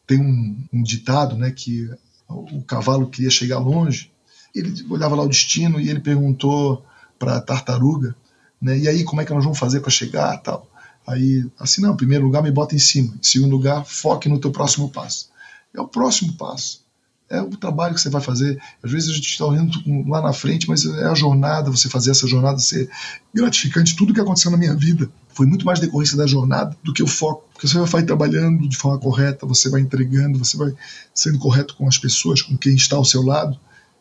tem 0.08 0.20
um, 0.20 0.64
um 0.72 0.82
ditado, 0.82 1.36
né, 1.36 1.52
que 1.52 1.88
o 2.28 2.62
cavalo 2.62 3.08
queria 3.08 3.30
chegar 3.30 3.58
longe, 3.58 4.10
ele 4.54 4.84
olhava 4.90 5.14
lá 5.14 5.22
o 5.22 5.28
destino 5.28 5.80
e 5.80 5.88
ele 5.88 6.00
perguntou 6.00 6.84
para 7.18 7.36
a 7.36 7.40
tartaruga, 7.40 8.14
né, 8.60 8.78
e 8.78 8.88
aí 8.88 9.04
como 9.04 9.20
é 9.20 9.24
que 9.24 9.32
nós 9.32 9.44
vamos 9.44 9.58
fazer 9.58 9.80
para 9.80 9.90
chegar, 9.90 10.36
tal. 10.38 10.68
Aí, 11.06 11.46
assim, 11.58 11.80
não, 11.80 11.94
em 11.94 11.96
primeiro 11.96 12.24
lugar 12.24 12.42
me 12.42 12.50
bota 12.50 12.74
em 12.74 12.78
cima, 12.78 13.14
em 13.14 13.22
segundo 13.22 13.52
lugar 13.52 13.84
foque 13.84 14.28
no 14.28 14.38
teu 14.38 14.50
próximo 14.50 14.90
passo. 14.90 15.30
É 15.74 15.80
o 15.80 15.88
próximo 15.88 16.34
passo 16.34 16.86
é 17.30 17.40
o 17.40 17.50
trabalho 17.50 17.94
que 17.94 18.00
você 18.00 18.08
vai 18.08 18.22
fazer. 18.22 18.60
Às 18.82 18.90
vezes 18.90 19.10
a 19.10 19.12
gente 19.12 19.28
está 19.28 19.44
olhando 19.44 19.78
lá 20.08 20.22
na 20.22 20.32
frente, 20.32 20.68
mas 20.68 20.84
é 20.84 21.04
a 21.04 21.14
jornada, 21.14 21.70
você 21.70 21.88
fazer 21.88 22.10
essa 22.10 22.26
jornada 22.26 22.58
ser 22.58 22.88
gratificante. 23.34 23.96
Tudo 23.96 24.14
que 24.14 24.20
aconteceu 24.20 24.50
na 24.50 24.56
minha 24.56 24.74
vida 24.74 25.10
foi 25.28 25.46
muito 25.46 25.66
mais 25.66 25.78
decorrência 25.78 26.16
da 26.16 26.26
jornada 26.26 26.76
do 26.82 26.92
que 26.92 27.02
o 27.02 27.06
foco. 27.06 27.44
Porque 27.52 27.68
você 27.68 27.78
vai 27.78 28.02
trabalhando 28.02 28.66
de 28.66 28.76
forma 28.76 28.98
correta, 28.98 29.46
você 29.46 29.68
vai 29.68 29.80
entregando, 29.80 30.38
você 30.38 30.56
vai 30.56 30.72
sendo 31.14 31.38
correto 31.38 31.76
com 31.76 31.86
as 31.86 31.98
pessoas, 31.98 32.40
com 32.40 32.56
quem 32.56 32.74
está 32.74 32.96
ao 32.96 33.04
seu 33.04 33.22
lado. 33.22 33.58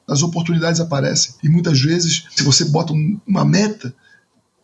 As 0.07 0.23
oportunidades 0.23 0.79
aparecem. 0.79 1.35
E 1.43 1.49
muitas 1.49 1.79
vezes, 1.81 2.25
se 2.35 2.43
você 2.43 2.65
bota 2.65 2.93
uma 3.25 3.43
meta, 3.43 3.93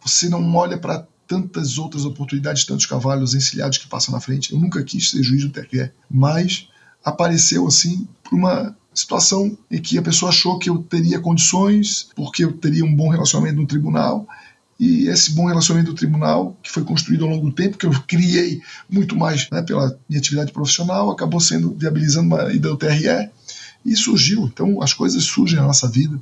você 0.02 0.30
não 0.30 0.56
olha 0.56 0.78
para 0.78 1.06
tantas 1.28 1.78
outras 1.78 2.06
oportunidades, 2.06 2.66
tantos 2.66 2.86
cavalos 2.86 3.34
encilhados 3.34 3.78
que 3.78 3.88
passam 3.88 4.14
na 4.14 4.22
frente. 4.22 4.54
Eu 4.54 4.60
nunca 4.60 4.84
quis 4.84 5.10
ser 5.10 5.24
juiz 5.24 5.44
do 5.44 5.50
TRE, 5.50 5.92
mas 6.10 6.68
apareceu 7.04 7.68
assim 7.68 8.08
por 8.24 8.36
uma 8.36 8.76
situação 8.94 9.58
em 9.70 9.82
que 9.82 9.98
a 9.98 10.02
pessoa 10.02 10.30
achou 10.30 10.60
que 10.60 10.70
eu 10.70 10.78
teria 10.78 11.20
condições, 11.20 12.10
porque 12.16 12.44
eu 12.44 12.54
teria 12.54 12.86
um 12.86 12.96
bom 12.96 13.10
relacionamento 13.10 13.60
no 13.60 13.68
tribunal, 13.68 14.28
e 14.80 15.08
esse 15.08 15.32
bom 15.32 15.48
relacionamento 15.48 15.92
do 15.92 15.98
tribunal, 15.98 16.58
que 16.62 16.70
foi 16.70 16.84
construído 16.84 17.24
ao 17.24 17.32
longo 17.32 17.50
do 17.50 17.56
tempo, 17.56 17.78
que 17.78 17.86
eu 17.86 17.92
criei 18.08 18.62
muito 18.90 19.16
mais 19.16 19.50
né, 19.50 19.62
pela 19.62 19.98
minha 20.10 20.20
atividade 20.20 20.52
profissional, 20.52 21.10
acabou 21.10 21.40
sendo 21.40 21.74
viabilizando 21.74 22.28
uma 22.28 22.52
ida 22.52 22.70
ao 22.70 22.78
TRE 22.78 23.30
e 23.86 23.96
surgiu. 23.96 24.46
Então 24.46 24.82
as 24.82 24.94
coisas 24.94 25.24
surgem 25.24 25.58
na 25.58 25.66
nossa 25.66 25.88
vida, 25.88 26.20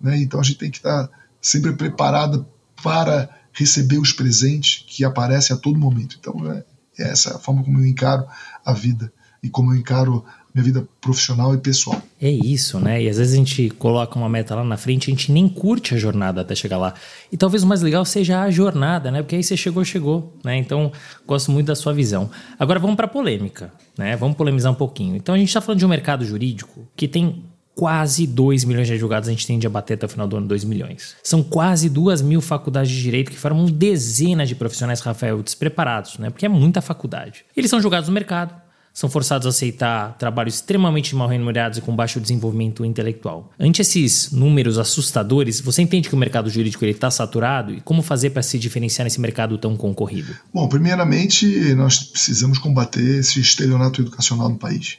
né, 0.00 0.18
então 0.18 0.40
a 0.40 0.42
gente 0.42 0.58
tem 0.58 0.70
que 0.70 0.78
estar 0.78 1.08
sempre 1.40 1.72
preparado 1.72 2.46
para 2.82 3.28
receber 3.52 3.98
os 3.98 4.12
presentes 4.12 4.84
que 4.86 5.04
aparecem 5.04 5.56
a 5.56 5.58
todo 5.58 5.78
momento. 5.78 6.16
Então 6.18 6.34
né, 6.40 6.64
é 6.98 7.10
essa 7.10 7.36
a 7.36 7.38
forma 7.38 7.62
como 7.62 7.78
eu 7.80 7.86
encaro 7.86 8.26
a 8.64 8.72
vida 8.72 9.12
e 9.42 9.48
como 9.48 9.72
eu 9.72 9.78
encaro 9.78 10.24
minha 10.56 10.64
vida 10.64 10.88
profissional 11.02 11.54
e 11.54 11.58
pessoal. 11.58 12.02
É 12.18 12.30
isso, 12.30 12.80
né? 12.80 13.02
E 13.02 13.08
às 13.10 13.18
vezes 13.18 13.34
a 13.34 13.36
gente 13.36 13.68
coloca 13.70 14.18
uma 14.18 14.28
meta 14.28 14.54
lá 14.54 14.64
na 14.64 14.78
frente, 14.78 15.10
a 15.10 15.14
gente 15.14 15.30
nem 15.30 15.46
curte 15.46 15.94
a 15.94 15.98
jornada 15.98 16.40
até 16.40 16.54
chegar 16.54 16.78
lá. 16.78 16.94
E 17.30 17.36
talvez 17.36 17.62
o 17.62 17.66
mais 17.66 17.82
legal 17.82 18.06
seja 18.06 18.40
a 18.40 18.50
jornada, 18.50 19.10
né? 19.10 19.22
Porque 19.22 19.36
aí 19.36 19.42
você 19.42 19.54
chegou, 19.54 19.84
chegou, 19.84 20.34
né? 20.42 20.56
Então, 20.56 20.90
gosto 21.26 21.52
muito 21.52 21.66
da 21.66 21.74
sua 21.74 21.92
visão. 21.92 22.30
Agora 22.58 22.80
vamos 22.80 22.96
para 22.96 23.06
polêmica, 23.06 23.70
né? 23.98 24.16
Vamos 24.16 24.34
polemizar 24.34 24.72
um 24.72 24.74
pouquinho. 24.74 25.14
Então, 25.14 25.34
a 25.34 25.38
gente 25.38 25.48
está 25.48 25.60
falando 25.60 25.78
de 25.78 25.84
um 25.84 25.90
mercado 25.90 26.24
jurídico 26.24 26.88
que 26.96 27.06
tem 27.06 27.44
quase 27.74 28.26
2 28.26 28.64
milhões 28.64 28.86
de 28.86 28.94
advogados, 28.94 29.28
a 29.28 29.32
gente 29.32 29.46
tem 29.46 29.58
de 29.58 29.66
abater 29.66 29.98
até 29.98 30.06
o 30.06 30.08
final 30.08 30.26
do 30.26 30.38
ano 30.38 30.48
2 30.48 30.64
milhões. 30.64 31.14
São 31.22 31.42
quase 31.42 31.90
2 31.90 32.22
mil 32.22 32.40
faculdades 32.40 32.90
de 32.90 33.02
direito 33.02 33.30
que 33.30 33.36
formam 33.36 33.66
dezenas 33.66 34.48
de 34.48 34.54
profissionais, 34.54 35.00
Rafael, 35.00 35.42
despreparados, 35.42 36.16
né? 36.16 36.30
Porque 36.30 36.46
é 36.46 36.48
muita 36.48 36.80
faculdade. 36.80 37.44
Eles 37.54 37.68
são 37.68 37.78
julgados 37.78 38.08
no 38.08 38.14
mercado, 38.14 38.54
são 38.96 39.10
forçados 39.10 39.46
a 39.46 39.50
aceitar 39.50 40.16
trabalhos 40.16 40.54
extremamente 40.54 41.14
mal 41.14 41.28
remunerados 41.28 41.76
e 41.76 41.82
com 41.82 41.94
baixo 41.94 42.18
desenvolvimento 42.18 42.82
intelectual. 42.82 43.52
Ante 43.60 43.82
esses 43.82 44.32
números 44.32 44.78
assustadores, 44.78 45.60
você 45.60 45.82
entende 45.82 46.08
que 46.08 46.14
o 46.14 46.18
mercado 46.18 46.48
jurídico 46.48 46.82
está 46.86 47.10
saturado 47.10 47.74
e 47.74 47.82
como 47.82 48.00
fazer 48.02 48.30
para 48.30 48.42
se 48.42 48.58
diferenciar 48.58 49.04
nesse 49.04 49.20
mercado 49.20 49.58
tão 49.58 49.76
concorrido? 49.76 50.34
Bom, 50.52 50.66
primeiramente, 50.66 51.46
nós 51.74 52.04
precisamos 52.04 52.56
combater 52.56 53.18
esse 53.18 53.38
estelionato 53.38 54.00
educacional 54.00 54.48
no 54.48 54.56
país. 54.56 54.96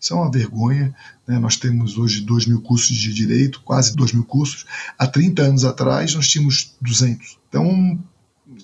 Isso 0.00 0.12
é 0.12 0.16
uma 0.16 0.28
vergonha. 0.28 0.92
Né? 1.24 1.38
Nós 1.38 1.54
temos 1.54 1.96
hoje 1.96 2.22
2 2.22 2.46
mil 2.46 2.60
cursos 2.62 2.96
de 2.96 3.14
direito, 3.14 3.62
quase 3.64 3.94
2 3.94 4.10
mil 4.10 4.24
cursos. 4.24 4.66
Há 4.98 5.06
30 5.06 5.42
anos 5.42 5.64
atrás, 5.64 6.16
nós 6.16 6.26
tínhamos 6.26 6.74
200. 6.80 7.38
Então, 7.48 7.96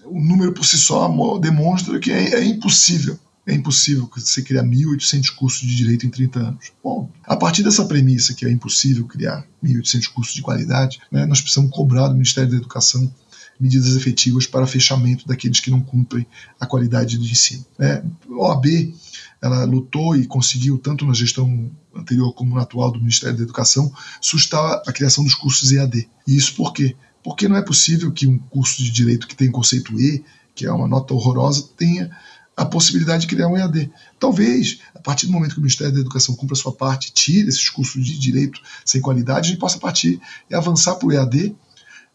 o 0.07 0.21
número 0.21 0.53
por 0.53 0.67
si 0.67 0.77
só 0.77 1.09
demonstra 1.39 2.01
que 2.01 2.11
é, 2.11 2.35
é 2.35 2.45
impossível 2.45 3.17
é 3.47 3.55
impossível 3.55 4.09
você 4.15 4.43
criar 4.43 4.63
1.800 4.63 5.35
cursos 5.35 5.61
de 5.61 5.75
direito 5.75 6.07
em 6.07 6.11
30 6.11 6.39
anos. 6.39 6.73
Bom, 6.83 7.11
a 7.25 7.37
partir 7.37 7.63
dessa 7.63 7.85
premissa 7.85 8.35
que 8.35 8.47
é 8.47 8.51
impossível 8.51 9.05
criar 9.07 9.45
1.800 9.65 10.09
cursos 10.09 10.35
de 10.35 10.43
qualidade, 10.43 11.01
né, 11.11 11.27
nós 11.27 11.41
precisamos 11.41 11.73
cobrar 11.73 12.09
do 12.09 12.15
Ministério 12.15 12.51
da 12.51 12.57
Educação 12.57 13.13
medidas 13.59 13.95
efetivas 13.97 14.47
para 14.47 14.67
fechamento 14.67 15.27
daqueles 15.27 15.61
que 15.61 15.71
não 15.71 15.81
cumprem 15.81 16.27
a 16.59 16.67
qualidade 16.67 17.17
do 17.17 17.25
ensino. 17.25 17.65
É, 17.79 18.03
a 18.29 18.35
OAB 18.35 18.93
ela 19.41 19.65
lutou 19.65 20.17
e 20.17 20.27
conseguiu, 20.27 20.79
tanto 20.79 21.05
na 21.05 21.13
gestão 21.13 21.71
anterior 21.95 22.33
como 22.33 22.55
na 22.55 22.63
atual 22.63 22.91
do 22.91 23.01
Ministério 23.01 23.37
da 23.37 23.43
Educação, 23.43 23.93
sustar 24.21 24.83
a 24.87 24.93
criação 24.93 25.25
dos 25.25 25.35
cursos 25.35 25.73
EAD. 25.73 26.09
E 26.27 26.37
isso 26.37 26.55
por 26.55 26.73
quê? 26.73 26.97
Porque 27.23 27.49
não 27.49 27.57
é 27.57 27.63
possível 27.63 28.11
que 28.13 28.27
um 28.27 28.39
curso 28.39 28.83
de 28.83 28.91
direito 28.91 29.27
que 29.27 29.37
tem 29.37 29.51
conceito 29.51 30.01
E, 30.01 30.25
que 30.55 30.67
é 30.67 30.73
uma 30.73 30.87
nota 30.87 31.15
horrorosa, 31.15 31.69
tenha 31.77 32.11
a 32.57 32.65
possibilidade 32.65 33.23
de 33.23 33.27
criar 33.29 33.49
um 33.49 33.57
EAD. 33.57 33.91
Talvez, 34.19 34.81
a 34.95 34.99
partir 34.99 35.27
do 35.27 35.33
momento 35.33 35.53
que 35.53 35.59
o 35.59 35.63
Ministério 35.63 35.93
da 35.93 36.01
Educação 36.01 36.35
cumpra 36.35 36.55
a 36.55 36.59
sua 36.59 36.73
parte, 36.73 37.13
tire 37.13 37.49
esses 37.49 37.69
cursos 37.69 38.05
de 38.05 38.19
direito 38.19 38.61
sem 38.85 39.01
qualidade, 39.01 39.49
a 39.49 39.51
gente 39.51 39.61
possa 39.61 39.79
partir 39.79 40.21
e 40.51 40.55
avançar 40.55 40.97
para 40.97 41.09
o 41.09 41.13
EAD 41.13 41.57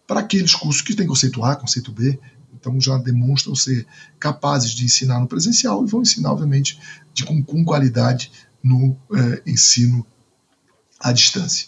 para 0.06 0.22
aqueles 0.22 0.56
cursos 0.56 0.82
que 0.82 0.96
têm 0.96 1.06
conceito 1.06 1.44
A, 1.44 1.56
conceito 1.56 1.92
B, 1.92 2.18
então 2.60 2.80
já 2.80 2.98
demonstram 2.98 3.56
ser 3.56 3.86
capazes 4.20 4.72
de 4.72 4.86
ensinar 4.86 5.20
no 5.20 5.28
presencial 5.28 5.84
e 5.84 5.90
vão 5.90 6.02
ensinar, 6.02 6.32
obviamente, 6.32 6.80
de, 7.14 7.26
com, 7.26 7.44
com 7.44 7.64
qualidade 7.66 8.32
no 8.64 8.98
é, 9.14 9.44
ensino 9.46 10.06
à 11.00 11.12
distância. 11.12 11.68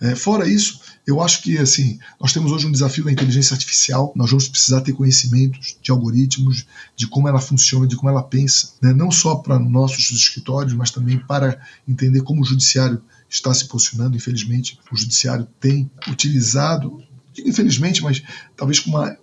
É, 0.00 0.14
fora 0.14 0.48
isso, 0.48 0.80
eu 1.06 1.20
acho 1.20 1.42
que 1.42 1.58
assim 1.58 1.98
nós 2.18 2.32
temos 2.32 2.50
hoje 2.50 2.66
um 2.66 2.72
desafio 2.72 3.04
da 3.04 3.12
inteligência 3.12 3.54
artificial. 3.54 4.12
Nós 4.16 4.30
vamos 4.30 4.48
precisar 4.48 4.80
ter 4.80 4.92
conhecimentos 4.92 5.76
de 5.80 5.90
algoritmos, 5.90 6.66
de 6.96 7.06
como 7.06 7.28
ela 7.28 7.40
funciona, 7.40 7.86
de 7.86 7.96
como 7.96 8.08
ela 8.08 8.22
pensa, 8.22 8.72
né? 8.80 8.92
não 8.92 9.10
só 9.10 9.36
para 9.36 9.58
nossos 9.58 10.10
escritórios, 10.10 10.72
mas 10.72 10.90
também 10.90 11.18
para 11.18 11.60
entender 11.86 12.22
como 12.22 12.40
o 12.40 12.44
judiciário 12.44 13.02
está 13.28 13.52
se 13.52 13.66
posicionando. 13.66 14.16
Infelizmente, 14.16 14.78
o 14.90 14.96
judiciário 14.96 15.46
tem 15.60 15.90
utilizado, 16.08 17.02
infelizmente, 17.38 18.02
mas 18.02 18.22
talvez 18.56 18.80
com 18.80 18.90
uma 18.90 19.16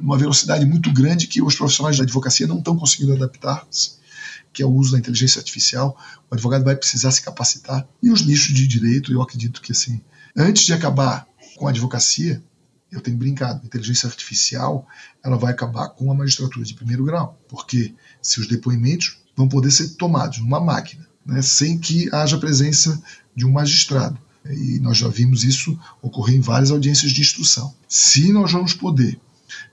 uma 0.00 0.16
velocidade 0.16 0.64
muito 0.64 0.92
grande 0.92 1.26
que 1.26 1.42
os 1.42 1.56
profissionais 1.56 1.96
da 1.96 2.04
advocacia 2.04 2.46
não 2.46 2.58
estão 2.58 2.76
conseguindo 2.76 3.12
adaptar-se 3.12 4.04
que 4.54 4.62
é 4.62 4.66
o 4.66 4.72
uso 4.72 4.92
da 4.92 4.98
inteligência 4.98 5.40
artificial, 5.40 5.98
o 6.30 6.34
advogado 6.34 6.64
vai 6.64 6.76
precisar 6.76 7.10
se 7.10 7.20
capacitar. 7.20 7.86
E 8.00 8.08
os 8.08 8.24
nichos 8.24 8.54
de 8.54 8.66
direito, 8.68 9.12
eu 9.12 9.20
acredito 9.20 9.60
que 9.60 9.72
assim, 9.72 10.00
antes 10.36 10.66
de 10.66 10.72
acabar 10.72 11.26
com 11.56 11.66
a 11.66 11.70
advocacia, 11.70 12.42
eu 12.90 13.00
tenho 13.00 13.16
brincado, 13.16 13.60
a 13.62 13.66
inteligência 13.66 14.08
artificial 14.08 14.86
ela 15.22 15.36
vai 15.36 15.52
acabar 15.52 15.88
com 15.88 16.10
a 16.10 16.14
magistratura 16.14 16.64
de 16.64 16.74
primeiro 16.74 17.04
grau, 17.04 17.38
porque 17.48 17.94
se 18.22 18.40
os 18.40 18.46
depoimentos 18.46 19.18
vão 19.36 19.48
poder 19.48 19.70
ser 19.70 19.90
tomados 19.96 20.38
numa 20.38 20.60
máquina, 20.60 21.06
né, 21.26 21.42
sem 21.42 21.78
que 21.78 22.08
haja 22.14 22.38
presença 22.38 23.02
de 23.34 23.44
um 23.44 23.52
magistrado. 23.52 24.18
E 24.44 24.78
nós 24.78 24.98
já 24.98 25.08
vimos 25.08 25.42
isso 25.42 25.78
ocorrer 26.02 26.36
em 26.36 26.40
várias 26.40 26.70
audiências 26.70 27.12
de 27.12 27.20
instrução. 27.20 27.74
Se 27.88 28.30
nós 28.32 28.52
vamos 28.52 28.74
poder 28.74 29.18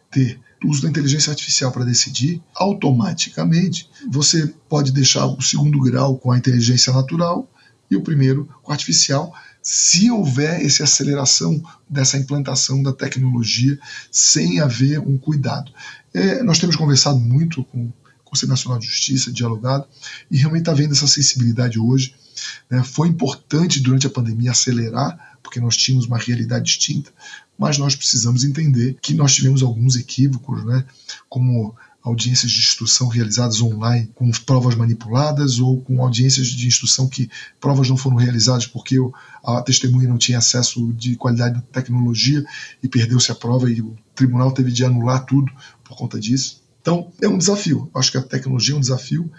ter 0.09 0.39
uso 0.64 0.82
da 0.82 0.89
inteligência 0.89 1.32
artificial 1.32 1.72
para 1.72 1.84
decidir, 1.84 2.41
automaticamente 2.55 3.89
você 4.09 4.47
pode 4.70 4.91
deixar 4.91 5.26
o 5.26 5.41
segundo 5.41 5.80
grau 5.82 6.18
com 6.18 6.32
a 6.32 6.38
inteligência 6.38 6.93
natural 6.93 7.49
e 7.89 7.95
o 7.95 8.01
primeiro 8.01 8.47
com 8.62 8.72
a 8.72 8.76
artificial, 8.76 9.34
se 9.62 10.09
houver 10.09 10.66
essa 10.66 10.84
aceleração 10.84 11.62
dessa 11.89 12.18
implantação 12.18 12.82
da 12.82 12.91
tecnologia 12.91 13.78
sem 14.12 14.59
haver 14.59 14.99
um 14.99 15.18
cuidado. 15.18 15.72
É, 16.14 16.41
nós 16.43 16.59
temos 16.59 16.76
conversado 16.76 17.20
muito 17.20 17.64
com 17.66 17.86
o 17.86 17.93
Conselho 18.24 18.49
Nacional 18.49 18.80
de 18.80 18.88
Justiça, 18.88 19.32
dialogado, 19.32 19.86
e 20.30 20.38
realmente 20.38 20.62
está 20.62 20.74
vendo 20.74 20.93
essa 20.93 21.07
sensibilidade 21.07 21.80
hoje. 21.80 22.16
Né? 22.70 22.84
Foi 22.84 23.07
importante 23.07 23.80
durante 23.80 24.07
a 24.07 24.09
pandemia 24.09 24.51
acelerar, 24.51 25.38
porque 25.43 25.59
nós 25.59 25.76
tínhamos 25.76 26.05
uma 26.05 26.18
realidade 26.18 26.66
distinta, 26.66 27.12
mas 27.57 27.78
nós 27.78 27.95
precisamos 27.95 28.43
entender 28.43 28.97
que 29.01 29.14
nós 29.14 29.36
tivemos 29.36 29.62
alguns 29.62 29.95
equívocos, 29.95 30.64
né, 30.66 30.84
como 31.30 31.76
audiências 32.04 32.52
de 32.52 32.60
instrução 32.60 33.08
realizadas 33.08 33.62
online 33.62 34.10
com 34.16 34.30
provas 34.45 34.76
manipuladas 34.76 35.60
ou 35.60 35.82
com 35.82 36.02
audiências 36.02 36.47
de 36.47 36.68
instrução 36.68 37.08
que 37.08 37.30
provas 37.60 37.89
não 37.89 37.97
foram 37.97 38.18
realizadas 38.18 38.66
porque 38.66 38.97
a 39.43 39.62
testemunha 39.62 40.10
não 40.10 40.18
tinha 40.18 40.39
acesso 40.39 40.91
de 40.93 41.16
qualidade 41.16 41.56
da 41.56 41.62
tecnologia 41.62 42.43
e 42.82 42.88
perdeu-se 42.88 43.32
a 43.32 43.36
prova 43.36 43.70
e 43.70 43.82
o 43.82 43.95
tribunal 44.16 44.52
teve 44.52 44.72
de 44.72 44.84
anular 44.84 45.26
tudo 45.26 45.52
por 45.84 45.95
conta 45.95 46.20
disso. 46.20 46.62
Então, 46.82 47.12
é 47.22 47.28
um 47.28 47.38
desafio. 47.38 47.89
Acho 47.93 48.12
que 48.12 48.18
a 48.18 48.24
tecnologia 48.24 48.74
é 48.74 48.78
um 48.78 48.82
desafio 48.82 49.32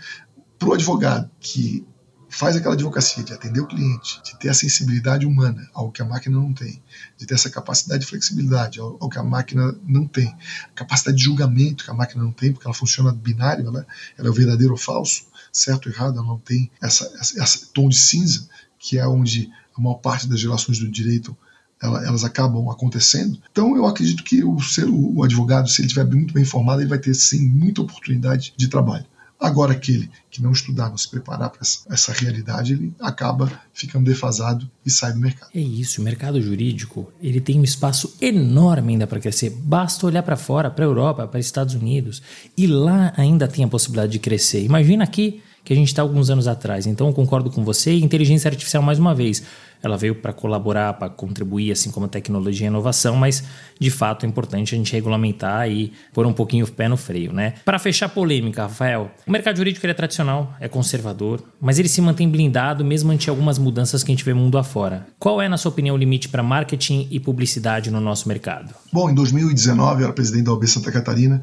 para 0.58 0.68
o 0.68 0.72
advogado 0.74 1.28
que 1.40 1.84
faz 2.32 2.56
aquela 2.56 2.74
advocacia 2.74 3.22
de 3.22 3.32
atender 3.32 3.60
o 3.60 3.66
cliente, 3.66 4.20
de 4.24 4.38
ter 4.38 4.48
a 4.48 4.54
sensibilidade 4.54 5.26
humana, 5.26 5.68
algo 5.74 5.92
que 5.92 6.00
a 6.00 6.04
máquina 6.04 6.36
não 6.36 6.52
tem, 6.52 6.82
de 7.18 7.26
ter 7.26 7.34
essa 7.34 7.50
capacidade 7.50 8.00
de 8.00 8.06
flexibilidade, 8.06 8.80
algo 8.80 9.08
que 9.08 9.18
a 9.18 9.22
máquina 9.22 9.76
não 9.86 10.06
tem, 10.06 10.34
a 10.70 10.74
capacidade 10.74 11.18
de 11.18 11.24
julgamento 11.24 11.84
que 11.84 11.90
a 11.90 11.94
máquina 11.94 12.24
não 12.24 12.32
tem, 12.32 12.50
porque 12.50 12.66
ela 12.66 12.74
funciona 12.74 13.12
binário, 13.12 13.70
né? 13.70 13.84
ela 14.16 14.28
é 14.28 14.30
o 14.30 14.34
verdadeiro 14.34 14.72
ou 14.72 14.78
falso, 14.78 15.26
certo 15.52 15.86
ou 15.86 15.92
errado, 15.92 16.18
ela 16.18 16.26
não 16.26 16.38
tem 16.38 16.70
essa, 16.80 17.04
essa, 17.20 17.42
esse 17.42 17.66
tom 17.66 17.90
de 17.90 17.98
cinza, 17.98 18.48
que 18.78 18.98
é 18.98 19.06
onde 19.06 19.52
a 19.76 19.80
maior 19.80 19.96
parte 19.96 20.26
das 20.26 20.42
relações 20.42 20.78
do 20.78 20.90
direito 20.90 21.36
elas 21.82 22.22
acabam 22.22 22.70
acontecendo. 22.70 23.36
Então, 23.50 23.76
eu 23.76 23.84
acredito 23.86 24.22
que 24.22 24.44
o, 24.44 24.60
ser, 24.60 24.86
o 24.88 25.22
advogado, 25.24 25.68
se 25.68 25.80
ele 25.80 25.88
estiver 25.88 26.06
muito 26.06 26.32
bem 26.32 26.44
informado, 26.44 26.80
ele 26.80 26.88
vai 26.88 26.98
ter 26.98 27.12
sim 27.12 27.48
muita 27.48 27.82
oportunidade 27.82 28.54
de 28.56 28.68
trabalho. 28.68 29.04
Agora, 29.42 29.72
aquele 29.72 30.08
que 30.30 30.40
não 30.40 30.52
estudar, 30.52 30.88
não 30.88 30.96
se 30.96 31.08
preparar 31.10 31.50
para 31.50 31.60
essa, 31.62 31.80
essa, 31.90 32.12
realidade, 32.12 32.74
ele 32.74 32.94
acaba 33.00 33.50
ficando 33.74 34.04
defasado 34.04 34.70
e 34.86 34.90
sai 34.90 35.12
do 35.12 35.18
mercado. 35.18 35.50
É 35.52 35.60
isso, 35.60 36.00
o 36.00 36.04
mercado 36.04 36.40
jurídico 36.40 37.12
ele 37.20 37.40
tem 37.40 37.58
um 37.58 37.64
espaço 37.64 38.16
enorme 38.20 38.92
ainda 38.92 39.06
para 39.06 39.18
crescer. 39.18 39.50
Basta 39.50 40.06
olhar 40.06 40.22
para 40.22 40.36
fora, 40.36 40.70
para 40.70 40.84
a 40.84 40.88
Europa, 40.88 41.26
para 41.26 41.40
os 41.40 41.46
Estados 41.46 41.74
Unidos, 41.74 42.22
e 42.56 42.68
lá 42.68 43.12
ainda 43.16 43.48
tem 43.48 43.64
a 43.64 43.68
possibilidade 43.68 44.12
de 44.12 44.20
crescer. 44.20 44.62
Imagina 44.62 45.02
aqui 45.02 45.42
que 45.64 45.72
a 45.72 45.76
gente 45.76 45.88
está 45.88 46.02
alguns 46.02 46.30
anos 46.30 46.48
atrás. 46.48 46.86
Então, 46.86 47.08
eu 47.08 47.12
concordo 47.12 47.50
com 47.50 47.64
você. 47.64 47.94
Inteligência 47.94 48.48
artificial, 48.48 48.82
mais 48.82 48.98
uma 48.98 49.14
vez, 49.14 49.42
ela 49.82 49.96
veio 49.96 50.14
para 50.14 50.32
colaborar, 50.32 50.94
para 50.94 51.08
contribuir, 51.08 51.72
assim 51.72 51.90
como 51.90 52.06
a 52.06 52.08
tecnologia 52.08 52.66
e 52.66 52.68
a 52.68 52.70
inovação, 52.70 53.16
mas 53.16 53.42
de 53.78 53.90
fato 53.90 54.24
é 54.24 54.28
importante 54.28 54.74
a 54.74 54.78
gente 54.78 54.92
regulamentar 54.92 55.68
e 55.68 55.92
pôr 56.12 56.24
um 56.26 56.32
pouquinho 56.32 56.64
o 56.64 56.70
pé 56.70 56.88
no 56.88 56.96
freio, 56.96 57.32
né? 57.32 57.54
Para 57.64 57.78
fechar 57.78 58.06
a 58.06 58.08
polêmica, 58.08 58.62
Rafael, 58.62 59.10
o 59.26 59.30
mercado 59.30 59.56
jurídico 59.56 59.86
é 59.86 59.94
tradicional, 59.94 60.54
é 60.60 60.68
conservador, 60.68 61.42
mas 61.60 61.78
ele 61.78 61.88
se 61.88 62.00
mantém 62.00 62.28
blindado 62.28 62.84
mesmo 62.84 63.10
ante 63.10 63.28
algumas 63.28 63.58
mudanças 63.58 64.04
que 64.04 64.12
a 64.12 64.14
gente 64.14 64.24
vê 64.24 64.32
mundo 64.32 64.56
afora. 64.56 65.06
Qual 65.18 65.42
é, 65.42 65.48
na 65.48 65.56
sua 65.56 65.70
opinião, 65.70 65.96
o 65.96 65.98
limite 65.98 66.28
para 66.28 66.42
marketing 66.42 67.08
e 67.10 67.18
publicidade 67.18 67.90
no 67.90 68.00
nosso 68.00 68.28
mercado? 68.28 68.74
Bom, 68.92 69.10
em 69.10 69.14
2019, 69.14 70.00
eu 70.00 70.04
era 70.04 70.12
presidente 70.12 70.44
da 70.44 70.52
OAB 70.52 70.66
Santa 70.66 70.92
Catarina, 70.92 71.42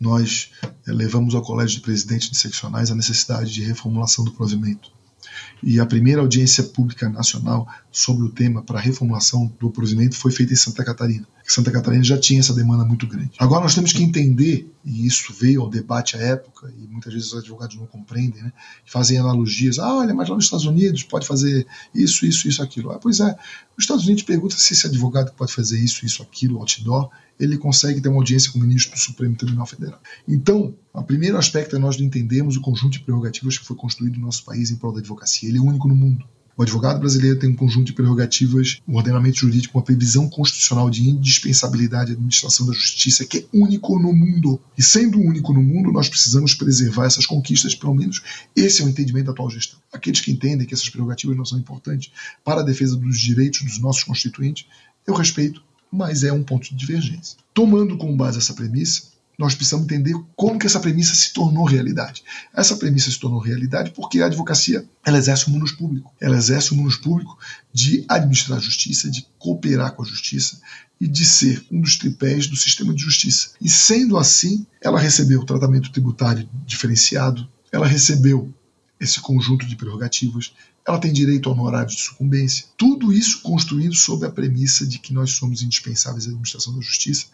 nós 0.00 0.50
eh, 0.62 0.68
levamos 0.86 1.34
ao 1.34 1.42
Colégio 1.42 1.76
de 1.76 1.82
Presidentes 1.82 2.30
de 2.30 2.36
Seccionais 2.36 2.90
a 2.90 2.94
necessidade 2.94 3.52
de 3.52 3.62
reformulação 3.62 4.24
do 4.24 4.32
provimento 4.32 4.95
e 5.62 5.80
a 5.80 5.86
primeira 5.86 6.20
audiência 6.20 6.64
pública 6.64 7.08
nacional 7.08 7.66
sobre 7.90 8.24
o 8.24 8.30
tema 8.30 8.62
para 8.62 8.78
a 8.78 8.82
reformulação 8.82 9.52
do 9.58 9.70
provimento 9.70 10.16
foi 10.16 10.32
feita 10.32 10.52
em 10.52 10.56
Santa 10.56 10.84
Catarina. 10.84 11.26
Santa 11.46 11.70
Catarina 11.70 12.02
já 12.02 12.18
tinha 12.18 12.40
essa 12.40 12.52
demanda 12.52 12.84
muito 12.84 13.06
grande. 13.06 13.30
Agora 13.38 13.62
nós 13.62 13.74
temos 13.74 13.92
que 13.92 14.02
entender, 14.02 14.68
e 14.84 15.06
isso 15.06 15.32
veio 15.32 15.62
ao 15.62 15.70
debate 15.70 16.16
à 16.16 16.20
época, 16.20 16.72
e 16.76 16.86
muitas 16.88 17.12
vezes 17.12 17.32
os 17.32 17.38
advogados 17.38 17.76
não 17.76 17.86
compreendem, 17.86 18.42
né? 18.42 18.52
fazem 18.84 19.18
analogias. 19.18 19.78
Ah, 19.78 19.94
olha, 19.94 20.12
mas 20.12 20.28
lá 20.28 20.34
nos 20.34 20.46
Estados 20.46 20.66
Unidos 20.66 21.04
pode 21.04 21.26
fazer 21.26 21.66
isso, 21.94 22.26
isso, 22.26 22.48
isso, 22.48 22.62
aquilo. 22.62 22.90
Ah, 22.90 22.98
pois 22.98 23.20
é, 23.20 23.36
os 23.76 23.84
Estados 23.84 24.04
Unidos 24.04 24.24
pergunta 24.24 24.56
se 24.56 24.72
esse 24.72 24.86
advogado 24.86 25.32
pode 25.34 25.52
fazer 25.52 25.78
isso, 25.78 26.04
isso, 26.04 26.22
aquilo, 26.22 26.58
outdoor, 26.58 27.10
ele 27.38 27.56
consegue 27.58 28.00
ter 28.00 28.08
uma 28.08 28.18
audiência 28.18 28.50
com 28.50 28.58
o 28.58 28.62
ministro 28.62 28.94
do 28.94 28.98
Supremo 28.98 29.36
Tribunal 29.36 29.66
Federal. 29.66 30.00
Então, 30.26 30.74
o 30.92 31.02
primeiro 31.02 31.36
aspecto 31.36 31.76
é 31.76 31.78
nós 31.78 32.00
entendermos 32.00 32.56
o 32.56 32.60
conjunto 32.60 32.92
de 32.92 33.00
prerrogativas 33.00 33.58
que 33.58 33.64
foi 33.64 33.76
construído 33.76 34.18
no 34.18 34.26
nosso 34.26 34.44
país 34.44 34.70
em 34.70 34.76
prol 34.76 34.92
da 34.92 34.98
advocacia. 34.98 35.48
Ele 35.48 35.58
é 35.58 35.60
único 35.60 35.86
no 35.86 35.94
mundo. 35.94 36.26
O 36.58 36.62
advogado 36.62 36.98
brasileiro 36.98 37.38
tem 37.38 37.50
um 37.50 37.54
conjunto 37.54 37.84
de 37.84 37.92
prerrogativas, 37.92 38.80
um 38.88 38.96
ordenamento 38.96 39.40
jurídico, 39.40 39.76
uma 39.76 39.84
previsão 39.84 40.26
constitucional 40.26 40.88
de 40.88 41.06
indispensabilidade 41.06 42.12
à 42.12 42.14
administração 42.14 42.66
da 42.66 42.72
justiça 42.72 43.26
que 43.26 43.38
é 43.38 43.44
único 43.52 43.98
no 43.98 44.10
mundo. 44.10 44.58
E 44.76 44.82
sendo 44.82 45.20
único 45.20 45.52
no 45.52 45.62
mundo, 45.62 45.92
nós 45.92 46.08
precisamos 46.08 46.54
preservar 46.54 47.04
essas 47.04 47.26
conquistas, 47.26 47.74
pelo 47.74 47.94
menos 47.94 48.22
esse 48.56 48.80
é 48.80 48.86
o 48.86 48.88
entendimento 48.88 49.26
da 49.26 49.32
atual 49.32 49.50
gestão. 49.50 49.78
Aqueles 49.92 50.20
que 50.20 50.32
entendem 50.32 50.66
que 50.66 50.72
essas 50.72 50.88
prerrogativas 50.88 51.36
não 51.36 51.44
são 51.44 51.58
importantes 51.58 52.10
para 52.42 52.62
a 52.62 52.64
defesa 52.64 52.96
dos 52.96 53.20
direitos 53.20 53.62
dos 53.62 53.78
nossos 53.78 54.04
constituintes, 54.04 54.64
eu 55.06 55.12
respeito, 55.12 55.62
mas 55.92 56.24
é 56.24 56.32
um 56.32 56.42
ponto 56.42 56.70
de 56.70 56.74
divergência. 56.74 57.36
Tomando 57.52 57.98
como 57.98 58.16
base 58.16 58.38
essa 58.38 58.54
premissa, 58.54 59.02
nós 59.38 59.54
precisamos 59.54 59.84
entender 59.84 60.14
como 60.34 60.58
que 60.58 60.66
essa 60.66 60.80
premissa 60.80 61.14
se 61.14 61.32
tornou 61.32 61.64
realidade. 61.64 62.22
Essa 62.54 62.76
premissa 62.76 63.10
se 63.10 63.18
tornou 63.18 63.38
realidade 63.38 63.90
porque 63.90 64.20
a 64.20 64.26
advocacia 64.26 64.84
ela 65.04 65.18
exerce 65.18 65.48
o 65.48 65.50
munus 65.50 65.72
público. 65.72 66.12
Ela 66.20 66.36
exerce 66.36 66.72
o 66.72 66.76
munus 66.76 66.96
público 66.96 67.38
de 67.72 68.04
administrar 68.08 68.58
a 68.58 68.62
justiça, 68.62 69.10
de 69.10 69.26
cooperar 69.38 69.92
com 69.92 70.02
a 70.02 70.06
justiça 70.06 70.60
e 71.00 71.06
de 71.06 71.24
ser 71.24 71.64
um 71.70 71.80
dos 71.80 71.96
tripés 71.96 72.46
do 72.46 72.56
sistema 72.56 72.94
de 72.94 73.02
justiça. 73.02 73.50
E 73.60 73.68
sendo 73.68 74.16
assim, 74.16 74.66
ela 74.80 74.98
recebeu 74.98 75.44
tratamento 75.44 75.92
tributário 75.92 76.48
diferenciado, 76.64 77.46
ela 77.70 77.86
recebeu 77.86 78.52
esse 78.98 79.20
conjunto 79.20 79.66
de 79.66 79.76
prerrogativas, 79.76 80.52
ela 80.86 80.98
tem 80.98 81.12
direito 81.12 81.48
a 81.48 81.52
honorários 81.52 81.96
de 81.96 82.02
sucumbência. 82.02 82.66
Tudo 82.76 83.12
isso 83.12 83.42
construído 83.42 83.94
sob 83.94 84.24
a 84.24 84.30
premissa 84.30 84.86
de 84.86 84.98
que 84.98 85.12
nós 85.12 85.32
somos 85.32 85.60
indispensáveis 85.60 86.24
à 86.24 86.28
administração 86.28 86.74
da 86.74 86.80
justiça 86.80 87.26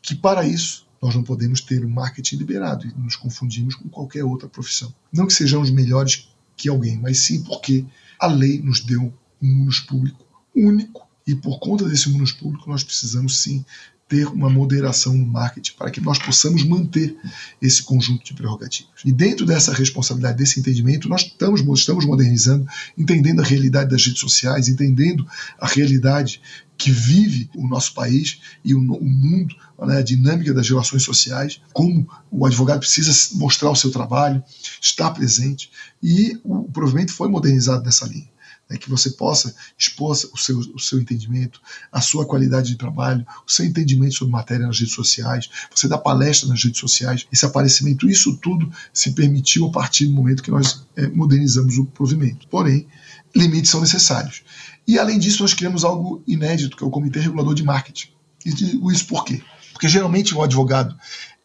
que, 0.00 0.14
para 0.14 0.46
isso, 0.46 0.86
nós 1.00 1.14
não 1.14 1.22
podemos 1.22 1.60
ter 1.60 1.84
o 1.84 1.88
marketing 1.88 2.36
liberado 2.36 2.86
e 2.86 3.00
nos 3.00 3.16
confundimos 3.16 3.74
com 3.74 3.88
qualquer 3.88 4.24
outra 4.24 4.48
profissão. 4.48 4.92
Não 5.12 5.26
que 5.26 5.32
sejamos 5.32 5.70
melhores 5.70 6.28
que 6.56 6.68
alguém, 6.68 6.98
mas 6.98 7.18
sim 7.20 7.42
porque 7.42 7.84
a 8.18 8.26
lei 8.26 8.60
nos 8.60 8.80
deu 8.80 9.12
um 9.40 9.54
munus 9.54 9.80
público 9.80 10.26
único 10.54 11.06
e 11.26 11.34
por 11.34 11.60
conta 11.60 11.88
desse 11.88 12.08
munus 12.10 12.32
público 12.32 12.68
nós 12.68 12.82
precisamos 12.82 13.38
sim 13.38 13.64
ter 14.08 14.26
uma 14.26 14.48
moderação 14.48 15.12
no 15.12 15.26
marketing 15.26 15.74
para 15.76 15.90
que 15.90 16.00
nós 16.00 16.18
possamos 16.18 16.64
manter 16.64 17.14
esse 17.60 17.82
conjunto 17.82 18.24
de 18.24 18.32
prerrogativas. 18.32 19.02
E 19.04 19.12
dentro 19.12 19.44
dessa 19.44 19.72
responsabilidade, 19.72 20.38
desse 20.38 20.58
entendimento, 20.58 21.08
nós 21.08 21.22
estamos, 21.22 21.60
estamos 21.78 22.06
modernizando, 22.06 22.66
entendendo 22.96 23.40
a 23.40 23.44
realidade 23.44 23.90
das 23.90 24.04
redes 24.04 24.20
sociais, 24.20 24.66
entendendo 24.66 25.28
a 25.60 25.66
realidade 25.66 26.40
que 26.78 26.90
vive 26.90 27.50
o 27.54 27.66
nosso 27.66 27.92
país 27.92 28.40
e 28.64 28.74
o, 28.74 28.78
o 28.78 29.04
mundo, 29.04 29.54
né, 29.80 29.98
a 29.98 30.02
dinâmica 30.02 30.54
das 30.54 30.68
relações 30.68 31.02
sociais, 31.02 31.60
como 31.72 32.08
o 32.30 32.46
advogado 32.46 32.80
precisa 32.80 33.12
mostrar 33.36 33.70
o 33.70 33.76
seu 33.76 33.90
trabalho, 33.90 34.42
estar 34.80 35.10
presente, 35.10 35.70
e 36.02 36.40
o 36.44 36.70
provimento 36.70 37.12
foi 37.12 37.28
modernizado 37.28 37.84
nessa 37.84 38.06
linha 38.06 38.28
né, 38.68 38.76
que 38.76 38.90
você 38.90 39.10
possa 39.10 39.54
expor 39.78 40.12
o 40.12 40.36
seu, 40.36 40.58
o 40.58 40.78
seu 40.78 41.00
entendimento, 41.00 41.60
a 41.90 42.00
sua 42.00 42.26
qualidade 42.26 42.68
de 42.68 42.76
trabalho, 42.76 43.26
o 43.46 43.50
seu 43.50 43.64
entendimento 43.64 44.14
sobre 44.14 44.32
matéria 44.32 44.66
nas 44.66 44.78
redes 44.78 44.94
sociais, 44.94 45.48
você 45.74 45.88
dá 45.88 45.96
palestra 45.96 46.48
nas 46.48 46.62
redes 46.62 46.78
sociais, 46.78 47.26
esse 47.32 47.46
aparecimento, 47.46 48.08
isso 48.08 48.36
tudo 48.36 48.70
se 48.92 49.12
permitiu 49.12 49.66
a 49.66 49.72
partir 49.72 50.06
do 50.06 50.12
momento 50.12 50.42
que 50.42 50.50
nós 50.50 50.84
é, 50.96 51.06
modernizamos 51.08 51.78
o 51.78 51.86
provimento. 51.86 52.46
Porém, 52.48 52.86
limites 53.34 53.70
são 53.70 53.80
necessários. 53.80 54.42
E 54.88 54.98
além 54.98 55.18
disso, 55.18 55.42
nós 55.42 55.52
criamos 55.52 55.84
algo 55.84 56.22
inédito, 56.26 56.74
que 56.74 56.82
é 56.82 56.86
o 56.86 56.90
Comitê 56.90 57.20
Regulador 57.20 57.54
de 57.54 57.62
Marketing. 57.62 58.08
E 58.44 58.50
isso 58.92 59.06
por 59.06 59.22
quê? 59.22 59.42
Porque 59.72 59.86
geralmente 59.86 60.34
o 60.34 60.42
advogado 60.42 60.96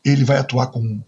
ele 0.04 0.24
vai 0.24 0.38
atuar 0.38 0.68
com 0.68 1.04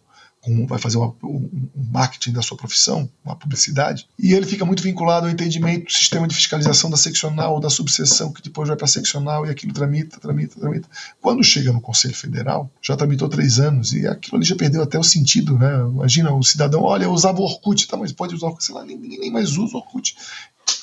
com, 0.46 0.68
vai 0.68 0.78
fazer 0.78 0.98
uma, 0.98 1.08
um, 1.24 1.50
um, 1.76 1.88
marketing 1.92 2.32
da 2.32 2.42
sua 2.42 2.56
profissão, 2.56 3.10
uma 3.24 3.36
publicidade, 3.36 4.08
e 4.18 4.34
ele 4.34 4.46
fica 4.46 4.64
muito 4.64 4.84
vinculado 4.84 5.26
ao 5.26 5.32
entendimento 5.32 5.86
do 5.86 5.92
sistema 5.92 6.28
de 6.28 6.36
fiscalização 6.36 6.88
da 6.88 6.98
seccional 6.98 7.56
ou 7.56 7.60
da 7.60 7.70
subseção, 7.70 8.32
que 8.32 8.44
depois 8.44 8.68
vai 8.68 8.78
para 8.78 8.86
a 8.86 8.88
seccional 8.88 9.46
e 9.46 9.50
aquilo 9.50 9.74
tramita, 9.74 10.20
tramita, 10.20 10.60
tramita. 10.60 10.88
Quando 11.20 11.44
chega 11.44 11.72
no 11.72 11.82
Conselho 11.82 12.14
Federal, 12.14 12.70
já 12.80 12.96
tramitou 12.96 13.28
três 13.28 13.60
anos 13.60 13.92
e 13.94 14.06
aquilo 14.06 14.38
ali 14.38 14.46
já 14.46 14.56
perdeu 14.56 14.84
até 14.84 15.00
o 15.00 15.04
sentido, 15.04 15.58
né? 15.58 15.80
Imagina 15.80 16.32
o 16.32 16.44
cidadão, 16.44 16.84
olha, 16.84 17.06
eu 17.06 17.12
usava 17.12 17.40
o 17.40 17.44
Orkut, 17.44 17.88
tá, 17.88 17.98
mas 17.98 18.12
pode 18.12 18.36
usar 18.36 18.46
o 18.46 18.50
Orkut, 18.50 18.64
sei 18.64 18.76
lá, 18.76 18.86
ninguém 18.86 19.20
nem 19.20 19.32
mais 19.32 19.58
usa 19.58 19.76
o 19.76 19.80
Orkut. 19.80 20.16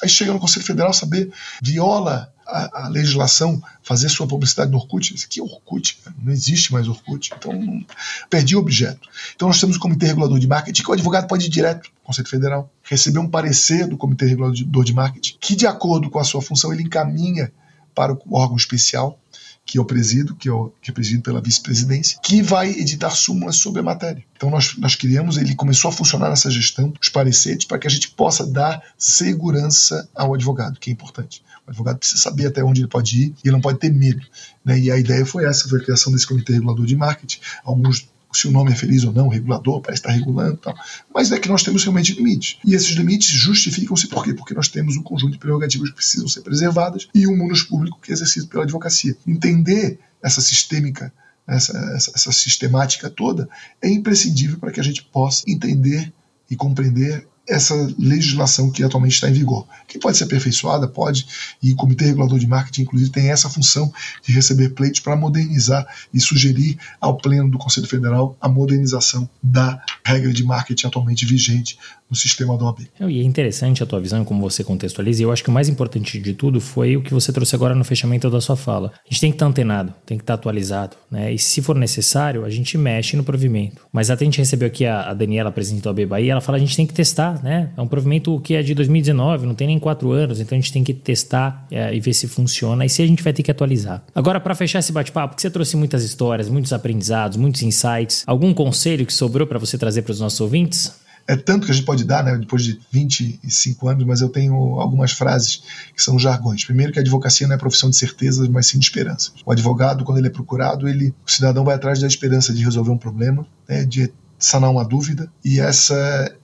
Aí 0.03 0.09
chega 0.09 0.33
no 0.33 0.41
Conselho 0.41 0.65
Federal 0.65 0.93
saber, 0.93 1.31
viola 1.63 2.33
a, 2.47 2.85
a, 2.85 2.89
legislação, 2.89 3.63
fazer 3.83 4.09
sua 4.09 4.27
publicidade 4.27 4.71
no 4.71 4.77
Orkut. 4.77 5.15
É 5.15 5.43
Orkut, 5.43 5.99
não 6.23 6.33
existe 6.33 6.73
mais 6.73 6.89
Orkut. 6.89 7.33
Então, 7.37 7.53
não, 7.53 7.85
perdi 8.29 8.57
o 8.57 8.59
objeto. 8.59 9.09
Então, 9.35 9.49
nós 9.49 9.61
temos 9.61 9.77
o 9.77 9.81
Comitê 9.81 10.07
Regulador 10.07 10.39
de 10.39 10.47
Marketing, 10.47 10.83
que 10.83 10.91
o 10.91 10.93
advogado 10.93 11.29
pode 11.29 11.47
ir 11.47 11.49
direto 11.49 11.85
no 11.85 12.07
Conselho 12.07 12.29
Federal, 12.29 12.71
receber 12.83 13.21
um 13.21 13.29
parecer 13.29 13.87
do 13.87 13.97
Comitê 13.97 14.27
Regulador 14.27 14.85
de 14.85 14.93
Marketing, 14.93 15.37
que, 15.41 15.55
de 15.55 15.67
acordo 15.67 16.11
com 16.11 16.19
a 16.19 16.25
sua 16.25 16.43
função, 16.43 16.73
ele 16.73 16.83
encaminha 16.83 17.53
para 17.95 18.13
o 18.13 18.21
órgão 18.33 18.57
especial 18.57 19.19
que 19.65 19.79
eu 19.79 19.85
presido, 19.85 20.35
que, 20.35 20.49
eu, 20.49 20.75
que 20.83 20.91
é 20.91 20.95
presidido 20.95 21.23
pela 21.23 21.41
vice-presidência, 21.41 22.19
que 22.23 22.43
vai 22.43 22.71
editar 22.71 23.11
súmulas 23.11 23.57
sobre 23.57 23.81
a 23.81 23.83
matéria. 23.83 24.25
Então 24.37 24.51
nós, 24.51 24.77
nós 24.77 24.95
criamos, 24.95 25.37
ele 25.37 25.55
começou 25.55 25.89
a 25.89 25.93
funcionar 25.93 26.29
nessa 26.29 26.51
gestão, 26.51 26.93
os 27.01 27.09
pareceres, 27.09 27.65
para 27.65 27.79
que 27.79 27.87
a 27.87 27.91
gente 27.91 28.11
possa 28.11 28.47
dar 28.47 28.83
segurança 28.99 30.09
ao 30.15 30.35
advogado, 30.35 30.79
que 30.79 30.91
é 30.91 30.93
importante. 30.93 31.43
O 31.67 31.71
advogado 31.71 31.99
precisa 31.99 32.21
saber 32.21 32.47
até 32.47 32.63
onde 32.63 32.81
ele 32.81 32.89
pode 32.89 33.23
ir 33.23 33.35
e 33.43 33.49
ele 33.49 33.53
não 33.53 33.61
pode 33.61 33.79
ter 33.79 33.93
medo. 33.93 34.27
Né? 34.65 34.79
E 34.79 34.91
a 34.91 34.99
ideia 34.99 35.25
foi 35.25 35.45
essa, 35.45 35.69
foi 35.69 35.81
a 35.81 35.85
criação 35.85 36.13
desse 36.13 36.27
comitê 36.27 36.55
regulador 36.55 36.85
de 36.85 36.97
marketing. 36.97 37.39
Alguns 37.65 38.09
se 38.33 38.49
o 38.49 38.51
nome 38.51 38.73
é 38.73 38.75
feliz 38.75 39.05
ou 39.05 39.13
não, 39.13 39.29
regulador, 39.29 39.81
parece 39.81 40.01
estar 40.01 40.11
regulando 40.11 40.57
tal. 40.57 40.75
Mas 41.15 41.31
é 41.33 41.39
que 41.39 41.49
nós 41.49 41.63
temos 41.63 41.83
realmente 41.85 42.15
limites. 42.15 42.59
E 42.65 42.75
esses 42.75 42.91
limites 42.97 43.29
justificam-se 43.29 44.09
por 44.09 44.25
quê? 44.25 44.35
Porque 44.35 44.55
nós 44.55 44.69
temos 44.69 44.97
um 44.97 45.03
conjunto 45.03 45.33
de 45.33 45.39
prerrogativas 45.39 45.91
que 45.91 45.97
precisam 45.97 46.29
ser 46.29 46.43
preservadas 46.43 47.09
e 47.15 47.27
um 47.27 47.37
munus 47.37 47.63
público 47.63 47.99
que 48.01 48.11
é 48.11 48.15
exercido 48.15 48.47
pela 48.49 48.65
advocacia. 48.65 49.17
Entender 49.27 49.99
essa 50.23 50.41
sistêmica, 50.41 51.13
essa, 51.47 51.77
essa, 51.95 52.13
essa 52.15 52.33
sistemática 52.33 53.11
toda, 53.11 53.49
é 53.81 53.89
imprescindível 53.89 54.59
para 54.59 54.71
que 54.71 54.81
a 54.81 54.85
gente 54.85 55.03
possa 55.05 55.45
entender 55.49 56.13
e 56.51 56.57
compreender 56.57 57.27
essa 57.49 57.75
legislação 57.99 58.71
que 58.71 58.85
atualmente 58.85 59.15
está 59.15 59.29
em 59.29 59.33
vigor. 59.33 59.67
Que 59.89 59.99
pode 59.99 60.17
ser 60.17 60.25
aperfeiçoada, 60.25 60.87
pode, 60.87 61.27
e 61.63 61.73
o 61.73 61.77
Comitê 61.77 62.07
Regulador 62.07 62.39
de 62.39 62.47
Marketing, 62.47 62.83
inclusive, 62.83 63.11
tem 63.11 63.31
essa 63.31 63.51
função 63.51 63.93
de 64.23 64.33
receber 64.33 64.71
pleitos 64.71 65.01
para 65.01 65.17
modernizar 65.17 65.87
e 66.15 66.21
sugerir 66.21 66.79
ao 67.01 67.17
Pleno 67.17 67.51
do 67.51 67.59
Conselho 67.59 67.87
Federal 67.87 68.37
a 68.41 68.49
modernização 68.49 69.29
da 69.43 69.83
regra 70.05 70.33
de 70.33 70.45
marketing 70.45 70.87
atualmente 70.87 71.27
vigente 71.27 71.79
no 72.13 72.17
sistema 72.17 72.59
do 72.59 72.67
OAB. 72.67 72.81
E 73.09 73.21
é 73.21 73.25
interessante 73.25 73.83
a 73.83 73.87
tua 73.87 73.99
visão, 73.99 74.23
como 74.23 74.43
você 74.43 74.63
contextualiza, 74.63 75.23
e 75.23 75.25
eu 75.25 75.33
acho 75.33 75.43
que 75.43 75.49
o 75.49 75.53
mais 75.53 75.67
importante 75.71 76.21
de 76.21 76.35
tudo 76.35 76.61
foi 76.61 76.95
o 76.95 77.03
que 77.03 77.15
você 77.15 77.33
trouxe 77.33 77.55
agora 77.55 77.75
no 77.75 77.85
fechamento 77.85 78.29
da 78.29 78.39
sua 78.39 78.55
fala. 78.55 78.93
A 78.95 79.09
gente 79.09 79.21
tem 79.23 79.31
que 79.31 79.37
estar 79.37 79.47
antenado, 79.47 79.95
tem 80.05 80.19
que 80.19 80.23
estar 80.23 80.35
atualizado, 80.35 80.95
né? 81.11 81.33
E 81.33 81.39
se 81.39 81.63
for 81.63 81.75
necessário, 81.75 82.45
a 82.45 82.51
gente 82.51 82.77
mexe 82.77 83.17
no 83.17 83.25
provimento. 83.25 83.81
Mas 83.91 84.11
até 84.11 84.25
a 84.25 84.27
gente 84.27 84.37
recebeu 84.37 84.69
aqui 84.69 84.85
a, 84.85 85.09
a 85.09 85.15
Daniela, 85.15 85.51
presidente 85.51 85.83
do 85.83 85.87
OAB 85.87 86.05
Bahia, 86.05 86.33
ela 86.33 86.43
fala 86.43 86.59
a 86.59 86.61
gente 86.61 86.77
tem 86.77 86.87
que 86.87 86.93
testar, 86.93 87.43
né? 87.43 87.71
É 87.75 87.81
um 87.81 87.89
provimento 87.89 88.39
que 88.41 88.55
é 88.55 88.63
de 88.63 88.75
2019, 88.75 89.47
não 89.47 89.55
tem 89.55 89.67
nem 89.67 89.79
quatro 89.79 90.13
anos, 90.13 90.39
então 90.39 90.57
a 90.57 90.61
gente 90.61 90.71
tem 90.71 90.85
que 90.85 90.93
testar 90.93 91.67
é, 91.71 91.95
e 91.95 91.99
ver 91.99 92.13
se 92.13 92.29
funciona, 92.29 92.85
e 92.85 92.91
se 92.91 93.01
a 93.01 93.07
gente 93.07 93.23
vai 93.23 93.33
ter 93.33 93.43
que 93.43 93.51
atualizar. 93.51 94.05
Agora, 94.15 94.39
para 94.39 94.55
fechar 94.55 94.81
esse 94.81 94.93
bate-papo, 94.93 95.35
que 95.35 95.41
você 95.41 95.51
trouxe 95.51 95.79
muitas 95.79 96.05
histórias, 96.05 96.51
muitos 96.51 96.75
aprendizados, 96.75 97.39
muitos 97.39 97.63
insights, 97.63 98.23
algum 98.27 98.53
conselho 98.53 99.07
que 99.07 99.15
sobrou 99.15 99.47
para 99.47 99.59
você 99.59 99.79
trazer 99.79 100.03
para 100.03 100.13
os 100.13 100.21
nossos 100.21 100.41
ouvintes? 100.43 101.01
É 101.33 101.37
tanto 101.37 101.65
que 101.65 101.73
a 101.73 101.75
gente 101.75 101.85
pode 101.85 102.05
dar, 102.05 102.23
né, 102.23 102.37
depois 102.37 102.63
de 102.63 102.79
25 102.91 103.89
anos, 103.89 104.05
mas 104.05 104.21
eu 104.21 104.29
tenho 104.29 104.55
algumas 104.79 105.13
frases 105.13 105.63
que 105.95 106.03
são 106.03 106.19
jargões. 106.19 106.65
Primeiro 106.65 106.93
que 106.93 106.99
a 106.99 107.03
advocacia 107.03 107.47
não 107.47 107.55
é 107.55 107.59
profissão 107.59 107.89
de 107.89 107.97
certezas, 107.97 108.49
mas 108.49 108.67
sim 108.67 108.79
de 108.79 108.85
esperanças. 108.85 109.33
O 109.45 109.51
advogado, 109.51 110.05
quando 110.05 110.19
ele 110.19 110.27
é 110.27 110.31
procurado, 110.31 110.87
ele, 110.87 111.15
o 111.27 111.31
cidadão 111.31 111.65
vai 111.65 111.75
atrás 111.75 112.01
da 112.01 112.07
esperança 112.07 112.53
de 112.53 112.63
resolver 112.63 112.91
um 112.91 112.99
problema, 112.99 113.47
né, 113.67 113.85
de 113.85 114.13
sanar 114.39 114.71
uma 114.71 114.85
dúvida, 114.85 115.33
e 115.45 115.59
essa 115.61 115.95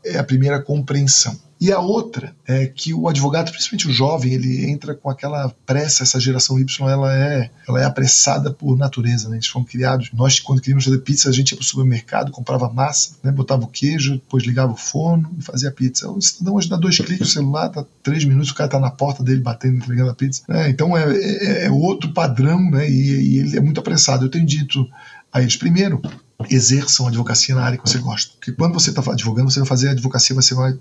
é 0.05 0.19
a 0.19 0.25
primeira 0.25 0.63
compreensão. 0.63 1.37
E 1.61 1.73
a 1.73 1.81
outra 1.81 2.35
é 2.47 2.67
que 2.67 2.95
o 2.95 3.09
advogado, 3.09 3.51
principalmente 3.51 3.89
o 3.89 3.93
jovem, 3.93 4.33
ele 4.33 4.71
entra 4.71 4.95
com 4.95 5.11
aquela 5.11 5.49
pressa, 5.67 6.05
essa 6.05 6.21
geração 6.21 6.59
Y, 6.59 6.89
ela 6.89 7.17
é, 7.17 7.51
ela 7.67 7.81
é 7.81 7.85
apressada 7.85 8.53
por 8.53 8.77
natureza, 8.77 9.29
né? 9.29 9.37
Eles 9.37 9.49
foram 9.49 9.67
criados, 9.67 10.11
nós 10.13 10.39
quando 10.39 10.61
queríamos 10.61 10.85
fazer 10.85 10.99
pizza, 10.99 11.29
a 11.29 11.33
gente 11.33 11.51
ia 11.51 11.57
para 11.57 11.65
o 11.65 11.67
supermercado, 11.67 12.31
comprava 12.31 12.73
massa, 12.73 13.17
né? 13.23 13.33
botava 13.33 13.65
o 13.65 13.67
queijo, 13.67 14.15
depois 14.15 14.45
ligava 14.45 14.73
o 14.73 14.77
forno 14.77 15.35
e 15.37 15.43
fazia 15.43 15.73
pizza. 15.73 16.09
O 16.09 16.21
cidadão 16.23 16.55
hoje 16.55 16.69
dá 16.69 16.77
dois 16.77 16.97
cliques 16.97 17.21
no 17.21 17.27
celular, 17.27 17.69
tá 17.71 17.85
três 18.03 18.25
minutos, 18.25 18.51
o 18.51 18.55
cara 18.55 18.71
tá 18.71 18.79
na 18.79 18.91
porta 18.91 19.25
dele 19.25 19.41
batendo, 19.41 19.79
entregando 19.79 20.11
a 20.11 20.15
pizza. 20.15 20.43
Né? 20.49 20.71
Então 20.71 20.97
é, 20.97 21.13
é, 21.13 21.65
é, 21.65 21.71
outro 21.71 22.13
padrão, 22.13 22.71
né? 22.71 22.89
E, 22.89 22.93
e 22.93 23.39
ele 23.39 23.57
é 23.57 23.61
muito 23.61 23.81
apressado. 23.81 24.25
Eu 24.25 24.31
tenho 24.31 24.47
dito 24.47 24.89
a 25.33 25.43
eles, 25.43 25.57
primeiro, 25.57 26.01
exerçam 26.49 27.07
a 27.07 27.09
advocacia 27.09 27.55
na 27.55 27.63
área 27.63 27.79
que 27.79 27.89
você 27.89 27.99
gosta. 27.99 28.33
Porque 28.39 28.53
quando 28.53 28.75
você 28.75 28.91
está 28.91 29.03
advogando, 29.11 29.51
você 29.51 29.59
vai 29.59 29.69
fazer 29.69 29.89
a 29.89 29.93
advocacia, 29.93 30.37
você 30.37 30.55
vai 30.55 30.79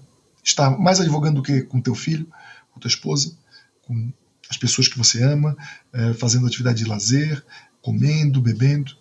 estar 0.47 0.71
mais 0.79 0.99
advogando 0.99 1.35
do 1.35 1.43
que 1.43 1.61
com 1.61 1.81
teu 1.81 1.93
filho, 1.93 2.27
com 2.71 2.79
tua 2.79 2.89
esposa, 2.89 3.35
com 3.81 4.11
as 4.49 4.57
pessoas 4.57 4.87
que 4.87 4.97
você 4.97 5.21
ama, 5.23 5.55
é, 5.93 6.13
fazendo 6.13 6.47
atividade 6.47 6.83
de 6.83 6.89
lazer, 6.89 7.43
comendo, 7.81 8.41
bebendo. 8.41 8.95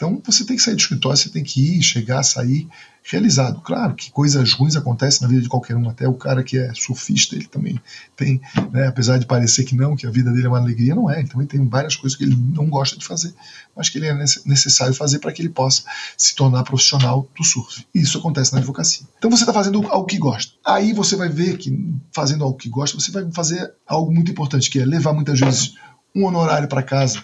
Então 0.00 0.18
você 0.24 0.46
tem 0.46 0.56
que 0.56 0.62
sair 0.62 0.74
do 0.74 0.80
escritório, 0.80 1.18
você 1.18 1.28
tem 1.28 1.44
que 1.44 1.76
ir, 1.76 1.82
chegar, 1.82 2.22
sair 2.22 2.66
realizado. 3.04 3.60
Claro 3.60 3.94
que 3.94 4.10
coisas 4.10 4.54
ruins 4.54 4.74
acontecem 4.74 5.20
na 5.20 5.28
vida 5.28 5.42
de 5.42 5.48
qualquer 5.48 5.76
um, 5.76 5.90
até 5.90 6.08
o 6.08 6.14
cara 6.14 6.42
que 6.42 6.56
é 6.56 6.72
surfista, 6.72 7.36
ele 7.36 7.46
também 7.46 7.78
tem, 8.16 8.40
né, 8.72 8.86
apesar 8.86 9.18
de 9.18 9.26
parecer 9.26 9.64
que 9.64 9.76
não, 9.76 9.94
que 9.94 10.06
a 10.06 10.10
vida 10.10 10.32
dele 10.32 10.46
é 10.46 10.48
uma 10.48 10.58
alegria, 10.58 10.94
não 10.94 11.10
é. 11.10 11.18
Ele 11.20 11.28
também 11.28 11.46
tem 11.46 11.68
várias 11.68 11.96
coisas 11.96 12.16
que 12.16 12.24
ele 12.24 12.34
não 12.34 12.70
gosta 12.70 12.96
de 12.96 13.04
fazer, 13.04 13.34
mas 13.76 13.90
que 13.90 13.98
ele 13.98 14.06
é 14.06 14.14
necessário 14.14 14.94
fazer 14.94 15.18
para 15.18 15.32
que 15.32 15.42
ele 15.42 15.50
possa 15.50 15.82
se 16.16 16.34
tornar 16.34 16.64
profissional 16.64 17.28
do 17.36 17.44
surf. 17.44 17.84
E 17.94 18.00
isso 18.00 18.16
acontece 18.16 18.54
na 18.54 18.58
advocacia. 18.58 19.06
Então 19.18 19.30
você 19.30 19.42
está 19.42 19.52
fazendo 19.52 19.86
algo 19.88 20.06
que 20.06 20.16
gosta. 20.16 20.54
Aí 20.64 20.94
você 20.94 21.14
vai 21.14 21.28
ver 21.28 21.58
que 21.58 21.94
fazendo 22.10 22.42
algo 22.42 22.56
que 22.56 22.70
gosta, 22.70 22.98
você 22.98 23.10
vai 23.10 23.30
fazer 23.32 23.70
algo 23.86 24.10
muito 24.10 24.30
importante, 24.30 24.70
que 24.70 24.78
é 24.78 24.84
levar 24.86 25.12
muitas 25.12 25.38
vezes 25.38 25.74
um 26.16 26.24
honorário 26.24 26.68
para 26.68 26.82
casa 26.82 27.22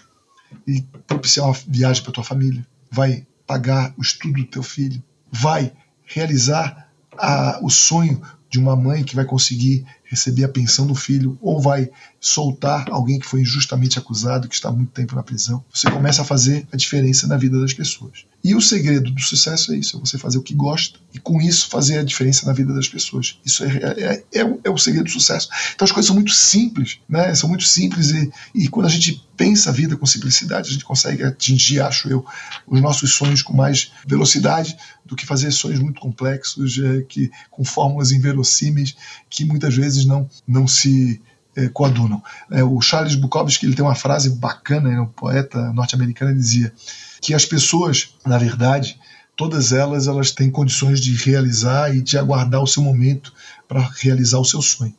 e 0.65 0.81
propiciar 1.05 1.47
uma 1.47 1.55
viagem 1.67 2.03
para 2.03 2.11
tua 2.11 2.23
família, 2.23 2.65
vai 2.91 3.25
pagar 3.45 3.93
o 3.97 4.01
estudo 4.01 4.41
do 4.41 4.45
teu 4.45 4.63
filho, 4.63 5.01
vai 5.31 5.71
realizar 6.05 6.89
a, 7.17 7.59
o 7.61 7.69
sonho 7.69 8.21
de 8.49 8.59
uma 8.59 8.75
mãe 8.75 9.03
que 9.03 9.15
vai 9.15 9.25
conseguir 9.25 9.85
receber 10.03 10.45
a 10.45 10.49
pensão 10.49 10.87
do 10.87 10.95
filho. 10.95 11.37
Ou 11.41 11.61
vai 11.61 11.89
soltar 12.19 12.89
alguém 12.89 13.19
que 13.19 13.25
foi 13.25 13.41
injustamente 13.41 13.99
acusado, 13.99 14.47
que 14.47 14.55
está 14.55 14.71
muito 14.71 14.91
tempo 14.91 15.15
na 15.15 15.23
prisão. 15.23 15.63
Você 15.73 15.89
começa 15.89 16.21
a 16.21 16.25
fazer 16.25 16.67
a 16.71 16.77
diferença 16.77 17.27
na 17.27 17.37
vida 17.37 17.59
das 17.59 17.73
pessoas. 17.73 18.25
E 18.43 18.55
o 18.55 18.61
segredo 18.61 19.11
do 19.11 19.21
sucesso 19.21 19.73
é 19.73 19.77
isso: 19.77 19.97
é 19.97 19.99
você 19.99 20.17
fazer 20.17 20.37
o 20.37 20.43
que 20.43 20.53
gosta 20.53 20.99
e 21.13 21.19
com 21.19 21.41
isso 21.41 21.67
fazer 21.69 21.97
a 21.97 22.03
diferença 22.03 22.45
na 22.45 22.53
vida 22.53 22.73
das 22.73 22.87
pessoas. 22.87 23.39
Isso 23.45 23.63
é, 23.63 23.67
é, 23.67 24.23
é, 24.33 24.45
o, 24.45 24.59
é 24.63 24.69
o, 24.69 24.77
segredo 24.77 25.05
do 25.05 25.11
sucesso. 25.11 25.49
Então 25.75 25.85
as 25.85 25.91
coisas 25.91 26.07
são 26.07 26.15
muito 26.15 26.31
simples, 26.31 26.99
né? 27.09 27.33
São 27.35 27.49
muito 27.49 27.65
simples 27.65 28.11
e, 28.11 28.31
e 28.53 28.67
quando 28.67 28.85
a 28.85 28.89
gente 28.89 29.23
pensa 29.35 29.69
a 29.69 29.73
vida 29.73 29.95
com 29.95 30.05
simplicidade, 30.05 30.69
a 30.69 30.71
gente 30.71 30.85
consegue 30.85 31.23
atingir, 31.23 31.81
acho 31.81 32.09
eu, 32.09 32.25
os 32.65 32.81
nossos 32.81 33.13
sonhos 33.13 33.41
com 33.41 33.53
mais 33.53 33.91
velocidade 34.07 34.75
do 35.05 35.15
que 35.15 35.25
fazer 35.25 35.51
sonhos 35.51 35.79
muito 35.79 35.99
complexos, 35.99 36.79
é, 36.79 37.01
que 37.01 37.29
com 37.51 37.63
fórmulas 37.63 38.11
inverossímeis 38.11 38.95
que 39.29 39.45
muitas 39.45 39.75
vezes 39.75 40.05
não 40.05 40.29
não 40.47 40.67
se 40.67 41.21
é, 41.57 41.67
coadunam. 41.69 42.23
É, 42.51 42.63
o 42.63 42.79
Charles 42.79 43.15
Bukowski 43.15 43.65
ele 43.65 43.75
tem 43.75 43.83
uma 43.83 43.95
frase 43.95 44.29
bacana, 44.29 44.93
é 44.93 45.01
um 45.01 45.07
poeta 45.07 45.73
norte-americano, 45.73 46.37
dizia 46.37 46.71
que 47.19 47.33
as 47.33 47.45
pessoas, 47.45 48.15
na 48.23 48.37
verdade, 48.37 48.99
todas 49.35 49.71
elas 49.71 50.07
elas 50.07 50.31
têm 50.31 50.51
condições 50.51 51.01
de 51.01 51.15
realizar 51.15 51.93
e 51.95 52.01
de 52.01 52.15
aguardar 52.15 52.61
o 52.61 52.67
seu 52.67 52.83
momento 52.83 53.33
para 53.67 53.81
realizar 53.97 54.37
o 54.37 54.45
seu 54.45 54.61
sonho. 54.61 54.95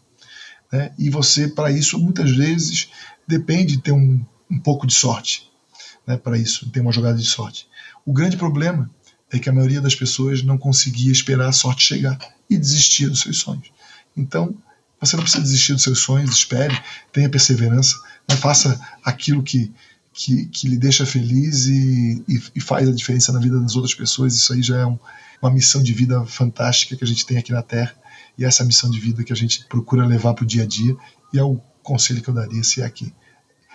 Né? 0.72 0.90
E 0.98 1.08
você, 1.08 1.46
para 1.46 1.70
isso, 1.70 1.96
muitas 1.96 2.30
vezes 2.32 2.90
depende 3.26 3.76
de 3.76 3.82
ter 3.82 3.92
um, 3.92 4.20
um 4.50 4.58
pouco 4.58 4.84
de 4.84 4.94
sorte 4.94 5.48
né? 6.04 6.16
para 6.16 6.36
isso, 6.36 6.68
ter 6.70 6.80
uma 6.80 6.92
jogada 6.92 7.16
de 7.16 7.24
sorte. 7.24 7.68
O 8.04 8.12
grande 8.12 8.36
problema 8.36 8.90
é 9.30 9.38
que 9.38 9.48
a 9.48 9.52
maioria 9.52 9.80
das 9.80 9.94
pessoas 9.94 10.42
não 10.42 10.58
conseguia 10.58 11.12
esperar 11.12 11.48
a 11.48 11.52
sorte 11.52 11.84
chegar 11.84 12.18
e 12.50 12.56
desistia 12.56 13.08
dos 13.08 13.20
seus 13.20 13.38
sonhos. 13.38 13.70
Então, 14.16 14.56
você 15.00 15.16
não 15.16 15.22
precisa 15.22 15.42
desistir 15.42 15.72
dos 15.74 15.82
seus 15.82 16.00
sonhos, 16.00 16.30
espere, 16.30 16.76
tenha 17.12 17.28
perseverança, 17.28 17.96
né? 18.28 18.36
faça 18.36 18.80
aquilo 19.04 19.42
que, 19.42 19.72
que, 20.12 20.46
que 20.46 20.68
lhe 20.68 20.76
deixa 20.76 21.06
feliz 21.06 21.66
e, 21.66 22.24
e, 22.28 22.42
e, 22.56 22.60
faz 22.60 22.88
a 22.88 22.92
diferença 22.92 23.32
na 23.32 23.38
vida 23.38 23.60
das 23.60 23.76
outras 23.76 23.94
pessoas. 23.94 24.34
Isso 24.34 24.52
aí 24.52 24.62
já 24.62 24.78
é 24.78 24.86
um, 24.86 24.98
uma 25.40 25.50
missão 25.50 25.82
de 25.82 25.92
vida 25.92 26.24
fantástica 26.26 26.96
que 26.96 27.04
a 27.04 27.06
gente 27.06 27.24
tem 27.24 27.38
aqui 27.38 27.52
na 27.52 27.62
Terra 27.62 27.94
e 28.36 28.44
essa 28.44 28.64
missão 28.64 28.90
de 28.90 28.98
vida 28.98 29.22
que 29.22 29.32
a 29.32 29.36
gente 29.36 29.64
procura 29.66 30.04
levar 30.04 30.34
para 30.34 30.44
o 30.44 30.46
dia 30.46 30.64
a 30.64 30.66
dia. 30.66 30.96
E 31.32 31.38
é 31.38 31.42
o 31.42 31.60
conselho 31.82 32.20
que 32.20 32.28
eu 32.28 32.34
daria 32.34 32.62
se 32.64 32.82
é 32.82 32.84
aqui. 32.84 33.12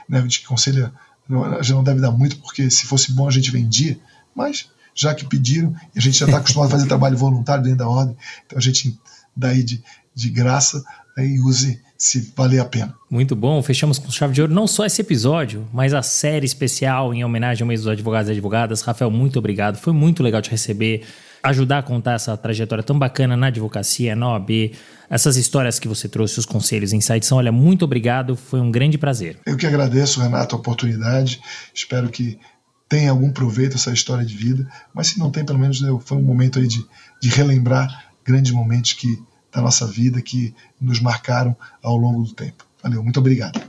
Né, 0.08 0.20
a 0.20 0.22
gente 0.22 0.46
conselha, 0.46 0.94
a 1.30 1.62
gente 1.62 1.74
não 1.74 1.84
deve 1.84 2.02
dar 2.02 2.12
muito, 2.12 2.38
porque 2.40 2.70
se 2.70 2.86
fosse 2.86 3.14
bom 3.14 3.28
a 3.28 3.32
gente 3.32 3.50
vendia, 3.50 3.98
mas 4.36 4.68
já 4.94 5.16
que 5.16 5.26
pediram, 5.26 5.74
a 5.96 6.00
gente 6.00 6.20
já 6.20 6.26
está 6.26 6.38
acostumado 6.38 6.68
a 6.68 6.72
fazer 6.72 6.88
trabalho 6.88 7.18
voluntário 7.18 7.64
dentro 7.64 7.80
da 7.80 7.88
ordem, 7.88 8.16
então 8.46 8.58
a 8.58 8.62
gente 8.62 9.00
dá 9.36 9.50
aí 9.50 9.64
de, 9.64 9.84
de 10.14 10.30
graça 10.30 10.84
e 11.18 11.40
use 11.40 11.80
se 11.98 12.34
valer 12.36 12.60
a 12.60 12.66
pena. 12.66 12.94
Muito 13.10 13.36
bom, 13.36 13.62
fechamos 13.64 13.98
com 13.98 14.12
chave 14.12 14.34
de 14.34 14.42
ouro 14.42 14.54
não 14.54 14.68
só 14.68 14.86
esse 14.86 15.02
episódio, 15.02 15.66
mas 15.72 15.94
a 15.94 16.02
série 16.02 16.46
especial 16.46 17.14
em 17.14 17.24
homenagem 17.24 17.64
ao 17.64 17.68
mês 17.68 17.82
dos 17.82 17.90
advogados 17.90 18.30
e 18.30 18.32
advogadas. 18.34 18.82
Rafael, 18.82 19.10
muito 19.10 19.40
obrigado, 19.40 19.78
foi 19.78 19.94
muito 19.94 20.22
legal 20.22 20.42
te 20.42 20.50
receber, 20.52 21.06
ajudar 21.42 21.80
a 21.80 21.84
contar 21.84 22.14
essa 22.14 22.36
trajetória 22.36 22.84
tão 22.84 22.98
bacana 22.98 23.38
na 23.38 23.48
advocacia, 23.48 24.16
na 24.16 24.34
OAB, 24.34 24.74
essas 25.10 25.38
histórias 25.38 25.80
que 25.80 25.88
você 25.88 26.10
trouxe, 26.10 26.40
os 26.40 26.46
conselhos, 26.46 26.92
insights, 26.92 27.28
são, 27.28 27.38
olha, 27.38 27.52
muito 27.52 27.86
obrigado, 27.86 28.36
foi 28.36 28.60
um 28.60 28.72
grande 28.72 28.98
prazer. 28.98 29.40
Eu 29.46 29.56
que 29.56 29.68
agradeço, 29.68 30.20
Renato, 30.20 30.56
a 30.56 30.60
oportunidade, 30.60 31.40
espero 31.74 32.10
que 32.10 32.38
tenha 32.90 33.12
algum 33.12 33.32
proveito 33.32 33.76
essa 33.76 33.92
história 33.92 34.26
de 34.26 34.36
vida, 34.36 34.68
mas 34.94 35.08
se 35.08 35.20
não 35.20 35.32
tem, 35.32 35.46
pelo 35.46 35.60
menos 35.60 35.80
foi 36.04 36.18
um 36.18 36.24
momento 36.24 36.60
aí 36.60 36.68
de, 36.68 36.86
de 37.22 37.30
relembrar 37.30 38.12
grandes 38.26 38.52
momentos 38.52 38.94
que 38.94 39.22
da 39.54 39.62
nossa 39.62 39.86
vida 39.86 40.22
que 40.22 40.54
nos 40.80 41.00
marcaram 41.00 41.56
ao 41.82 41.96
longo 41.96 42.24
do 42.24 42.34
tempo. 42.34 42.66
Valeu, 42.82 43.04
muito 43.04 43.20
obrigado. 43.20 43.60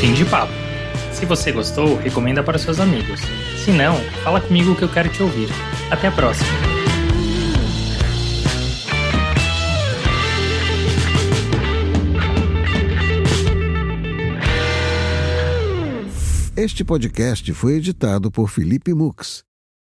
Fim 0.00 0.14
de 0.14 0.24
papo. 0.24 0.52
Se 1.12 1.26
você 1.26 1.50
gostou, 1.52 1.96
recomenda 1.98 2.42
para 2.42 2.58
seus 2.58 2.78
amigos. 2.78 3.20
Se 3.64 3.72
não, 3.72 3.96
fala 4.22 4.40
comigo 4.40 4.74
que 4.76 4.82
eu 4.82 4.88
quero 4.88 5.08
te 5.08 5.22
ouvir. 5.22 5.48
Até 5.90 6.08
a 6.08 6.12
próxima. 6.12 6.48
Este 16.56 16.84
podcast 16.84 17.52
foi 17.54 17.76
editado 17.76 18.30
por 18.30 18.48
Felipe 18.48 18.92
Mux. 18.92 19.49